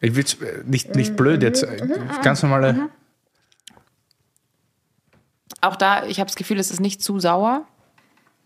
Ich 0.00 0.14
will 0.14 0.24
nicht, 0.64 0.94
nicht 0.96 1.16
blöd 1.16 1.42
jetzt, 1.42 1.62
äh, 1.62 1.86
ganz 2.22 2.42
normale. 2.42 2.88
Auch 5.60 5.76
da, 5.76 6.04
ich 6.06 6.18
habe 6.20 6.28
das 6.28 6.36
Gefühl, 6.36 6.58
es 6.58 6.70
ist 6.70 6.80
nicht 6.80 7.02
zu 7.02 7.20
sauer. 7.20 7.64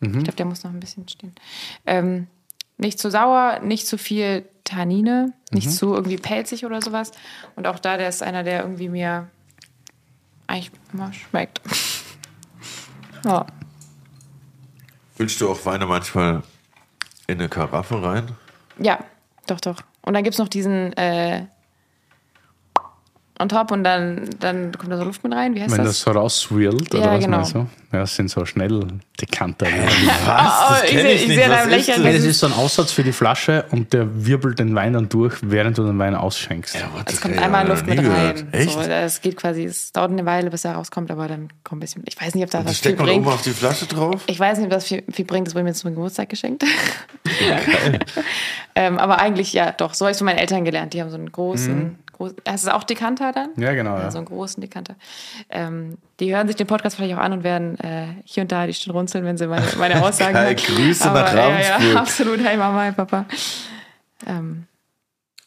Mhm. 0.01 0.19
Ich 0.19 0.25
glaube, 0.25 0.37
der 0.37 0.47
muss 0.47 0.65
noch 0.65 0.73
ein 0.73 0.81
bisschen 0.81 1.09
stehen. 1.09 1.35
Ähm, 1.87 2.27
nicht 2.77 2.99
zu 2.99 3.11
sauer, 3.11 3.61
nicht 3.63 3.87
zu 3.87 3.99
viel 3.99 4.49
Tannine, 4.65 5.33
nicht 5.53 5.67
Mhm. 5.69 5.73
zu 5.73 5.95
irgendwie 5.95 6.17
pelzig 6.17 6.65
oder 6.67 6.83
sowas. 6.83 7.13
Und 7.55 7.67
auch 7.67 7.79
da, 7.79 7.97
der 7.97 8.09
ist 8.09 8.23
einer, 8.23 8.43
der 8.43 8.63
irgendwie 8.63 8.89
mir 8.89 9.29
eigentlich 10.47 10.73
immer 10.93 11.13
schmeckt. 11.13 11.61
ja. 13.25 13.47
Füllst 15.17 15.41
du 15.41 15.49
auch 15.51 15.65
Weine 15.67 15.87
manchmal 15.87 16.43
in 17.27 17.39
eine 17.39 17.49
Karaffe 17.49 18.03
rein? 18.03 18.33
ja, 18.79 18.99
doch, 19.47 19.61
doch. 19.61 19.83
Und 20.03 20.15
dann 20.15 20.25
gibt 20.25 20.35
es 20.35 20.39
noch 20.39 20.49
diesen, 20.49 20.93
äh, 20.95 21.47
on 23.41 23.49
top 23.49 23.73
und 23.73 23.83
dann, 23.85 24.29
dann 24.41 24.71
kommt 24.73 24.93
da 24.93 24.97
so 24.97 25.05
Luft 25.05 25.25
mit 25.25 25.33
rein. 25.35 25.55
Wie 25.55 25.61
heißt 25.61 25.71
Wenn 25.73 25.79
das 25.79 25.89
das? 25.89 26.01
so 26.03 26.11
rauswirlt, 26.13 26.95
oder 26.95 27.05
Ja, 27.05 27.13
was 27.15 27.25
genau. 27.25 27.37
meinst 27.39 27.55
du? 27.55 27.67
Ja, 27.93 28.01
das 28.01 28.15
sind 28.17 28.29
so 28.31 28.45
schnell 28.45 28.83
Dekanter. 29.21 29.67
Was? 29.67 30.53
Oh, 30.71 30.85
ich 30.85 30.91
kenn 30.91 31.01
seh- 31.03 31.13
ich 31.13 31.29
nicht. 31.29 31.37
seh 31.39 31.49
Was 31.49 31.63
dein 31.65 31.71
ist 31.71 31.87
Lächeln. 31.89 32.03
das? 32.05 32.13
Ja, 32.13 32.19
das 32.19 32.27
ist 32.27 32.41
so 32.41 32.47
ein 32.47 32.53
Aussatz 32.53 32.93
für 32.93 33.05
die 33.05 33.13
Flasche 33.13 33.65
und 33.71 33.93
der 33.93 34.27
wirbelt 34.27 34.59
den 34.59 34.75
Wein 34.75 34.93
dann 34.95 35.09
durch, 35.09 35.35
während 35.43 35.79
du 35.79 35.85
den 35.85 35.99
Wein 35.99 36.15
ausschenkst. 36.17 36.75
Ja, 36.75 36.91
Es 36.99 37.05
das 37.15 37.21
kommt 37.21 37.39
einmal 37.39 37.67
Luft 37.69 37.87
mit 37.87 37.99
rein. 37.99 38.05
gehört. 38.05 38.45
Echt? 38.53 38.71
So, 38.73 38.81
es 38.81 39.21
geht 39.21 39.37
quasi, 39.37 39.65
es 39.65 39.93
dauert 39.93 40.11
eine 40.11 40.27
Weile, 40.27 40.51
bis 40.51 40.65
er 40.65 40.73
rauskommt, 40.75 41.11
aber 41.13 41.29
dann 41.29 41.49
kommt 41.63 41.79
ein 41.79 41.81
bisschen. 41.81 42.03
Ich 42.07 42.21
weiß 42.21 42.35
nicht, 42.35 42.45
ob 42.45 42.51
da 42.51 42.59
das 42.59 42.67
was 42.67 42.73
viel 42.79 42.79
steckt 42.91 42.99
man 42.99 43.07
bringt. 43.09 43.27
oben 43.27 43.35
auf 43.35 43.43
die 43.43 43.51
Flasche 43.51 43.87
drauf? 43.87 44.23
Ich 44.27 44.41
weiß 44.41 44.59
nicht, 44.59 44.67
ob 44.67 44.73
das 44.73 44.87
viel, 44.87 45.05
viel 45.13 45.25
bringt, 45.25 45.47
das 45.47 45.55
wurde 45.55 45.65
mir 45.65 45.73
zum 45.75 45.95
Geburtstag 45.95 46.29
geschenkt. 46.29 46.65
ähm, 48.75 48.99
aber 48.99 49.21
eigentlich, 49.21 49.53
ja, 49.53 49.73
doch, 49.73 49.95
so 49.95 50.05
habe 50.05 50.13
ich 50.13 50.19
von 50.19 50.25
meinen 50.27 50.39
Eltern 50.39 50.65
gelernt. 50.65 50.93
Die 50.95 51.01
haben 51.01 51.11
so 51.11 51.17
einen 51.17 51.31
großen, 51.31 51.97
groß, 52.15 52.35
hast 52.49 52.67
du 52.67 52.75
auch 52.75 52.85
Dekanter 52.85 53.33
dann? 53.33 53.51
Ja, 53.57 53.73
genau. 53.75 53.97
Ja, 53.97 54.05
Ja. 54.05 54.11
so 54.11 54.19
einen 54.19 54.27
großen 54.27 54.61
Dekanter. 54.61 54.95
Ähm, 55.51 55.99
die 56.21 56.35
hören 56.35 56.47
sich 56.47 56.57
den 56.57 56.67
Podcast 56.67 56.97
vielleicht 56.97 57.15
auch 57.15 57.21
an 57.21 57.33
und 57.33 57.45
werden 57.45 57.79
äh, 57.81 58.07
hier 58.25 58.43
und 58.43 58.53
da 58.53 58.67
die 58.67 58.75
Stirn 58.75 58.95
runzeln, 58.97 59.25
wenn 59.25 59.37
sie 59.37 59.47
meine, 59.47 59.67
meine 59.79 60.03
Aussagen 60.05 60.37
hören. 60.39 60.57
Grüße 60.57 61.09
Aber, 61.11 61.23
nach 61.23 61.35
Ja, 61.35 61.49
ja, 61.51 61.75
Ravensburg. 61.75 61.97
absolut. 61.97 62.41
Hey 62.45 62.57
Mama, 62.57 62.83
hey 62.83 62.93
Papa. 62.93 63.27
Ähm, 64.27 64.67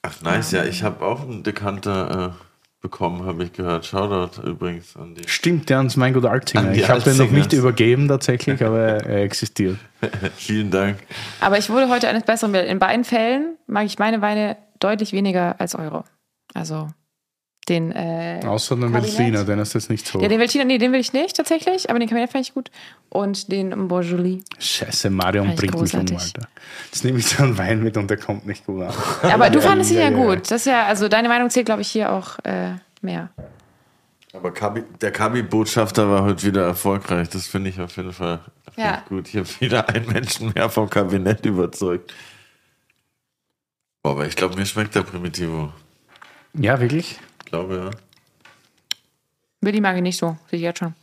Ach, 0.03 0.22
nice, 0.22 0.52
ja, 0.52 0.64
ich 0.64 0.84
habe 0.84 1.03
auch 1.03 1.22
einen 1.22 1.44
Dekanter 1.44 2.34
äh, 2.38 2.44
bekommen, 2.81 3.26
habe 3.26 3.44
ich 3.44 3.52
gehört. 3.53 3.85
Shoutout 3.85 4.41
übrigens 4.48 4.95
an 4.95 5.15
die. 5.15 5.27
Stimmt, 5.27 5.69
ja, 5.69 5.77
ans 5.80 5.98
mein 5.98 6.14
Gott 6.14 6.26
Altinger. 6.26 6.72
Ich 6.73 6.88
habe 6.88 7.02
den 7.02 7.18
noch 7.18 7.31
nicht 7.31 7.52
übergeben 7.52 8.07
tatsächlich, 8.07 8.64
aber 8.64 8.80
er 9.06 9.23
existiert. 9.23 9.77
Vielen 10.38 10.69
Dank. 10.72 10.99
aber 11.41 11.57
ich 11.57 11.69
wurde 11.69 11.89
heute 11.89 12.07
eines 12.07 12.23
Besseren. 12.23 12.53
In 12.53 12.80
beiden 12.80 13.03
Fällen 13.03 13.57
mag 13.65 13.85
ich 13.85 13.98
meine 13.99 14.22
Weine 14.22 14.56
deutlich 14.80 15.11
weniger 15.11 15.56
als 15.60 15.73
eure. 15.76 16.03
Also 16.57 16.88
den. 17.69 17.91
Äh, 17.91 18.41
Außer 18.45 18.75
den. 18.75 18.93
Veltliner, 18.93 19.43
den 19.43 19.59
ist 19.59 19.73
jetzt 19.73 19.89
nicht 19.89 20.07
so. 20.07 20.19
Ja, 20.21 20.27
den 20.27 20.39
Veltliner, 20.39 20.65
nee, 20.65 20.77
den 20.77 20.91
will 20.91 20.99
ich 20.99 21.13
nicht 21.13 21.35
tatsächlich, 21.35 21.89
aber 21.89 21.99
den 21.99 22.07
Kabinett 22.07 22.31
fand 22.31 22.47
ich 22.47 22.53
gut. 22.53 22.71
Und 23.09 23.51
den 23.51 23.88
Bourjoli. 23.88 24.43
Scheiße, 24.59 25.09
Marion 25.09 25.55
bringt 25.55 25.73
mich 25.79 25.93
um, 25.93 26.05
großartig. 26.05 26.17
Alter. 26.17 26.47
Jetzt 26.85 27.03
nehme 27.03 27.19
ich 27.19 27.27
so 27.27 27.43
einen 27.43 27.57
Wein 27.57 27.84
mit 27.84 27.97
und 27.97 28.09
der 28.09 28.17
kommt 28.17 28.45
nicht 28.45 28.65
gut 28.65 28.84
an. 28.84 28.93
Aber 29.31 29.49
du 29.49 29.61
fandest 29.69 29.91
ihn 29.91 29.97
ja, 29.97 30.09
ja, 30.09 30.11
ja. 30.11 30.15
gut. 30.17 30.51
Das 30.51 30.61
ist 30.61 30.65
ja, 30.65 30.85
also 30.85 31.07
deine 31.07 31.27
Meinung 31.27 31.49
zählt, 31.49 31.65
glaube 31.65 31.81
ich, 31.81 31.89
hier 31.89 32.11
auch 32.11 32.39
äh, 32.43 32.73
mehr. 33.01 33.29
Aber 34.34 34.53
Kabi, 34.53 34.84
der 35.01 35.11
Kabi-Botschafter 35.11 36.09
war 36.09 36.23
heute 36.23 36.43
wieder 36.43 36.63
erfolgreich. 36.63 37.29
Das 37.29 37.47
finde 37.47 37.69
ich 37.69 37.79
auf 37.79 37.95
jeden 37.97 38.13
Fall 38.13 38.39
Ja. 38.75 39.03
gut. 39.09 39.27
Ich 39.29 39.35
habe 39.35 39.47
wieder 39.59 39.89
einen 39.89 40.07
Menschen 40.07 40.53
mehr 40.53 40.69
vom 40.69 40.89
Kabinett 40.89 41.45
überzeugt. 41.45 42.13
Boah, 44.03 44.11
aber 44.11 44.27
ich 44.27 44.35
glaube, 44.35 44.55
mir 44.55 44.65
schmeckt 44.65 44.95
der 44.95 45.01
Primitivo. 45.01 45.71
Ja, 46.57 46.79
wirklich? 46.79 47.19
Ich 47.43 47.51
glaube, 47.51 47.75
ja. 47.75 47.91
Willi 49.61 49.81
mag 49.81 49.95
ich 49.95 50.01
nicht 50.01 50.17
so, 50.17 50.38
sehe 50.49 50.57
ich 50.57 50.63
jetzt 50.63 50.79
schon. 50.79 50.93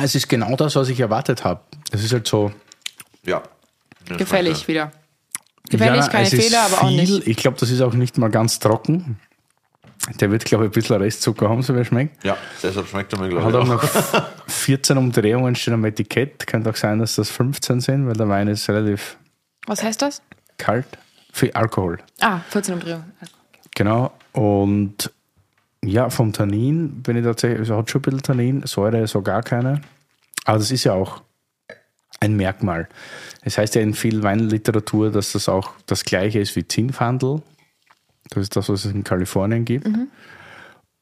Es 0.00 0.14
ist 0.14 0.28
genau 0.28 0.54
das, 0.56 0.76
was 0.76 0.88
ich 0.88 1.00
erwartet 1.00 1.44
habe. 1.44 1.60
Es 1.90 2.04
ist 2.04 2.12
halt 2.12 2.26
so. 2.26 2.52
Ja. 3.24 3.42
Gefällig 4.16 4.68
wieder. 4.68 4.92
Gefällig, 5.70 6.02
ja, 6.02 6.08
keine 6.08 6.26
Fehler, 6.26 6.60
aber 6.62 6.84
auch 6.84 6.90
nicht. 6.90 7.26
Ich 7.26 7.36
glaube, 7.36 7.58
das 7.58 7.70
ist 7.70 7.80
auch 7.80 7.92
nicht 7.94 8.16
mal 8.18 8.30
ganz 8.30 8.58
trocken. 8.58 9.18
Der 10.20 10.30
wird, 10.30 10.44
glaube 10.46 10.64
ich, 10.64 10.70
ein 10.70 10.72
bisschen 10.72 10.96
Restzucker 10.96 11.50
haben, 11.50 11.62
so 11.62 11.74
wie 11.74 11.78
er 11.80 11.84
schmeckt. 11.84 12.24
Ja, 12.24 12.36
deshalb 12.62 12.86
schmeckt 12.86 13.12
er 13.12 13.18
mir, 13.18 13.28
glaube 13.28 13.44
Hat 13.44 13.50
ich, 13.52 13.56
auch 13.58 13.82
auch. 13.82 14.12
noch 14.12 14.48
14 14.48 14.96
Umdrehungen 14.96 15.54
stehen 15.54 15.74
am 15.74 15.84
Etikett. 15.84 16.46
Könnte 16.46 16.70
auch 16.70 16.76
sein, 16.76 16.98
dass 17.00 17.16
das 17.16 17.28
15 17.30 17.80
sind, 17.80 18.06
weil 18.06 18.14
der 18.14 18.28
Wein 18.28 18.48
ist 18.48 18.68
relativ 18.68 19.18
Was 19.66 19.82
heißt 19.82 20.00
das? 20.00 20.22
kalt. 20.56 20.86
Für 21.38 21.54
Alkohol. 21.54 21.98
Ah, 22.18 22.40
14 22.50 22.74
Umdrehungen. 22.74 23.12
Genau. 23.76 24.10
Und 24.32 25.12
ja, 25.84 26.10
vom 26.10 26.32
Tannin 26.32 27.00
bin 27.00 27.16
ich 27.16 27.22
tatsächlich, 27.22 27.60
also 27.60 27.76
hat 27.76 27.88
schon 27.88 28.00
ein 28.00 28.02
bisschen 28.02 28.22
Tannin, 28.22 28.66
Säure 28.66 29.06
so 29.06 29.22
gar 29.22 29.44
keine. 29.44 29.80
Aber 30.46 30.58
das 30.58 30.72
ist 30.72 30.82
ja 30.82 30.94
auch 30.94 31.22
ein 32.18 32.34
Merkmal. 32.34 32.88
Es 33.42 33.56
heißt 33.56 33.76
ja 33.76 33.82
in 33.82 33.94
viel 33.94 34.24
Weinliteratur, 34.24 35.12
dass 35.12 35.30
das 35.30 35.48
auch 35.48 35.74
das 35.86 36.04
gleiche 36.04 36.40
ist 36.40 36.56
wie 36.56 36.66
Zinnfandel. 36.66 37.40
Das 38.30 38.42
ist 38.42 38.56
das, 38.56 38.68
was 38.68 38.84
es 38.84 38.92
in 38.92 39.04
Kalifornien 39.04 39.64
gibt. 39.64 39.86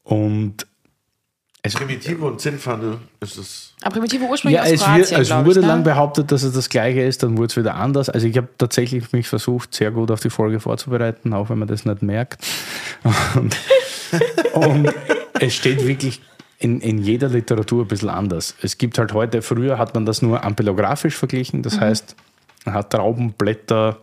Und 0.03 0.67
es, 0.67 0.67
Primitivo 1.75 2.29
und 2.29 2.41
Zinnfandel 2.41 2.99
ist 3.21 3.39
es. 3.39 3.75
Aber 3.83 3.95
Primitivo 3.95 4.27
ursprünglich 4.27 4.57
ja, 4.57 4.65
aus 4.65 4.71
es, 4.71 4.81
Kroatien, 4.81 5.11
wird, 5.11 5.21
es 5.21 5.31
wurde 5.31 5.51
ich, 5.51 5.57
ne? 5.57 5.67
lang 5.67 5.83
behauptet, 5.85 6.33
dass 6.33 6.43
es 6.43 6.55
das 6.55 6.69
gleiche 6.69 7.03
ist, 7.03 7.23
dann 7.23 7.37
wurde 7.37 7.47
es 7.47 7.57
wieder 7.57 7.75
anders. 7.75 8.09
Also 8.09 8.27
ich 8.27 8.37
habe 8.37 8.49
tatsächlich 8.59 9.13
mich 9.13 9.29
versucht, 9.29 9.75
sehr 9.75 9.91
gut 9.91 10.11
auf 10.11 10.21
die 10.21 10.31
Folge 10.31 10.61
vorzubereiten, 10.61 11.33
auch 11.33 11.51
wenn 11.51 11.59
man 11.59 11.69
das 11.69 11.85
nicht 11.85 12.03
merkt. 12.03 12.45
Und, 13.35 13.57
und 14.55 14.95
es 15.41 15.55
steht 15.55 15.87
wirklich 15.87 16.21
in, 16.59 16.81
in 16.81 16.99
jeder 16.99 17.29
Literatur 17.29 17.85
ein 17.85 17.89
bisschen 17.89 18.09
anders. 18.09 18.55
Es 18.63 18.79
gibt 18.79 18.99
halt 18.99 19.13
heute, 19.13 19.43
früher 19.43 19.79
hat 19.79 19.95
man 19.95 20.07
das 20.07 20.23
nur 20.23 20.45
ampelographisch 20.45 21.17
verglichen, 21.17 21.63
das 21.63 21.81
heißt, 21.81 22.15
man 22.65 22.75
hat 22.75 22.91
Trauben, 22.91 23.33
Blätter, 23.33 23.99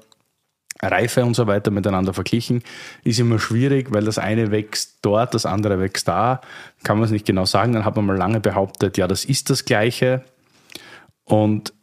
Reife 0.92 1.24
und 1.26 1.36
so 1.36 1.48
weiter 1.48 1.72
miteinander 1.72 2.14
verglichen, 2.14 2.64
ist 3.04 3.20
immer 3.20 3.40
schwierig, 3.40 3.94
weil 3.94 4.04
das 4.04 4.18
eine 4.18 4.52
wächst 4.52 5.00
dort, 5.02 5.34
das 5.34 5.46
andere 5.46 5.80
wächst 5.80 6.08
da. 6.08 6.42
Kann 6.84 6.98
man 6.98 7.06
es 7.06 7.12
nicht 7.12 7.26
genau 7.26 7.46
sagen. 7.46 7.74
Dann 7.74 7.86
hat 7.86 7.96
man 7.96 8.06
mal 8.06 8.18
lange 8.18 8.40
behauptet, 8.40 8.98
ja, 8.98 9.08
das 9.08 9.26
ist 9.26 9.50
das 9.50 9.66
Gleiche. 9.66 10.24
Und 11.26 11.74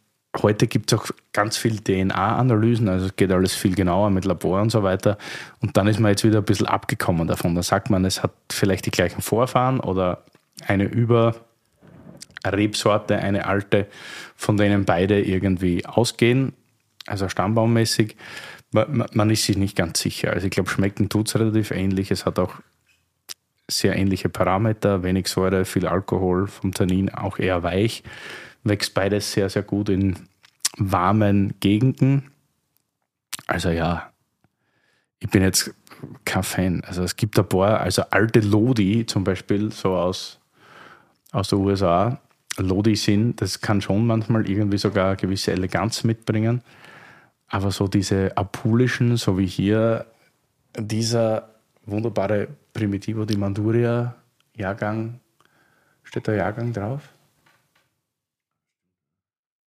heute 0.41 0.67
gibt 0.67 0.91
es 0.91 0.99
auch 0.99 1.07
ganz 1.33 1.57
viel 1.57 1.79
DNA-Analysen, 1.79 2.87
also 2.87 3.07
es 3.07 3.15
geht 3.15 3.31
alles 3.31 3.55
viel 3.55 3.75
genauer 3.75 4.09
mit 4.11 4.25
Labor 4.25 4.61
und 4.61 4.69
so 4.69 4.83
weiter. 4.83 5.17
Und 5.61 5.77
dann 5.77 5.87
ist 5.87 5.99
man 5.99 6.11
jetzt 6.11 6.23
wieder 6.23 6.37
ein 6.39 6.45
bisschen 6.45 6.67
abgekommen 6.67 7.27
davon. 7.27 7.55
Da 7.55 7.63
sagt 7.63 7.89
man, 7.89 8.05
es 8.05 8.21
hat 8.23 8.31
vielleicht 8.51 8.85
die 8.85 8.91
gleichen 8.91 9.21
Vorfahren 9.21 9.79
oder 9.79 10.23
eine 10.67 10.83
Überrebsorte, 12.43 13.17
eine 13.17 13.45
alte, 13.45 13.87
von 14.35 14.57
denen 14.57 14.85
beide 14.85 15.21
irgendwie 15.21 15.85
ausgehen, 15.85 16.53
also 17.07 17.29
stammbaummäßig. 17.29 18.15
Man, 18.71 19.05
man- 19.13 19.29
ist 19.29 19.45
sich 19.45 19.57
nicht 19.57 19.75
ganz 19.75 19.99
sicher. 19.99 20.31
Also 20.31 20.47
ich 20.47 20.51
glaube, 20.51 20.69
schmecken 20.69 21.09
tut 21.09 21.27
es 21.27 21.35
relativ 21.35 21.71
ähnlich. 21.71 22.11
Es 22.11 22.25
hat 22.25 22.39
auch 22.39 22.55
sehr 23.69 23.95
ähnliche 23.95 24.29
Parameter, 24.29 25.03
wenig 25.03 25.27
Säure, 25.27 25.65
viel 25.65 25.87
Alkohol, 25.87 26.47
vom 26.47 26.73
Tannin 26.73 27.09
auch 27.09 27.37
eher 27.39 27.63
weich. 27.63 28.03
Wächst 28.63 28.93
beides 28.93 29.31
sehr, 29.31 29.49
sehr 29.49 29.63
gut 29.63 29.89
in 29.89 30.15
warmen 30.77 31.53
Gegenden. 31.59 32.31
Also 33.47 33.69
ja, 33.69 34.11
ich 35.19 35.29
bin 35.29 35.41
jetzt 35.43 35.73
kein 36.25 36.43
Fan. 36.43 36.83
Also 36.85 37.03
es 37.03 37.15
gibt 37.15 37.37
ein 37.37 37.47
paar, 37.47 37.79
also 37.81 38.03
alte 38.09 38.39
Lodi 38.39 39.05
zum 39.05 39.23
Beispiel, 39.23 39.71
so 39.71 39.95
aus, 39.95 40.39
aus 41.31 41.49
den 41.49 41.59
USA, 41.59 42.19
Lodi 42.57 42.95
sind, 42.95 43.41
das 43.41 43.61
kann 43.61 43.81
schon 43.81 44.05
manchmal 44.05 44.49
irgendwie 44.49 44.77
sogar 44.77 45.09
eine 45.09 45.17
gewisse 45.17 45.51
Eleganz 45.51 46.03
mitbringen. 46.03 46.61
Aber 47.51 47.71
so 47.71 47.89
diese 47.89 48.35
apulischen, 48.37 49.17
so 49.17 49.37
wie 49.37 49.45
hier, 49.45 50.05
dieser 50.77 51.49
wunderbare 51.85 52.47
Primitivo 52.71 53.25
di 53.25 53.35
Manduria 53.35 54.15
Jahrgang, 54.55 55.19
steht 56.03 56.29
da 56.29 56.33
Jahrgang 56.33 56.71
drauf? 56.71 57.09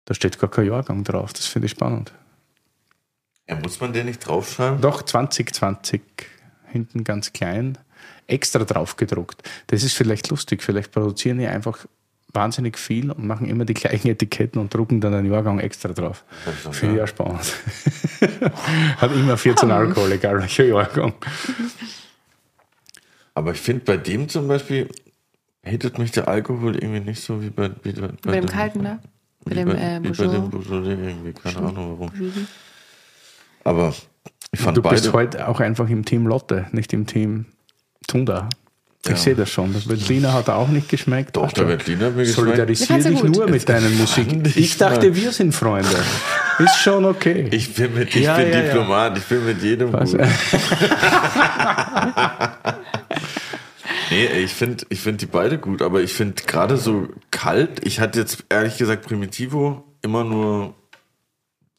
Da 0.06 0.14
steht 0.14 0.40
gar 0.40 0.50
kein 0.50 0.68
Jahrgang 0.68 1.04
drauf, 1.04 1.34
das 1.34 1.48
finde 1.48 1.66
ich 1.66 1.72
spannend. 1.72 2.14
Ja, 3.50 3.60
muss 3.60 3.82
man 3.82 3.92
den 3.92 4.06
nicht 4.06 4.26
draufschreiben? 4.26 4.80
Doch, 4.80 5.02
2020, 5.02 6.02
hinten 6.68 7.04
ganz 7.04 7.34
klein, 7.34 7.78
extra 8.26 8.64
drauf 8.64 8.96
gedruckt. 8.96 9.44
Das 9.68 9.84
ist 9.84 9.98
vielleicht 9.98 10.30
lustig, 10.30 10.64
vielleicht 10.64 10.94
produzieren 10.94 11.40
die 11.40 11.48
einfach 11.48 11.86
wahnsinnig 12.36 12.78
viel 12.78 13.12
und 13.12 13.26
machen 13.26 13.48
immer 13.48 13.66
die 13.66 13.74
gleichen 13.74 14.08
Etiketten 14.10 14.60
und 14.62 14.74
drucken 14.74 15.02
dann 15.02 15.14
einen 15.14 15.32
Jahrgang 15.32 15.60
extra 15.60 15.90
drauf. 15.94 16.24
Finde 16.72 16.96
ich 16.96 17.00
ja 17.00 17.08
spannend. 17.08 17.54
Hat 18.98 19.12
immer 19.12 19.38
14 19.38 19.72
Alkohol, 19.72 20.12
egal 20.12 20.40
welcher 20.40 20.66
Jahrgang. 20.66 21.14
Aber 23.34 23.52
ich 23.52 23.60
finde, 23.60 23.84
bei 23.84 23.98
dem 23.98 24.30
zum 24.30 24.48
Beispiel 24.48 24.90
hittet 25.64 25.98
mich 25.98 26.12
der 26.12 26.28
Alkohol 26.28 26.76
irgendwie 26.76 27.02
nicht 27.02 27.22
so 27.22 27.42
wie 27.42 27.50
bei, 27.50 27.72
wie 27.84 27.92
bei, 27.94 28.10
Bei 28.22 28.32
dem 28.40 28.46
kalten, 28.46 28.82
ne? 28.82 29.00
Bei 29.44 29.56
dem 29.56 29.70
bei, 29.70 29.74
äh, 29.76 30.00
bei 30.00 30.12
dem 30.28 30.50
Beaujolais 30.50 30.98
irgendwie. 31.10 31.34
Keine 31.34 31.58
Ahnung 31.58 32.00
warum. 32.00 32.12
Aber 33.64 33.94
ich 34.52 34.60
fand 34.60 34.78
Du 34.78 34.82
bist 34.82 35.06
beide. 35.06 35.14
heute 35.14 35.48
auch 35.48 35.60
einfach 35.60 35.90
im 35.90 36.06
Team 36.06 36.28
Lotte, 36.28 36.68
nicht 36.72 36.94
im 36.94 37.06
Team 37.08 37.46
Tunda. 38.08 38.50
Ich 39.06 39.12
Ja. 39.12 39.16
sehe 39.18 39.36
das 39.36 39.50
schon. 39.52 39.72
Das 39.74 39.88
Veltliner 39.88 40.34
hat 40.34 40.50
auch 40.50 40.68
nicht 40.68 40.90
geschmeckt. 40.90 41.36
Doch, 41.38 41.52
der 41.52 41.64
du? 41.66 41.70
Veltliner 41.70 42.08
hat 42.08 42.16
mir 42.16 42.24
geschmeckt. 42.24 42.36
Solidarisier 42.48 42.98
dich 42.98 43.22
gut. 43.22 43.36
nur 43.36 43.48
mit 43.50 43.70
deinen 43.70 43.98
Musik. 44.00 44.28
Ich 44.56 44.78
dachte, 44.78 45.10
mal. 45.10 45.16
wir 45.16 45.32
sind 45.32 45.54
Freunde. 45.54 45.90
Ist 46.60 46.78
schon 46.80 47.06
okay. 47.06 47.48
Ich 47.52 47.74
bin, 47.76 47.94
mit, 47.94 48.16
ich 48.16 48.24
Ja, 48.24 48.38
bin 48.38 48.50
ja, 48.52 48.58
ja. 48.60 48.62
Diplomat, 48.64 49.18
ich 49.18 49.24
bin 49.26 49.46
mit 49.46 49.62
jedem 49.62 49.94
Was? 49.94 50.12
gut. 50.12 50.22
Nee, 54.12 54.26
ich 54.44 54.54
finde 54.54 54.86
ich 54.90 55.00
find 55.02 55.22
die 55.22 55.26
beide 55.26 55.58
gut, 55.58 55.82
aber 55.82 56.02
ich 56.02 56.14
finde 56.14 56.44
gerade 56.46 56.78
so 56.78 57.08
kalt, 57.32 57.86
ich 57.86 58.00
hatte 58.00 58.20
jetzt 58.20 58.46
ehrlich 58.50 58.78
gesagt 58.78 59.08
Primitivo 59.08 59.84
immer 60.04 60.24
nur 60.24 60.76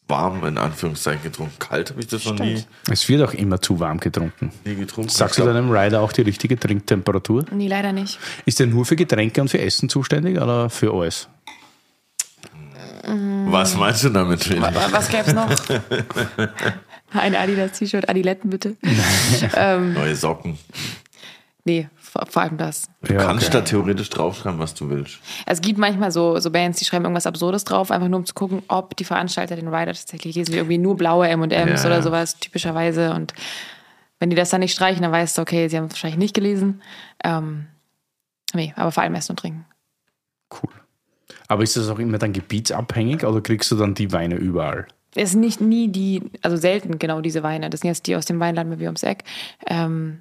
warm 0.08 0.44
in 0.46 0.56
Anführungszeichen 0.58 1.22
getrunken. 1.24 1.58
Kalt 1.58 1.90
habe 1.90 2.00
ich 2.00 2.06
das 2.06 2.24
noch 2.24 2.38
nie, 2.38 2.62
Es 2.90 3.08
wird 3.08 3.22
auch 3.22 3.34
immer 3.34 3.60
zu 3.60 3.80
warm 3.80 3.98
getrunken. 3.98 4.52
nie 4.64 4.76
getrunken. 4.76 5.10
Sagst 5.10 5.38
du 5.38 5.44
deinem 5.44 5.70
Rider 5.70 6.00
auch 6.00 6.12
die 6.12 6.22
richtige 6.22 6.58
Trinktemperatur? 6.58 7.44
Nee, 7.50 7.68
leider 7.68 7.92
nicht. 7.92 8.18
Ist 8.44 8.60
der 8.60 8.66
nur 8.68 8.84
für 8.86 8.94
Getränke 8.96 9.40
und 9.40 9.48
für 9.48 9.58
Essen 9.60 9.88
zuständig 9.88 10.40
oder 10.40 10.70
für 10.70 10.92
alles? 10.94 11.28
Was 13.48 13.76
meinst 13.76 14.04
du 14.04 14.08
damit? 14.10 14.50
Aber 14.60 14.92
was 14.92 15.08
gäbe 15.08 15.24
es 15.26 15.34
noch? 15.34 15.48
Ein 17.12 17.36
Adidas-T-Shirt, 17.36 18.08
Adiletten 18.08 18.50
bitte. 18.50 18.76
Neue 19.94 20.16
Socken. 20.16 20.58
Nee, 21.64 21.88
vor, 22.18 22.26
vor 22.28 22.42
allem 22.42 22.56
das. 22.56 22.88
Du 23.02 23.14
Ja, 23.14 23.24
kannst 23.24 23.46
okay. 23.48 23.52
da 23.58 23.60
theoretisch 23.62 24.10
draufschreiben, 24.10 24.58
was 24.58 24.74
du 24.74 24.88
willst. 24.90 25.18
Es 25.46 25.60
gibt 25.60 25.78
manchmal 25.78 26.10
so, 26.10 26.38
so 26.38 26.50
Bands, 26.50 26.78
die 26.78 26.84
schreiben 26.84 27.04
irgendwas 27.04 27.26
Absurdes 27.26 27.64
drauf, 27.64 27.90
einfach 27.90 28.08
nur 28.08 28.18
um 28.20 28.26
zu 28.26 28.34
gucken, 28.34 28.62
ob 28.68 28.96
die 28.96 29.04
Veranstalter 29.04 29.56
den 29.56 29.68
Rider 29.68 29.92
tatsächlich 29.92 30.34
lesen, 30.36 30.52
wie 30.54 30.58
irgendwie 30.58 30.78
nur 30.78 30.96
blaue 30.96 31.28
M&M's 31.28 31.82
Ja. 31.82 31.86
oder 31.86 32.02
sowas, 32.02 32.38
typischerweise. 32.38 33.12
Und 33.14 33.34
wenn 34.18 34.30
die 34.30 34.36
das 34.36 34.50
dann 34.50 34.60
nicht 34.60 34.72
streichen, 34.72 35.02
dann 35.02 35.12
weißt 35.12 35.36
du, 35.38 35.42
okay, 35.42 35.68
sie 35.68 35.76
haben 35.76 35.84
es 35.86 35.92
wahrscheinlich 35.92 36.18
nicht 36.18 36.34
gelesen. 36.34 36.82
Ähm, 37.22 37.66
nee, 38.54 38.72
aber 38.76 38.92
vor 38.92 39.02
allem 39.02 39.14
Essen 39.14 39.32
und 39.32 39.38
Trinken. 39.40 39.66
Cool. 40.52 40.70
Aber 41.48 41.62
ist 41.62 41.76
das 41.76 41.88
auch 41.88 41.98
immer 41.98 42.18
dann 42.18 42.32
gebietsabhängig 42.32 43.24
oder 43.24 43.40
kriegst 43.40 43.70
du 43.70 43.76
dann 43.76 43.94
die 43.94 44.12
Weine 44.12 44.36
überall? 44.36 44.86
Es 45.14 45.30
sind 45.30 45.40
nicht 45.40 45.60
nie 45.60 45.88
die, 45.88 46.22
also 46.42 46.56
selten 46.56 46.98
genau 46.98 47.20
diese 47.20 47.42
Weine. 47.42 47.70
Das 47.70 47.80
sind 47.80 47.88
jetzt 47.88 48.06
die 48.06 48.16
aus 48.16 48.26
dem 48.26 48.38
Weinland 48.40 48.68
mit 48.68 48.80
wie 48.80 48.84
ums 48.86 49.02
Eck. 49.02 49.24
Ähm, 49.66 50.20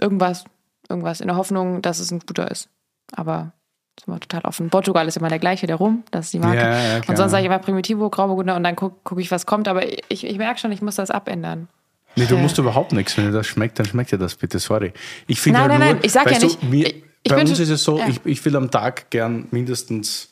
irgendwas, 0.00 0.44
irgendwas 0.88 1.20
in 1.20 1.28
der 1.28 1.36
Hoffnung, 1.36 1.82
dass 1.82 1.98
es 1.98 2.10
ein 2.10 2.20
guter 2.20 2.50
ist. 2.50 2.68
Aber 3.12 3.52
ist 3.98 4.06
immer 4.06 4.20
total 4.20 4.42
offen. 4.42 4.70
Portugal 4.70 5.08
ist 5.08 5.16
immer 5.16 5.28
der 5.28 5.38
gleiche, 5.40 5.66
der 5.66 5.76
Rum, 5.76 6.04
das 6.10 6.26
ist 6.26 6.34
die 6.34 6.38
Marke. 6.38 6.58
Ja, 6.60 6.96
ja, 6.98 7.00
und 7.08 7.16
sonst 7.16 7.32
sage 7.32 7.42
ich 7.42 7.46
immer 7.46 7.58
Primitivo, 7.58 8.08
Grauburgunder 8.10 8.54
und 8.56 8.62
dann 8.64 8.76
gucke 8.76 8.96
guck 9.04 9.18
ich, 9.20 9.30
was 9.30 9.44
kommt. 9.46 9.66
Aber 9.68 9.82
ich, 10.10 10.24
ich 10.24 10.38
merke 10.38 10.60
schon, 10.60 10.70
ich 10.72 10.82
muss 10.82 10.94
das 10.96 11.10
abändern. 11.10 11.68
Nee, 12.16 12.26
du 12.26 12.36
Ja. 12.36 12.40
musst 12.40 12.58
überhaupt 12.58 12.92
nichts. 12.92 13.16
Wenn 13.16 13.26
dir 13.26 13.32
das 13.32 13.46
schmeckt, 13.46 13.78
dann 13.78 13.86
schmeckt 13.86 14.12
dir 14.12 14.18
das 14.18 14.34
bitte. 14.36 14.58
Sorry. 14.58 14.92
Ich 15.26 15.40
finde 15.40 15.60
Nein, 15.60 15.70
halt 15.70 15.78
nein, 15.80 15.88
nur, 15.88 15.94
nein, 15.96 16.04
ich 16.04 16.12
sag 16.12 16.30
ja 16.30 16.38
du, 16.38 16.46
nicht- 16.46 16.62
Mir, 16.62 16.86
ich- 16.88 17.02
bei 17.32 17.40
uns 17.40 17.50
schon- 17.50 17.60
ist 17.62 17.68
es 17.70 17.82
so, 17.82 17.98
ja. 17.98 18.08
ich, 18.08 18.20
ich 18.24 18.44
will 18.44 18.56
am 18.56 18.70
Tag 18.70 19.10
gern 19.10 19.46
mindestens 19.50 20.30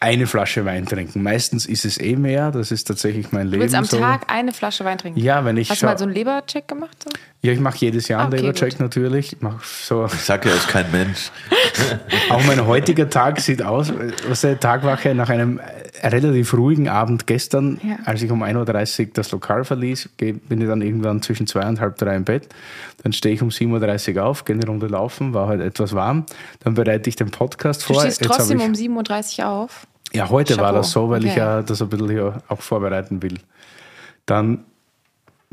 eine 0.00 0.26
Flasche 0.26 0.64
Wein 0.66 0.84
trinken. 0.86 1.22
Meistens 1.22 1.64
ist 1.64 1.84
es 1.86 1.98
eh 1.98 2.16
mehr. 2.16 2.50
Das 2.50 2.70
ist 2.70 2.84
tatsächlich 2.84 3.32
mein 3.32 3.46
Du 3.46 3.52
Leben. 3.52 3.62
willst 3.62 3.74
am 3.74 3.84
so. 3.86 3.98
Tag 3.98 4.30
eine 4.30 4.52
Flasche 4.52 4.84
Wein 4.84 4.98
trinken. 4.98 5.18
Ja, 5.18 5.44
wenn 5.46 5.56
ich 5.56 5.70
Hast 5.70 5.80
du 5.82 5.86
mal 5.86 5.96
so 5.96 6.04
einen 6.04 6.12
Lebercheck 6.12 6.68
gemacht? 6.68 7.02
So? 7.02 7.10
Ja, 7.44 7.52
ich 7.52 7.60
mache 7.60 7.76
jedes 7.78 8.08
Jahr 8.08 8.22
einen 8.22 8.32
Okay, 8.32 8.40
Lebercheck 8.40 8.80
natürlich. 8.80 9.34
Ich 9.34 9.42
mach 9.42 9.62
so. 9.62 10.06
Ich 10.06 10.12
sag 10.14 10.46
ja, 10.46 10.52
ist 10.54 10.66
kein 10.68 10.90
Mensch. 10.90 11.30
Auch 12.30 12.42
mein 12.46 12.66
heutiger 12.66 13.10
Tag 13.10 13.38
sieht 13.38 13.62
aus, 13.62 13.92
was 14.28 14.40
der 14.40 14.58
Tagwache 14.58 15.14
nach 15.14 15.28
einem 15.28 15.60
relativ 16.02 16.54
ruhigen 16.54 16.88
Abend 16.88 17.26
gestern, 17.26 17.78
Ja. 17.82 17.96
als 18.06 18.22
ich 18.22 18.30
um 18.30 18.42
1.30 18.42 19.00
Uhr 19.08 19.10
das 19.12 19.30
Lokal 19.30 19.64
verließ, 19.64 20.08
bin 20.16 20.40
ich 20.60 20.66
dann 20.66 20.80
irgendwann 20.80 21.20
zwischen 21.20 21.46
zwei 21.46 21.68
und 21.68 21.80
halb 21.80 21.96
drei 21.98 22.16
im 22.16 22.24
Bett. 22.24 22.48
Dann 23.02 23.12
stehe 23.12 23.34
ich 23.34 23.42
um 23.42 23.50
7.30 23.50 24.16
Uhr 24.16 24.24
auf, 24.24 24.44
gehe 24.46 24.56
eine 24.56 24.66
Runde 24.66 24.86
laufen, 24.86 25.34
war 25.34 25.46
halt 25.48 25.60
etwas 25.60 25.92
warm. 25.94 26.24
Dann 26.60 26.72
bereite 26.72 27.10
ich 27.10 27.16
den 27.16 27.30
Podcast 27.30 27.82
Du 27.82 27.92
vor. 27.92 28.00
stehst 28.00 28.22
Jetzt 28.22 28.30
hab 28.30 28.38
trotzdem 28.38 28.58
ich, 28.60 28.64
um 28.66 28.72
7.30 29.02 29.40
Uhr 29.40 29.48
auf. 29.50 29.86
ja, 30.14 30.30
heute 30.30 30.56
war 30.56 30.64
Chapeau. 30.68 30.76
das 30.78 30.90
so, 30.92 31.10
weil 31.10 31.24
ich 31.26 31.32
Okay. 31.32 31.40
ja 31.40 31.60
das 31.62 31.82
ein 31.82 31.88
bisschen 31.90 32.08
hier 32.10 32.42
auch 32.48 32.62
vorbereiten 32.62 33.22
will. 33.22 33.38
Dann 34.26 34.64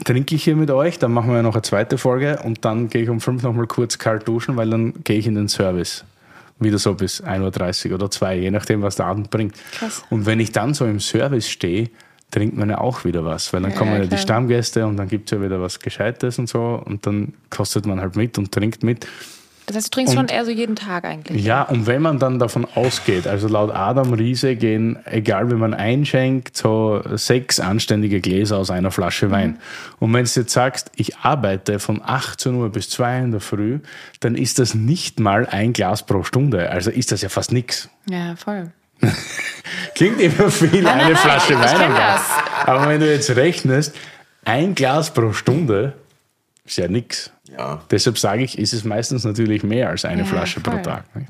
trinke 0.03 0.35
ich 0.35 0.43
hier 0.43 0.55
mit 0.55 0.71
euch, 0.71 0.99
dann 0.99 1.11
machen 1.11 1.33
wir 1.33 1.41
noch 1.43 1.53
eine 1.55 1.61
zweite 1.61 1.97
Folge 1.97 2.39
und 2.43 2.65
dann 2.65 2.89
gehe 2.89 3.03
ich 3.03 3.09
um 3.09 3.19
fünf 3.21 3.43
nochmal 3.43 3.67
kurz 3.67 3.97
kalt 3.97 4.27
duschen, 4.27 4.55
weil 4.57 4.69
dann 4.69 4.93
gehe 5.03 5.17
ich 5.17 5.27
in 5.27 5.35
den 5.35 5.47
Service. 5.47 6.03
Wieder 6.59 6.77
so 6.77 6.93
bis 6.93 7.23
1.30 7.23 7.89
Uhr 7.89 7.95
oder 7.95 8.11
2, 8.11 8.35
je 8.37 8.51
nachdem, 8.51 8.81
was 8.83 8.95
der 8.95 9.07
Abend 9.07 9.29
bringt. 9.31 9.55
Krass. 9.73 10.03
Und 10.09 10.25
wenn 10.25 10.39
ich 10.39 10.51
dann 10.51 10.73
so 10.73 10.85
im 10.85 10.99
Service 10.99 11.49
stehe, 11.49 11.89
trinkt 12.29 12.55
man 12.55 12.69
ja 12.69 12.77
auch 12.77 13.03
wieder 13.03 13.25
was, 13.25 13.51
weil 13.51 13.61
dann 13.61 13.71
Ja, 13.71 13.77
kommen 13.77 13.93
ja 13.93 14.01
die 14.01 14.07
klar. 14.09 14.19
Stammgäste 14.19 14.85
und 14.85 14.97
dann 14.97 15.07
gibt 15.07 15.31
es 15.31 15.37
ja 15.37 15.43
wieder 15.43 15.59
was 15.59 15.79
Gescheites 15.79 16.39
und 16.39 16.47
so 16.47 16.81
und 16.85 17.05
dann 17.05 17.33
kostet 17.49 17.85
man 17.85 17.99
halt 17.99 18.15
mit 18.15 18.37
und 18.37 18.51
trinkt 18.51 18.83
mit. 18.83 19.07
Das 19.71 19.77
heißt, 19.77 19.87
du 19.87 19.95
trinkst 19.95 20.13
Und- 20.17 20.29
schon 20.29 20.35
eher 20.37 20.43
so 20.43 20.51
jeden 20.51 20.75
Tag 20.75 21.05
eigentlich. 21.05 21.43
Ja, 21.45 21.63
und 21.63 21.87
wenn 21.87 22.01
man 22.01 22.19
dann 22.19 22.39
davon 22.39 22.67
ausgeht, 22.75 23.25
also 23.25 23.47
laut 23.47 23.71
Adam 23.73 24.11
Riese 24.13 24.55
gehen, 24.57 24.99
egal 25.05 25.49
wie 25.49 25.55
man 25.55 25.73
einschenkt, 25.73 26.57
so 26.57 27.01
sechs 27.15 27.61
anständige 27.61 28.19
Gläser 28.19 28.57
aus 28.57 28.69
einer 28.69 28.91
Flasche 28.91 29.31
Wein. 29.31 29.59
Und 29.99 30.13
wenn 30.13 30.25
du 30.25 30.29
jetzt 30.39 30.51
sagst, 30.51 30.91
ich 30.95 31.17
arbeite 31.19 31.79
von 31.79 32.01
18 32.03 32.55
Uhr 32.55 32.69
bis 32.69 32.89
2 32.89 33.19
in 33.19 33.31
der 33.31 33.39
Früh, 33.39 33.79
dann 34.19 34.35
ist 34.35 34.59
das 34.59 34.73
nicht 34.75 35.19
mal 35.21 35.45
ein 35.45 35.71
Glas 35.71 36.05
pro 36.05 36.23
Stunde. 36.23 36.69
Also 36.69 36.91
ist 36.91 37.11
das 37.13 37.21
ja 37.21 37.29
fast 37.29 37.53
nichts. 37.53 37.89
Ja, 38.09 38.35
voll. 38.35 38.71
Klingt 39.95 40.19
immer 40.19 40.49
viel, 40.51 40.81
nein, 40.81 40.87
eine 40.99 41.03
nein, 41.13 41.15
Flasche 41.15 41.53
ich 41.53 41.59
Wein. 41.59 41.91
Aber 42.65 42.87
wenn 42.89 42.99
du 42.99 43.09
jetzt 43.11 43.29
rechnest, 43.35 43.95
ein 44.43 44.75
Glas 44.75 45.13
pro 45.13 45.33
Stunde 45.33 45.93
ist 46.65 46.77
ja 46.77 46.87
nichts. 46.87 47.31
Ja. 47.57 47.81
Deshalb 47.91 48.17
sage 48.17 48.43
ich, 48.43 48.57
ist 48.57 48.73
es 48.73 48.83
meistens 48.83 49.23
natürlich 49.25 49.63
mehr 49.63 49.89
als 49.89 50.05
eine 50.05 50.21
Ja, 50.21 50.27
Flasche 50.27 50.59
pro 50.61 50.71
voll. 50.71 50.81
Tag. 50.81 51.15
ne? 51.15 51.27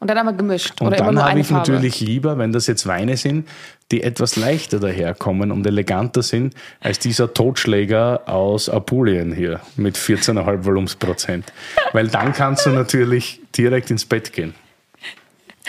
Und 0.00 0.08
dann 0.08 0.16
aber 0.16 0.32
gemischt. 0.32 0.80
Und 0.80 0.98
dann 0.98 1.22
habe 1.22 1.40
ich 1.40 1.48
Farbe. 1.48 1.70
natürlich 1.72 2.00
lieber, 2.00 2.38
wenn 2.38 2.52
das 2.52 2.66
jetzt 2.66 2.86
Weine 2.86 3.18
sind, 3.18 3.46
die 3.90 4.02
etwas 4.02 4.36
leichter 4.36 4.80
daherkommen 4.80 5.52
und 5.52 5.66
eleganter 5.66 6.22
sind, 6.22 6.54
als 6.80 6.98
dieser 7.00 7.34
Totschläger 7.34 8.22
aus 8.26 8.70
Apulien 8.70 9.30
hier 9.30 9.60
mit 9.76 9.98
14,5 9.98 10.64
Volumensprozent. 10.64 11.52
Weil 11.92 12.08
dann 12.08 12.32
kannst 12.32 12.64
du 12.64 12.70
natürlich 12.70 13.42
direkt 13.56 13.90
ins 13.90 14.06
Bett 14.06 14.32
gehen. 14.32 14.54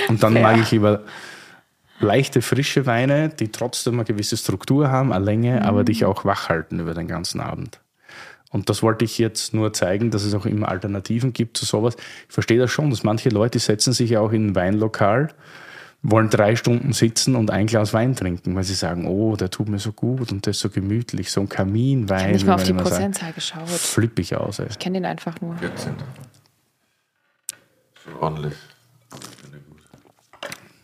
Und 0.07 0.23
dann 0.23 0.31
Fair. 0.33 0.41
mag 0.43 0.57
ich 0.61 0.71
lieber 0.71 1.01
leichte, 1.99 2.41
frische 2.41 2.85
Weine, 2.85 3.29
die 3.29 3.49
trotzdem 3.51 3.95
eine 3.95 4.05
gewisse 4.05 4.37
Struktur 4.37 4.89
haben, 4.89 5.11
eine 5.11 5.25
Länge, 5.25 5.57
Mhm. 5.59 5.65
aber 5.65 5.83
dich 5.83 6.05
auch 6.05 6.23
wach 6.23 6.47
halten 6.47 6.79
über 6.79 6.93
den 6.93 7.07
ganzen 7.09 7.41
Abend. 7.41 7.79
Und 8.51 8.69
das 8.69 8.83
wollte 8.83 9.05
ich 9.05 9.17
jetzt 9.17 9.53
nur 9.53 9.71
zeigen, 9.71 10.11
dass 10.11 10.23
es 10.23 10.33
auch 10.33 10.45
immer 10.45 10.67
Alternativen 10.67 11.31
gibt 11.31 11.57
zu 11.57 11.65
sowas. 11.65 11.95
Ich 12.27 12.33
verstehe 12.33 12.59
das 12.59 12.69
schon, 12.69 12.89
dass 12.89 13.03
manche 13.03 13.29
Leute 13.29 13.59
setzen 13.59 13.93
sich 13.93 14.11
ja 14.11 14.19
auch 14.19 14.33
in 14.33 14.47
ein 14.47 14.55
Weinlokal, 14.55 15.29
wollen 16.03 16.29
drei 16.29 16.57
Stunden 16.57 16.91
sitzen 16.91 17.35
und 17.35 17.49
ein 17.49 17.67
Glas 17.67 17.93
Wein 17.93 18.13
trinken, 18.15 18.53
weil 18.55 18.63
sie 18.63 18.73
sagen, 18.73 19.07
oh, 19.07 19.37
der 19.37 19.49
tut 19.49 19.69
mir 19.69 19.79
so 19.79 19.93
gut 19.93 20.33
und 20.33 20.45
der 20.45 20.51
ist 20.51 20.59
so 20.59 20.69
gemütlich, 20.69 21.31
so 21.31 21.39
ein 21.41 21.47
Kaminwein. 21.47 22.17
Ich 22.17 22.23
habe 22.23 22.33
nicht 22.33 22.45
mal 22.45 22.55
auf 22.55 22.63
die. 22.63 22.73
Prozentzahl 22.73 23.31
geschaut. 23.31 23.69
Flipp 23.69 24.19
ich 24.19 24.35
aus. 24.35 24.59
Ey. 24.59 24.67
Ich 24.69 24.79
kenne 24.79 24.97
den 24.97 25.05
einfach 25.05 25.39
nur. 25.39 25.55
14. 25.55 25.93
Schon 28.03 28.13
ordentlich. 28.19 28.53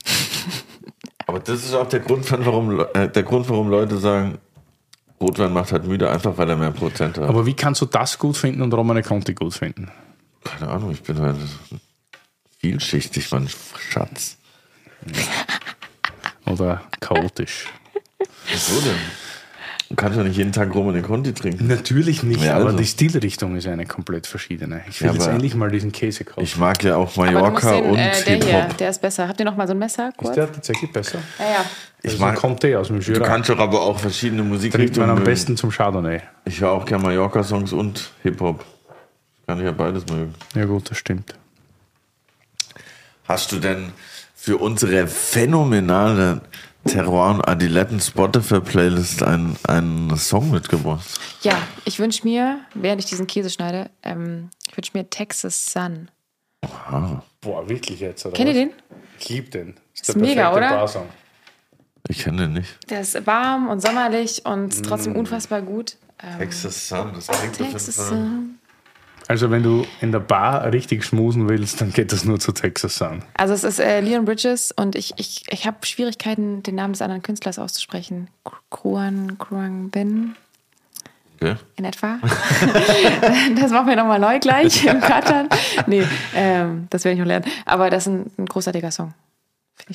Aber 1.26 1.40
das 1.40 1.66
ist 1.66 1.74
auch 1.74 1.90
der 1.90 2.00
Grund, 2.00 2.32
warum, 2.46 2.86
äh, 2.94 3.10
der 3.10 3.24
Grund, 3.24 3.50
warum 3.50 3.70
Leute 3.70 3.98
sagen, 3.98 4.38
Rotwein 5.20 5.52
macht 5.52 5.72
halt 5.72 5.86
müde, 5.86 6.10
einfach 6.10 6.38
weil 6.38 6.50
er 6.50 6.56
mehr 6.56 6.72
Prozent 6.72 7.18
hat. 7.18 7.28
Aber 7.28 7.46
wie 7.46 7.56
kannst 7.56 7.82
du 7.82 7.86
das 7.86 8.20
gut 8.20 8.38
finden 8.38 8.62
und 8.62 8.74
Romane 8.74 9.02
Conti 9.02 9.34
gut 9.34 9.54
finden? 9.54 9.92
Keine 10.44 10.70
Ahnung, 10.70 10.92
ich 10.92 11.02
bin 11.02 11.20
halt 11.20 11.38
vielschichtig, 12.60 13.32
mein 13.32 13.50
Schatz. 13.90 14.38
Oder 16.46 16.84
chaotisch? 17.00 17.68
Wieso 18.48 18.80
denn? 18.82 18.98
Du 19.90 19.96
kannst 19.96 20.18
ja 20.18 20.24
nicht 20.24 20.36
jeden 20.36 20.52
Tag 20.52 20.74
Romane 20.76 21.02
Conti 21.02 21.34
trinken. 21.34 21.68
Natürlich 21.68 22.22
nicht, 22.22 22.44
Ja, 22.44 22.58
aber 22.58 22.66
also. 22.66 22.78
die 22.78 22.86
Stilrichtung 22.86 23.56
ist 23.56 23.68
eine 23.68 23.86
komplett 23.86 24.28
verschiedene. 24.28 24.82
Ich 24.90 25.00
will 25.02 25.08
Ja, 25.08 25.14
jetzt 25.14 25.24
aber- 25.24 25.34
endlich 25.34 25.56
mal 25.56 25.72
diesen 25.72 25.94
Käse 25.94 26.26
kaufen. 26.26 26.42
Ich 26.44 26.58
mag 26.58 26.84
ja 26.84 26.98
auch 26.98 27.18
Aber 27.18 27.26
du 27.28 27.32
musst 27.52 27.64
Mallorca 27.64 27.72
den, 27.76 27.86
und 27.92 27.98
äh, 27.98 28.24
der 28.26 28.36
hier, 28.46 28.68
der 28.78 28.90
ist 28.90 29.02
besser. 29.02 29.30
Habt 29.30 29.40
ihr 29.40 29.46
noch 29.46 29.56
mal 29.56 29.66
so 29.66 29.72
ein 29.74 29.80
Messer 29.80 30.12
kurz? 30.18 30.32
ist 30.32 30.36
der 30.36 30.52
tatsächlich 30.52 30.92
besser? 30.92 31.20
ja, 31.40 31.46
ja. 31.46 31.66
Ich 32.04 32.14
ein 32.16 32.20
mag, 32.20 32.36
Conte 32.36 32.78
aus 32.78 32.88
dem 32.88 33.00
du 33.00 33.12
Jura. 33.14 33.26
kannst 33.26 33.50
doch 33.50 33.60
aber 33.60 33.82
auch 33.82 33.98
verschiedene 34.00 34.42
Trinkt 34.42 34.50
man 34.52 34.58
Musikrichtungen 34.58 35.10
am 35.10 35.16
mögen. 35.16 35.26
besten 35.26 35.56
zum 35.58 35.72
Chardonnay. 35.72 36.22
Ich 36.46 36.60
höre 36.62 36.72
auch 36.72 36.86
gerne 36.86 37.04
Mallorca-Songs 37.04 37.72
und 37.72 38.12
Hip-Hop. 38.24 38.66
Kann 39.48 39.58
ich 39.60 39.64
ja 39.66 39.72
beides 39.72 40.06
mögen. 40.08 40.34
Ja 40.54 40.66
gut, 40.66 40.92
das 40.92 40.98
stimmt. 40.98 41.34
Hast 43.26 43.52
du 43.54 43.60
denn 43.60 43.92
für 44.36 44.58
unsere 44.58 45.08
phänomenale 45.08 46.42
Terroir 46.88 47.36
und 47.36 47.42
Adiletten 47.48 48.00
Spotify 48.00 48.60
Playlist 48.60 49.22
einen, 49.24 49.58
einen 49.68 50.16
Song 50.18 50.52
mitgebracht? 50.52 51.06
Ja, 51.42 51.58
ich 51.86 52.00
wünsche 52.00 52.26
mir, 52.26 52.60
während 52.74 53.02
ich 53.04 53.10
diesen 53.10 53.28
Käse 53.28 53.50
schneide, 53.50 53.90
ähm, 54.04 54.50
ich 54.70 54.76
wünsche 54.78 54.92
mir 54.94 55.10
Texas 55.10 55.66
Sun. 55.68 56.10
Boah, 57.42 57.70
wirklich 57.70 58.00
jetzt, 58.00 58.26
oder 58.26 58.36
Kennt 58.36 58.50
ihr 58.50 58.54
den? 58.54 58.72
Ich 59.20 59.30
liebe 59.30 59.50
den. 59.50 59.76
Ist 59.94 60.16
mega, 60.16 60.52
oder? 60.54 60.70
Barsong. 60.70 61.08
Ich 62.10 62.20
kenne 62.24 62.44
den 62.44 62.54
nicht. 62.54 62.78
Der 62.90 63.02
ist 63.02 63.26
warm 63.28 63.68
und 63.70 63.82
sommerlich 63.82 64.46
und 64.46 64.84
trotzdem 64.86 65.14
Mm. 65.14 65.18
unfassbar 65.18 65.62
gut. 65.62 65.98
Ähm, 66.24 66.40
Texas 66.40 66.88
Sun, 66.88 67.12
das 67.14 67.28
klingt 67.28 67.54
auf 67.54 67.60
jeden 67.60 67.72
Texas 67.74 67.96
Fall. 67.96 68.06
Sun. 68.08 68.57
Also 69.28 69.52
wenn 69.52 69.62
du 69.64 69.86
in 70.00 70.12
der 70.12 70.20
Bar 70.20 70.72
richtig 70.72 71.04
schmusen 71.04 71.50
willst, 71.50 71.82
dann 71.82 71.92
geht 71.92 72.12
das 72.14 72.24
nur 72.24 72.40
zu 72.40 72.54
Texas 72.54 72.98
Sun. 72.98 73.24
Also 73.34 73.54
es 73.54 73.64
ist 73.64 73.80
äh, 73.80 74.00
Leon 74.00 74.24
Bridges 74.26 74.72
und 74.72 74.96
ich, 74.96 75.14
ich, 75.18 75.44
ich 75.50 75.68
habe 75.68 75.86
Schwierigkeiten, 75.86 76.64
den 76.64 76.76
Namen 76.76 76.94
des 76.94 77.02
anderen 77.02 77.22
Künstlers 77.22 77.60
auszusprechen. 77.60 78.30
Kruan 78.70 79.38
Kruan 79.38 79.90
Bin 79.90 80.36
Okay. 81.40 81.56
in 81.76 81.86
etwa. 81.86 82.18
das 83.62 83.70
machen 83.72 83.88
wir 83.88 83.96
nochmal 83.96 84.20
neu 84.20 84.40
gleich 84.40 84.84
im 84.88 85.00
Katan. 85.02 85.50
Nee, 85.86 86.04
ähm, 86.34 86.88
das 86.90 87.04
werde 87.04 87.14
ich 87.14 87.20
noch 87.20 87.28
lernen. 87.28 87.46
Aber 87.66 87.92
das 87.92 88.08
ist 88.08 88.14
ein, 88.14 88.32
ein 88.40 88.46
großartiger 88.48 88.90
Song. 88.90 89.14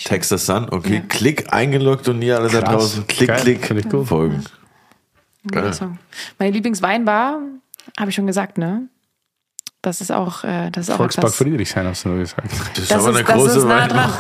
Texas 0.05 0.47
Sun, 0.47 0.69
okay. 0.71 0.97
Ja. 0.97 1.01
Klick 1.09 1.53
eingeloggt 1.53 2.07
und 2.07 2.21
nie 2.21 2.31
alle 2.31 2.49
da 2.49 2.61
Krass. 2.61 2.71
draußen. 2.71 3.07
Klick, 3.09 3.29
Geil. 3.29 3.41
klick. 3.41 3.67
Finde 3.67 3.83
ich 3.83 3.89
gut. 3.89 4.07
Folgen. 4.07 4.45
Song. 5.73 5.99
Meine 6.39 6.53
Lieblingsweinbar, 6.53 7.41
habe 7.99 8.11
ich 8.11 8.15
schon 8.15 8.29
gesagt, 8.29 8.59
ne? 8.59 8.87
Das 9.83 10.01
ist 10.01 10.13
auch, 10.13 10.45
äh, 10.45 10.71
das 10.71 10.87
ist 10.87 10.91
auch 10.95 10.99
Volkspark 10.99 11.25
etwas. 11.27 11.37
Friedrichshain 11.39 11.87
hast 11.87 12.05
du 12.05 12.11
nur 12.11 12.19
gesagt. 12.19 12.49
Das 12.75 12.79
ist 12.85 12.91
Das 12.93 12.99
aber 13.05 13.11
ist, 13.11 13.17
eine 13.17 13.25
das 13.25 13.35
große 13.37 13.59
ist 13.59 13.65
nah 13.65 13.81
Weile. 13.81 13.89
dran. 13.89 14.11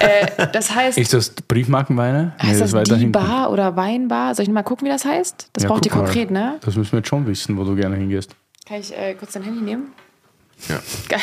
äh, 0.00 0.46
das 0.50 0.74
heißt, 0.74 0.96
Ist 0.98 1.12
das 1.12 1.30
Briefmarkenweine? 1.30 2.32
heißt 2.42 2.60
das, 2.62 2.72
weiter 2.72 2.96
die. 2.96 3.06
Bar 3.06 3.50
oder 3.50 3.76
Weinbar? 3.76 4.34
Soll 4.34 4.44
ich 4.44 4.50
mal 4.50 4.62
gucken, 4.62 4.86
wie 4.86 4.90
das 4.90 5.04
heißt? 5.04 5.50
Das 5.52 5.64
Ja, 5.64 5.68
braucht 5.68 5.84
ihr 5.84 5.92
konkret, 5.92 6.30
ne? 6.30 6.56
Das 6.62 6.74
müssen 6.74 6.92
wir 6.92 6.98
jetzt 7.00 7.08
schon 7.08 7.26
wissen, 7.26 7.56
wo 7.58 7.64
du 7.64 7.74
gerne 7.76 7.96
hingehst. 7.96 8.34
Kann 8.66 8.80
ich 8.80 8.96
äh, 8.96 9.14
kurz 9.14 9.32
dein 9.32 9.42
Handy 9.42 9.60
nehmen? 9.60 9.92
Ja. 10.68 10.76
Geil. 11.08 11.20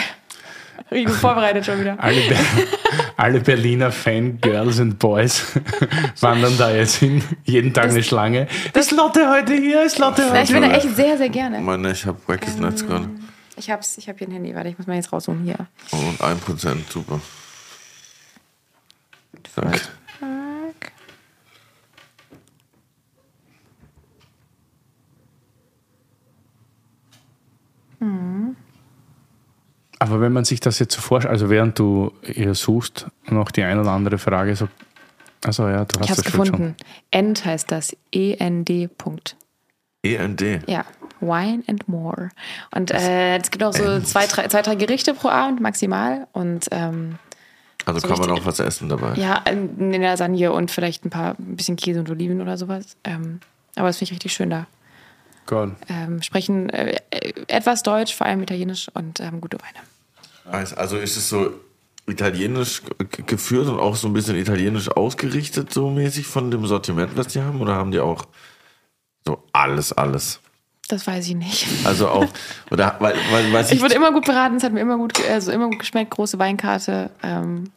Ich 0.91 1.05
bin 1.05 1.13
vorbereitet 1.13 1.65
schon 1.65 1.81
wieder. 1.81 1.95
Alle, 1.99 2.21
Ber 2.21 2.35
alle 3.17 3.39
Berliner 3.39 3.91
Fangirls 3.91 4.79
und 4.79 4.99
Boys 4.99 5.43
wandern 6.21 6.55
da 6.57 6.69
jetzt 6.71 6.95
hin. 6.97 7.23
Jeden 7.45 7.73
Tag 7.73 7.85
eine 7.89 8.03
Schlange. 8.03 8.47
Ist 8.73 8.91
Lotte 8.91 9.27
heute 9.27 9.53
hier? 9.55 9.83
Ist 9.83 9.97
Lotte 9.97 10.29
heute 10.31 10.43
ich 10.43 10.51
bin 10.51 10.61
da 10.61 10.69
echt 10.69 10.95
sehr, 10.95 11.17
sehr 11.17 11.29
gerne. 11.29 11.59
Meine, 11.61 11.91
ich 11.91 12.05
habe 12.05 12.19
wackes 12.27 12.57
Netz 12.59 12.85
gerade. 12.85 13.09
Ich 13.57 13.69
hab's, 13.71 13.97
ich 13.97 14.07
hab 14.07 14.17
hier 14.19 14.27
ein 14.27 14.31
Handy, 14.31 14.53
warte, 14.55 14.69
ich 14.69 14.77
muss 14.77 14.87
mal 14.87 14.95
jetzt 14.95 15.11
rausholen 15.11 15.43
hier. 15.43 15.67
Oh, 15.91 15.97
Und 15.97 16.21
1%, 16.21 16.77
super. 16.91 17.19
Danke. 19.55 19.79
Zack. 20.19 20.91
Aber 29.99 30.21
wenn 30.21 30.31
man 30.31 30.45
sich 30.45 30.59
das 30.59 30.79
jetzt 30.79 30.93
so 30.93 31.01
vorstellt, 31.01 31.31
also 31.31 31.49
während 31.49 31.79
du 31.79 32.13
ihr 32.23 32.53
suchst, 32.53 33.07
noch 33.29 33.49
die 33.51 33.63
ein 33.63 33.79
oder 33.79 33.91
andere 33.91 34.17
Frage, 34.19 34.55
so, 34.55 34.67
also 35.43 35.67
ja, 35.67 35.85
du 35.85 35.99
Ich 36.03 36.09
hast 36.11 36.17
hab's 36.19 36.23
das 36.23 36.33
schon. 36.33 36.45
gefunden. 36.45 36.75
End 37.09 37.43
heißt 37.43 37.71
das. 37.71 37.95
E-N-D. 38.11 38.89
Punkt. 38.89 39.35
END. 40.03 40.61
Ja, 40.67 40.85
Wine 41.21 41.63
and 41.67 41.87
More. 41.87 42.29
Und 42.73 42.91
äh, 42.91 43.37
es 43.37 43.51
gibt 43.51 43.63
auch 43.63 43.73
so 43.73 43.99
zwei 44.01 44.27
drei, 44.27 44.47
zwei, 44.47 44.61
drei 44.61 44.75
Gerichte 44.75 45.13
pro 45.13 45.29
Abend 45.29 45.59
maximal. 45.61 46.27
Und 46.33 46.67
ähm, 46.71 47.17
Also 47.85 47.99
So 47.99 48.07
kann 48.07 48.19
man 48.19 48.31
auch 48.31 48.45
was 48.45 48.59
essen 48.59 48.89
dabei. 48.89 49.13
ja, 49.15 49.41
eine 49.45 49.97
Lasagne 49.97 50.51
und 50.51 50.71
vielleicht 50.71 51.05
ein 51.05 51.09
paar 51.09 51.35
ein 51.39 51.55
bisschen 51.55 51.75
Käse 51.75 51.99
und 51.99 52.09
Oliven 52.09 52.41
oder 52.41 52.57
sowas. 52.57 52.97
Ähm, 53.03 53.39
aber 53.75 53.87
das 53.87 53.97
finde 53.97 54.09
ich 54.09 54.15
richtig 54.15 54.33
schön 54.33 54.49
da. 54.49 54.67
Gott. 55.45 55.71
Ähm, 55.87 56.21
sprechen 56.21 56.69
äh, 56.69 56.99
etwas 57.47 57.81
Deutsch, 57.83 58.13
vor 58.13 58.27
allem 58.27 58.41
Italienisch 58.43 58.87
und 58.93 59.19
ähm, 59.21 59.39
gute 59.39 59.57
Weine. 59.61 60.57
Nice. 60.59 60.73
Also 60.73 60.97
ist 60.97 61.15
es 61.15 61.29
so 61.29 61.51
italienisch 62.05 62.81
geführt 63.25 63.67
und 63.67 63.79
auch 63.79 63.95
so 63.95 64.07
ein 64.07 64.13
bisschen 64.13 64.35
italienisch 64.37 64.89
ausgerichtet, 64.89 65.73
so 65.73 65.89
mäßig 65.89 66.25
von 66.25 66.51
dem 66.51 66.65
Sortiment, 66.65 67.15
was 67.17 67.27
die 67.27 67.41
haben? 67.41 67.61
Oder 67.61 67.75
haben 67.75 67.91
die 67.91 67.99
auch 67.99 68.25
so 69.25 69.43
alles, 69.53 69.91
alles? 69.93 70.39
Das 70.87 71.05
weiß 71.05 71.27
ich 71.27 71.35
nicht. 71.35 71.67
Also 71.85 72.07
auch, 72.07 72.25
oder 72.71 72.95
weil, 72.99 73.15
weil, 73.31 73.53
weiß 73.53 73.71
Ich 73.71 73.81
wurde 73.81 73.95
immer 73.95 74.13
gut 74.13 74.25
beraten, 74.25 74.55
es 74.55 74.63
hat 74.63 74.71
mir 74.71 74.79
immer 74.79 74.97
gut, 74.97 75.19
also 75.29 75.51
immer 75.51 75.67
gut 75.67 75.79
geschmeckt, 75.79 76.11
große 76.11 76.39
Weinkarte. 76.39 77.09
Ähm, 77.23 77.71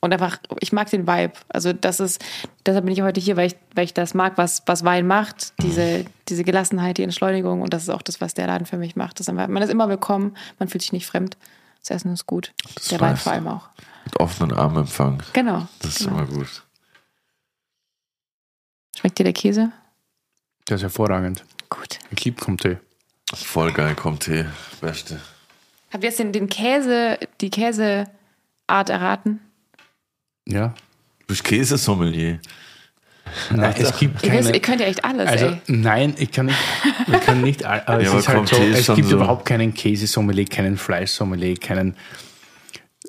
und 0.00 0.12
einfach, 0.12 0.38
ich 0.60 0.72
mag 0.72 0.88
den 0.88 1.06
Vibe. 1.06 1.32
Also 1.48 1.72
das 1.72 2.00
ist, 2.00 2.24
deshalb 2.64 2.84
bin 2.84 2.94
ich 2.94 3.02
heute 3.02 3.20
hier, 3.20 3.36
weil 3.36 3.48
ich, 3.48 3.56
weil 3.74 3.84
ich 3.84 3.92
das 3.92 4.14
mag, 4.14 4.38
was, 4.38 4.62
was 4.66 4.84
Wein 4.84 5.06
macht. 5.06 5.52
Diese, 5.62 6.06
diese 6.28 6.44
Gelassenheit, 6.44 6.96
die 6.98 7.02
Entschleunigung. 7.02 7.60
Und 7.60 7.74
das 7.74 7.82
ist 7.82 7.90
auch 7.90 8.02
das, 8.02 8.20
was 8.20 8.32
der 8.32 8.46
Laden 8.46 8.66
für 8.66 8.78
mich 8.78 8.96
macht. 8.96 9.18
Das 9.18 9.26
ist 9.26 9.30
einfach, 9.30 9.48
man 9.48 9.62
ist 9.62 9.70
immer 9.70 9.88
willkommen, 9.88 10.36
man 10.58 10.68
fühlt 10.68 10.82
sich 10.82 10.92
nicht 10.92 11.06
fremd. 11.06 11.36
Das 11.80 11.90
Essen 11.90 12.12
ist 12.12 12.26
gut. 12.26 12.52
Das 12.74 12.88
der 12.88 13.00
Wein 13.00 13.16
vor 13.16 13.32
allem 13.32 13.48
auch. 13.48 13.68
mit 14.04 14.18
offenen 14.18 14.56
Armen 14.56 14.78
empfangen. 14.78 15.22
Genau. 15.32 15.66
Das 15.80 16.00
ist 16.00 16.06
genau. 16.06 16.18
immer 16.18 16.26
gut. 16.26 16.62
Schmeckt 18.96 19.18
dir 19.18 19.24
der 19.24 19.32
Käse? 19.32 19.72
Das 20.66 20.76
ist 20.76 20.82
hervorragend. 20.82 21.44
Gut. 21.68 21.98
Ich 22.10 22.24
liebe 22.24 22.40
Comté. 22.40 22.78
Voll 23.34 23.72
geil, 23.72 23.96
Tee. 24.20 24.44
Beste. 24.80 25.20
Habt 25.92 26.04
ihr 26.04 26.10
jetzt 26.10 26.18
den, 26.18 26.32
den 26.32 26.48
Käse, 26.48 27.18
die 27.40 27.50
Käseart 27.50 28.08
erraten? 28.68 29.40
Ja. 30.46 30.68
Du 31.20 31.26
bist 31.28 31.42
Käsesommelier. 31.44 32.38
Nein, 33.50 33.74
es 33.78 33.98
gibt 33.98 34.22
Ihr, 34.22 34.30
wisst, 34.32 34.42
keine. 34.44 34.54
ihr 34.54 34.62
könnt 34.62 34.80
ja 34.80 34.86
echt 34.86 35.04
alles, 35.04 35.26
Also 35.28 35.46
ey. 35.46 35.58
nein, 35.66 36.14
ich 36.18 36.30
kann 36.30 36.46
nicht. 36.46 36.58
Wir 37.08 37.18
können 37.18 37.42
nicht. 37.42 37.64
Aber 37.64 37.76
Ja, 37.94 37.98
es 38.02 38.08
aber 38.10 38.18
ist 38.20 38.28
halt 38.28 38.48
so. 38.48 38.56
Comté 38.56 38.64
ist 38.68 38.88
Es 38.88 38.94
gibt 38.94 39.08
so- 39.08 39.16
überhaupt 39.16 39.44
keinen 39.46 39.74
Käsesommelier, 39.74 40.44
keinen 40.46 40.76
Fleischsommelier, 40.76 41.56
keinen. 41.56 41.96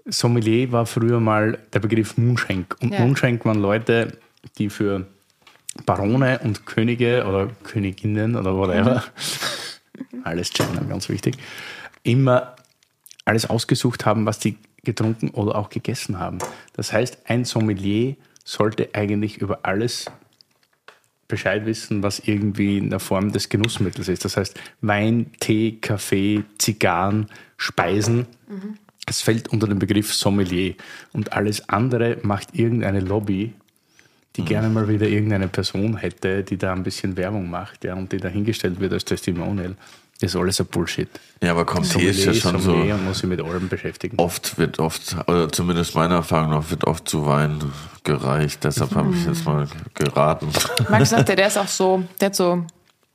Sommelier 0.06 0.72
war 0.72 0.86
früher 0.86 1.20
mal 1.20 1.60
der 1.74 1.80
Begriff 1.80 2.18
Mundschenk. 2.18 2.76
Und 2.82 2.94
Ja. 2.94 3.02
Mundschenk 3.02 3.46
waren 3.46 3.60
Leute, 3.62 4.18
die 4.58 4.70
für 4.70 5.06
Barone 5.86 6.40
und 6.44 6.66
Könige 6.66 7.26
oder 7.26 7.48
Königinnen 7.64 8.36
oder 8.36 8.56
whatever, 8.56 9.04
alles 10.24 10.52
China, 10.52 10.82
ganz 10.88 11.10
wichtig, 11.10 11.38
immer 12.04 12.56
alles 13.26 13.50
ausgesucht 13.50 14.06
haben, 14.06 14.26
was 14.26 14.40
die 14.40 14.58
getrunken 14.84 15.30
oder 15.32 15.56
auch 15.56 15.70
gegessen 15.70 16.20
haben. 16.20 16.40
Das 16.74 16.94
heißt, 16.94 17.20
ein 17.26 17.46
Sommelier 17.46 18.16
sollte 18.44 18.90
eigentlich 18.94 19.38
über 19.38 19.60
alles 19.64 20.06
Bescheid 21.28 21.66
wissen, 21.66 22.04
was 22.04 22.20
irgendwie 22.20 22.78
in 22.78 22.90
der 22.90 23.02
Form 23.02 23.34
des 23.34 23.50
Genussmittels 23.50 24.08
ist. 24.08 24.24
Das 24.24 24.38
heißt, 24.38 24.58
Wein, 24.80 25.32
Tee, 25.42 25.78
Kaffee, 25.82 26.46
Zigarren, 26.58 27.28
Speisen. 27.58 28.28
Es 29.06 29.22
fällt 29.22 29.50
unter 29.50 29.68
den 29.68 29.80
Begriff 29.80 30.14
Sommelier. 30.14 30.76
Und 31.12 31.34
alles 31.34 31.68
andere 31.68 32.18
macht 32.24 32.56
irgendeine 32.56 33.02
Lobby, 33.02 33.54
die 34.38 34.46
gerne 34.46 34.70
mal 34.70 34.88
wieder 34.88 35.08
irgendeine 35.08 35.48
Person 35.48 35.98
hätte, 35.98 36.44
die 36.44 36.58
da 36.58 36.72
ein 36.74 36.84
bisschen 36.84 37.18
Werbung 37.18 37.50
macht 37.50 37.84
ja, 37.84 37.96
und 37.96 38.12
die 38.12 38.18
dahingestellt 38.18 38.80
wird 38.80 38.94
als 38.94 39.04
Testimonial. 39.04 39.76
Das 40.20 40.32
ist 40.32 40.36
alles 40.36 40.60
ein 40.60 40.66
Bullshit. 40.68 41.10
Ja, 41.44 41.52
aber 41.52 41.66
kommt 41.66 41.92
Tee 41.92 42.08
ist 42.08 42.26
ja 42.26 42.34
schon 42.34 42.60
so. 42.60 42.74
Und 42.74 43.06
muss 43.06 43.20
sich 43.20 43.30
mit 43.30 43.40
allem 43.40 43.68
beschäftigen. 43.70 44.18
Oft 44.18 44.58
wird 44.58 44.80
oft, 44.80 45.16
oder 45.28 45.52
zumindest 45.52 45.94
meiner 45.94 46.16
Erfahrung 46.16 46.52
nach, 46.52 46.70
wird 46.72 46.86
oft 46.86 47.08
zu 47.08 47.28
Wein 47.28 47.60
gereicht. 48.04 48.64
Deshalb 48.64 48.96
habe 48.96 49.14
ich 49.16 49.26
jetzt 49.26 49.46
mal 49.46 49.68
geraten. 49.94 50.48
Max 50.90 51.12
sagte, 51.12 51.36
der 51.36 51.48
ist 51.48 51.58
auch 51.58 51.68
so, 51.68 52.04
der 52.20 52.28
hat 52.28 52.36
so, 52.36 52.66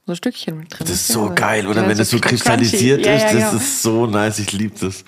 so 0.07 0.15
Stückchen 0.15 0.59
mit 0.59 0.71
drin. 0.73 0.79
Das 0.87 0.91
ist 0.91 1.09
Ja, 1.09 1.15
so 1.15 1.23
also, 1.23 1.35
geil, 1.35 1.67
oder 1.67 1.81
der 1.81 1.89
wenn 1.91 1.99
das 1.99 2.11
so 2.11 2.19
crunchy. 2.19 2.37
kristallisiert 2.37 3.05
Ja, 3.05 3.15
ist, 3.15 3.23
ja, 3.23 3.33
das 3.33 3.51
genau. 3.51 3.57
ist 3.63 3.83
so 3.83 4.07
nice, 4.07 4.39
ich 4.39 4.53
liebe 4.53 4.75
das. 4.81 5.05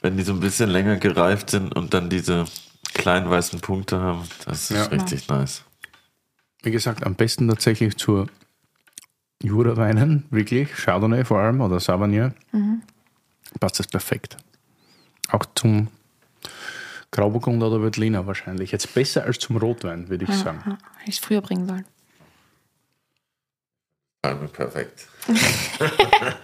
Wenn 0.00 0.16
die 0.16 0.22
so 0.22 0.32
ein 0.32 0.40
bisschen 0.40 0.70
länger 0.70 0.96
gereift 0.96 1.50
sind 1.50 1.74
und 1.74 1.92
dann 1.92 2.08
diese 2.08 2.46
kleinen 2.94 3.28
weißen 3.30 3.60
Punkte 3.60 4.00
haben, 4.00 4.26
das 4.46 4.70
ist 4.70 4.76
Ja. 4.76 4.84
richtig 4.86 5.28
nice. 5.28 5.64
Wie 6.62 6.70
gesagt, 6.70 7.04
am 7.04 7.14
besten 7.14 7.48
tatsächlich 7.48 7.96
zur 7.98 8.28
Jura-Weinen, 9.42 10.24
wirklich, 10.30 10.70
Chardonnay 10.72 11.24
vor 11.24 11.38
allem 11.40 11.60
oder 11.60 11.78
Sauvignon, 11.80 12.32
passt 13.60 13.78
das 13.78 13.86
perfekt. 13.88 14.36
Auch 15.28 15.44
zum 15.54 15.88
Grauburgunder 17.10 17.66
oder 17.68 17.82
Veltliner 17.82 18.26
wahrscheinlich. 18.26 18.72
Jetzt 18.72 18.94
besser 18.94 19.24
als 19.24 19.38
zum 19.38 19.56
Rotwein, 19.56 20.08
würde 20.08 20.24
ich 20.24 20.34
sagen. 20.34 20.62
Ja, 20.66 20.72
Hätte 20.98 21.10
ich 21.10 21.18
es 21.18 21.24
früher 21.24 21.40
bringen 21.42 21.66
sollen. 21.66 21.84
Also 24.22 24.46
perfekt. 24.48 25.06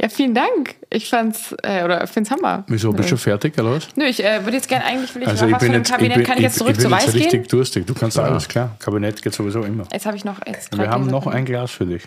Ja, 0.00 0.08
vielen 0.08 0.32
Dank. 0.34 0.76
Ich 0.90 1.08
fand's, 1.08 1.54
äh, 1.64 1.82
oder 1.82 2.06
find's 2.06 2.30
Hammer. 2.30 2.64
Wieso, 2.68 2.92
bist 2.92 3.06
du 3.06 3.10
schon 3.10 3.18
fertig, 3.18 3.58
oder 3.58 3.72
was? 3.76 3.88
Nö, 3.96 4.04
ich 4.04 4.24
äh, 4.24 4.44
würde 4.44 4.56
jetzt 4.56 4.68
gerne 4.68 4.84
eigentlich, 4.84 5.12
will 5.14 5.22
ich 5.22 5.28
Also 5.28 5.44
noch 5.44 5.48
ich 5.48 5.54
was 5.54 5.60
bin 5.60 5.66
von 5.68 5.72
dem 5.74 5.80
jetzt, 5.82 5.90
Kabinett, 5.90 6.10
ich 6.10 6.16
bin, 6.18 6.26
kann 6.26 6.36
ich 6.36 6.42
jetzt 6.44 6.52
ich, 6.52 6.58
zurück 6.58 6.72
ich 6.72 6.78
zu 6.78 6.88
bin 6.88 6.92
jetzt 6.98 7.06
Weiß 7.08 7.14
richtig 7.14 7.30
gehen? 7.32 7.48
durstig. 7.48 7.86
Du 7.86 7.94
kannst 7.94 8.18
alles 8.18 8.46
klar. 8.46 8.76
Kabinett 8.78 9.20
geht 9.20 9.34
sowieso 9.34 9.62
immer. 9.62 9.84
Jetzt 9.92 10.06
habe 10.06 10.16
ich 10.16 10.24
noch 10.24 10.38
jetzt 10.46 10.76
Wir 10.76 10.88
haben 10.88 11.06
noch 11.08 11.26
ein 11.26 11.44
Glas 11.44 11.72
für 11.72 11.84
dich. 11.86 12.02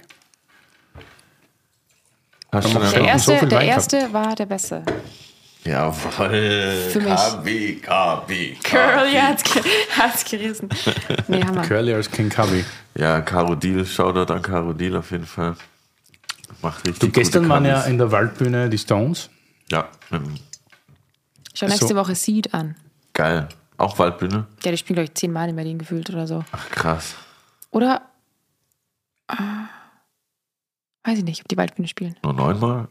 Hast 2.53 2.73
du 2.73 2.79
Der 2.79 3.03
Ja, 3.03 3.19
so 3.19 3.31
erste, 3.31 3.37
viel 3.39 3.49
der 3.49 3.61
erste 3.61 4.13
war 4.13 4.35
der 4.35 4.45
beste. 4.45 4.83
Jawohl. 5.63 6.73
Für 6.91 6.99
mich. 6.99 7.13
KB, 7.13 7.81
KB. 7.81 8.57
Curly 8.63 9.13
hat's, 9.15 9.43
hat's 9.97 10.25
gerissen. 10.25 10.69
Nee, 11.27 11.43
Hammer. 11.43 11.61
Curly 11.61 11.93
als 11.93 12.09
King 12.09 12.29
Cubby. 12.29 12.65
Ja, 12.95 13.21
Caro 13.21 13.55
Deal, 13.55 13.85
Shoutout 13.85 14.33
an 14.33 14.41
Caro 14.41 14.73
Deal 14.73 14.95
auf 14.95 15.11
jeden 15.11 15.25
Fall. 15.25 15.55
Macht 16.61 16.85
richtig 16.87 16.99
Du, 16.99 17.09
gestern 17.09 17.47
waren 17.49 17.65
ja 17.65 17.81
in 17.83 17.97
der 17.97 18.11
Waldbühne 18.11 18.69
die 18.69 18.77
Stones. 18.77 19.29
Ja, 19.69 19.87
Schau 21.53 21.67
nächste 21.67 21.87
So. 21.87 21.95
Woche 21.95 22.15
Seed 22.15 22.53
an. 22.53 22.75
geil. 23.13 23.47
Auch 23.77 23.97
Waldbühne? 23.97 24.45
Ja, 24.63 24.71
die 24.71 24.77
spielen, 24.77 24.95
glaube 24.95 25.05
ich, 25.05 25.15
zehnmal 25.15 25.49
in 25.49 25.55
Berlin 25.55 25.79
gefühlt 25.79 26.07
oder 26.11 26.27
so. 26.27 26.43
Ach, 26.51 26.69
krass. 26.69 27.15
Oder? 27.71 28.03
Ah, 29.27 29.65
weiß 31.03 31.17
ich 31.17 31.23
nicht, 31.23 31.41
ob 31.41 31.47
die 31.47 31.57
Waldbühne 31.57 31.87
spielen. 31.87 32.15
Nur 32.21 32.33
neunmal? 32.33 32.89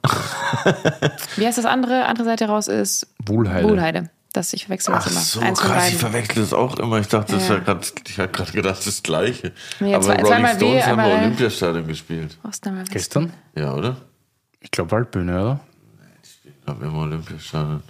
Wie 1.37 1.47
heißt 1.47 1.59
das 1.59 1.65
andere? 1.65 2.07
Andere 2.07 2.24
Seite 2.24 2.47
raus 2.47 2.66
ist 2.66 3.07
Wohlheide. 3.24 3.69
Wohlheide. 3.69 4.11
Das, 4.32 4.52
ich 4.52 4.66
verwechsel 4.66 4.94
das 4.94 5.07
Ach 5.07 5.11
immer. 5.11 5.20
so, 5.20 5.40
Eins 5.40 5.61
von 5.61 5.70
krass, 5.70 5.89
ich 5.89 5.97
verwechsel 5.97 6.43
das 6.43 6.52
auch 6.52 6.78
immer. 6.78 6.98
Ich 7.01 7.09
dachte, 7.09 7.32
das 7.32 7.48
Ja. 7.48 7.55
ja. 7.55 7.61
grad, 7.61 7.93
ich 8.09 8.19
habe 8.19 8.28
gerade 8.31 8.52
gedacht, 8.52 8.86
das 8.86 9.02
Gleiche. 9.02 9.52
Nee, 9.81 9.94
Aber 9.94 10.05
zwei- 10.05 10.23
Rolling 10.23 10.47
Stones 10.57 10.86
haben 10.86 11.01
im 11.01 11.19
Olympiastadion 11.19 11.86
gespielt. 11.89 12.39
Gestern? 12.90 13.32
Ja, 13.57 13.74
oder? 13.74 13.97
Ich 14.61 14.70
glaube 14.70 14.93
Waldbühne, 14.93 15.32
oder? 15.40 15.61
Ich 16.44 16.65
glaube, 16.65 16.85
im 16.85 16.94
Olympiastadion. 16.97 17.82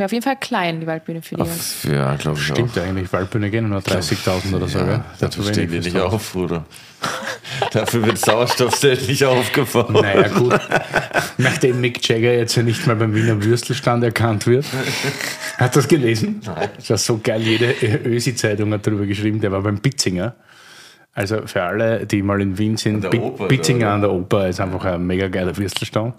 Wäre 0.00 0.06
auf 0.06 0.12
jeden 0.12 0.24
Fall 0.24 0.36
klein, 0.36 0.80
die 0.80 0.86
Waldbühne 0.86 1.20
für 1.20 1.34
die 1.34 1.42
Jungs. 1.42 1.82
Ja, 1.82 2.14
glaube 2.16 2.38
ich 2.38 2.46
Stimmt 2.46 2.78
auch. 2.78 2.82
eigentlich, 2.82 3.12
Waldbühne 3.12 3.50
gehen 3.50 3.68
nur 3.68 3.80
30.000 3.80 4.54
oder 4.56 4.66
so, 4.66 4.78
Ja, 4.78 4.84
gell? 4.86 5.00
dafür 5.18 5.44
stehen 5.44 5.70
die 5.70 5.78
nicht 5.80 5.94
auf, 5.94 6.32
Bruder. 6.32 6.64
dafür 7.72 8.06
wird 8.06 8.16
Sauerstoffzelt 8.16 9.06
nicht 9.08 9.22
aufgebaut. 9.26 9.90
Naja, 9.90 10.28
gut. 10.28 10.58
Nachdem 11.36 11.82
Mick 11.82 12.08
Jagger 12.08 12.32
jetzt 12.32 12.56
ja 12.56 12.62
nicht 12.62 12.86
mal 12.86 12.96
beim 12.96 13.14
Wiener 13.14 13.44
Würstelstand 13.44 14.02
erkannt 14.02 14.46
wird. 14.46 14.64
Hat 15.58 15.76
das 15.76 15.86
gelesen? 15.86 16.40
Nein. 16.46 16.70
Das 16.78 16.88
war 16.88 16.96
so 16.96 17.20
geil. 17.22 17.42
Jede 17.42 17.70
Ösi-Zeitung 18.06 18.72
hat 18.72 18.86
darüber 18.86 19.04
geschrieben. 19.04 19.38
Der 19.42 19.52
war 19.52 19.60
beim 19.60 19.80
Bitzinger. 19.80 20.34
Also 21.12 21.46
für 21.46 21.62
alle, 21.62 22.06
die 22.06 22.22
mal 22.22 22.40
in 22.40 22.56
Wien 22.56 22.78
sind, 22.78 23.06
Bitzinger 23.48 23.86
oder? 23.86 23.94
an 23.96 24.00
der 24.00 24.12
Oper 24.12 24.48
ist 24.48 24.60
einfach 24.60 24.82
ein 24.86 25.06
mega 25.06 25.28
geiler 25.28 25.54
Würstelstand. 25.58 26.14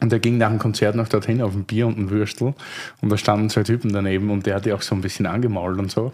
Und 0.00 0.12
er 0.12 0.18
ging 0.20 0.38
nach 0.38 0.48
dem 0.48 0.58
Konzert 0.58 0.94
noch 0.94 1.08
dorthin 1.08 1.42
auf 1.42 1.54
ein 1.54 1.64
Bier 1.64 1.86
und 1.86 1.98
ein 1.98 2.10
Würstel. 2.10 2.54
Und 3.00 3.08
da 3.10 3.16
standen 3.16 3.50
zwei 3.50 3.64
Typen 3.64 3.92
daneben 3.92 4.30
und 4.30 4.46
der 4.46 4.56
hat 4.56 4.64
die 4.66 4.72
auch 4.72 4.82
so 4.82 4.94
ein 4.94 5.00
bisschen 5.00 5.26
angemault 5.26 5.78
und 5.78 5.90
so. 5.90 6.12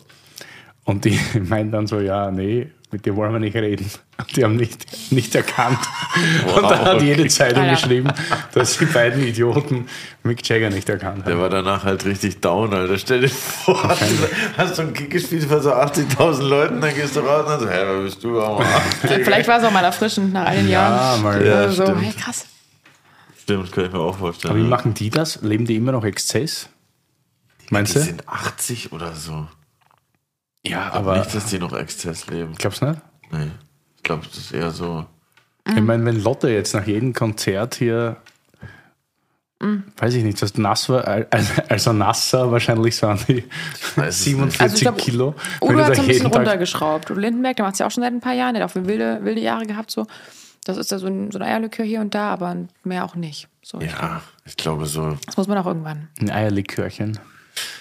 Und 0.84 1.04
die 1.04 1.18
meinten 1.48 1.72
dann 1.72 1.86
so, 1.86 2.00
ja, 2.00 2.30
nee, 2.30 2.68
mit 2.90 3.04
dir 3.06 3.16
wollen 3.16 3.32
wir 3.32 3.40
nicht 3.40 3.56
reden. 3.56 3.90
Und 4.18 4.36
die 4.36 4.44
haben 4.44 4.56
nicht, 4.56 4.86
nicht 5.10 5.34
erkannt. 5.34 5.78
und 6.54 6.62
dann 6.62 6.80
hat 6.84 6.96
okay. 6.96 7.06
jede 7.06 7.26
Zeitung 7.26 7.68
geschrieben, 7.68 8.08
dass 8.52 8.78
die 8.78 8.84
beiden 8.84 9.22
Idioten 9.26 9.86
Mick 10.22 10.46
Jagger 10.48 10.70
nicht 10.70 10.88
erkannt 10.88 11.26
Der 11.26 11.34
haben. 11.34 11.40
war 11.42 11.50
danach 11.50 11.84
halt 11.84 12.04
richtig 12.04 12.40
down, 12.40 12.72
Alter. 12.72 12.96
Stell 12.96 13.22
dir 13.22 13.28
vor, 13.28 13.82
hast 13.88 14.00
du, 14.02 14.28
hast 14.56 14.78
du 14.78 14.82
einen 14.82 14.92
Gig 14.94 15.10
gespielt 15.10 15.44
vor 15.44 15.60
so 15.60 15.72
80.000 15.72 16.42
Leuten, 16.42 16.80
dann 16.80 16.94
gehst 16.94 17.16
du 17.16 17.20
raus 17.20 17.42
und 17.44 17.50
dann 17.50 17.60
so, 17.60 17.68
hä, 17.68 17.80
wer 17.84 18.02
bist 18.02 18.22
du? 18.22 18.40
Vielleicht 19.24 19.48
war 19.48 19.58
es 19.58 19.64
auch 19.64 19.72
mal 19.72 19.84
erfrischend 19.84 20.32
nach 20.32 20.46
all 20.46 20.56
den 20.56 20.68
Ja, 20.68 20.88
Jahren. 20.88 21.22
mal. 21.22 21.44
Ja, 21.44 21.54
Also 21.62 21.86
so, 21.86 21.96
hey, 21.98 22.12
krass. 22.12 22.46
Stimmt, 23.44 23.72
kann 23.72 23.84
ich 23.84 23.92
mir 23.92 23.98
auch 24.00 24.16
vorstellen. 24.16 24.54
Aber 24.54 24.62
wie 24.62 24.66
machen 24.66 24.94
die 24.94 25.10
das? 25.10 25.42
Leben 25.42 25.66
die 25.66 25.76
immer 25.76 25.92
noch 25.92 26.02
Exzess? 26.02 26.70
Meinst 27.68 27.94
die 27.94 27.98
du? 27.98 28.04
sind 28.06 28.26
80 28.26 28.90
oder 28.92 29.12
so. 29.14 29.46
Ja, 30.66 30.86
Aber 30.92 31.10
aber 31.12 31.18
nicht, 31.18 31.34
dass 31.34 31.44
die 31.50 31.58
noch 31.58 31.74
Exzess 31.74 32.26
leben. 32.28 32.54
glaubst 32.56 32.80
du 32.80 32.86
nicht? 32.86 33.02
Nee. 33.32 33.50
Ich 33.98 34.02
glaube, 34.02 34.24
das 34.26 34.38
ist 34.38 34.52
eher 34.52 34.70
so. 34.70 35.04
Ich 35.68 35.78
meine, 35.82 36.06
wenn 36.06 36.22
Lotte 36.22 36.48
jetzt 36.48 36.72
nach 36.72 36.86
jedem 36.86 37.12
Konzert 37.12 37.74
hier, 37.74 38.16
weiß 39.98 40.14
ich 40.14 40.24
nicht, 40.24 40.40
das 40.40 40.56
nass 40.56 40.88
war, 40.88 41.06
also, 41.68 41.92
nasser 41.92 42.50
wahrscheinlich 42.50 42.96
so 42.96 43.08
an 43.08 43.18
die 43.28 43.44
weiß 43.96 44.14
es 44.14 44.24
47 44.24 44.60
Also 44.62 44.80
glaub, 44.80 44.96
Kilo. 44.96 45.34
Udo 45.60 45.74
du 45.74 45.84
hat 45.84 45.96
so 45.96 46.00
ein 46.02 46.08
bisschen 46.08 46.26
runtergeschraubt. 46.28 47.10
Udo 47.10 47.20
Lindenberg, 47.20 47.56
der 47.56 47.66
macht 47.66 47.74
es 47.74 47.80
ja 47.80 47.86
auch 47.86 47.90
schon 47.90 48.02
seit 48.02 48.14
ein 48.14 48.20
paar 48.22 48.32
Jahren. 48.32 48.54
Der 48.54 48.62
hat 48.62 48.70
auch 48.70 48.72
für 48.72 48.86
wilde, 48.86 49.20
wilde 49.22 49.42
Jahre 49.42 49.66
gehabt. 49.66 49.90
So. 49.90 50.06
Das 50.64 50.76
ist 50.78 50.90
ja 50.90 50.98
so, 50.98 51.06
ein, 51.06 51.30
so 51.30 51.38
eine 51.38 51.46
Eierlikör 51.46 51.84
hier 51.84 52.00
und 52.00 52.14
da, 52.14 52.30
aber 52.32 52.56
mehr 52.82 53.04
auch 53.04 53.14
nicht. 53.14 53.48
So, 53.62 53.80
ich 53.80 53.88
glaub, 53.88 54.00
Ja, 54.02 54.22
ich 54.46 54.56
glaube 54.56 54.86
so. 54.86 55.16
Das 55.26 55.36
muss 55.36 55.46
man 55.46 55.58
auch 55.58 55.66
irgendwann. 55.66 56.08
Ein 56.20 56.30
Eierlikörchen. 56.30 57.18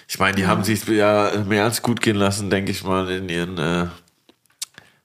Ich 0.08 0.20
meine, 0.20 0.36
die 0.36 0.46
haben 0.46 0.64
sich 0.64 0.86
ja 0.88 1.32
mehr 1.48 1.64
als 1.64 1.82
gut 1.82 2.02
gehen 2.02 2.18
lassen, 2.18 2.50
denke 2.50 2.72
ich 2.72 2.84
mal, 2.84 3.10
in 3.10 3.30
ihren 3.30 3.58
äh, 3.58 3.88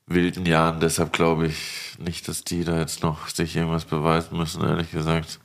wilden 0.06 0.44
Jahren. 0.44 0.80
Deshalb 0.80 1.12
glaube 1.12 1.46
ich 1.46 1.96
nicht, 1.98 2.28
dass 2.28 2.44
die 2.44 2.64
da 2.64 2.78
jetzt 2.78 3.02
noch 3.02 3.28
sich 3.28 3.56
irgendwas 3.56 3.84
beweisen 3.84 4.36
müssen, 4.36 4.62
ehrlich 4.62 4.90
gesagt. 4.90 5.38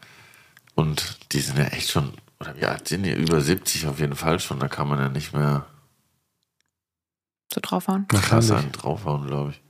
Und 0.76 1.18
die 1.32 1.40
sind 1.40 1.58
ja 1.58 1.66
echt 1.66 1.90
schon, 1.92 2.14
oder 2.40 2.56
wie 2.58 2.66
alt 2.66 2.88
sind 2.88 3.04
die? 3.04 3.14
Über 3.14 3.40
70 3.42 3.88
auf 3.88 4.00
jeden 4.00 4.16
Fall 4.16 4.40
schon. 4.40 4.60
Da 4.60 4.68
kann 4.68 4.88
man 4.88 5.00
ja 5.00 5.08
nicht 5.10 5.34
mehr 5.34 5.66
So 7.54 7.62
draufhauen. 7.62 8.08
krass 8.08 8.52
einen 8.52 8.72
draufhauen, 8.72 9.28
glaube 9.28 9.52
ich. 9.52 9.62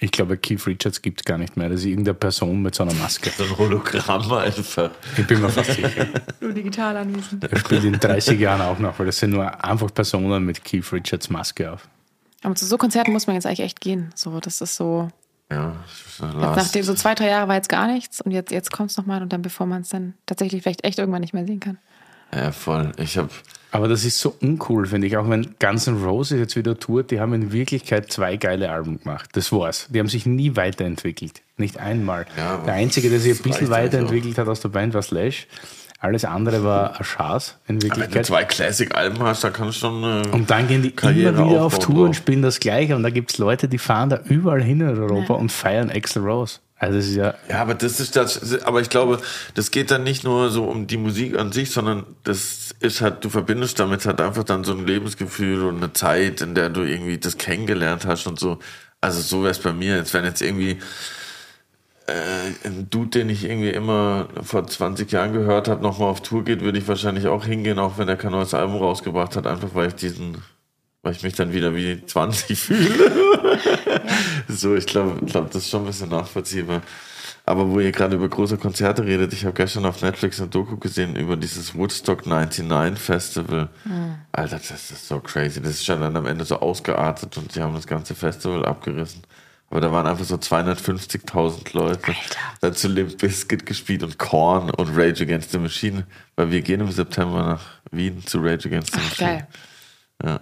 Ich 0.00 0.10
glaube, 0.10 0.36
Keith 0.36 0.66
Richards 0.66 1.02
gibt 1.02 1.20
es 1.20 1.24
gar 1.24 1.38
nicht 1.38 1.56
mehr. 1.56 1.68
Das 1.68 1.80
ist 1.80 1.86
irgendeine 1.86 2.14
Person 2.14 2.60
mit 2.62 2.74
so 2.74 2.82
einer 2.82 2.94
Maske. 2.94 3.30
So 3.30 3.44
ein 3.44 3.56
Hologramm 3.56 4.32
einfach. 4.32 4.90
Ich 5.16 5.26
bin 5.26 5.40
mir 5.40 5.48
fast 5.48 5.72
sicher. 5.72 6.06
Nur 6.40 6.52
digital 6.52 6.96
anwesend. 6.96 7.44
Er 7.44 7.58
spielt 7.58 7.84
in 7.84 7.98
30 7.98 8.38
Jahren 8.38 8.60
auch 8.60 8.78
noch, 8.78 8.98
weil 8.98 9.06
das 9.06 9.18
sind 9.18 9.30
nur 9.30 9.64
einfach 9.64 9.94
Personen 9.94 10.44
mit 10.44 10.64
Keith 10.64 10.92
Richards 10.92 11.30
Maske 11.30 11.72
auf. 11.72 11.88
Aber 12.42 12.54
zu 12.54 12.66
so 12.66 12.76
Konzerten 12.76 13.12
muss 13.12 13.26
man 13.26 13.34
jetzt 13.34 13.46
eigentlich 13.46 13.60
echt 13.60 13.80
gehen. 13.80 14.10
So, 14.14 14.40
das 14.40 14.60
ist 14.60 14.74
so. 14.74 15.08
Ja, 15.50 15.76
das 15.88 16.06
ist 16.06 16.20
Jetzt 16.20 16.56
nachdem 16.56 16.82
so 16.82 16.94
zwei, 16.94 17.14
drei 17.14 17.28
Jahre 17.28 17.48
war 17.48 17.54
jetzt 17.54 17.68
gar 17.68 17.86
nichts 17.86 18.20
und 18.20 18.32
jetzt, 18.32 18.50
jetzt 18.50 18.72
kommt 18.72 18.90
es 18.90 18.96
nochmal 18.96 19.22
und 19.22 19.32
dann, 19.32 19.42
bevor 19.42 19.66
man 19.66 19.82
es 19.82 19.90
dann 19.90 20.14
tatsächlich 20.26 20.62
vielleicht 20.62 20.84
echt 20.84 20.98
irgendwann 20.98 21.20
nicht 21.20 21.34
mehr 21.34 21.46
sehen 21.46 21.60
kann. 21.60 21.78
Ja, 22.32 22.52
voll. 22.52 22.92
Ich 22.96 23.16
habe 23.18 23.28
Aber 23.72 23.88
das 23.88 24.04
ist 24.04 24.18
so 24.20 24.34
uncool, 24.40 24.86
finde 24.86 25.06
ich. 25.08 25.16
Auch 25.16 25.28
wenn 25.28 25.54
Guns 25.60 25.86
N' 25.88 26.02
Roses 26.02 26.38
jetzt 26.38 26.56
wieder 26.56 26.78
tourt, 26.78 27.10
die 27.10 27.20
haben 27.20 27.34
in 27.34 27.52
Wirklichkeit 27.52 28.12
zwei 28.12 28.36
geile 28.36 28.70
Alben 28.70 29.00
gemacht. 29.00 29.30
Das 29.32 29.50
war's. 29.52 29.88
Die 29.90 29.98
haben 29.98 30.08
sich 30.08 30.26
nie 30.26 30.54
weiterentwickelt. 30.56 31.42
Nicht 31.56 31.78
einmal. 31.78 32.26
Ja, 32.36 32.58
der 32.58 32.74
Einzige, 32.74 33.10
der 33.10 33.18
sich 33.20 33.38
ein 33.38 33.42
bisschen 33.42 33.70
weiterentwickelt 33.70 34.38
hat 34.38 34.48
aus 34.48 34.60
der 34.60 34.68
Band, 34.68 34.94
war 34.94 35.02
Slash. 35.02 35.46
Alles 36.00 36.24
andere 36.26 36.62
war 36.62 36.98
ein 36.98 37.04
Schaß 37.04 37.56
in 37.66 37.76
wenn 37.76 37.78
du 37.80 37.86
Wirklichkeit. 37.96 38.26
zwei 38.26 38.44
Classic-Alben 38.44 39.20
hast, 39.20 39.42
da 39.42 39.48
kannst 39.50 39.76
du 39.82 39.86
schon. 39.86 40.02
Äh, 40.04 40.28
Und 40.32 40.50
dann 40.50 40.68
gehen 40.68 40.82
die 40.82 40.90
Karriere 40.90 41.34
immer 41.36 41.48
wieder 41.50 41.62
auf 41.64 41.78
Tour 41.78 42.04
und 42.04 42.14
spielen 42.14 42.42
das 42.42 42.60
Gleiche. 42.60 42.94
Und 42.94 43.02
da 43.04 43.10
gibt 43.10 43.32
es 43.32 43.38
Leute, 43.38 43.68
die 43.68 43.78
fahren 43.78 44.10
da 44.10 44.20
überall 44.28 44.62
hin 44.62 44.82
in 44.82 44.88
Europa 44.88 45.34
und 45.34 45.50
feiern 45.50 45.90
Axl 45.90 46.18
Rose. 46.20 46.58
Also 46.84 46.98
das 46.98 47.06
ist 47.06 47.16
ja 47.16 47.34
Ja, 47.48 47.62
aber 47.62 47.74
das 47.74 47.98
ist 47.98 48.14
das, 48.14 48.62
aber 48.62 48.80
ich 48.80 48.90
glaube, 48.90 49.20
das 49.54 49.70
geht 49.70 49.90
dann 49.90 50.04
nicht 50.04 50.22
nur 50.22 50.50
so 50.50 50.64
um 50.64 50.86
die 50.86 50.98
Musik 50.98 51.38
an 51.38 51.50
sich, 51.50 51.70
sondern 51.70 52.04
das 52.24 52.74
ist 52.80 53.00
halt, 53.00 53.24
du 53.24 53.30
verbindest 53.30 53.78
damit 53.78 54.04
halt 54.04 54.20
einfach 54.20 54.44
dann 54.44 54.64
so 54.64 54.72
ein 54.72 54.86
Lebensgefühl 54.86 55.64
und 55.64 55.78
eine 55.78 55.92
Zeit, 55.94 56.42
in 56.42 56.54
der 56.54 56.68
du 56.68 56.82
irgendwie 56.82 57.18
das 57.18 57.38
kennengelernt 57.38 58.04
hast 58.06 58.26
und 58.26 58.38
so. 58.38 58.58
Also 59.00 59.20
so 59.20 59.42
wäre 59.42 59.52
es 59.52 59.58
bei 59.58 59.72
mir, 59.72 59.96
jetzt 59.96 60.12
wenn 60.14 60.24
jetzt 60.24 60.42
irgendwie 60.42 60.78
äh, 62.06 62.66
ein 62.66 62.88
Dude, 62.90 63.10
den 63.20 63.30
ich 63.30 63.44
irgendwie 63.44 63.70
immer 63.70 64.28
vor 64.42 64.66
20 64.66 65.10
Jahren 65.10 65.32
gehört 65.32 65.68
habe, 65.68 65.82
nochmal 65.82 66.10
auf 66.10 66.22
Tour 66.22 66.44
geht, 66.44 66.60
würde 66.60 66.78
ich 66.78 66.86
wahrscheinlich 66.88 67.26
auch 67.28 67.46
hingehen, 67.46 67.78
auch 67.78 67.96
wenn 67.98 68.08
er 68.08 68.16
kein 68.16 68.32
neues 68.32 68.52
Album 68.54 68.76
rausgebracht 68.76 69.36
hat, 69.36 69.46
einfach 69.46 69.74
weil 69.74 69.88
ich 69.88 69.94
diesen, 69.94 70.36
weil 71.04 71.12
ich 71.12 71.22
mich 71.22 71.34
dann 71.34 71.52
wieder 71.52 71.74
wie 71.76 72.04
20 72.04 72.58
fühle. 72.58 73.58
So, 74.48 74.74
ich 74.74 74.86
glaube, 74.86 75.24
glaub, 75.26 75.50
das 75.50 75.62
ist 75.64 75.70
schon 75.70 75.82
ein 75.82 75.86
bisschen 75.86 76.08
nachvollziehbar. 76.08 76.82
Aber 77.46 77.70
wo 77.70 77.78
ihr 77.78 77.92
gerade 77.92 78.16
über 78.16 78.28
große 78.28 78.56
Konzerte 78.56 79.04
redet, 79.04 79.34
ich 79.34 79.44
habe 79.44 79.54
gestern 79.54 79.84
auf 79.84 80.00
Netflix 80.00 80.40
eine 80.40 80.48
Doku 80.48 80.78
gesehen 80.78 81.14
über 81.14 81.36
dieses 81.36 81.74
Woodstock 81.74 82.26
99 82.26 82.98
Festival. 82.98 83.68
Alter, 84.32 84.56
das 84.56 84.70
ist 84.90 85.06
so 85.06 85.20
crazy. 85.20 85.60
Das 85.60 85.72
ist 85.72 85.84
schon 85.84 86.00
dann 86.00 86.16
am 86.16 86.24
Ende 86.26 86.46
so 86.46 86.58
ausgeartet 86.60 87.36
und 87.36 87.52
sie 87.52 87.62
haben 87.62 87.74
das 87.74 87.86
ganze 87.86 88.14
Festival 88.14 88.64
abgerissen. 88.64 89.22
Aber 89.68 89.80
da 89.82 89.92
waren 89.92 90.06
einfach 90.06 90.24
so 90.24 90.36
250.000 90.36 91.74
Leute. 91.76 92.14
Dazu 92.60 92.88
Limp 92.88 93.18
Bizkit 93.18 93.66
gespielt 93.66 94.02
und 94.04 94.18
Korn 94.18 94.70
und 94.70 94.96
Rage 94.96 95.24
Against 95.24 95.50
the 95.52 95.58
Machine. 95.58 96.06
Weil 96.36 96.50
wir 96.50 96.62
gehen 96.62 96.80
im 96.80 96.90
September 96.90 97.42
nach 97.44 97.62
Wien 97.90 98.24
zu 98.24 98.38
Rage 98.38 98.68
Against 98.68 98.92
the 98.94 99.00
Ach, 99.02 99.10
Machine. 99.10 99.28
geil. 99.28 99.46
Ja. 100.24 100.40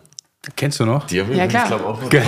Kennst 0.57 0.81
du 0.81 0.85
noch? 0.85 1.07
Die 1.07 1.21
haben 1.21 1.33
Ja, 1.37 1.47
klar. 1.47 1.69
glaub, 1.69 1.85
auch 1.87 2.03
noch 2.03 2.11
Geil. 2.11 2.25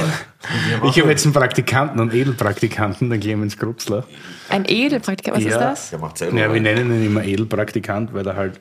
Ich 0.84 0.90
auch 0.90 0.96
habe 0.98 1.10
jetzt 1.10 1.24
einen 1.24 1.34
Praktikanten, 1.34 2.00
einen 2.00 2.12
Edelpraktikanten, 2.12 3.10
den 3.10 3.18
Clemens 3.18 3.58
Grubsler. 3.58 4.04
Ein 4.48 4.64
Edelpraktiker, 4.68 5.32
was 5.36 5.42
Ja. 5.42 5.50
ist 5.50 5.58
das? 5.58 5.90
Der 5.90 5.98
macht 5.98 6.18
selber. 6.18 6.38
Ja, 6.38 6.52
wir 6.54 6.60
nennen 6.60 6.92
ihn 6.94 7.06
immer 7.06 7.24
Edelpraktikant, 7.24 8.14
weil 8.14 8.24
er 8.26 8.36
halt 8.36 8.60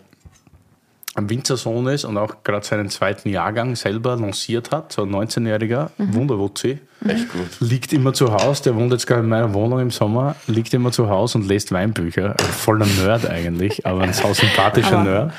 ein 1.15 1.30
Winzersohn 1.30 1.85
ist 1.89 2.05
und 2.05 2.17
auch 2.17 2.38
gerade 2.43 2.65
seinen 2.65 2.89
zweiten 2.89 3.30
Jahrgang 3.30 3.75
selber 3.75 4.15
lanciert 4.15 4.71
hat, 4.71 4.91
so 4.91 5.03
ein 5.03 5.11
19-jähriger 5.11 5.91
Wunderwutzi. 5.99 6.80
Echt 7.07 7.31
gut. 7.31 7.45
Liegt 7.59 7.93
immer 7.93 8.13
zu 8.13 8.34
Hause, 8.34 8.63
der 8.63 8.75
wohnt 8.75 8.91
jetzt 8.91 9.05
gerade 9.05 9.21
in 9.21 9.30
meiner 9.30 9.53
Wohnung 9.53 9.80
im 9.80 9.91
Sommer, 9.91 10.35
liegt 10.47 10.73
immer 10.73 10.91
zu 10.91 11.09
Hause 11.09 11.38
und 11.38 11.47
liest 11.47 11.71
Weinbücher. 11.71 12.31
Ein 12.31 12.45
voller 12.45 12.88
Nerd 12.88 13.30
eigentlich, 13.30 13.85
aber 13.85 14.01
ein 14.01 14.13
sau 14.13 14.34
sympathischer 14.34 14.97
Aber- 14.97 15.03
Nerd. 15.03 15.34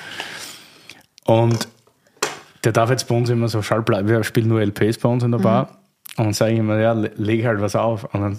Und 1.24 1.66
der 2.64 2.72
darf 2.72 2.90
jetzt 2.90 3.06
bei 3.08 3.14
uns 3.14 3.30
immer 3.30 3.48
so 3.48 3.62
Schallplatten, 3.62 4.08
wir 4.08 4.22
spielen 4.24 4.48
nur 4.48 4.60
LPs 4.60 4.98
bei 4.98 5.08
uns 5.08 5.22
in 5.22 5.30
der 5.32 5.38
Bar. 5.38 5.78
Und 6.16 6.24
dann 6.26 6.32
sage 6.32 6.52
ich 6.52 6.58
immer, 6.58 6.78
ja, 6.78 6.92
le- 6.92 7.12
leg 7.16 7.44
halt 7.44 7.60
was 7.60 7.74
auf. 7.76 8.04
Und 8.14 8.20
dann 8.22 8.38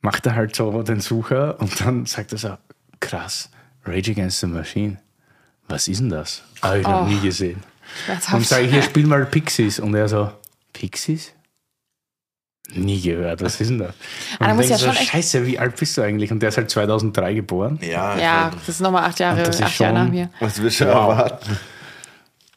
macht 0.00 0.26
er 0.26 0.34
halt 0.34 0.54
so 0.54 0.82
den 0.82 1.00
Sucher 1.00 1.60
und 1.60 1.80
dann 1.80 2.06
sagt 2.06 2.32
er 2.32 2.38
so, 2.38 2.56
krass, 3.00 3.50
Rage 3.84 4.12
Against 4.12 4.40
the 4.40 4.46
Machine. 4.46 4.98
Was 5.68 5.88
ist 5.88 6.00
denn 6.00 6.10
das? 6.10 6.42
Habe 6.62 6.78
ich 6.78 6.86
noch 6.86 7.02
Oh. 7.02 7.06
nie 7.06 7.18
gesehen. 7.20 7.62
Und 8.32 8.46
sage 8.46 8.64
ich, 8.66 8.72
hier 8.72 8.82
spiel 8.82 9.06
mal 9.06 9.24
Pixies. 9.26 9.80
Und 9.80 9.94
er 9.94 10.08
so, 10.08 10.30
Pixies? 10.72 11.32
Nie 12.74 13.00
gehört, 13.00 13.42
was 13.42 13.60
ist 13.60 13.70
denn 13.70 13.78
das? 13.78 13.90
Und 13.90 13.94
Ah, 14.40 14.44
da 14.46 14.50
ich 14.50 14.56
muss 14.56 14.66
denke 14.66 14.72
ja 14.72 14.78
so, 14.78 14.86
schon 14.86 14.96
echt- 14.96 15.10
scheiße, 15.12 15.46
wie 15.46 15.58
alt 15.58 15.76
bist 15.76 15.96
du 15.96 16.02
eigentlich? 16.02 16.32
Und 16.32 16.40
der 16.40 16.48
ist 16.48 16.56
halt 16.56 16.68
2003 16.68 17.34
geboren. 17.34 17.78
Ja, 17.80 18.16
ich 18.16 18.22
ja, 18.22 18.50
das 18.50 18.68
ist 18.68 18.80
nochmal 18.80 19.04
acht 19.04 19.20
Jahre, 19.20 19.40
Und 19.44 19.48
acht 19.48 19.58
Jahre 19.60 19.70
schon- 19.72 19.94
nach 19.94 20.08
mir. 20.08 20.30
was 20.40 20.60
willst 20.60 20.80
du 20.80 20.84
Wow. 20.86 20.94
erwarten? 20.94 21.56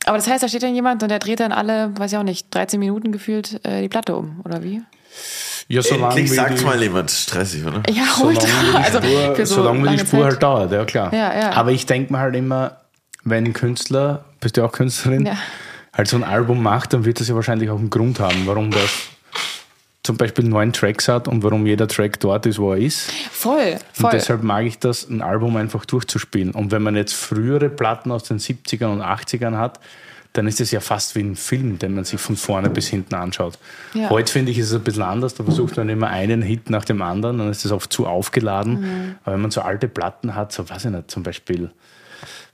Aber 0.10 0.18
das 0.18 0.28
heißt, 0.28 0.42
da 0.44 0.48
steht 0.48 0.64
dann 0.64 0.74
jemand 0.76 1.04
und 1.04 1.10
der 1.10 1.20
dreht 1.20 1.40
dann 1.40 1.52
alle, 1.52 1.92
weiß 1.98 2.12
ich 2.12 2.18
auch 2.18 2.24
nicht, 2.24 2.48
13 2.54 2.80
Minuten 2.80 3.12
gefühlt 3.12 3.64
äh, 3.66 3.82
die 3.82 3.90
Platte 3.90 4.16
um, 4.16 4.42
oder 4.44 4.64
wie? 4.64 4.82
Ja, 5.68 5.84
solange 5.84 6.20
Endlich 6.20 6.32
die- 6.32 6.66
mal 6.66 6.82
jemand, 6.82 7.12
stressig, 7.12 7.64
oder? 7.66 7.84
Ja, 7.90 8.04
solange 8.16 8.38
ultra. 8.40 8.48
wie 8.48 8.72
die 8.72 8.76
Also 8.78 8.98
Spur, 9.02 9.36
für 9.36 9.46
so 9.46 9.56
solange 9.56 9.78
wie 9.78 9.82
die 9.82 9.86
lange 9.86 10.00
Spur 10.00 10.20
Zeit. 10.22 10.32
halt 10.32 10.44
dauert, 10.44 10.72
ja 10.72 10.86
klar. 10.86 11.14
Ja, 11.14 11.40
ja. 11.40 11.52
Aber 11.52 11.72
ich 11.72 11.86
denke 11.86 12.12
mir 12.12 12.20
halt 12.20 12.36
immer, 12.36 12.78
wenn 13.24 13.46
ein 13.46 13.54
Künstler, 13.54 14.26
bist 14.40 14.58
du 14.58 14.64
auch 14.66 14.72
Künstlerin, 14.72 15.28
Ja. 15.28 15.34
halt 15.96 16.08
so 16.08 16.18
ein 16.18 16.24
Album 16.24 16.64
macht, 16.64 16.94
dann 16.94 17.06
wird 17.06 17.20
das 17.20 17.28
ja 17.28 17.36
wahrscheinlich 17.36 17.70
auch 17.70 17.78
einen 17.78 17.92
Grund 17.92 18.20
haben, 18.20 18.48
warum 18.48 18.72
das 18.72 18.90
zum 20.10 20.18
Beispiel 20.18 20.46
neun 20.46 20.74
Tracks 20.74 21.08
hat 21.08 21.28
und 21.28 21.44
warum 21.44 21.68
jeder 21.68 21.88
Track 21.88 22.20
dort 22.20 22.48
ist, 22.48 22.58
wo 22.58 22.72
er 22.74 22.80
ist. 22.80 23.12
Voll, 23.30 23.78
voll. 23.94 24.06
Und 24.06 24.14
deshalb 24.14 24.42
mag 24.42 24.66
ich 24.66 24.80
das, 24.80 25.08
ein 25.08 25.22
Album 25.22 25.56
einfach 25.56 25.86
durchzuspielen. 25.86 26.50
Und 26.50 26.72
wenn 26.72 26.82
man 26.82 26.96
jetzt 26.96 27.14
frühere 27.14 27.70
Platten 27.70 28.12
aus 28.12 28.24
den 28.24 28.40
70ern 28.40 28.92
und 28.92 29.04
80ern 29.04 29.58
hat, 29.58 29.80
dann 30.34 30.48
ist 30.48 30.62
es 30.62 30.72
ja 30.72 30.80
fast 30.80 31.16
wie 31.16 31.20
ein 31.20 31.36
Film, 31.36 31.78
den 31.78 31.94
man 31.94 32.06
sich 32.06 32.20
von 32.20 32.36
vorne 32.36 32.72
bis 32.72 32.88
hinten 32.88 33.14
anschaut. 33.14 33.60
Ja. 33.94 34.10
Heute 34.10 34.32
finde 34.32 34.52
ich, 34.52 34.58
ist 34.58 34.72
es 34.72 34.74
ein 34.74 34.82
bisschen 34.82 35.04
anders. 35.04 35.36
Da 35.36 35.44
versucht 35.44 35.78
man 35.78 35.88
immer 35.90 36.08
einen 36.08 36.42
Hit 36.42 36.72
nach 36.72 36.86
dem 36.86 37.04
anderen, 37.04 37.38
dann 37.38 37.52
ist 37.52 37.64
es 37.64 37.72
oft 37.72 37.94
zu 37.94 38.08
aufgeladen. 38.08 38.82
Mhm. 38.82 39.16
Aber 39.26 39.36
wenn 39.36 39.42
man 39.42 39.52
so 39.52 39.62
alte 39.62 39.88
Platten 39.88 40.34
hat, 40.34 40.52
so 40.52 40.68
weiß 40.68 40.86
ich 40.86 40.92
nicht, 40.92 41.12
zum 41.12 41.22
Beispiel, 41.22 41.70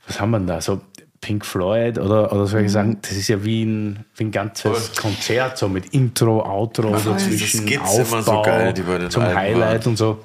was 0.06 0.20
haben 0.20 0.30
wir 0.30 0.40
denn 0.40 0.46
da? 0.46 0.60
So 0.60 0.82
Pink 1.26 1.44
Floyd 1.44 1.98
oder, 1.98 2.30
oder 2.32 2.42
Mhm. 2.42 2.46
soll 2.46 2.60
ich 2.62 2.70
sagen, 2.70 2.98
das 3.02 3.12
ist 3.12 3.26
ja 3.26 3.42
wie 3.44 3.64
ein, 3.64 4.04
wie 4.14 4.24
ein 4.24 4.30
ganzes 4.30 4.94
Konzert, 4.94 5.58
so 5.58 5.68
mit 5.68 5.86
Intro, 5.92 6.40
Outro 6.46 6.92
dazwischen, 6.92 7.66
Skits 7.66 7.96
immer 7.98 8.22
so 8.22 8.30
Aufbau 8.30 8.42
geil, 8.42 8.72
die 8.72 9.08
zum 9.08 9.22
Alben 9.24 9.36
Highlight 9.36 9.84
waren. 9.84 9.90
und 9.90 9.96
so. 9.96 10.24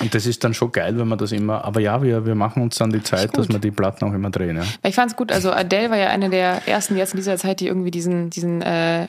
Und 0.00 0.14
das 0.14 0.24
ist 0.24 0.42
dann 0.42 0.54
schon 0.54 0.72
geil, 0.72 0.96
wenn 0.96 1.06
man 1.08 1.18
das 1.18 1.32
immer, 1.32 1.64
aber 1.66 1.80
ja, 1.80 2.02
wir, 2.02 2.24
wir 2.24 2.34
machen 2.34 2.62
uns 2.62 2.78
dann 2.78 2.90
die 2.90 3.02
Zeit, 3.02 3.36
dass 3.36 3.48
wir 3.50 3.58
die 3.58 3.72
Platten 3.72 4.04
auch 4.08 4.14
immer 4.14 4.30
drehen. 4.30 4.56
Ja. 4.56 4.62
Ich 4.84 4.94
fand's 4.94 5.16
gut, 5.16 5.30
also 5.30 5.50
Adele 5.52 5.90
war 5.90 5.98
ja 5.98 6.06
eine 6.06 6.30
der 6.30 6.66
ersten 6.66 6.96
jetzt 6.96 7.12
in 7.12 7.18
dieser 7.18 7.36
Zeit, 7.36 7.60
die 7.60 7.66
irgendwie 7.66 7.90
diesen, 7.90 8.30
diesen 8.30 8.62
äh, 8.62 9.08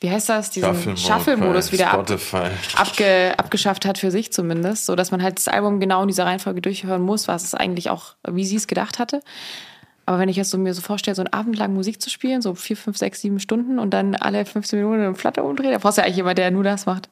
wie 0.00 0.10
heißt 0.10 0.28
das, 0.28 0.50
diesen 0.50 0.96
Shuffle-Modus 0.96 1.72
wieder 1.72 1.90
ab, 1.92 2.06
abge, 2.76 3.34
abgeschafft 3.36 3.84
hat 3.86 3.98
für 3.98 4.10
sich 4.12 4.32
zumindest, 4.32 4.86
so 4.86 4.94
dass 4.94 5.10
man 5.10 5.22
halt 5.22 5.38
das 5.38 5.48
Album 5.48 5.80
genau 5.80 6.02
in 6.02 6.08
dieser 6.08 6.26
Reihenfolge 6.26 6.60
durchhören 6.60 7.02
muss, 7.02 7.26
was 7.26 7.42
es 7.44 7.54
eigentlich 7.54 7.88
auch, 7.90 8.14
wie 8.28 8.44
sie 8.44 8.56
es 8.56 8.66
gedacht 8.68 8.98
hatte. 8.98 9.22
Aber 10.06 10.18
wenn 10.18 10.28
ich 10.28 10.36
jetzt 10.36 10.50
so 10.50 10.58
mir 10.58 10.74
so 10.74 10.80
vorstelle, 10.80 11.14
so 11.14 11.22
einen 11.22 11.32
Abend 11.32 11.56
lang 11.56 11.74
Musik 11.74 12.00
zu 12.00 12.10
spielen, 12.10 12.42
so 12.42 12.54
vier, 12.54 12.76
fünf, 12.76 12.96
sechs, 12.96 13.20
sieben 13.20 13.38
Stunden 13.40 13.78
und 13.78 13.90
dann 13.90 14.14
alle 14.14 14.44
15 14.44 14.78
Minuten 14.78 15.00
eine 15.00 15.12
Platte 15.12 15.42
umdrehen, 15.42 15.72
da 15.72 15.78
brauchst 15.78 15.98
du 15.98 16.02
ja 16.02 16.06
eigentlich 16.06 16.16
jemand, 16.16 16.38
der 16.38 16.50
nur 16.50 16.64
das 16.64 16.86
macht. 16.86 17.08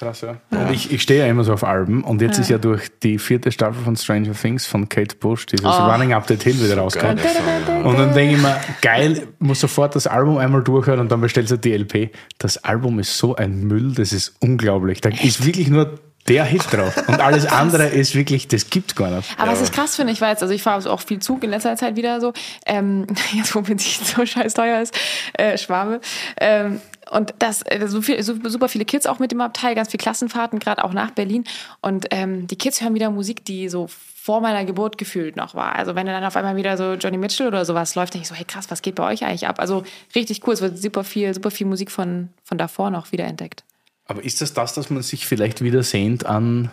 Krass, 0.00 0.22
ja. 0.22 0.36
Und 0.50 0.70
ich, 0.70 0.90
ich 0.92 1.02
stehe 1.02 1.20
ja 1.20 1.30
immer 1.30 1.44
so 1.44 1.52
auf 1.52 1.62
Alben 1.62 2.04
und 2.04 2.22
jetzt 2.22 2.38
ist 2.38 2.48
ja 2.48 2.56
durch 2.56 2.88
die 3.02 3.18
vierte 3.18 3.52
Staffel 3.52 3.84
von 3.84 3.96
Stranger 3.96 4.32
Things 4.32 4.66
von 4.66 4.88
Kate 4.88 5.14
Bush 5.16 5.44
dieses 5.44 5.66
Running 5.66 6.14
Up 6.14 6.26
That 6.26 6.42
Hill 6.42 6.58
wieder 6.58 6.78
rausgekommen. 6.78 7.18
Ja. 7.18 7.82
Und 7.82 7.98
dann 7.98 8.14
denke 8.14 8.36
ich 8.36 8.40
mir, 8.40 8.58
geil, 8.80 9.26
muss 9.40 9.60
sofort 9.60 9.94
das 9.94 10.06
Album 10.06 10.38
einmal 10.38 10.62
durchhören 10.62 11.00
und 11.00 11.12
dann 11.12 11.20
bestellst 11.20 11.52
du 11.52 11.58
die 11.58 11.74
LP. 11.74 12.12
Das 12.38 12.64
Album 12.64 12.98
ist 12.98 13.18
so 13.18 13.36
ein 13.36 13.64
Müll, 13.64 13.92
das 13.92 14.14
ist 14.14 14.36
unglaublich. 14.40 15.02
Da 15.02 15.10
ist 15.10 15.44
wirklich 15.44 15.68
nur 15.68 15.98
der 16.30 16.44
Hit 16.44 16.72
drauf. 16.72 16.96
Und 17.08 17.20
alles 17.20 17.44
andere 17.44 17.88
ist 17.88 18.14
wirklich, 18.14 18.48
das 18.48 18.70
gibt's 18.70 18.94
gar 18.94 19.10
nicht. 19.10 19.28
Aber 19.36 19.52
was 19.52 19.62
ich 19.62 19.72
krass 19.72 19.96
finde, 19.96 20.12
ich 20.12 20.20
weiß, 20.20 20.40
also 20.42 20.54
ich 20.54 20.62
fahre 20.62 20.90
auch 20.90 21.00
viel 21.00 21.18
Zug 21.18 21.42
in 21.42 21.50
letzter 21.50 21.76
Zeit 21.76 21.96
wieder 21.96 22.20
so, 22.20 22.32
ähm, 22.66 23.06
jetzt 23.32 23.54
wo 23.54 23.60
Benzin 23.60 24.06
so 24.06 24.24
scheiß 24.24 24.54
teuer 24.54 24.80
ist, 24.80 24.96
äh, 25.34 25.58
Schwabe. 25.58 26.00
Ähm, 26.40 26.80
und 27.10 27.34
das, 27.40 27.62
äh, 27.62 27.86
so 27.88 28.00
viel, 28.00 28.22
so, 28.22 28.34
super 28.44 28.68
viele 28.68 28.84
Kids 28.84 29.06
auch 29.06 29.18
mit 29.18 29.32
dem 29.32 29.40
Abteil, 29.40 29.74
ganz 29.74 29.90
viel 29.90 29.98
Klassenfahrten, 29.98 30.60
gerade 30.60 30.84
auch 30.84 30.92
nach 30.92 31.10
Berlin. 31.10 31.44
Und 31.80 32.06
ähm, 32.12 32.46
die 32.46 32.56
Kids 32.56 32.80
hören 32.80 32.94
wieder 32.94 33.10
Musik, 33.10 33.44
die 33.44 33.68
so 33.68 33.88
vor 33.88 34.40
meiner 34.40 34.64
Geburt 34.64 34.98
gefühlt 34.98 35.34
noch 35.34 35.54
war. 35.54 35.74
Also 35.74 35.96
wenn 35.96 36.06
dann 36.06 36.22
auf 36.22 36.36
einmal 36.36 36.54
wieder 36.54 36.76
so 36.76 36.94
Johnny 36.94 37.16
Mitchell 37.16 37.48
oder 37.48 37.64
sowas 37.64 37.96
läuft, 37.96 38.14
denke 38.14 38.22
ich 38.22 38.28
so, 38.28 38.34
hey 38.34 38.44
krass, 38.44 38.70
was 38.70 38.82
geht 38.82 38.94
bei 38.94 39.10
euch 39.10 39.24
eigentlich 39.24 39.48
ab? 39.48 39.58
Also 39.58 39.82
richtig 40.14 40.46
cool, 40.46 40.54
es 40.54 40.60
wird 40.60 40.78
super 40.78 41.02
viel, 41.02 41.34
super 41.34 41.50
viel 41.50 41.66
Musik 41.66 41.90
von, 41.90 42.28
von 42.44 42.58
davor 42.58 42.90
noch 42.90 43.10
wiederentdeckt. 43.10 43.64
Aber 44.10 44.24
ist 44.24 44.40
das 44.40 44.52
das, 44.52 44.74
dass 44.74 44.90
man 44.90 45.02
sich 45.04 45.24
vielleicht 45.24 45.62
wieder 45.62 45.84
sehnt 45.84 46.26
an. 46.26 46.68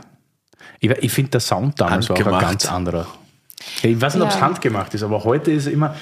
Ich, 0.80 0.90
ich 0.90 1.12
finde, 1.12 1.30
der 1.32 1.40
Sound 1.40 1.80
damals 1.80 2.10
war 2.10 2.16
auch 2.16 2.20
ein 2.20 2.26
Handgemacht. 2.26 2.50
ganz 2.52 2.66
anderer. 2.66 3.08
Ich 3.84 4.02
weiß 4.02 4.16
nicht, 4.16 4.24
ob 4.24 4.30
es 4.30 4.36
Ja. 4.36 4.42
handgemacht 4.42 4.92
ist, 4.96 5.04
aber 5.04 5.24
heute 5.24 5.52
ist 5.52 5.68
immer. 5.68 5.96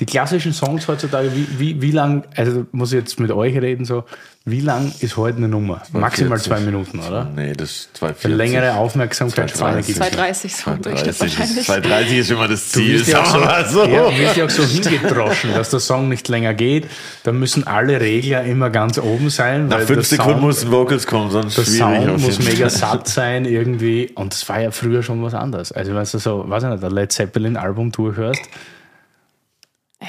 Die 0.00 0.06
klassischen 0.06 0.52
Songs 0.52 0.88
heutzutage, 0.88 1.30
wie, 1.36 1.46
wie, 1.58 1.80
wie 1.80 1.90
lang, 1.92 2.24
also 2.34 2.66
muss 2.72 2.92
ich 2.92 2.98
jetzt 2.98 3.20
mit 3.20 3.30
euch 3.30 3.54
reden, 3.56 3.84
so, 3.84 4.02
wie 4.44 4.60
lang 4.60 4.92
ist 4.98 5.16
heute 5.16 5.36
eine 5.38 5.46
Nummer? 5.48 5.82
Maximal 5.92 6.38
40. 6.38 6.46
zwei 6.52 6.60
Minuten, 6.60 6.98
oder? 6.98 7.30
Nee, 7.34 7.52
das 7.52 7.70
ist 7.70 7.88
Für 7.92 7.98
240. 7.98 8.36
längere 8.36 8.74
Aufmerksamkeitsspanne 8.74 9.82
gibt 9.82 9.96
230 9.96 10.56
so 10.56 10.70
im 10.72 10.82
Durchschnitt 10.82 11.14
230 11.14 11.20
wahrscheinlich. 11.38 11.56
ist, 11.58 11.66
230 11.66 12.18
ist 12.18 12.30
immer 12.32 12.48
das 12.48 12.68
Ziel, 12.70 12.98
wirst 12.98 13.08
ja 13.08 13.22
auch 13.22 13.38
mal 13.40 13.66
so. 13.68 13.84
Ja, 13.86 14.10
du 14.10 14.18
wirst 14.18 14.36
ja 14.36 14.44
auch 14.46 14.50
so 14.50 14.64
hingedroschen, 14.64 15.54
dass 15.54 15.70
der 15.70 15.80
Song 15.80 16.08
nicht 16.08 16.26
länger 16.28 16.54
geht. 16.54 16.88
Da 17.22 17.30
müssen 17.32 17.64
alle 17.66 18.00
Regler 18.00 18.42
immer 18.42 18.70
ganz 18.70 18.98
oben 18.98 19.30
sein. 19.30 19.68
Nach 19.68 19.78
weil 19.78 19.86
fünf 19.86 19.98
der 20.00 20.04
Sekunden 20.18 20.32
Sound- 20.40 20.46
müssen 20.46 20.70
Vocals 20.72 21.06
kommen, 21.06 21.30
sonst 21.30 21.56
Der 21.56 21.62
schwierig. 21.64 21.78
Sound 21.78 22.20
muss 22.20 22.38
mega 22.40 22.68
satt 22.68 23.06
sein 23.08 23.44
irgendwie. 23.44 24.10
Und 24.16 24.32
das 24.34 24.46
war 24.48 24.60
ja 24.60 24.70
früher 24.72 25.02
schon 25.04 25.22
was 25.22 25.34
anderes. 25.34 25.70
Also, 25.72 25.94
wenn 25.94 26.02
du 26.04 26.18
so, 26.18 26.44
weiß 26.50 26.64
ich 26.64 26.68
nicht, 26.70 26.84
ein 26.84 26.90
Led 26.90 27.12
Zeppelin-Album 27.12 27.92
durchhörst, 27.92 28.42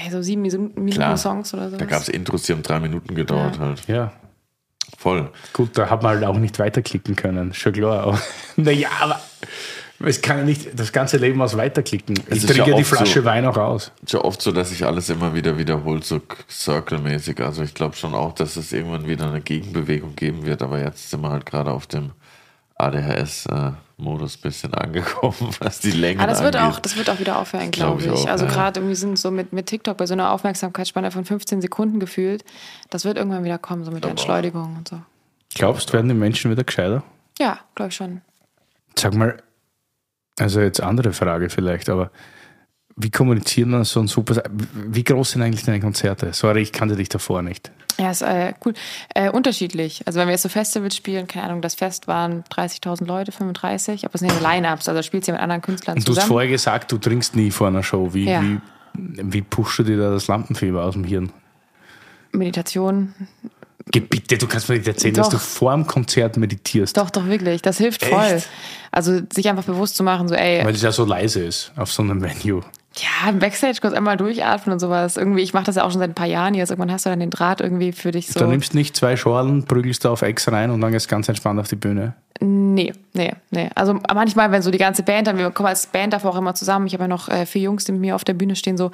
Ey, 0.03 0.11
so 0.11 0.21
sieben 0.21 0.41
Minuten 0.41 0.89
Klar. 0.91 1.17
Songs 1.17 1.53
oder 1.53 1.69
so. 1.69 1.77
Da 1.77 1.85
gab 1.85 2.01
es 2.01 2.09
Intros, 2.09 2.43
die 2.43 2.51
haben 2.53 2.63
drei 2.63 2.79
Minuten 2.79 3.15
gedauert 3.15 3.59
halt. 3.59 3.87
ja, 3.87 4.11
Voll. 4.97 5.29
gut, 5.53 5.77
da 5.77 5.89
hat 5.89 6.03
man 6.03 6.15
halt 6.15 6.25
auch 6.25 6.37
nicht 6.37 6.59
weiterklicken 6.59 7.15
können. 7.15 7.53
Schon 7.53 7.73
klar. 7.73 8.01
Aber, 8.03 8.19
naja, 8.57 8.89
aber 8.99 9.19
es 9.99 10.21
kann 10.21 10.39
ja 10.39 10.43
nicht 10.43 10.77
das 10.77 10.91
ganze 10.91 11.15
Leben 11.17 11.41
aus 11.41 11.55
weiterklicken. 11.55 12.19
Es 12.29 12.37
Ich 12.37 12.43
ist 12.43 12.49
ja 12.55 12.63
trinke 12.63 12.77
die 12.77 12.83
Flasche 12.83 13.19
so. 13.21 13.25
Wein 13.25 13.45
auch 13.45 13.55
aus. 13.57 13.91
Ist 14.03 14.13
ja 14.13 14.19
oft 14.21 14.41
so, 14.41 14.51
dass 14.51 14.69
sich 14.69 14.85
alles 14.85 15.09
immer 15.09 15.33
wieder 15.33 15.57
wiederholt, 15.57 16.03
so 16.03 16.19
circle-mäßig. 16.49 17.39
Also 17.41 17.63
ich 17.63 17.73
glaube 17.73 17.95
schon 17.95 18.13
auch, 18.13 18.33
dass 18.33 18.57
es 18.57 18.73
irgendwann 18.73 19.07
wieder 19.07 19.27
eine 19.29 19.39
Gegenbewegung 19.41 20.15
geben 20.15 20.45
wird. 20.45 20.61
Aber 20.61 20.79
jetzt 20.79 21.09
sind 21.09 21.21
wir 21.21 21.29
halt 21.29 21.45
gerade 21.45 21.71
auf 21.71 21.87
dem 21.87 22.11
ADHS-Modus 23.97 24.37
ein 24.37 24.41
bisschen 24.41 24.73
angekommen, 24.73 25.35
was 25.59 25.79
die 25.79 25.91
Länge 25.91 26.21
Ah, 26.21 26.27
das 26.27 26.41
wird, 26.43 26.55
angeht. 26.55 26.75
auch, 26.75 26.79
das 26.79 26.97
wird 26.97 27.09
auch 27.09 27.19
wieder 27.19 27.37
aufhören, 27.39 27.71
Glaub 27.71 27.99
glaube 27.99 28.15
ich 28.15 28.21
ich. 28.21 28.27
auch, 28.27 28.31
Also 28.31 28.45
ja. 28.45 28.51
gerade 28.51 28.79
irgendwie 28.79 28.95
sind 28.95 29.17
so 29.17 29.31
mit, 29.31 29.53
mit 29.53 29.65
TikTok 29.67 29.97
bei 29.97 30.05
so 30.05 30.13
einer 30.13 30.31
Aufmerksamkeitsspanne 30.31 31.11
von 31.11 31.25
15 31.25 31.61
Sekunden 31.61 31.99
gefühlt. 31.99 32.43
Das 32.89 33.05
wird 33.05 33.17
irgendwann 33.17 33.43
wieder 33.43 33.57
kommen, 33.57 33.83
so 33.85 33.91
mit 33.91 34.03
der 34.03 34.11
Entschleunigung 34.11 34.75
und 34.77 34.87
so. 34.87 35.01
Glaubst, 35.53 35.93
werden 35.93 36.09
die 36.09 36.15
Menschen 36.15 36.51
wieder 36.51 36.63
gescheiter? 36.63 37.03
Ja, 37.39 37.59
glaube 37.75 37.89
ich 37.89 37.95
schon. 37.95 38.21
Sag 38.97 39.13
mal, 39.13 39.37
also 40.39 40.59
jetzt 40.61 40.81
andere 40.81 41.13
Frage 41.13 41.49
vielleicht, 41.49 41.89
aber 41.89 42.11
wie 42.97 43.11
kommuniziert 43.11 43.67
man 43.67 43.83
so 43.83 43.99
ein 43.99 44.07
super. 44.07 44.41
Wie 44.73 45.03
groß 45.03 45.31
sind 45.31 45.41
eigentlich 45.41 45.65
deine 45.65 45.81
Konzerte? 45.81 46.31
Sorry, 46.33 46.61
ich 46.61 46.71
kannte 46.71 46.95
dich 46.95 47.09
davor 47.09 47.41
nicht. 47.41 47.71
Ja, 47.99 48.11
ist 48.11 48.21
äh, 48.21 48.53
cool. 48.65 48.73
Äh, 49.13 49.29
unterschiedlich. 49.29 50.01
Also 50.05 50.19
wenn 50.19 50.27
wir 50.27 50.33
jetzt 50.33 50.43
so 50.43 50.49
Festivals 50.49 50.95
spielen, 50.95 51.27
keine 51.27 51.47
Ahnung, 51.47 51.61
das 51.61 51.75
Fest 51.75 52.07
waren 52.07 52.43
30.000 52.45 53.05
Leute, 53.05 53.31
35, 53.31 54.05
aber 54.05 54.15
es 54.15 54.21
sind 54.21 54.31
ja 54.31 54.39
Line-Ups, 54.39 54.87
also 54.89 55.01
spielst 55.01 55.27
du 55.27 55.31
ja 55.31 55.35
mit 55.37 55.43
anderen 55.43 55.61
Künstlern 55.61 55.97
Und 55.97 56.05
du 56.07 56.11
hast 56.11 56.15
zusammen. 56.15 56.27
vorher 56.29 56.49
gesagt, 56.49 56.91
du 56.91 56.97
trinkst 56.97 57.35
nie 57.35 57.51
vor 57.51 57.67
einer 57.67 57.83
Show. 57.83 58.13
Wie, 58.13 58.25
Ja. 58.29 58.41
wie, 58.41 58.59
wie 58.93 59.41
pushst 59.41 59.79
du 59.79 59.83
dir 59.83 59.97
da 59.97 60.11
das 60.11 60.27
Lampenfieber 60.27 60.83
aus 60.83 60.93
dem 60.93 61.03
Hirn? 61.03 61.31
Meditation. 62.31 63.13
Geh 63.91 63.99
bitte, 63.99 64.37
du 64.37 64.47
kannst 64.47 64.67
mir 64.67 64.75
nicht 64.77 64.87
erzählen, 64.87 65.13
dass 65.13 65.27
Doch. 65.29 65.33
du 65.33 65.39
vor 65.39 65.71
dem 65.73 65.85
Konzert 65.85 66.37
meditierst. 66.37 66.97
Doch, 66.97 67.09
doch, 67.11 67.25
wirklich. 67.27 67.61
Das 67.61 67.77
hilft 67.77 68.03
voll. 68.03 68.23
Echt? 68.23 68.49
Also 68.91 69.21
sich 69.31 69.47
einfach 69.47 69.63
bewusst 69.63 69.95
zu 69.95 70.03
machen, 70.03 70.27
so 70.27 70.33
ey, 70.35 70.65
Weil 70.65 70.73
es 70.73 70.81
ja 70.81 70.91
so 70.91 71.05
leise 71.05 71.43
ist 71.43 71.71
auf 71.75 71.91
so 71.91 72.01
einem 72.01 72.21
Venue. 72.21 72.61
Ja, 72.97 73.29
im 73.29 73.39
Backstage 73.39 73.79
kurz 73.81 73.93
einmal 73.93 74.17
durchatmen 74.17 74.73
und 74.73 74.79
sowas. 74.79 75.17
Irgendwie, 75.17 75.41
ich 75.41 75.53
mache 75.53 75.65
das 75.65 75.75
ja 75.75 75.83
auch 75.83 75.91
schon 75.91 75.99
seit 75.99 76.11
ein 76.11 76.15
paar 76.15 76.27
Jahren 76.27 76.53
jetzt. 76.53 76.69
Irgendwann 76.69 76.91
hast 76.91 77.05
du 77.05 77.09
dann 77.09 77.19
den 77.19 77.29
Draht 77.29 77.61
irgendwie 77.61 77.91
für 77.91 78.11
dich 78.11 78.27
so. 78.27 78.39
Du 78.39 78.47
nimmst 78.47 78.73
nicht 78.73 78.95
zwei 78.95 79.17
Schorlen, 79.17 79.65
prügelst 79.65 80.05
da 80.05 80.11
auf 80.11 80.21
Ex 80.21 80.51
rein 80.51 80.71
und 80.71 80.81
dann 80.81 80.91
gehst 80.91 81.09
ganz 81.09 81.27
entspannt 81.27 81.59
auf 81.59 81.67
die 81.67 81.75
Bühne. 81.75 82.13
Nee, 82.39 82.93
nee, 83.13 83.33
nee. 83.51 83.69
Also 83.75 83.99
manchmal, 84.13 84.51
wenn 84.51 84.61
so 84.61 84.71
die 84.71 84.77
ganze 84.77 85.03
Band, 85.03 85.27
dann 85.27 85.37
wir 85.37 85.51
kommen 85.51 85.67
als 85.67 85.87
Band 85.87 86.13
davor 86.13 86.31
auch 86.31 86.37
immer 86.37 86.55
zusammen. 86.55 86.87
Ich 86.87 86.93
habe 86.93 87.03
ja 87.03 87.07
noch 87.07 87.29
äh, 87.29 87.45
vier 87.45 87.63
Jungs, 87.63 87.83
die 87.85 87.91
mit 87.91 88.01
mir 88.01 88.15
auf 88.15 88.23
der 88.23 88.33
Bühne 88.33 88.55
stehen, 88.55 88.77
so 88.77 88.91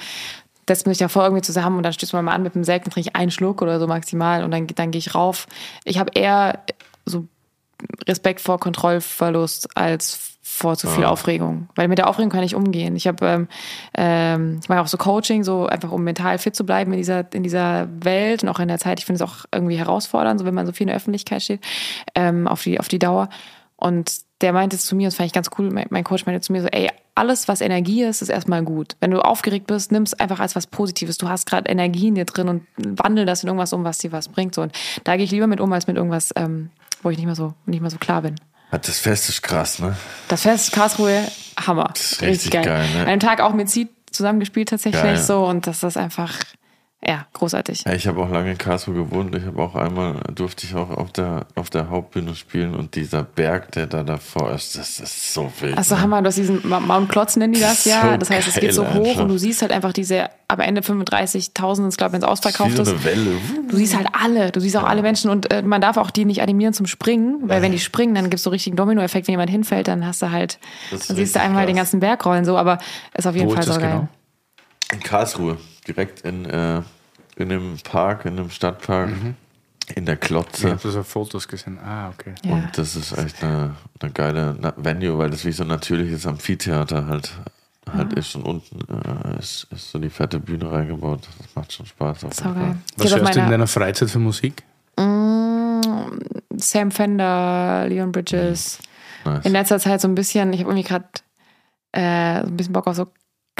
setzt 0.68 0.86
man 0.86 0.94
sich 0.94 0.99
davor 0.99 1.23
irgendwie 1.23 1.41
zusammen 1.41 1.78
und 1.78 1.84
dann 1.84 1.94
stößt 1.94 2.14
man 2.14 2.26
mal 2.26 2.34
an 2.34 2.44
mit 2.44 2.56
dem 2.56 2.64
Sekt 2.64 2.86
und 2.86 2.94
trinke 2.94 3.10
ich 3.10 3.15
einen 3.15 3.32
Schluck 3.32 3.61
oder 3.61 3.80
so 3.80 3.88
maximal 3.88 4.44
und 4.44 4.52
dann, 4.52 4.68
dann 4.68 4.91
gehe 4.91 4.99
ich 4.99 5.15
rauf. 5.15 5.48
Ich 5.84 5.98
habe 5.98 6.11
eher 6.14 6.60
so 7.06 7.28
Respekt 8.07 8.41
vor 8.41 8.60
Kontrollverlust 8.60 9.76
als 9.76 10.31
vor 10.61 10.77
zu 10.77 10.88
viel 10.88 11.05
Aufregung. 11.05 11.67
Weil 11.75 11.88
mit 11.88 11.97
der 11.97 12.07
Aufregung 12.07 12.31
kann 12.31 12.43
ich 12.43 12.55
umgehen. 12.55 12.95
Ich 12.95 13.07
habe, 13.07 13.25
ähm, 13.25 13.47
ähm, 13.95 14.59
ich 14.61 14.69
mache 14.69 14.81
auch 14.81 14.88
so 14.88 14.97
Coaching, 14.97 15.43
so 15.43 15.65
einfach 15.65 15.91
um 15.91 16.03
mental 16.03 16.38
fit 16.38 16.55
zu 16.55 16.65
bleiben 16.65 16.91
in 16.93 16.97
dieser, 16.97 17.33
in 17.33 17.43
dieser 17.43 17.88
Welt 18.01 18.43
und 18.43 18.49
auch 18.49 18.59
in 18.59 18.67
der 18.67 18.79
Zeit. 18.79 18.99
Ich 18.99 19.05
finde 19.05 19.23
es 19.23 19.29
auch 19.29 19.45
irgendwie 19.53 19.77
herausfordernd, 19.77 20.39
so 20.39 20.45
wenn 20.45 20.53
man 20.53 20.65
so 20.65 20.71
viel 20.71 20.83
in 20.83 20.88
der 20.88 20.97
Öffentlichkeit 20.97 21.41
steht, 21.41 21.61
ähm, 22.15 22.47
auf, 22.47 22.63
die, 22.63 22.79
auf 22.79 22.88
die 22.88 22.99
Dauer. 22.99 23.29
Und 23.75 24.21
der 24.41 24.53
meinte 24.53 24.77
zu 24.77 24.95
mir, 24.95 25.07
das 25.07 25.15
fand 25.15 25.27
ich 25.27 25.33
ganz 25.33 25.49
cool, 25.57 25.71
mein 25.71 25.88
mein 25.89 26.03
Coach 26.03 26.25
meinte 26.25 26.41
zu 26.41 26.51
mir 26.51 26.61
so, 26.61 26.67
ey, 26.67 26.89
alles, 27.15 27.47
was 27.47 27.61
Energie 27.61 28.03
ist, 28.03 28.21
ist 28.21 28.29
erstmal 28.29 28.63
gut. 28.63 28.95
Wenn 28.99 29.11
du 29.11 29.19
aufgeregt 29.19 29.67
bist, 29.67 29.91
nimm 29.91 30.03
es 30.03 30.13
einfach 30.13 30.39
als 30.39 30.55
was 30.55 30.67
Positives. 30.67 31.17
Du 31.17 31.27
hast 31.27 31.47
gerade 31.47 31.69
Energie 31.69 32.07
in 32.07 32.15
dir 32.15 32.25
drin 32.25 32.47
und 32.47 32.63
wandel 32.77 33.25
das 33.25 33.43
in 33.43 33.47
irgendwas 33.47 33.73
um, 33.73 33.83
was 33.83 33.97
dir 33.97 34.11
was 34.11 34.29
bringt. 34.29 34.55
So. 34.55 34.61
Und 34.61 34.71
da 35.03 35.15
gehe 35.15 35.25
ich 35.25 35.31
lieber 35.31 35.47
mit 35.47 35.59
um, 35.59 35.71
als 35.73 35.88
mit 35.88 35.97
irgendwas, 35.97 36.31
ähm, 36.35 36.69
wo 37.03 37.09
ich 37.09 37.17
nicht 37.17 37.25
mehr 37.25 37.35
so, 37.35 37.53
nicht 37.65 37.81
mehr 37.81 37.89
so 37.89 37.97
klar 37.97 38.21
bin. 38.21 38.35
Das 38.72 38.99
Fest 38.99 39.30
ist 39.30 39.41
krass, 39.41 39.80
ne? 39.80 39.95
Das 40.30 40.43
Fest 40.43 40.72
Karlsruhe, 40.72 41.27
Hammer. 41.65 41.91
ist 41.95 42.22
richtig 42.22 42.52
geil, 42.52 42.88
ne? 42.93 43.02
An 43.02 43.07
einem 43.07 43.19
Tag 43.19 43.41
auch 43.41 43.53
mit 43.53 43.69
Seed 43.69 43.89
zusammengespielt 44.11 44.69
tatsächlich 44.69 45.02
Geil. 45.02 45.18
so 45.18 45.45
und 45.45 45.68
das 45.68 45.84
ist 45.84 45.98
einfach, 45.98 46.34
ja, 47.03 47.26
großartig. 47.34 47.84
Ja, 47.86 47.94
ich 47.94 48.07
habe 48.07 48.22
auch 48.22 48.30
lange 48.30 48.52
in 48.52 48.57
Karlsruhe 48.60 48.94
gewohnt. 48.94 49.36
Ich 49.36 49.45
habe 49.45 49.60
auch 49.61 49.73
einmal, 49.76 50.15
durfte 50.36 50.68
ich 50.68 50.76
auch 50.76 50.91
auf 50.91 51.11
der, 51.11 51.48
auf 51.56 51.72
der 51.72 51.90
Hauptbühne 51.90 52.36
spielen 52.36 52.76
und 52.76 52.94
dieser 52.95 53.23
Berg, 53.23 53.72
der 53.72 53.88
da 53.88 54.03
davor 54.03 54.52
ist, 54.52 54.78
das 54.78 54.99
ist 54.99 55.34
so 55.34 55.52
wild. 55.61 55.78
Also 55.78 55.95
ne? 55.95 56.02
Hammer, 56.02 56.22
du 56.22 56.28
hast 56.28 56.38
diesen 56.38 56.61
Mount 56.68 57.10
Klotz 57.10 57.36
nennen 57.38 57.53
die 57.53 57.60
das 57.60 57.86
ja. 57.86 58.11
So 58.11 58.18
das 58.18 58.30
heißt, 58.30 58.48
es 58.48 58.56
geht 58.56 58.73
so 58.73 58.88
hoch 58.94 59.18
und 59.18 59.30
du 59.30 59.38
siehst 59.40 59.64
halt 59.64 59.72
einfach 59.72 59.94
diese, 59.94 60.30
am 60.48 60.60
Ende 60.60 60.82
35.000 60.82 61.76
sind 61.76 61.88
es, 61.88 61.98
glaube 61.98 62.10
ich, 62.10 62.14
wenn 62.14 62.22
es 62.22 62.28
ausverkauft 62.28 62.78
ist. 62.78 62.88
eine 62.88 63.03
Welle. 63.03 63.32
Du 63.68 63.76
siehst 63.78 63.95
halt 63.95 64.07
alle, 64.14 64.52
du 64.52 64.60
siehst 64.60 64.78
auch 64.78 64.84
alle 64.84 65.02
Menschen 65.02 65.32
und 65.32 65.52
äh, 65.52 65.64
man 65.64 65.82
darf 65.82 65.98
auch 65.98 66.11
die 66.11 66.26
nicht 66.26 66.41
animieren 66.44 66.73
zum 66.73 66.86
Springen, 66.86 67.49
weil 67.49 67.64
wenn 67.64 67.72
die 67.72 67.80
springen, 67.80 68.14
dann 68.14 68.30
gibt's 68.30 68.44
so 68.44 68.52
richtigen 68.52 68.76
Dominoeffekt, 68.76 69.28
wenn 69.28 69.34
jemand 69.34 69.49
hinfällt, 69.49 69.88
dann 69.88 70.06
hast 70.06 70.22
du 70.22 70.30
halt, 70.32 70.60
Das 70.91 71.07
dann 71.07 71.15
siehst 71.18 71.36
du 71.36 71.40
richtig 71.40 71.41
einmal 71.41 71.65
den 71.65 71.76
krass. 71.78 71.86
ganzen 71.86 71.99
Berg 71.99 72.23
rollen 72.28 72.45
so, 72.45 72.57
aber 72.57 72.78
ist 73.18 73.26
auf 73.26 73.36
jeden 73.36 73.49
Wo 73.49 73.53
Fall 73.56 73.65
das 73.65 73.73
so 73.73 73.82
geil. 73.82 73.90
genau? 73.91 74.07
In 74.91 74.99
Karlsruhe, 74.99 75.57
direkt 75.88 76.22
in, 76.22 76.45
äh, 76.45 76.81
in 77.38 77.49
dem 77.49 77.77
Park, 77.84 78.26
in 78.26 78.35
dem 78.38 78.49
Stadtpark, 78.49 79.09
in 79.95 80.05
der 80.05 80.15
Ich 80.15 80.22
Klotze. 80.22 80.69
habe 80.72 80.80
das 80.84 80.95
auf 80.95 81.07
Fotos 81.07 81.47
gesehen. 81.47 81.80
Ah, 81.80 82.09
okay. 82.09 82.34
Ja. 82.43 82.53
Und 82.53 82.77
das 82.77 82.95
ist 82.95 83.18
echt 83.18 83.43
eine, 83.43 83.76
eine 83.99 84.11
geile 84.11 84.73
Venue, 84.77 85.18
weil 85.18 85.30
das 85.30 85.45
wie 85.45 85.51
so 85.51 85.63
ein 85.63 85.69
natürliches 85.69 86.26
Amphitheater 86.27 87.07
halt, 87.07 87.31
halt 87.91 88.13
ist. 88.13 88.35
Und 88.35 88.43
unten 88.43 88.80
äh, 89.34 89.39
ist, 89.39 89.68
ist 89.72 89.91
so 89.91 89.99
die 89.99 90.09
fette 90.09 90.39
Bühne 90.39 90.72
reingebaut. 90.72 91.27
Das 91.38 91.55
macht 91.55 91.73
schon 91.73 91.85
Spaß. 91.85 92.26
Auf 92.26 92.34
Sau 92.34 92.45
jeden 92.49 92.55
Fall. 92.55 92.63
geil. 92.68 92.77
Was 92.97 93.05
Ich 93.05 93.15
hörst 93.15 93.35
du 93.35 93.39
in 93.39 93.49
deiner 93.49 93.68
Freizeit 93.68 94.09
für 94.09 94.19
Musik? 94.19 94.63
Sam 96.57 96.91
Fender, 96.91 97.85
Leon 97.88 98.11
Bridges. 98.11 98.80
Nice. 99.26 99.45
In 99.45 99.51
letzter 99.51 99.80
Zeit 99.80 100.01
so 100.01 100.07
ein 100.07 100.15
bisschen, 100.15 100.53
ich 100.53 100.61
habe 100.61 100.72
irgendwie 100.72 100.88
gerade 100.88 101.05
äh, 101.91 102.41
so 102.41 102.47
ein 102.47 102.57
bisschen 102.57 102.73
Bock 102.73 102.88
auf 102.88 102.95
so 102.95 103.07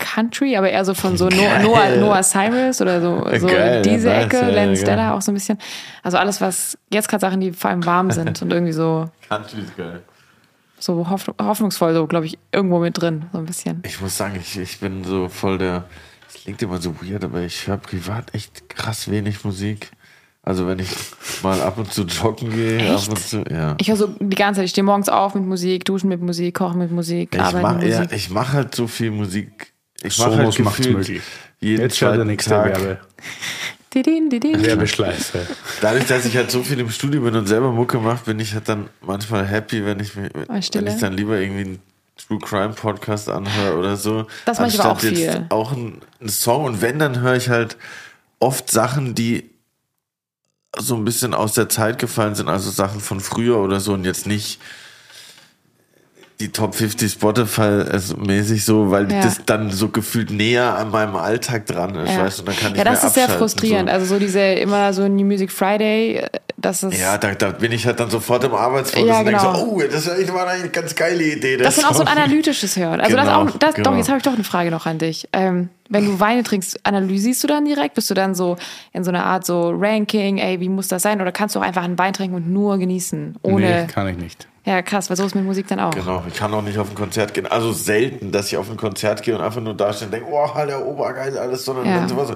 Country, 0.02 0.58
aber 0.58 0.70
eher 0.70 0.84
so 0.84 0.94
von 0.94 1.16
so 1.16 1.30
Noah, 1.30 1.60
Noah, 1.60 1.90
Noah 1.98 2.24
Cyrus 2.24 2.82
oder 2.82 3.00
so, 3.02 3.24
so 3.40 3.48
Geil, 3.48 3.82
diese 3.84 4.10
ja, 4.10 4.22
Ecke, 4.22 4.38
ja, 4.38 4.48
Len 4.48 4.70
ja, 4.72 4.76
Stella 4.76 5.08
geil. 5.10 5.18
auch 5.18 5.22
so 5.22 5.32
ein 5.32 5.36
bisschen. 5.36 5.58
Also 6.04 6.18
alles, 6.18 6.42
was 6.42 6.78
jetzt 6.92 7.08
gerade 7.08 7.22
Sachen, 7.22 7.40
die 7.40 7.52
vor 7.54 7.70
allem 7.70 7.86
warm 7.86 8.12
sind 8.20 8.42
und 8.42 8.52
irgendwie 8.52 8.74
so, 8.74 9.10
Country 9.30 9.62
ist 9.62 9.78
geil. 9.78 10.02
so 10.80 11.10
hoff, 11.10 11.32
hoffnungsvoll, 11.42 11.94
so 11.94 12.08
glaube 12.08 12.26
ich, 12.26 12.38
irgendwo 12.52 12.80
mit 12.80 13.00
drin, 13.00 13.26
so 13.32 13.38
ein 13.38 13.46
bisschen. 13.46 13.82
Ich 13.86 14.02
muss 14.02 14.18
sagen, 14.18 14.38
ich, 14.42 14.58
ich 14.58 14.80
bin 14.80 15.04
so 15.04 15.30
voll 15.30 15.58
der. 15.58 15.86
Es 16.28 16.44
klingt 16.44 16.62
immer 16.62 16.80
so 16.82 16.96
weird, 17.02 17.24
aber 17.24 17.42
ich 17.42 17.68
höre 17.68 17.78
privat 17.78 18.34
echt 18.34 18.70
krass 18.70 19.10
wenig 19.12 19.44
Musik. 19.44 19.92
Also 20.44 20.66
wenn 20.66 20.80
ich 20.80 20.90
mal 21.44 21.62
ab 21.62 21.78
und 21.78 21.94
zu 21.94 22.02
joggen 22.02 22.50
gehe, 22.50 22.78
Echt? 22.80 23.04
ab 23.04 23.10
und 23.10 23.20
zu, 23.20 23.44
ja. 23.48 23.76
Ich 23.80 23.90
höre 23.90 23.96
so 23.96 24.08
die 24.20 24.36
ganze 24.36 24.58
Zeit, 24.58 24.66
ich 24.66 24.72
stehe 24.72 24.84
morgens 24.84 25.08
auf 25.08 25.36
mit 25.36 25.44
Musik, 25.46 25.86
duschen 25.86 26.10
mit 26.10 26.20
Musik, 26.20 26.56
kochen 26.56 26.80
mit 26.80 26.90
Musik, 26.92 27.30
Ich 27.36 27.40
arbeiten 27.40 27.62
mache 27.62 27.76
mit 27.78 27.90
ja, 27.90 28.00
Musik. 28.00 28.18
ich 28.18 28.30
mach 28.32 28.54
halt 28.54 28.74
so 28.74 28.88
viel 28.88 29.12
Musik. 29.12 29.72
Ich 30.04 30.18
mache 30.18 30.38
halt 30.38 30.56
gefühlt 30.56 30.98
möglich. 30.98 31.22
jeden 31.60 31.82
Jetzt 31.82 31.98
schaut 31.98 32.16
der 32.16 32.26
nächste 32.26 32.52
Tag. 32.52 32.66
Werbe. 32.68 33.00
Didin, 33.94 34.30
didin. 34.30 34.64
Werbeschleife. 34.64 35.46
Dadurch, 35.82 36.06
dass 36.08 36.26
ich 36.26 36.38
halt 36.38 36.50
so 36.50 36.64
viel 36.64 36.80
im 36.80 36.90
Studio 36.90 37.22
bin 37.22 37.36
und 37.36 37.48
selber 37.48 37.72
Mucke 37.72 38.00
mache, 38.00 38.24
bin 38.26 38.40
ich 38.40 38.54
halt 38.54 38.70
dann 38.70 38.90
manchmal 39.02 39.46
happy, 39.46 39.86
wenn 39.86 40.00
ich 40.00 40.16
mir, 40.16 40.30
wenn 40.34 40.64
Stille. 40.64 40.94
ich 40.94 41.00
dann 41.02 41.14
lieber 41.14 41.38
irgendwie 41.38 41.62
einen 41.62 41.80
True 42.16 42.40
Crime 42.40 42.74
Podcast 42.74 43.28
anhöre 43.28 43.78
oder 43.78 43.98
so. 43.98 44.28
Das 44.46 44.60
mach 44.60 44.68
ich 44.68 44.80
aber 44.80 44.92
auch 44.92 45.02
jetzt 45.02 45.18
viel. 45.18 45.46
Auch 45.50 45.74
einen, 45.74 46.02
einen 46.20 46.30
Song 46.30 46.64
und 46.66 46.82
wenn, 46.82 47.00
dann 47.00 47.20
höre 47.20 47.36
ich 47.36 47.50
halt 47.50 47.78
oft 48.40 48.72
Sachen, 48.72 49.14
die 49.14 49.50
so 50.80 50.96
ein 50.96 51.04
bisschen 51.04 51.34
aus 51.34 51.54
der 51.54 51.68
Zeit 51.68 52.00
gefallen 52.00 52.36
sind, 52.36 52.48
also 52.48 52.70
Sachen 52.70 53.02
von 53.02 53.20
früher 53.20 53.58
oder 53.58 53.82
so 53.82 53.94
und 53.94 54.06
jetzt 54.06 54.26
nicht 54.26 54.62
die 56.42 56.50
Top 56.50 56.76
50 56.76 57.12
Spotify 57.12 57.62
also 57.90 58.18
mäßig 58.18 58.66
so, 58.66 58.92
weil 58.92 59.10
Ja. 59.12 59.22
das 59.22 59.42
dann 59.46 59.72
so 59.72 59.88
gefühlt 59.90 60.32
näher 60.32 60.76
an 60.76 60.92
meinem 60.92 61.16
Alltag 61.16 61.66
dran 61.68 61.96
ist, 61.96 62.12
Ja. 62.14 62.24
weißt 62.26 62.40
du, 62.40 62.42
und 62.44 62.50
dann 62.50 62.56
kann 62.58 62.72
ich 62.74 62.78
ja, 62.80 62.84
das 62.84 63.04
ist 63.04 63.14
sehr 63.14 63.30
frustrierend. 63.30 63.88
So. 63.90 63.94
Also 63.94 64.06
so 64.08 64.20
diese 64.20 64.40
immer 64.42 64.92
so 64.94 65.08
New 65.08 65.26
Music 65.26 65.52
Friday, 65.52 66.16
äh, 66.18 66.30
das 66.58 66.84
ist. 66.84 67.00
Ja, 67.00 67.18
da, 67.18 67.34
da 67.34 67.50
bin 67.52 67.72
ich 67.72 67.86
halt 67.86 68.00
dann 68.00 68.10
sofort 68.10 68.44
im 68.44 68.54
Arbeitsfluss 68.54 69.08
Ja, 69.08 69.20
und 69.20 69.26
denke 69.26 69.40
genau. 69.40 69.56
so, 69.56 69.66
oh, 69.66 69.82
das 69.92 70.08
war 70.34 70.48
eine 70.48 70.70
ganz 70.70 70.96
geile 70.96 71.24
Idee. 71.24 71.58
Das 71.58 71.76
sind 71.76 71.86
auch 71.86 71.94
so 71.94 72.02
ein 72.02 72.08
analytisches 72.08 72.76
Hören. 72.78 73.00
Also 73.02 73.16
das 73.16 73.26
Genau, 73.26 73.42
auch, 73.44 73.52
das, 73.58 73.76
genau. 73.76 73.92
doch, 73.92 73.98
jetzt 73.98 74.10
habe 74.10 74.18
ich 74.18 74.24
doch 74.24 74.34
eine 74.34 74.44
Frage 74.44 74.70
noch 74.72 74.86
an 74.86 74.98
dich. 74.98 75.28
Ähm, 75.34 75.70
wenn 75.90 76.06
du 76.06 76.20
Weine 76.20 76.44
trinkst, 76.44 76.86
analysierst 76.86 77.44
du 77.44 77.48
dann 77.48 77.66
direkt? 77.66 77.96
Bist 77.96 78.10
du 78.10 78.14
dann 78.14 78.34
so 78.36 78.58
in 78.94 79.04
so 79.04 79.10
einer 79.10 79.26
Art 79.26 79.46
so 79.46 79.72
Ranking, 79.76 80.38
ey, 80.38 80.60
wie 80.60 80.70
muss 80.70 80.88
das 80.88 81.02
sein? 81.02 81.20
Oder 81.22 81.32
kannst 81.32 81.56
du 81.56 81.60
auch 81.60 81.64
einfach 81.64 81.84
einen 81.84 81.98
Wein 82.00 82.14
trinken 82.14 82.36
und 82.36 82.50
nur 82.50 82.78
genießen? 82.78 83.36
Ohne. 83.42 83.66
Nee, 83.82 83.88
kann 83.88 84.08
ich 84.08 84.18
nicht. 84.18 84.48
Ja, 84.64 84.82
krass, 84.84 85.10
weil 85.10 85.18
so 85.18 85.26
ist 85.26 85.34
mit 85.34 85.44
Musik 85.44 85.68
dann 85.68 85.80
auch. 85.80 85.92
Genau, 85.92 86.24
ich 86.28 86.36
kann 86.36 86.54
auch 86.54 86.62
nicht 86.62 86.78
auf 86.78 86.90
ein 86.90 86.96
Konzert 86.96 87.34
gehen. 87.34 87.48
Also 87.48 87.72
selten, 87.74 88.32
dass 88.32 88.48
ich 88.48 88.58
auf 88.58 88.70
ein 88.70 88.78
Konzert 88.78 89.24
gehe 89.24 89.36
und 89.36 89.42
einfach 89.42 89.62
nur 89.62 89.74
da 89.76 89.92
stehe 89.92 90.06
und 90.08 90.12
denke, 90.14 90.30
oh, 90.32 90.48
der 90.68 90.86
Obergeil, 90.86 91.38
alles, 91.38 91.66
sondern 91.66 91.88
Ja. 91.88 91.96
dann 92.00 92.10
sowas 92.10 92.28
so. 92.30 92.36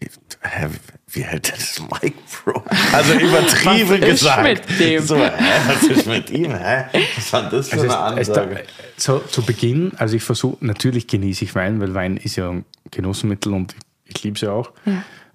Wie, 0.00 0.08
hä, 0.42 0.66
wie, 1.08 1.22
hält 1.22 1.48
der 1.48 1.54
das 1.56 1.80
Mic, 2.02 2.14
Bro? 2.44 2.62
Also 2.92 3.14
übertrieben 3.14 3.88
Was 3.88 3.98
ist 4.00 4.04
gesagt. 4.20 4.42
mit 4.42 4.80
dem? 4.80 5.02
So, 5.02 5.16
hä, 5.16 5.30
was 5.68 5.82
ist 5.84 6.06
mit 6.06 6.28
ihm, 6.30 6.54
hä? 6.54 6.84
Was 7.16 7.32
war 7.32 7.48
das 7.48 7.68
für 7.68 7.74
Also 7.80 7.86
eine 7.86 7.98
Ansage? 7.98 8.64
so, 8.96 9.18
zu 9.20 9.42
Beginn, 9.42 9.92
also 9.96 10.16
ich 10.16 10.24
versuche, 10.24 10.56
natürlich 10.60 11.06
genieße 11.06 11.44
ich 11.44 11.54
Wein, 11.54 11.80
weil 11.80 11.94
Wein 11.94 12.16
ist 12.18 12.36
ja 12.36 12.50
ein 12.50 12.64
Genussmittel 12.90 13.54
und 13.54 13.74
ich 14.04 14.22
liebe 14.24 14.34
es 14.34 14.42
ja 14.42 14.50
auch. 14.50 14.72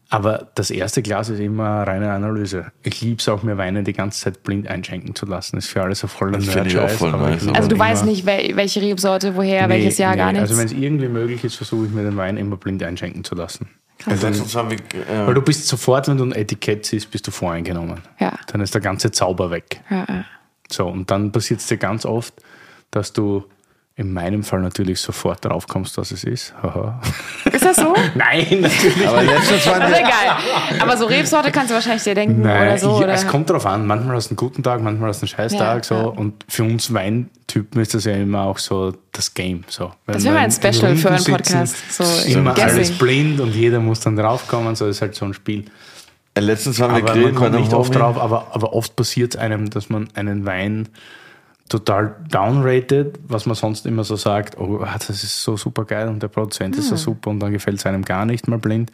Aber 0.09 0.47
das 0.55 0.71
erste 0.71 1.01
Glas 1.01 1.27
ist 1.29 1.39
immer 1.39 1.83
reine 1.83 2.11
Analyse. 2.11 2.71
Ich 2.83 3.01
liebe 3.01 3.19
es 3.19 3.27
auch, 3.27 3.43
mir 3.43 3.57
Weine 3.57 3.83
die 3.83 3.93
ganze 3.93 4.21
Zeit 4.21 4.43
blind 4.43 4.67
einschenken 4.67 5.15
zu 5.15 5.25
lassen. 5.25 5.57
Das 5.57 5.65
ist 5.65 5.71
für 5.71 5.83
alles 5.83 5.99
so 5.99 6.07
voll 6.07 6.31
Das 6.31 6.45
finde 6.45 6.69
ich 6.69 6.79
auch 6.79 6.89
voll 6.89 7.11
nice. 7.11 7.47
Also 7.49 7.67
du 7.67 7.77
weißt 7.77 8.05
nicht, 8.05 8.25
wel 8.25 8.55
welche 8.55 8.81
Rebsorte, 8.81 9.35
woher, 9.35 9.67
welches 9.67 9.97
Jahr, 9.97 10.11
nee, 10.11 10.17
gar 10.17 10.31
nichts. 10.31 10.49
Also 10.49 10.57
wenn 10.57 10.67
es 10.67 10.71
irgendwie 10.71 11.09
möglich 11.09 11.43
ist, 11.43 11.55
versuche 11.55 11.87
ich 11.87 11.91
mir 11.91 12.03
den 12.03 12.15
Wein 12.15 12.37
immer 12.37 12.55
blind 12.55 12.83
einschenken 12.83 13.23
zu 13.23 13.35
lassen. 13.35 13.67
Also 14.05 14.27
letztens 14.27 14.55
haben 14.55 14.71
wir, 14.71 14.77
Weil 15.07 15.31
äh, 15.31 15.33
du 15.33 15.41
bist 15.41 15.67
sofort, 15.67 16.07
wenn 16.07 16.17
du 16.17 16.23
ein 16.23 16.31
Etikett 16.31 16.85
siehst, 16.85 17.11
bist 17.11 17.27
du 17.27 17.31
voreingenommen. 17.31 17.99
Ja. 18.19 18.33
Dann 18.51 18.61
ist 18.61 18.73
der 18.73 18.81
ganze 18.81 19.11
Zauber 19.11 19.51
weg. 19.51 19.81
ja. 19.89 20.05
So, 20.69 20.87
und 20.87 21.09
dann 21.09 21.31
passiert 21.31 21.61
es 21.61 21.67
dir 21.67 21.77
ganz 21.77 22.05
oft, 22.05 22.33
dass 22.91 23.13
du 23.13 23.45
in 23.99 24.13
meinem 24.13 24.43
Fall 24.43 24.59
natürlich 24.61 25.01
sofort 25.01 25.43
drauf 25.43 25.67
kommst, 25.67 25.97
was 25.97 26.11
es 26.11 26.23
ist. 26.23 26.53
Ist 27.51 27.65
das 27.65 27.77
so? 27.77 27.95
Nein, 28.15 28.61
natürlich 28.61 29.07
aber 29.07 29.23
letztens 29.23 29.65
waren 29.65 29.79
Das 29.81 29.89
ist 29.91 29.97
egal. 29.97 30.37
Aber 30.79 30.97
so 30.97 31.05
Rebsorte 31.07 31.51
kannst 31.51 31.71
du 31.71 31.73
wahrscheinlich 31.73 32.03
dir 32.03 32.13
denken 32.13 32.41
Nein, 32.43 32.61
oder 32.67 32.77
so. 32.77 32.89
ja, 32.91 32.95
oder? 33.05 33.13
es 33.13 33.25
kommt 33.25 33.49
drauf 33.49 33.65
an. 33.65 33.87
Manchmal 33.87 34.15
hast 34.17 34.27
du 34.27 34.33
einen 34.33 34.37
guten 34.37 34.61
Tag, 34.61 34.83
manchmal 34.83 35.09
hast 35.09 35.21
du 35.21 35.23
einen 35.23 35.29
Scheißtag. 35.29 35.77
Ja, 35.77 35.83
so. 35.83 35.95
ja. 35.95 36.01
Und 36.03 36.45
für 36.47 36.63
uns 36.63 36.93
Weintypen 36.93 37.81
ist 37.81 37.95
das 37.95 38.05
ja 38.05 38.13
immer 38.13 38.43
auch 38.43 38.59
so 38.59 38.93
das 39.13 39.33
Game. 39.33 39.63
So. 39.67 39.91
Wenn 40.05 40.13
Das 40.13 40.23
wäre 40.25 40.35
mal 40.35 40.41
ein 40.41 40.51
in- 40.51 40.51
Special 40.51 40.95
für 40.95 41.09
einen 41.09 41.23
Podcast. 41.23 41.75
So 41.91 42.03
immer 42.31 42.53
Guessing. 42.53 42.69
alles 42.69 42.91
blind 42.99 43.39
und 43.39 43.55
jeder 43.55 43.79
muss 43.79 43.99
dann 44.01 44.15
draufkommen. 44.15 44.75
So 44.75 44.85
ist 44.85 45.01
halt 45.01 45.15
so 45.15 45.25
ein 45.25 45.33
Spiel. 45.33 45.65
äh, 46.35 46.39
letztens 46.39 46.79
waren 46.79 46.91
wir 46.91 46.97
Aber 46.97 47.05
man 47.07 47.13
grillen 47.15 47.33
bei 47.35 47.41
kommt 47.49 47.59
nicht 47.61 47.73
oft 47.73 47.95
drauf, 47.95 48.19
aber, 48.19 48.45
aber 48.51 48.73
oft 48.73 48.95
passiert 48.95 49.33
es 49.33 49.41
einem, 49.41 49.71
dass 49.71 49.89
man 49.89 50.07
einen 50.13 50.45
Wein 50.45 50.87
total 51.69 52.15
downrated, 52.29 53.19
was 53.27 53.45
man 53.45 53.55
sonst 53.55 53.85
immer 53.85 54.03
so 54.03 54.15
sagt, 54.15 54.57
oh, 54.57 54.85
das 54.85 55.09
ist 55.09 55.43
so 55.43 55.57
super 55.57 55.85
geil 55.85 56.07
und 56.07 56.23
der 56.23 56.27
Produzent 56.29 56.77
ist 56.77 56.87
so 56.87 56.95
Hm. 56.95 56.97
super 56.97 57.29
und 57.29 57.39
dann 57.39 57.51
gefällt 57.51 57.77
es 57.77 57.85
einem 57.85 58.03
gar 58.03 58.25
nicht 58.25 58.47
mal 58.47 58.59
blind. 58.59 58.91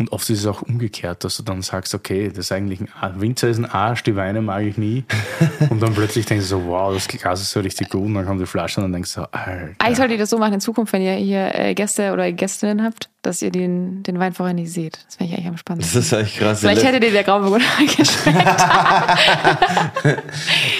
Und 0.00 0.12
oft 0.12 0.30
ist 0.30 0.38
es 0.38 0.46
auch 0.46 0.62
umgekehrt, 0.62 1.24
dass 1.24 1.38
du 1.38 1.42
dann 1.42 1.60
sagst, 1.60 1.92
okay, 1.92 2.28
das 2.28 2.38
ist 2.38 2.52
eigentlich 2.52 2.80
ein 2.80 2.88
Ar- 3.00 3.20
Winzer 3.20 3.48
ist 3.48 3.58
ein 3.58 3.64
Arsch, 3.66 4.04
die 4.04 4.14
Weine 4.14 4.40
mag 4.40 4.62
ich 4.62 4.78
nie. 4.78 5.02
und 5.70 5.82
dann 5.82 5.92
plötzlich 5.92 6.24
denkst 6.24 6.44
du 6.44 6.48
so, 6.60 6.66
wow, 6.66 6.94
das 6.94 7.08
Glas 7.08 7.40
ist 7.42 7.50
so 7.50 7.58
richtig 7.58 7.90
gut 7.90 8.02
und 8.04 8.14
dann 8.14 8.24
kommt 8.24 8.40
die 8.40 8.46
Flasche 8.46 8.78
und 8.80 8.84
dann 8.84 8.92
denkst 8.92 9.12
du 9.14 9.22
so, 9.22 9.26
Alter. 9.32 9.70
Eigentlich 9.78 9.96
solltet 9.96 10.12
ihr 10.12 10.18
das 10.18 10.30
so 10.30 10.38
machen 10.38 10.54
in 10.54 10.60
Zukunft, 10.60 10.92
wenn 10.92 11.02
ihr 11.02 11.14
hier 11.14 11.52
äh, 11.52 11.74
Gäste 11.74 12.12
oder 12.12 12.30
Gästinnen 12.30 12.84
habt, 12.84 13.10
dass 13.22 13.42
ihr 13.42 13.50
den, 13.50 14.04
den 14.04 14.20
Wein 14.20 14.34
vorher 14.34 14.54
nicht 14.54 14.70
seht. 14.72 15.00
Das 15.06 15.18
wäre 15.18 15.30
ich 15.30 15.34
eigentlich 15.34 15.46
am 15.48 15.52
Das 15.54 15.60
spannendsten. 15.60 16.00
ist 16.00 16.14
eigentlich 16.14 16.38
krass. 16.38 16.60
Vielleicht 16.60 16.84
hätte 16.84 17.00
dir 17.00 17.10
der 17.10 17.24
Grauburgunder 17.24 17.66
geschmeckt. 17.96 18.28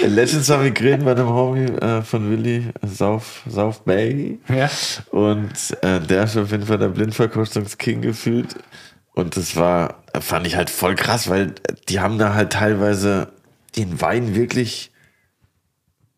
Letztens 0.06 0.48
waren 0.48 0.64
wir 0.64 0.70
grillen 0.70 1.04
bei 1.04 1.12
einem 1.12 1.28
Homie 1.28 1.64
äh, 1.66 2.02
von 2.02 2.30
Willi, 2.30 2.64
Sauf, 2.82 3.42
Sauf 3.48 3.84
Bay. 3.84 4.38
Ja. 4.48 4.70
Und 5.10 5.52
äh, 5.82 6.00
der 6.00 6.24
ist 6.24 6.36
auf 6.36 6.50
jeden 6.50 6.66
Fall 6.66 6.78
der 6.78 6.88
Blindverkostungsking 6.88 8.02
gefühlt. 8.02 8.54
Und 9.18 9.36
das 9.36 9.56
war, 9.56 10.04
fand 10.20 10.46
ich 10.46 10.54
halt 10.54 10.70
voll 10.70 10.94
krass, 10.94 11.28
weil 11.28 11.52
die 11.88 11.98
haben 11.98 12.18
da 12.18 12.34
halt 12.34 12.52
teilweise 12.52 13.32
den 13.74 14.00
Wein 14.00 14.36
wirklich 14.36 14.92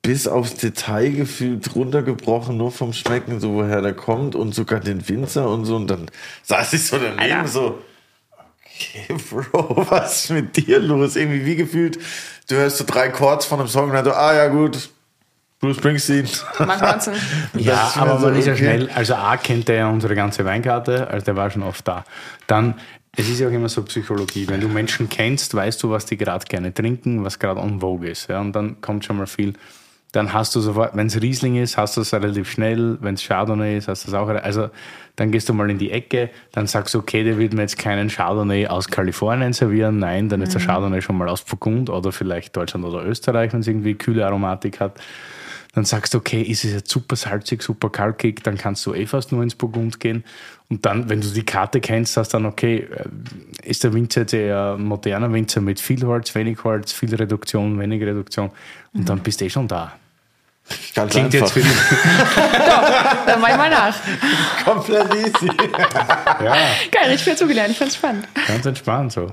bis 0.03 0.29
aufs 0.29 0.57
Detail 0.57 1.13
gefühlt 1.13 1.75
runtergebrochen, 1.75 2.59
nur 2.59 2.71
vom 2.71 2.93
Schmecken, 2.93 3.41
so 3.41 3.55
woher 3.55 3.81
der 3.81 3.95
kommt 3.95 4.35
und 4.35 4.55
sogar 4.55 4.81
den 4.81 5.09
Winzer 5.09 5.49
und 5.49 5.65
so. 5.65 5.77
Und 5.77 5.87
dann 5.87 6.11
saß 6.43 6.75
ich 6.75 6.85
so 6.85 6.99
daneben 6.99 7.19
Alter. 7.19 7.49
so, 7.49 7.83
okay, 8.67 9.17
Bro, 9.31 9.87
was 9.89 10.25
ist 10.25 10.31
mit 10.33 10.55
dir 10.59 10.79
los? 10.79 11.17
Irgendwie 11.17 11.47
wie 11.47 11.57
gefühlt, 11.57 11.99
du 12.51 12.57
hörst 12.57 12.77
so 12.77 12.85
drei 12.87 13.09
Chords 13.09 13.47
von 13.47 13.61
einem 13.61 13.69
Song 13.71 13.89
und 13.89 13.95
dann 13.95 14.05
so, 14.05 14.13
ah 14.13 14.35
ja 14.35 14.49
gut, 14.49 14.91
Bruce 15.61 15.77
Springsteen. 15.77 16.27
Mark 16.59 16.83
Ronson. 16.83 17.15
Und 17.53 17.61
Ja, 17.61 17.93
aber 17.97 18.19
so, 18.19 18.27
man 18.27 18.37
ist 18.37 18.47
ja 18.47 18.57
schnell, 18.57 18.91
also 18.91 19.15
A 19.15 19.37
kennt 19.37 19.69
er 19.69 19.77
ja 19.77 19.89
unsere 19.91 20.15
ganze 20.15 20.45
Weinkarte, 20.45 21.09
also 21.09 21.25
der 21.25 21.37
war 21.37 21.51
schon 21.51 21.63
oft 21.63 21.87
da. 21.87 22.05
Dann, 22.47 22.75
es 23.17 23.29
ist 23.29 23.41
ja 23.41 23.49
auch 23.49 23.53
immer 23.53 23.69
so 23.69 23.83
Psychologie, 23.83 24.49
wenn 24.49 24.61
du 24.61 24.69
Menschen 24.69 25.09
kennst, 25.09 25.55
weißt 25.55 25.83
du, 25.83 25.91
was 25.91 26.07
die 26.07 26.17
gerade 26.17 26.45
gerne 26.47 26.73
trinken, 26.73 27.25
was 27.25 27.39
gerade 27.39 27.61
on 27.61 27.81
vogue 27.81 28.09
ist. 28.09 28.29
Ja, 28.29 28.41
und 28.41 28.53
dann 28.53 28.81
kommt 28.81 29.05
schon 29.05 29.19
mal 29.19 29.27
viel 29.27 29.55
dann 30.13 30.33
hast 30.33 30.55
du 30.55 30.61
sofort, 30.61 30.97
wenn 30.97 31.07
es 31.07 31.21
Riesling 31.21 31.57
ist, 31.57 31.77
hast 31.77 31.97
du 31.97 32.01
es 32.01 32.13
relativ 32.13 32.51
schnell, 32.51 32.99
wenn 33.01 33.15
es 33.15 33.27
Chardonnay 33.27 33.77
ist, 33.79 33.89
hast 33.89 34.07
du 34.07 34.11
es 34.11 34.15
auch, 34.15 34.29
also 34.29 34.71
dann 35.17 35.31
gehst 35.31 35.49
du 35.49 35.55
mal 35.55 35.71
in 35.71 35.79
die 35.79 35.93
Ecke, 35.93 36.31
dann 36.53 36.67
sagst 36.67 36.95
du, 36.95 36.99
okay, 36.99 37.23
der 37.23 37.39
wird 37.39 37.53
mir 37.53 37.63
jetzt 37.63 37.79
keinen 37.79 38.09
Chardonnay 38.09 38.67
aus 38.67 38.89
Kalifornien 38.89 39.53
servieren, 39.53 39.99
nein, 39.99 40.29
dann 40.29 40.43
ist 40.43 40.55
der 40.55 40.61
Chardonnay 40.61 41.01
schon 41.01 41.17
mal 41.17 41.29
aus 41.29 41.43
Burgund 41.43 41.91
oder 41.91 42.11
vielleicht 42.11 42.57
Deutschland 42.57 42.85
oder 42.85 43.05
Österreich, 43.05 43.53
wenn 43.53 43.61
es 43.61 43.69
irgendwie 43.69 43.95
kühle 43.95 44.27
Aromatik 44.27 44.81
hat. 44.81 45.01
Dann 45.73 45.85
sagst 45.85 46.15
du, 46.15 46.19
okay, 46.19 46.43
ist 46.43 46.65
es 46.65 46.73
jetzt 46.73 46.91
super 46.91 47.15
salzig, 47.15 47.63
super 47.63 47.91
kalkig, 47.91 48.43
dann 48.43 48.59
kannst 48.59 48.85
du 48.87 48.95
eh 48.95 49.07
fast 49.07 49.31
nur 49.31 49.43
ins 49.43 49.55
Burgund 49.55 50.01
gehen. 50.01 50.25
Und 50.69 50.85
dann, 50.85 51.09
wenn 51.09 51.21
du 51.21 51.29
die 51.29 51.45
Karte 51.45 51.81
kennst, 51.81 52.15
sagst 52.15 52.35
dann, 52.35 52.47
okay, 52.47 52.89
äh, 52.93 53.05
ist 53.69 53.85
der 53.85 53.93
Winzer 53.93 54.23
jetzt 54.23 54.35
eher 54.35 54.75
ein 54.77 54.85
moderner 54.85 55.33
Winzer 55.33 55.61
mit 55.61 55.81
viel 55.81 56.05
Holz, 56.05 56.35
wenig 56.35 56.63
Holz, 56.65 56.93
viel 56.93 57.15
Reduktion, 57.15 57.79
wenig 57.79 58.03
Reduktion. 58.03 58.51
Und 58.93 59.09
dann 59.09 59.21
bist 59.21 59.41
du 59.41 59.45
eh 59.45 59.51
schon 59.51 59.69
da. 59.69 59.93
Ganz 60.95 61.13
Klingt 61.13 61.35
einfach. 61.35 61.41
jetzt 61.41 61.53
für 61.53 61.61
dich. 61.61 61.73
Dann 63.27 63.41
mach 63.41 63.49
ich 63.49 63.57
mal 63.57 63.71
nach. 63.71 63.97
komplett 64.65 65.15
easy. 65.15 65.51
Ja, 66.45 66.55
Geil, 66.93 67.13
ich 67.15 67.23
viel 67.23 67.37
zugelernt. 67.37 67.71
Ich 67.71 67.79
find's 67.79 67.97
spannend. 67.97 68.29
ganz 68.47 68.67
entspannt 68.67 69.13
so. 69.13 69.33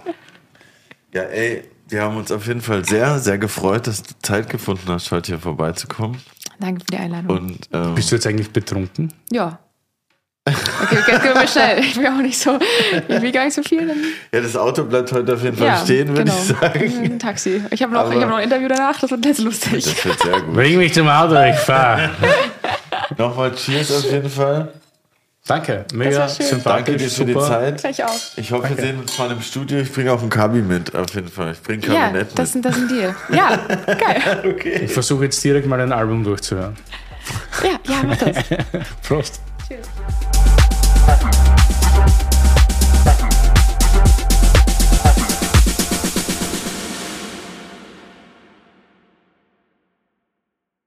Ja, 1.14 1.24
ey, 1.24 1.64
wir 1.90 2.02
haben 2.04 2.18
uns 2.18 2.32
auf 2.32 2.46
jeden 2.48 2.62
Fall 2.62 2.86
sehr, 2.86 3.20
sehr 3.20 3.38
gefreut, 3.38 3.88
dass 3.88 4.04
du 4.04 4.14
Zeit 4.22 4.50
gefunden 4.50 4.88
hast, 4.90 5.12
heute 5.12 5.28
hier 5.34 5.40
vorbeizukommen. 5.40 6.18
Danke 6.60 6.82
für 6.82 6.92
die 6.92 6.98
Einladung. 6.98 7.38
Und 7.38 7.60
ähm, 7.74 7.96
Bist 7.96 8.12
du 8.12 8.16
jetzt 8.16 8.28
eigentlich 8.28 8.52
betrunken? 8.52 9.14
ja. 9.32 9.60
Okay, 10.50 10.96
jetzt 10.96 11.06
gehen 11.08 11.24
wir 11.24 11.34
mal 11.34 11.46
schnell. 11.48 11.80
Ich 11.80 11.98
will 11.98 12.08
auch 12.08 12.22
nicht 12.22 12.40
so, 12.40 12.58
ich 13.10 13.22
will 13.22 13.34
gar 13.34 13.44
nicht 13.44 13.54
so 13.54 13.62
viel. 13.64 13.86
Dann, 13.86 13.98
ja, 14.32 14.40
das 14.40 14.56
Auto 14.56 14.86
bleibt 14.86 15.12
heute 15.12 15.34
auf 15.34 15.44
jeden 15.44 15.58
Fall 15.58 15.68
ja, 15.68 15.78
stehen, 15.78 16.08
würde 16.08 16.24
genau. 16.24 16.38
ich 16.38 16.44
sagen. 16.46 17.04
Ein 17.04 17.20
Taxi. 17.20 17.62
Ich 17.70 17.84
habe 17.84 17.92
noch, 17.92 18.00
Aber- 18.06 18.14
ich 18.16 18.22
hab 18.22 18.30
noch 18.30 18.38
ein 18.38 18.46
Interview 18.46 18.70
danach, 18.70 18.98
das 18.98 19.12
wird 19.12 19.26
jetzt 19.26 19.40
lustig. 19.42 19.84
Das 19.84 20.06
wird 20.06 20.20
sehr 20.22 20.40
gut. 20.40 20.54
Bring 20.54 20.78
mich 20.78 20.94
zum 20.94 21.10
Auto, 21.10 21.36
ich 21.44 21.58
fahr. 21.60 22.12
Nochmal 23.18 23.54
Cheers 23.56 23.92
auf 23.92 24.10
jeden 24.10 24.30
Fall. 24.30 24.72
Danke, 25.48 25.86
mega 25.94 26.28
sympathisch, 26.28 26.64
Danke 26.64 26.98
dir 26.98 27.10
für 27.10 27.26
die 27.26 27.34
super. 27.34 27.48
Zeit. 27.48 27.84
Ich 27.86 28.04
auch. 28.04 28.12
Ich 28.36 28.52
hoffe, 28.52 28.70
wir 28.70 28.84
sehen 28.84 29.00
uns 29.00 29.18
mal 29.18 29.32
im 29.32 29.42
Studio. 29.42 29.80
Ich 29.80 29.92
bringe 29.94 30.12
auch 30.12 30.22
ein 30.22 30.30
Kabi 30.30 30.62
mit, 30.62 30.94
auf 30.94 31.14
jeden 31.16 31.30
Fall. 31.30 31.54
Ich 31.54 31.62
bringe 31.62 31.86
Ja, 31.88 32.08
Kabinett 32.08 32.28
das, 32.36 32.54
mit. 32.54 32.66
das 32.66 32.76
ist 32.78 32.84
ein 32.84 32.88
Deal. 32.90 33.16
Ja, 33.30 33.58
geil. 33.86 34.56
Ich 34.84 34.92
versuche 34.92 35.24
jetzt 35.26 35.42
direkt 35.44 35.68
mal 35.68 35.80
ein 35.80 35.92
Album 35.94 36.24
durchzuhören. 36.24 36.76
Ja, 37.64 37.94
ja, 37.94 38.04
mach 38.06 38.18
das. 38.18 38.36
Prost. 39.08 39.42
Cheers. 39.68 39.88